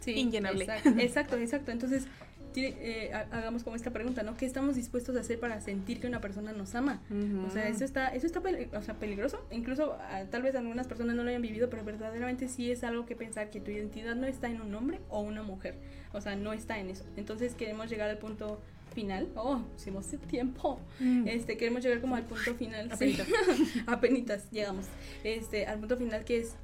Sí, 0.00 0.14
Inllenable. 0.14 0.64
Exacto, 0.64 0.88
exacto, 0.98 1.36
exacto. 1.36 1.70
Entonces, 1.70 2.06
tiene- 2.52 2.76
eh, 2.80 3.12
ha- 3.12 3.26
hagamos 3.36 3.64
como 3.64 3.76
esta 3.76 3.90
pregunta, 3.92 4.22
¿no? 4.22 4.36
¿Qué 4.36 4.46
estamos 4.46 4.76
dispuestos 4.76 5.16
a 5.16 5.20
hacer 5.20 5.40
para 5.40 5.60
sentir 5.60 6.00
que 6.00 6.06
una 6.06 6.20
persona 6.20 6.52
nos 6.52 6.74
ama? 6.74 7.00
O 7.46 7.50
sea, 7.50 7.68
eso 7.68 7.84
está, 7.84 8.08
eso 8.08 8.26
está 8.26 8.40
o 8.40 8.82
sea, 8.82 8.94
peligroso. 8.94 9.44
Incluso 9.50 9.96
ah, 10.00 10.24
tal 10.30 10.42
vez 10.42 10.54
algunas 10.54 10.86
personas 10.86 11.16
no 11.16 11.22
lo 11.24 11.28
hayan 11.30 11.42
vivido, 11.42 11.68
pero 11.70 11.84
verdaderamente 11.84 12.48
sí 12.48 12.70
es 12.70 12.84
algo 12.84 13.06
que 13.06 13.16
pensar 13.16 13.50
que 13.50 13.60
tu 13.60 13.70
identidad 13.70 14.14
no 14.14 14.26
está 14.26 14.48
en 14.48 14.60
un 14.60 14.74
hombre 14.74 15.00
o 15.08 15.20
una 15.20 15.42
mujer. 15.42 15.74
O 16.12 16.20
sea, 16.20 16.36
no 16.36 16.52
está 16.52 16.78
en 16.78 16.90
eso. 16.90 17.04
Entonces 17.16 17.54
queremos 17.54 17.88
llegar 17.90 18.10
al 18.10 18.18
punto 18.18 18.60
final. 18.94 19.28
Oh, 19.36 19.62
hicimos 19.76 20.06
tiempo. 20.28 20.78
Mm. 21.00 21.26
Este, 21.26 21.56
queremos 21.56 21.82
llegar 21.82 22.00
como 22.00 22.16
al 22.16 22.24
punto 22.24 22.54
final. 22.54 22.90
sí. 22.98 23.16
Apenitas. 23.16 23.26
Apenitas 23.86 24.50
llegamos. 24.50 24.86
Este, 25.24 25.66
al 25.66 25.78
punto 25.78 25.96
final 25.96 26.24
que 26.24 26.38
es 26.40 26.54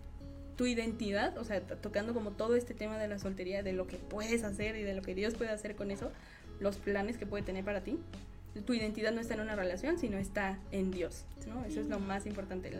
tu 0.59 0.67
identidad, 0.67 1.39
o 1.39 1.45
sea, 1.45 1.61
tocando 1.61 2.13
como 2.13 2.33
todo 2.33 2.57
este 2.57 2.75
tema 2.75 2.99
de 2.99 3.07
la 3.07 3.21
soltería, 3.21 3.63
de 3.63 3.73
lo 3.73 3.87
que 3.87 3.97
puedes 3.97 4.43
hacer 4.43 4.75
y 4.75 4.83
de 4.83 4.93
lo 4.93 5.03
que 5.03 5.15
Dios 5.15 5.35
puede 5.35 5.53
hacer 5.53 5.77
con 5.77 5.93
eso, 5.93 6.11
los 6.59 6.77
planes 6.77 7.17
que 7.17 7.27
puede 7.27 7.45
tener 7.45 7.65
para 7.65 7.83
ti. 7.83 7.97
Tu 8.67 8.75
identidad 8.75 9.13
no 9.13 9.21
está 9.21 9.35
en 9.35 9.41
una 9.41 9.55
relación, 9.55 10.01
sino 10.01 10.19
está 10.19 10.59
en 10.73 10.91
Dios, 10.91 11.23
¿no? 11.47 11.65
Eso 11.65 11.81
es 11.81 11.87
lo 11.87 12.01
más 12.01 12.27
importante. 12.27 12.73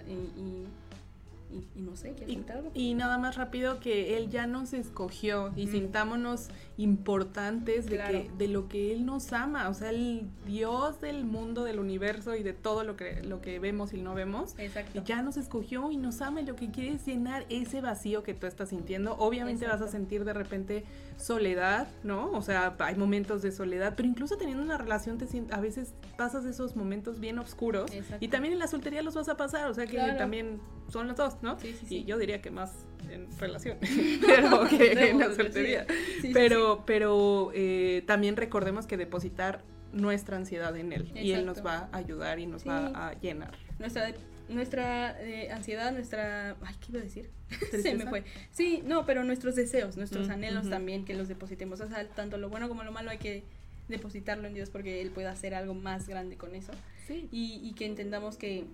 Y, 1.51 1.81
no 1.81 1.97
sé, 1.97 2.13
¿quieres 2.13 2.37
y, 2.75 2.91
y 2.91 2.95
nada 2.95 3.19
más 3.19 3.37
rápido 3.37 3.81
que 3.81 4.17
Él 4.17 4.29
ya 4.29 4.47
nos 4.47 4.73
escogió 4.73 5.53
y 5.57 5.67
sintámonos 5.69 6.49
importantes 6.77 7.87
de, 7.87 7.99
que, 7.99 8.31
de 8.37 8.49
lo 8.49 8.69
que 8.69 8.93
Él 8.93 9.07
nos 9.07 9.33
ama, 9.33 9.69
o 9.69 9.75
sea, 9.75 9.91
el 9.91 10.29
Dios 10.47 11.01
del 11.01 11.25
mundo, 11.25 11.65
del 11.65 11.79
universo 11.79 12.35
y 12.37 12.43
de 12.43 12.53
todo 12.53 12.85
lo 12.85 12.97
que, 12.97 13.23
lo 13.23 13.41
que 13.41 13.59
vemos 13.59 13.93
y 13.93 14.01
no 14.01 14.15
vemos, 14.15 14.55
Exacto. 14.59 15.03
ya 15.05 15.23
nos 15.23 15.37
escogió 15.37 15.91
y 15.91 15.97
nos 15.97 16.21
ama. 16.21 16.41
Y 16.41 16.47
lo 16.47 16.57
que 16.57 16.71
quiere 16.71 16.95
es 16.95 17.07
llenar 17.07 17.47
ese 17.49 17.81
vacío 17.81 18.23
que 18.23 18.35
tú 18.35 18.47
estás 18.47 18.69
sintiendo. 18.71 19.17
Obviamente 19.19 19.67
vas 19.67 19.81
a 19.81 19.89
sentir 19.89 20.25
de 20.25 20.33
repente 20.33 20.85
soledad, 21.17 21.89
¿no? 22.05 22.31
O 22.33 22.43
sea, 22.43 22.77
hay 22.79 22.95
momentos 22.95 23.43
de 23.43 23.53
soledad, 23.53 23.95
pero 23.97 24.09
incluso 24.09 24.37
teniendo 24.37 24.63
una 24.63 24.79
relación 24.79 25.19
te 25.19 25.27
a 25.51 25.61
veces 25.61 25.95
pasas 26.17 26.45
esos 26.45 26.77
momentos 26.77 27.21
bien 27.21 27.39
oscuros. 27.39 27.91
Y 28.21 28.29
también 28.29 28.55
en 28.55 28.59
la 28.59 28.67
soltería 28.67 29.03
los 29.03 29.15
vas 29.15 29.29
a 29.29 29.37
pasar, 29.37 29.69
o 29.71 29.75
sea 29.75 29.87
que 29.87 29.99
también 30.17 30.61
son 30.89 31.09
los 31.09 31.17
dos, 31.17 31.38
¿no? 31.43 31.59
Sí, 31.59 31.75
sí, 31.79 31.87
sí. 31.87 31.97
Y 31.99 32.05
yo 32.05 32.19
diría 32.19 32.41
que 32.41 32.51
más 32.51 32.87
en 33.11 33.27
relación, 33.39 33.79
pero 34.27 34.69
que 34.69 34.93
en 34.93 35.19
la 35.19 35.35
soltería. 35.35 35.87
pero 36.33 36.85
pero 36.87 37.51
eh, 37.55 38.03
también 38.07 38.37
recordemos 38.37 38.87
que 38.87 38.97
depositar 38.97 39.63
nuestra 39.93 40.37
ansiedad 40.37 40.77
en 40.77 40.93
él 40.93 41.11
y 41.15 41.33
él 41.33 41.47
nos 41.47 41.65
va 41.65 41.89
a 41.93 41.97
ayudar 41.97 42.39
y 42.39 42.47
nos 42.47 42.67
va 42.67 42.89
a 42.89 43.19
llenar. 43.21 43.53
Nuestra 43.79 44.13
nuestra 44.49 45.21
eh, 45.23 45.51
ansiedad, 45.51 45.93
nuestra... 45.93 46.57
Ay, 46.63 46.75
¿qué 46.81 46.93
iba 46.93 47.01
a 47.01 47.05
decir? 47.05 47.31
Se 47.83 47.95
me 47.95 48.07
fue. 48.07 48.25
Sí, 48.51 48.83
no, 48.85 49.05
pero 49.05 49.25
nuestros 49.25 49.55
deseos, 49.55 49.97
nuestros 49.97 50.29
mm, 50.29 50.33
anhelos 50.33 50.71
también, 50.71 51.05
que 51.05 51.15
los 51.15 51.29
depositemos. 51.29 51.81
O 51.81 51.89
sea, 51.89 52.07
tanto 52.09 52.39
lo 52.39 52.49
bueno 52.49 52.69
como 52.69 52.83
lo 52.83 52.93
malo 52.93 53.11
hay 53.11 53.19
que 53.19 53.45
depositarlo 53.89 54.47
en 54.49 54.55
Dios 54.55 54.71
porque 54.71 55.01
Él 55.01 55.11
puede 55.11 55.29
hacer 55.29 55.55
algo 55.55 55.75
más 55.75 56.09
grande 56.09 56.37
con 56.37 56.55
eso. 56.55 56.73
Sí. 57.07 57.29
Y, 57.31 57.61
y 57.63 57.73
que 57.75 57.87
entendamos 57.87 58.37
que... 58.37 58.65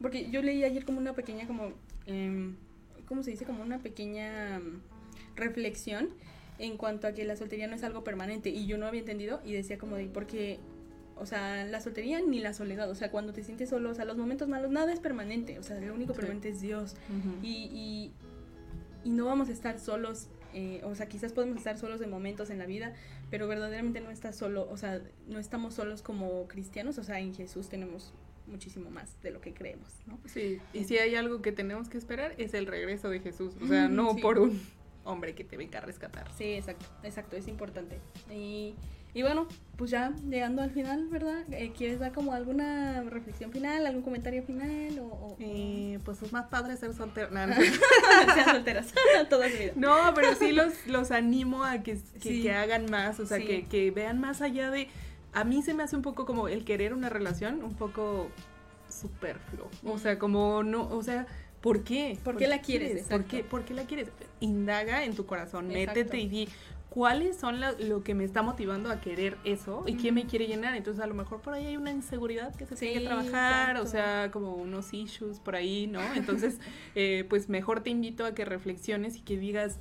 Porque 0.00 0.30
yo 0.30 0.42
leí 0.42 0.64
ayer 0.64 0.84
como 0.84 0.98
una 0.98 1.14
pequeña, 1.14 1.46
como... 1.46 1.72
Eh, 2.06 2.54
¿Cómo 3.06 3.22
se 3.22 3.30
dice? 3.30 3.44
Como 3.44 3.62
una 3.62 3.78
pequeña 3.78 4.58
mm, 4.58 4.80
reflexión 5.36 6.08
en 6.58 6.76
cuanto 6.76 7.06
a 7.06 7.12
que 7.12 7.24
la 7.24 7.36
soltería 7.36 7.66
no 7.66 7.74
es 7.74 7.84
algo 7.84 8.04
permanente. 8.04 8.50
Y 8.50 8.66
yo 8.66 8.78
no 8.78 8.86
había 8.86 9.00
entendido 9.00 9.40
y 9.44 9.52
decía 9.52 9.78
como 9.78 9.96
de, 9.96 10.06
porque 10.06 10.60
o 11.16 11.26
sea, 11.26 11.64
la 11.64 11.80
soltería 11.80 12.20
ni 12.20 12.40
la 12.40 12.52
soledad, 12.52 12.90
o 12.90 12.94
sea, 12.94 13.10
cuando 13.10 13.32
te 13.32 13.44
sientes 13.44 13.70
solo, 13.70 13.90
o 13.90 13.94
sea, 13.94 14.04
los 14.04 14.16
momentos 14.16 14.48
malos, 14.48 14.70
nada 14.70 14.92
es 14.92 14.98
permanente, 14.98 15.58
o 15.58 15.62
sea, 15.62 15.80
lo 15.80 15.94
único 15.94 16.14
permanente 16.14 16.48
es 16.48 16.60
Dios. 16.60 16.96
y, 17.42 18.12
y, 19.04 19.10
no 19.10 19.26
vamos 19.26 19.48
a 19.48 19.52
estar 19.52 19.78
solos, 19.78 20.28
eh, 20.54 20.80
o 20.84 20.94
sea, 20.94 21.06
quizás 21.06 21.32
podemos 21.32 21.58
estar 21.58 21.76
solos 21.78 22.00
en 22.00 22.10
momentos 22.10 22.50
en 22.50 22.58
la 22.58 22.66
vida, 22.66 22.94
pero 23.30 23.46
verdaderamente 23.46 24.00
no 24.00 24.10
estás 24.10 24.36
solo, 24.36 24.68
o 24.70 24.76
sea, 24.76 25.00
no 25.28 25.38
estamos 25.38 25.74
solos 25.74 26.02
como 26.02 26.46
cristianos, 26.48 26.98
o 26.98 27.04
sea, 27.04 27.20
en 27.20 27.34
Jesús 27.34 27.68
tenemos 27.68 28.12
muchísimo 28.52 28.90
más 28.90 29.20
de 29.22 29.32
lo 29.32 29.40
que 29.40 29.52
creemos, 29.52 29.88
¿no? 30.06 30.18
Sí, 30.26 30.60
y 30.72 30.84
si 30.84 30.98
hay 30.98 31.16
algo 31.16 31.42
que 31.42 31.50
tenemos 31.50 31.88
que 31.88 31.98
esperar 31.98 32.34
es 32.38 32.54
el 32.54 32.66
regreso 32.66 33.08
de 33.10 33.18
Jesús, 33.18 33.54
o 33.60 33.66
sea, 33.66 33.88
no 33.88 34.14
por 34.16 34.38
un 34.38 34.60
hombre 35.04 35.34
que 35.34 35.42
te 35.42 35.56
venga 35.56 35.78
a 35.78 35.82
rescatar. 35.82 36.30
Sí, 36.38 36.52
exacto, 36.52 36.86
exacto, 37.02 37.36
es 37.36 37.48
importante. 37.48 37.98
Y 38.30 38.76
y 39.14 39.22
bueno, 39.22 39.46
pues 39.76 39.90
ya 39.90 40.14
llegando 40.28 40.62
al 40.62 40.70
final, 40.70 41.06
¿verdad? 41.08 41.44
Eh, 41.50 41.72
¿Quieres 41.76 42.00
dar 42.00 42.12
como 42.12 42.32
alguna 42.32 43.02
reflexión 43.02 43.52
final, 43.52 43.84
algún 43.84 44.02
comentario 44.02 44.42
final? 44.42 44.98
O, 45.00 45.36
eh, 45.38 45.98
pues 46.04 46.22
es 46.22 46.32
más 46.32 46.46
padre 46.46 46.78
ser 46.78 46.94
soltero. 46.94 47.30
No, 47.30 47.46
no. 47.46 47.54
Sean 48.34 48.46
solteras 48.46 48.94
toda 49.28 49.50
su 49.50 49.58
vida. 49.58 49.72
No, 49.76 50.14
pero 50.14 50.34
sí 50.34 50.52
los, 50.52 50.86
los 50.86 51.10
animo 51.10 51.62
a 51.62 51.82
que, 51.82 51.98
que, 52.22 52.52
hagan 52.52 52.90
más, 52.90 53.20
o 53.20 53.26
sea, 53.26 53.38
que, 53.38 53.66
que 53.66 53.90
vean 53.90 54.18
más 54.18 54.40
allá 54.40 54.70
de... 54.70 54.88
A 55.32 55.44
mí 55.44 55.62
se 55.62 55.74
me 55.74 55.82
hace 55.82 55.96
un 55.96 56.02
poco 56.02 56.26
como 56.26 56.48
el 56.48 56.64
querer 56.64 56.92
una 56.92 57.08
relación, 57.08 57.62
un 57.62 57.74
poco 57.74 58.28
superfluo. 58.88 59.68
O 59.84 59.98
sea, 59.98 60.18
como 60.18 60.62
no, 60.62 60.88
o 60.88 61.02
sea, 61.02 61.26
¿por 61.60 61.84
qué? 61.84 62.18
¿Por, 62.22 62.36
qué 62.36 62.46
la 62.46 62.60
quieres? 62.60 63.04
¿Por 63.04 63.24
qué, 63.24 63.42
¿Por 63.42 63.64
qué 63.64 63.74
la 63.74 63.84
quieres? 63.84 64.10
Indaga 64.40 65.04
en 65.04 65.14
tu 65.14 65.26
corazón, 65.26 65.68
métete 65.68 66.18
y 66.18 66.28
di, 66.28 66.48
cuáles 66.92 67.38
son 67.38 67.58
lo 67.60 68.04
que 68.04 68.14
me 68.14 68.24
está 68.24 68.42
motivando 68.42 68.90
a 68.90 69.00
querer 69.00 69.38
eso 69.44 69.84
y 69.86 69.94
quién 69.94 70.14
me 70.14 70.26
quiere 70.26 70.46
llenar. 70.46 70.74
Entonces 70.74 71.02
a 71.02 71.06
lo 71.06 71.14
mejor 71.14 71.40
por 71.40 71.54
ahí 71.54 71.66
hay 71.66 71.76
una 71.78 71.90
inseguridad 71.90 72.54
que 72.54 72.66
se 72.66 72.76
tiene 72.76 73.00
que 73.00 73.06
trabajar, 73.06 73.78
o 73.78 73.86
sea, 73.86 74.30
como 74.30 74.54
unos 74.54 74.92
issues 74.92 75.40
por 75.40 75.56
ahí, 75.56 75.86
¿no? 75.86 76.00
Entonces, 76.14 76.58
eh, 76.94 77.24
pues 77.30 77.48
mejor 77.48 77.82
te 77.82 77.88
invito 77.88 78.26
a 78.26 78.34
que 78.34 78.44
reflexiones 78.44 79.16
y 79.16 79.20
que 79.20 79.38
digas, 79.38 79.78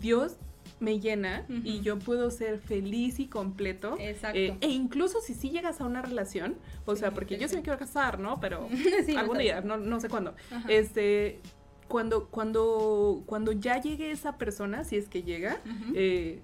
Dios 0.00 0.36
me 0.80 1.00
llena 1.00 1.44
y 1.48 1.80
yo 1.80 1.98
puedo 1.98 2.30
ser 2.30 2.58
feliz 2.58 3.18
y 3.20 3.26
completo. 3.26 3.96
Exacto. 3.98 4.38
Eh, 4.38 4.56
e 4.60 4.68
incluso 4.68 5.20
si 5.20 5.34
sí 5.34 5.50
llegas 5.50 5.80
a 5.80 5.84
una 5.84 6.02
relación, 6.02 6.56
o 6.84 6.96
sea, 6.96 7.12
porque 7.12 7.38
yo 7.38 7.48
sí 7.48 7.56
me 7.56 7.62
quiero 7.62 7.78
casar, 7.78 8.18
¿no? 8.18 8.40
Pero 8.40 8.68
algún 9.16 9.38
día, 9.38 9.60
no, 9.60 9.76
no 9.76 10.00
sé 10.00 10.08
cuándo. 10.08 10.34
Este, 10.68 11.40
cuando, 11.88 12.26
cuando, 12.26 13.22
cuando 13.26 13.52
ya 13.52 13.80
llegue 13.80 14.10
esa 14.10 14.36
persona, 14.36 14.84
si 14.84 14.96
es 14.96 15.08
que 15.08 15.22
llega, 15.22 15.60
eh, 15.94 16.40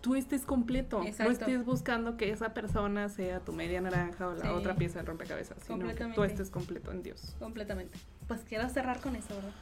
tú 0.00 0.14
estés 0.14 0.42
completo. 0.42 1.02
No 1.02 1.30
estés 1.30 1.64
buscando 1.64 2.16
que 2.16 2.30
esa 2.30 2.52
persona 2.54 3.08
sea 3.08 3.40
tu 3.40 3.52
media 3.52 3.80
naranja 3.80 4.28
o 4.28 4.34
la 4.34 4.54
otra 4.54 4.74
pieza 4.74 5.00
de 5.00 5.06
rompecabezas, 5.06 5.58
sino 5.66 5.94
que 5.94 6.04
tú 6.06 6.24
estés 6.24 6.50
completo 6.50 6.90
en 6.90 7.02
Dios. 7.02 7.34
Completamente. 7.38 7.98
Pues 8.26 8.40
quiero 8.48 8.68
cerrar 8.68 9.00
con 9.00 9.16
eso, 9.16 9.34
¿verdad? 9.34 9.52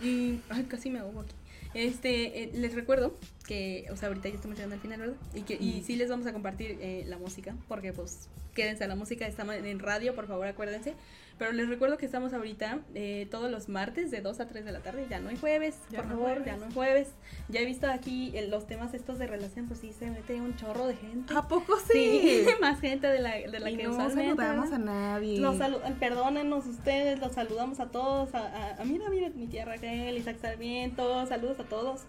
Y 0.00 0.40
ay, 0.48 0.62
casi 0.68 0.90
me 0.90 1.00
ahogo 1.00 1.22
aquí. 1.22 1.34
Este, 1.78 2.42
eh, 2.42 2.50
les 2.54 2.74
recuerdo 2.74 3.16
que, 3.46 3.86
o 3.92 3.96
sea, 3.96 4.08
ahorita 4.08 4.28
ya 4.28 4.34
estamos 4.34 4.56
llegando 4.56 4.74
al 4.74 4.80
final, 4.80 4.98
¿verdad? 4.98 5.16
Y 5.32 5.42
que 5.42 5.54
y 5.54 5.84
sí 5.86 5.94
les 5.94 6.10
vamos 6.10 6.26
a 6.26 6.32
compartir 6.32 6.76
eh, 6.80 7.04
la 7.06 7.18
música, 7.18 7.54
porque 7.68 7.92
pues 7.92 8.28
quédense 8.52 8.82
a 8.82 8.88
la 8.88 8.96
música, 8.96 9.28
estamos 9.28 9.54
en 9.54 9.78
radio, 9.78 10.12
por 10.16 10.26
favor, 10.26 10.48
acuérdense. 10.48 10.94
Pero 11.38 11.52
les 11.52 11.68
recuerdo 11.68 11.96
que 11.98 12.06
estamos 12.06 12.32
ahorita 12.32 12.80
eh, 12.94 13.28
todos 13.30 13.50
los 13.50 13.68
martes 13.68 14.10
de 14.10 14.20
2 14.20 14.40
a 14.40 14.48
3 14.48 14.64
de 14.64 14.72
la 14.72 14.80
tarde. 14.80 15.06
Ya 15.08 15.20
no 15.20 15.28
hay 15.28 15.36
jueves, 15.36 15.78
por 15.94 16.08
favor, 16.08 16.44
ya 16.44 16.56
no 16.56 16.66
hay 16.66 16.72
jueves. 16.72 17.08
Ya 17.48 17.60
he 17.60 17.64
visto 17.64 17.88
aquí 17.88 18.34
los 18.48 18.66
temas 18.66 18.92
estos 18.94 19.18
de 19.18 19.26
relación, 19.28 19.66
pues 19.68 19.80
sí, 19.80 19.92
se 19.92 20.10
mete 20.10 20.40
un 20.40 20.56
chorro 20.56 20.86
de 20.86 20.96
gente. 20.96 21.32
¿A 21.34 21.46
poco 21.46 21.76
sí? 21.90 22.44
más 22.60 22.80
gente 22.80 23.06
de 23.06 23.20
la, 23.20 23.36
de 23.36 23.60
la 23.60 23.70
y 23.70 23.76
que 23.76 23.84
no 23.84 24.10
saludamos 24.10 24.72
a 24.72 24.78
nadie. 24.78 25.38
Los 25.38 25.56
perdónenos 26.00 26.66
ustedes, 26.66 27.20
los 27.20 27.32
saludamos 27.32 27.78
a 27.78 27.86
todos. 27.86 28.34
A, 28.34 28.76
a, 28.80 28.84
mira, 28.84 29.08
mira, 29.08 29.30
mi 29.30 29.46
tía 29.46 29.64
Raquel, 29.64 30.16
Isaac 30.18 30.38
Sarmiento, 30.40 31.24
saludos 31.26 31.60
a 31.60 31.64
todos. 31.64 32.02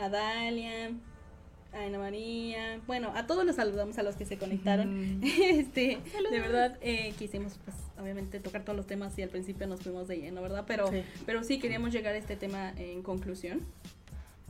A 0.00 0.08
Dalia, 0.10 0.90
a 1.76 1.84
Ana 1.84 1.98
María, 1.98 2.80
bueno, 2.86 3.12
a 3.14 3.26
todos 3.26 3.44
los 3.44 3.56
saludamos 3.56 3.98
a 3.98 4.02
los 4.02 4.16
que 4.16 4.24
se 4.24 4.38
conectaron. 4.38 5.20
este, 5.40 5.98
de 6.30 6.40
verdad 6.40 6.78
eh, 6.80 7.12
quisimos 7.18 7.58
pues 7.64 7.76
obviamente 8.00 8.40
tocar 8.40 8.64
todos 8.64 8.76
los 8.76 8.86
temas 8.86 9.16
y 9.18 9.22
al 9.22 9.28
principio 9.28 9.66
nos 9.66 9.80
fuimos 9.80 10.08
de 10.08 10.18
lleno, 10.18 10.42
¿verdad? 10.42 10.64
Pero 10.66 10.88
sí. 10.88 11.02
pero 11.24 11.44
sí 11.44 11.58
queríamos 11.58 11.92
llegar 11.92 12.14
a 12.14 12.18
este 12.18 12.36
tema 12.36 12.72
en 12.76 13.02
conclusión. 13.02 13.60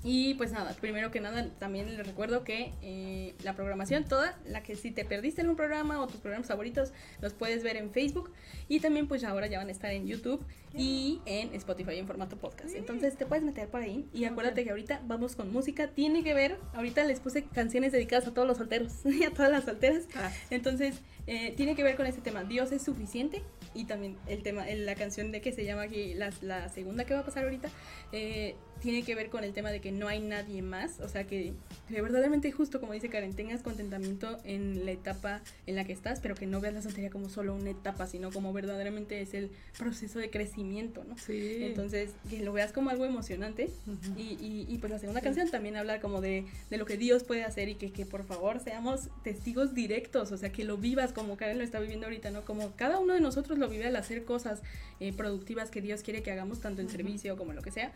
Y 0.09 0.35
pues 0.35 0.53
nada, 0.53 0.73
primero 0.81 1.11
que 1.11 1.21
nada 1.21 1.49
también 1.59 1.97
les 1.97 2.07
recuerdo 2.07 2.45
que 2.45 2.73
eh, 2.81 3.35
la 3.43 3.57
programación 3.57 4.05
toda, 4.05 4.39
la 4.47 4.63
que 4.63 4.77
si 4.77 4.93
te 4.93 5.05
perdiste 5.05 5.41
en 5.41 5.49
un 5.49 5.57
programa 5.57 6.01
o 6.01 6.07
tus 6.07 6.21
programas 6.21 6.47
favoritos, 6.47 6.93
los 7.21 7.33
puedes 7.33 7.65
ver 7.65 7.77
en 7.77 7.91
Facebook. 7.91 8.31
Y 8.69 8.79
también 8.79 9.09
pues 9.09 9.25
ahora 9.25 9.49
ya 9.49 9.59
van 9.59 9.67
a 9.67 9.73
estar 9.73 9.91
en 9.91 10.07
YouTube 10.07 10.41
y 10.77 11.21
en 11.27 11.53
Spotify 11.55 11.97
en 11.97 12.07
formato 12.07 12.37
podcast. 12.37 12.77
Entonces 12.77 13.17
te 13.17 13.27
puedes 13.27 13.45
meter 13.45 13.67
por 13.67 13.81
ahí. 13.81 14.07
Y 14.15 14.27
acuérdate 14.27 14.63
que 14.63 14.71
ahorita 14.71 15.03
vamos 15.09 15.35
con 15.35 15.53
música, 15.53 15.89
tiene 15.89 16.23
que 16.23 16.35
ver, 16.35 16.57
ahorita 16.75 17.03
les 17.03 17.19
puse 17.19 17.43
canciones 17.43 17.91
dedicadas 17.91 18.29
a 18.29 18.33
todos 18.33 18.47
los 18.47 18.59
solteros 18.59 18.93
y 19.05 19.25
a 19.25 19.31
todas 19.33 19.51
las 19.51 19.65
solteras. 19.65 20.05
Ah. 20.15 20.31
Entonces 20.51 21.01
eh, 21.27 21.53
tiene 21.57 21.75
que 21.75 21.83
ver 21.83 21.97
con 21.97 22.07
ese 22.07 22.21
tema, 22.21 22.45
Dios 22.45 22.71
es 22.71 22.83
suficiente 22.83 23.43
y 23.77 23.85
también 23.85 24.17
el 24.27 24.43
tema, 24.43 24.67
la 24.67 24.95
canción 24.95 25.33
de 25.33 25.41
que 25.41 25.53
se 25.53 25.65
llama 25.65 25.83
aquí, 25.83 26.15
la, 26.15 26.33
la 26.41 26.69
segunda 26.69 27.05
que 27.05 27.15
va 27.15 27.21
a 27.21 27.25
pasar 27.25 27.45
ahorita, 27.45 27.69
eh, 28.13 28.55
tiene 28.81 29.03
que 29.03 29.15
ver 29.15 29.31
con 29.31 29.45
el 29.45 29.53
tema 29.53 29.71
de 29.71 29.81
que 29.81 29.93
no 29.93 30.09
hay 30.09 30.21
nadie 30.21 30.63
más, 30.63 31.01
o 31.01 31.09
sea 31.09 31.27
que, 31.27 31.53
que, 31.89 32.01
verdaderamente 32.01 32.51
justo 32.53 32.81
como 32.81 32.93
dice 32.93 33.09
Karen, 33.09 33.35
tengas 33.35 33.63
contentamiento 33.63 34.39
en 34.45 34.85
la 34.85 34.93
etapa 34.93 35.43
en 35.67 35.77
la 35.77 35.85
que 35.85 35.93
estás, 35.93 36.21
pero 36.21 36.35
que 36.35 36.47
no 36.47 36.61
veas 36.61 36.75
la 36.75 36.83
soltería 36.83 37.11
como 37.11 37.29
solo 37.29 37.55
una 37.55 37.71
etapa, 37.71 38.07
sino 38.07 38.31
como 38.31 38.53
verdaderamente 38.53 39.21
es 39.21 39.35
el 39.35 39.51
proceso 39.79 40.19
de 40.19 40.31
crecimiento, 40.31 41.05
¿no? 41.05 41.17
Sí. 41.19 41.59
Entonces, 41.61 42.11
que 42.29 42.41
lo 42.41 42.53
veas 42.53 42.73
como 42.73 42.91
algo 42.91 43.05
emocionante 43.05 43.71
y, 44.17 44.23
y, 44.23 44.67
y, 44.69 44.79
pues 44.79 44.91
la 44.91 44.99
segunda 44.99 45.21
canción 45.21 45.51
también 45.51 45.77
habla 45.77 46.01
como 46.01 46.21
de, 46.21 46.45
de, 46.71 46.77
lo 46.77 46.87
que 46.87 46.97
Dios 46.97 47.25
puede 47.25 47.45
hacer 47.45 47.69
y 47.69 47.75
que, 47.75 47.93
que 47.93 48.07
por 48.07 48.25
favor 48.25 48.61
seamos 48.61 49.09
testigos 49.23 49.75
directos, 49.75 50.33
o 50.33 50.37
sea, 50.37 50.51
que 50.51 50.65
lo 50.65 50.77
vivas 50.77 51.13
como 51.13 51.37
Karen 51.37 51.59
lo 51.59 51.65
está 51.65 51.81
viviendo 51.81 52.07
ahorita, 52.07 52.31
¿no? 52.31 52.45
Como 52.45 52.73
cada 52.77 52.99
uno 52.99 53.15
de 53.15 53.21
nosotros 53.21 53.59
lo 53.59 53.69
vive 53.69 53.87
al 53.87 53.97
hacer 53.97 54.25
cosas 54.25 54.63
eh, 55.01 55.13
productivas 55.13 55.71
que 55.71 55.81
Dios 55.81 56.03
quiere 56.03 56.23
que 56.23 56.31
hagamos, 56.31 56.61
tanto 56.61 56.83
en 56.83 56.89
servicio 56.89 57.37
como 57.37 57.53
lo 57.53 57.63
que 57.63 57.71
sea. 57.71 57.93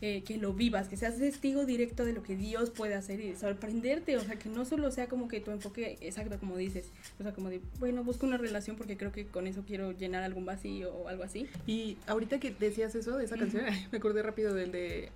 Eh, 0.00 0.22
que 0.26 0.36
lo 0.36 0.52
vivas, 0.52 0.88
que 0.88 0.96
seas 0.96 1.16
testigo 1.18 1.64
directo 1.64 2.04
de 2.04 2.12
lo 2.12 2.22
que 2.22 2.36
Dios 2.36 2.70
puede 2.70 2.94
hacer 2.94 3.20
y 3.20 3.28
sorprenderte, 3.34 4.16
o 4.16 4.20
sea, 4.20 4.36
que 4.36 4.48
no 4.48 4.64
solo 4.64 4.90
sea 4.90 5.08
como 5.08 5.28
que 5.28 5.40
tu 5.40 5.50
enfoque 5.50 5.98
exacto 6.00 6.38
como 6.38 6.56
dices, 6.56 6.86
o 7.18 7.22
sea, 7.22 7.32
como 7.32 7.50
de, 7.50 7.60
bueno, 7.78 8.02
busco 8.04 8.26
una 8.26 8.36
relación 8.36 8.76
porque 8.76 8.96
creo 8.96 9.12
que 9.12 9.26
con 9.26 9.46
eso 9.46 9.64
quiero 9.66 9.92
llenar 9.92 10.22
algún 10.22 10.44
vacío 10.44 10.92
o 10.92 11.08
algo 11.08 11.22
así. 11.22 11.48
Y 11.66 11.96
ahorita 12.06 12.40
que 12.40 12.50
decías 12.52 12.94
eso 12.94 13.16
de 13.16 13.24
esa 13.24 13.36
canción, 13.36 13.64
me 13.92 13.98
acordé 13.98 14.22
rápido 14.22 14.54
del 14.54 14.72
de 14.72 15.10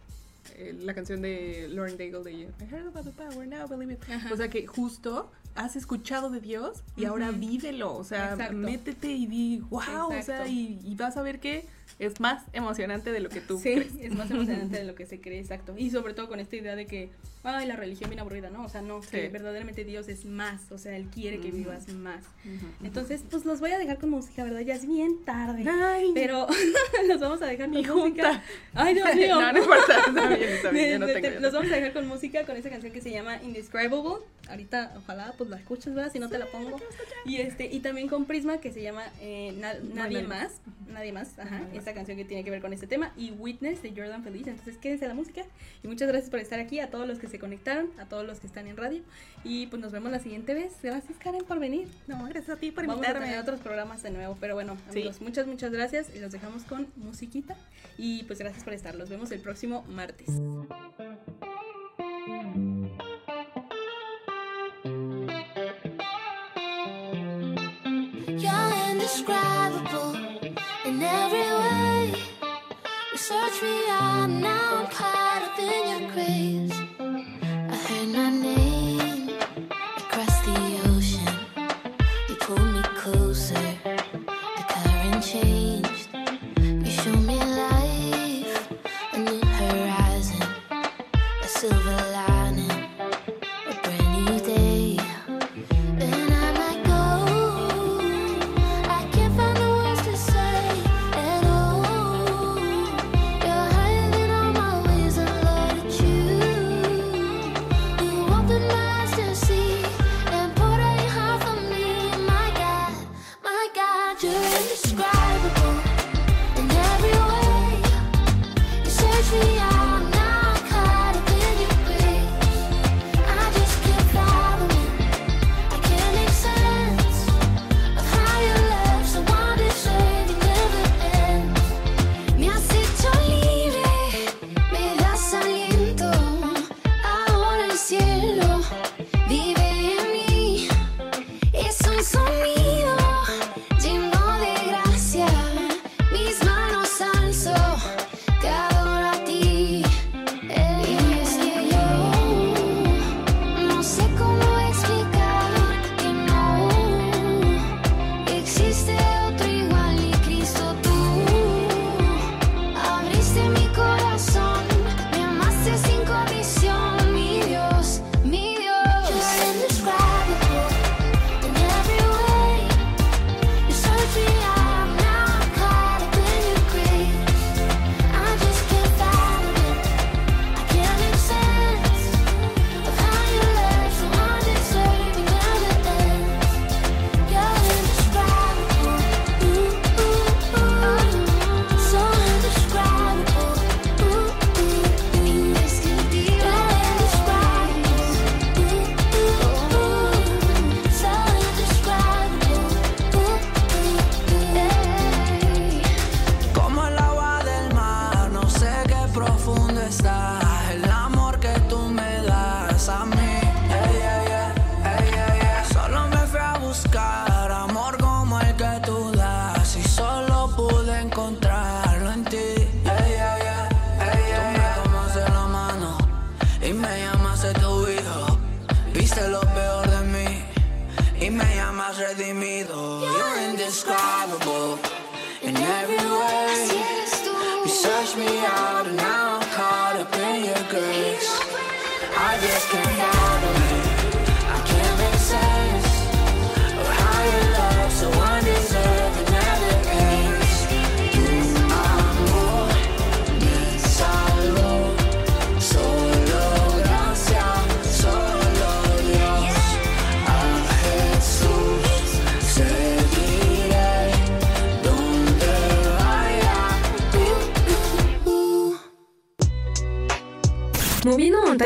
eh, 0.57 0.75
la 0.81 0.95
canción 0.95 1.21
de 1.23 1.69
Lauren 1.71 1.97
Daigle 1.97 2.23
de 2.23 2.33
I 2.33 2.49
heard 2.71 2.87
about 2.87 3.05
the 3.05 3.13
power 3.13 3.47
now, 3.47 3.69
believe 3.69 3.93
it. 3.93 4.01
O 4.33 4.37
sea 4.37 4.49
que 4.49 4.67
justo 4.67 5.31
has 5.59 5.77
escuchado 5.77 6.31
de 6.31 6.41
Dios 6.41 6.83
y 6.97 7.03
Ujú. 7.03 7.11
ahora 7.13 7.31
vívelo, 7.33 7.95
o 7.95 8.05
sea, 8.05 8.33
Exacto. 8.33 8.57
métete 8.57 9.09
y 9.09 9.27
di, 9.27 9.59
wow, 9.71 9.81
o 10.07 10.09
sea, 10.11 10.19
Exacto. 10.21 10.47
y, 10.51 10.79
y 10.85 10.95
vas 10.95 11.17
a 11.17 11.23
ver 11.23 11.41
que 11.41 11.67
es 11.99 12.21
más 12.21 12.45
emocionante 12.53 13.11
de 13.11 13.19
lo 13.21 13.29
que 13.29 13.41
tú 13.41 13.59
Sí, 13.59 13.73
crees. 13.75 13.93
es 14.01 14.15
más 14.15 14.31
emocionante 14.31 14.77
de 14.79 14.85
lo 14.85 14.95
que 14.95 15.05
se 15.07 15.21
cree, 15.21 15.41
exacto. 15.41 15.75
Y 15.77 15.91
sobre 15.91 16.15
todo 16.15 16.29
con 16.29 16.39
esta 16.39 16.55
idea 16.55 16.77
de 16.77 16.87
que, 16.87 17.11
ay, 17.43 17.67
la 17.67 17.75
religión 17.75 18.09
bien 18.11 18.21
aburrida, 18.21 18.51
¿no? 18.51 18.63
O 18.65 18.69
sea, 18.69 18.83
no, 18.83 19.01
que 19.01 19.23
Sí. 19.23 19.29
verdaderamente 19.33 19.83
Dios 19.85 20.07
es 20.09 20.25
más, 20.25 20.71
o 20.71 20.79
sea, 20.79 20.97
Él 20.97 21.09
quiere 21.13 21.41
que 21.41 21.51
vivas 21.51 21.89
más. 21.89 22.23
Ujú. 22.45 22.67
Entonces, 22.87 23.23
pues 23.29 23.45
los 23.45 23.59
voy 23.59 23.73
a 23.73 23.79
dejar 23.79 23.99
con 23.99 24.11
música, 24.11 24.45
¿verdad? 24.45 24.61
Ya 24.61 24.75
es 24.75 24.87
bien 24.87 25.25
tarde. 25.25 25.65
Ay, 25.69 26.13
Pero 26.15 26.47
los 27.09 27.21
vamos 27.21 27.43
a 27.43 27.47
dejar 27.47 27.69
mi 27.69 27.85
con 27.85 27.99
música. 27.99 28.23
junta. 28.35 28.45
Ay, 28.75 28.95
Dios 28.95 29.15
mío. 29.17 29.29
no, 29.41 29.53
no 29.53 29.59
importa, 29.59 29.99
está 30.07 30.29
bien, 30.29 30.43
está 30.51 30.71
bien, 30.71 30.91
yo 30.93 30.99
no 31.01 31.07
Te- 31.07 31.15
tengo 31.15 31.29
te- 31.35 31.41
Los 31.41 31.53
vamos 31.53 31.73
a 31.73 31.75
dejar 31.75 31.93
con 31.95 32.07
música, 32.07 32.45
con 32.47 32.57
esa 32.57 32.71
canción 32.71 32.93
que 32.93 33.01
se 33.01 33.11
llama 33.11 33.43
Indescribable. 33.43 34.25
Ahorita, 34.49 34.95
ojalá, 34.99 35.35
pues 35.37 35.48
la 35.49 35.57
escuches, 35.59 35.95
¿verdad? 35.95 36.13
Si 36.13 36.19
no 36.19 36.29
te 36.29 36.39
la 36.39 36.47
pongo. 36.47 36.79
Y 37.25 37.37
este 37.37 37.67
y 37.67 37.81
también 37.81 38.09
con 38.09 38.25
Prisma, 38.27 38.59
que 38.59 38.73
se 38.73 38.83
llama 38.83 39.05
eh, 39.21 39.53
Na- 39.59 39.75
Nadie 39.95 40.23
Más. 40.23 40.61
Nadie 40.89 41.13
Más, 41.13 41.39
ajá. 41.39 41.63
Esta 41.75 41.93
canción 41.95 42.17
que 42.17 42.25
tiene 42.25 42.45
que 42.45 42.51
ver 42.51 42.61
con 42.61 42.73
este 42.73 42.87
tema. 42.87 43.13
Y 43.17 43.31
Witness 43.33 43.83
de 43.83 43.91
Jordan 43.91 44.25
Feliz. 44.25 44.47
Entonces, 44.47 44.77
quédense 44.79 45.05
a 45.05 45.09
la 45.09 45.15
música. 45.15 45.43
Y 45.83 45.89
muchas 45.89 46.09
gracias 46.09 46.31
por 46.31 46.41
estar 46.41 46.59
aquí, 46.61 46.81
a 46.81 46.91
todos 46.91 47.07
los 47.07 47.19
que 47.19 47.29
se 47.29 47.39
conectaron, 47.39 47.91
a 47.99 48.07
todos 48.07 48.27
los 48.27 48.41
que 48.41 48.47
están 48.47 48.67
en 48.67 48.77
radio. 48.77 49.03
Y 49.45 49.67
pues 49.67 49.81
nos 49.83 49.93
vemos 49.93 50.11
la 50.11 50.19
siguiente 50.21 50.55
vez. 50.55 50.73
Gracias, 50.83 51.19
Karen, 51.19 51.45
por 51.45 51.59
venir. 51.59 51.89
No, 52.07 52.25
gracias 52.25 52.57
a 52.57 52.61
ti 52.61 52.71
por 52.71 52.87
Vamos 52.87 52.97
a 53.03 53.07
invitarme. 53.07 53.27
tener 53.27 53.41
otros 53.43 53.61
programas 53.61 54.03
de 54.03 54.11
nuevo, 54.11 54.37
pero 54.41 54.55
bueno, 54.55 54.77
Sí. 54.91 55.01
amigos, 55.01 55.21
muchas, 55.21 55.47
muchas 55.47 55.73
gracias 55.73 56.15
y 56.15 56.19
los 56.21 56.33
dejamos 56.33 56.63
con 56.65 56.87
musiquita 56.97 57.57
y 57.99 58.23
pues 58.25 58.39
gracias 58.39 58.65
por 58.65 58.73
estar. 58.73 58.95
Los 58.95 59.09
vemos 59.11 59.31
el 59.31 59.41
próximo 59.41 59.83
martes. 59.89 60.29
Indescribable 69.09 70.17
in 70.85 71.03
every 71.03 71.41
way. 71.41 72.13
You 73.13 73.19
search 73.19 73.63
me 73.63 73.85
out, 73.89 74.27
now 74.29 74.77
I'm 74.81 74.87
caught 74.89 75.43
up 75.45 75.59
in 75.59 76.01
your 76.01 76.11
grace. 76.13 76.73
I 77.01 77.77
heard 77.77 78.09
my 78.09 78.31
name 78.31 78.98
you 114.21 114.78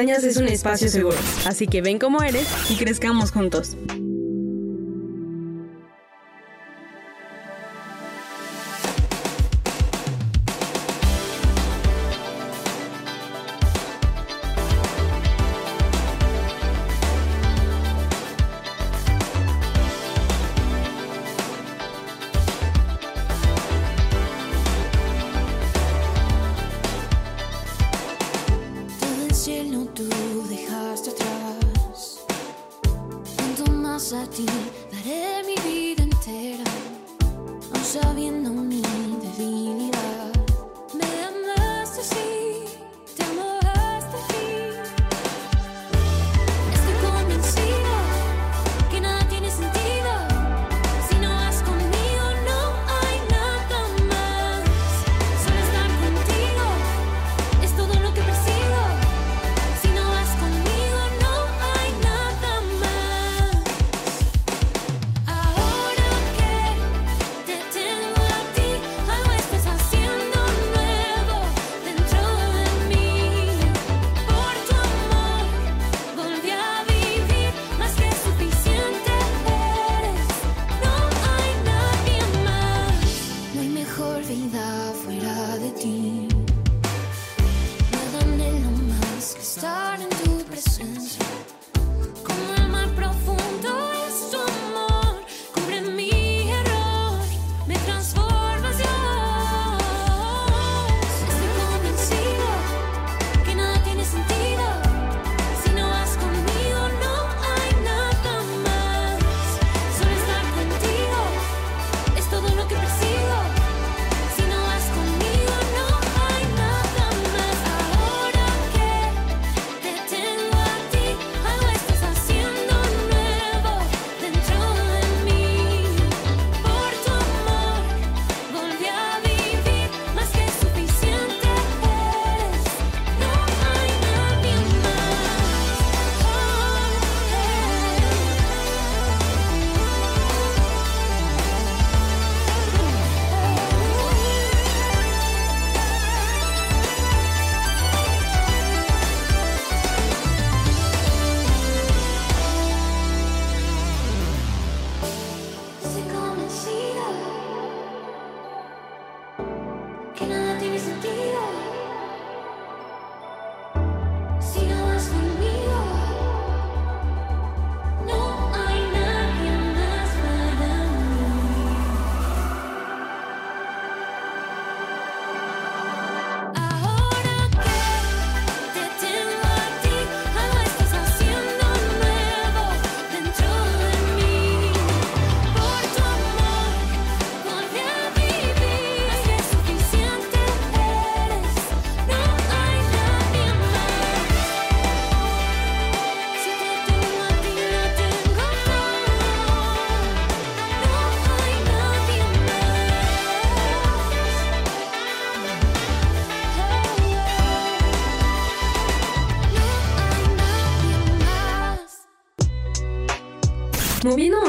Es 0.03 0.37
un 0.37 0.49
espacio 0.49 0.89
seguro, 0.89 1.17
así 1.47 1.69
que 1.69 1.81
ven 1.81 1.99
como 2.01 2.23
eres 2.23 2.49
y 2.69 2.75
crezcamos 2.75 3.31
juntos. 3.31 3.77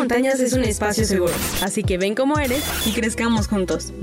Montañas 0.03 0.41
es 0.41 0.51
un 0.51 0.65
espacio 0.65 1.05
seguro, 1.05 1.31
así 1.61 1.81
que 1.81 1.97
ven 1.97 2.13
como 2.13 2.37
eres 2.37 2.61
y 2.85 2.91
crezcamos 2.91 3.47
juntos. 3.47 3.93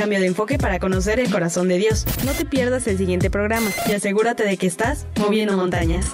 Cambio 0.00 0.18
de 0.18 0.28
enfoque 0.28 0.56
para 0.56 0.78
conocer 0.78 1.20
el 1.20 1.30
corazón 1.30 1.68
de 1.68 1.76
Dios. 1.76 2.06
No 2.24 2.32
te 2.32 2.46
pierdas 2.46 2.86
el 2.86 2.96
siguiente 2.96 3.28
programa 3.28 3.70
y 3.86 3.92
asegúrate 3.92 4.44
de 4.44 4.56
que 4.56 4.66
estás 4.66 5.04
moviendo 5.18 5.58
montañas. 5.58 6.06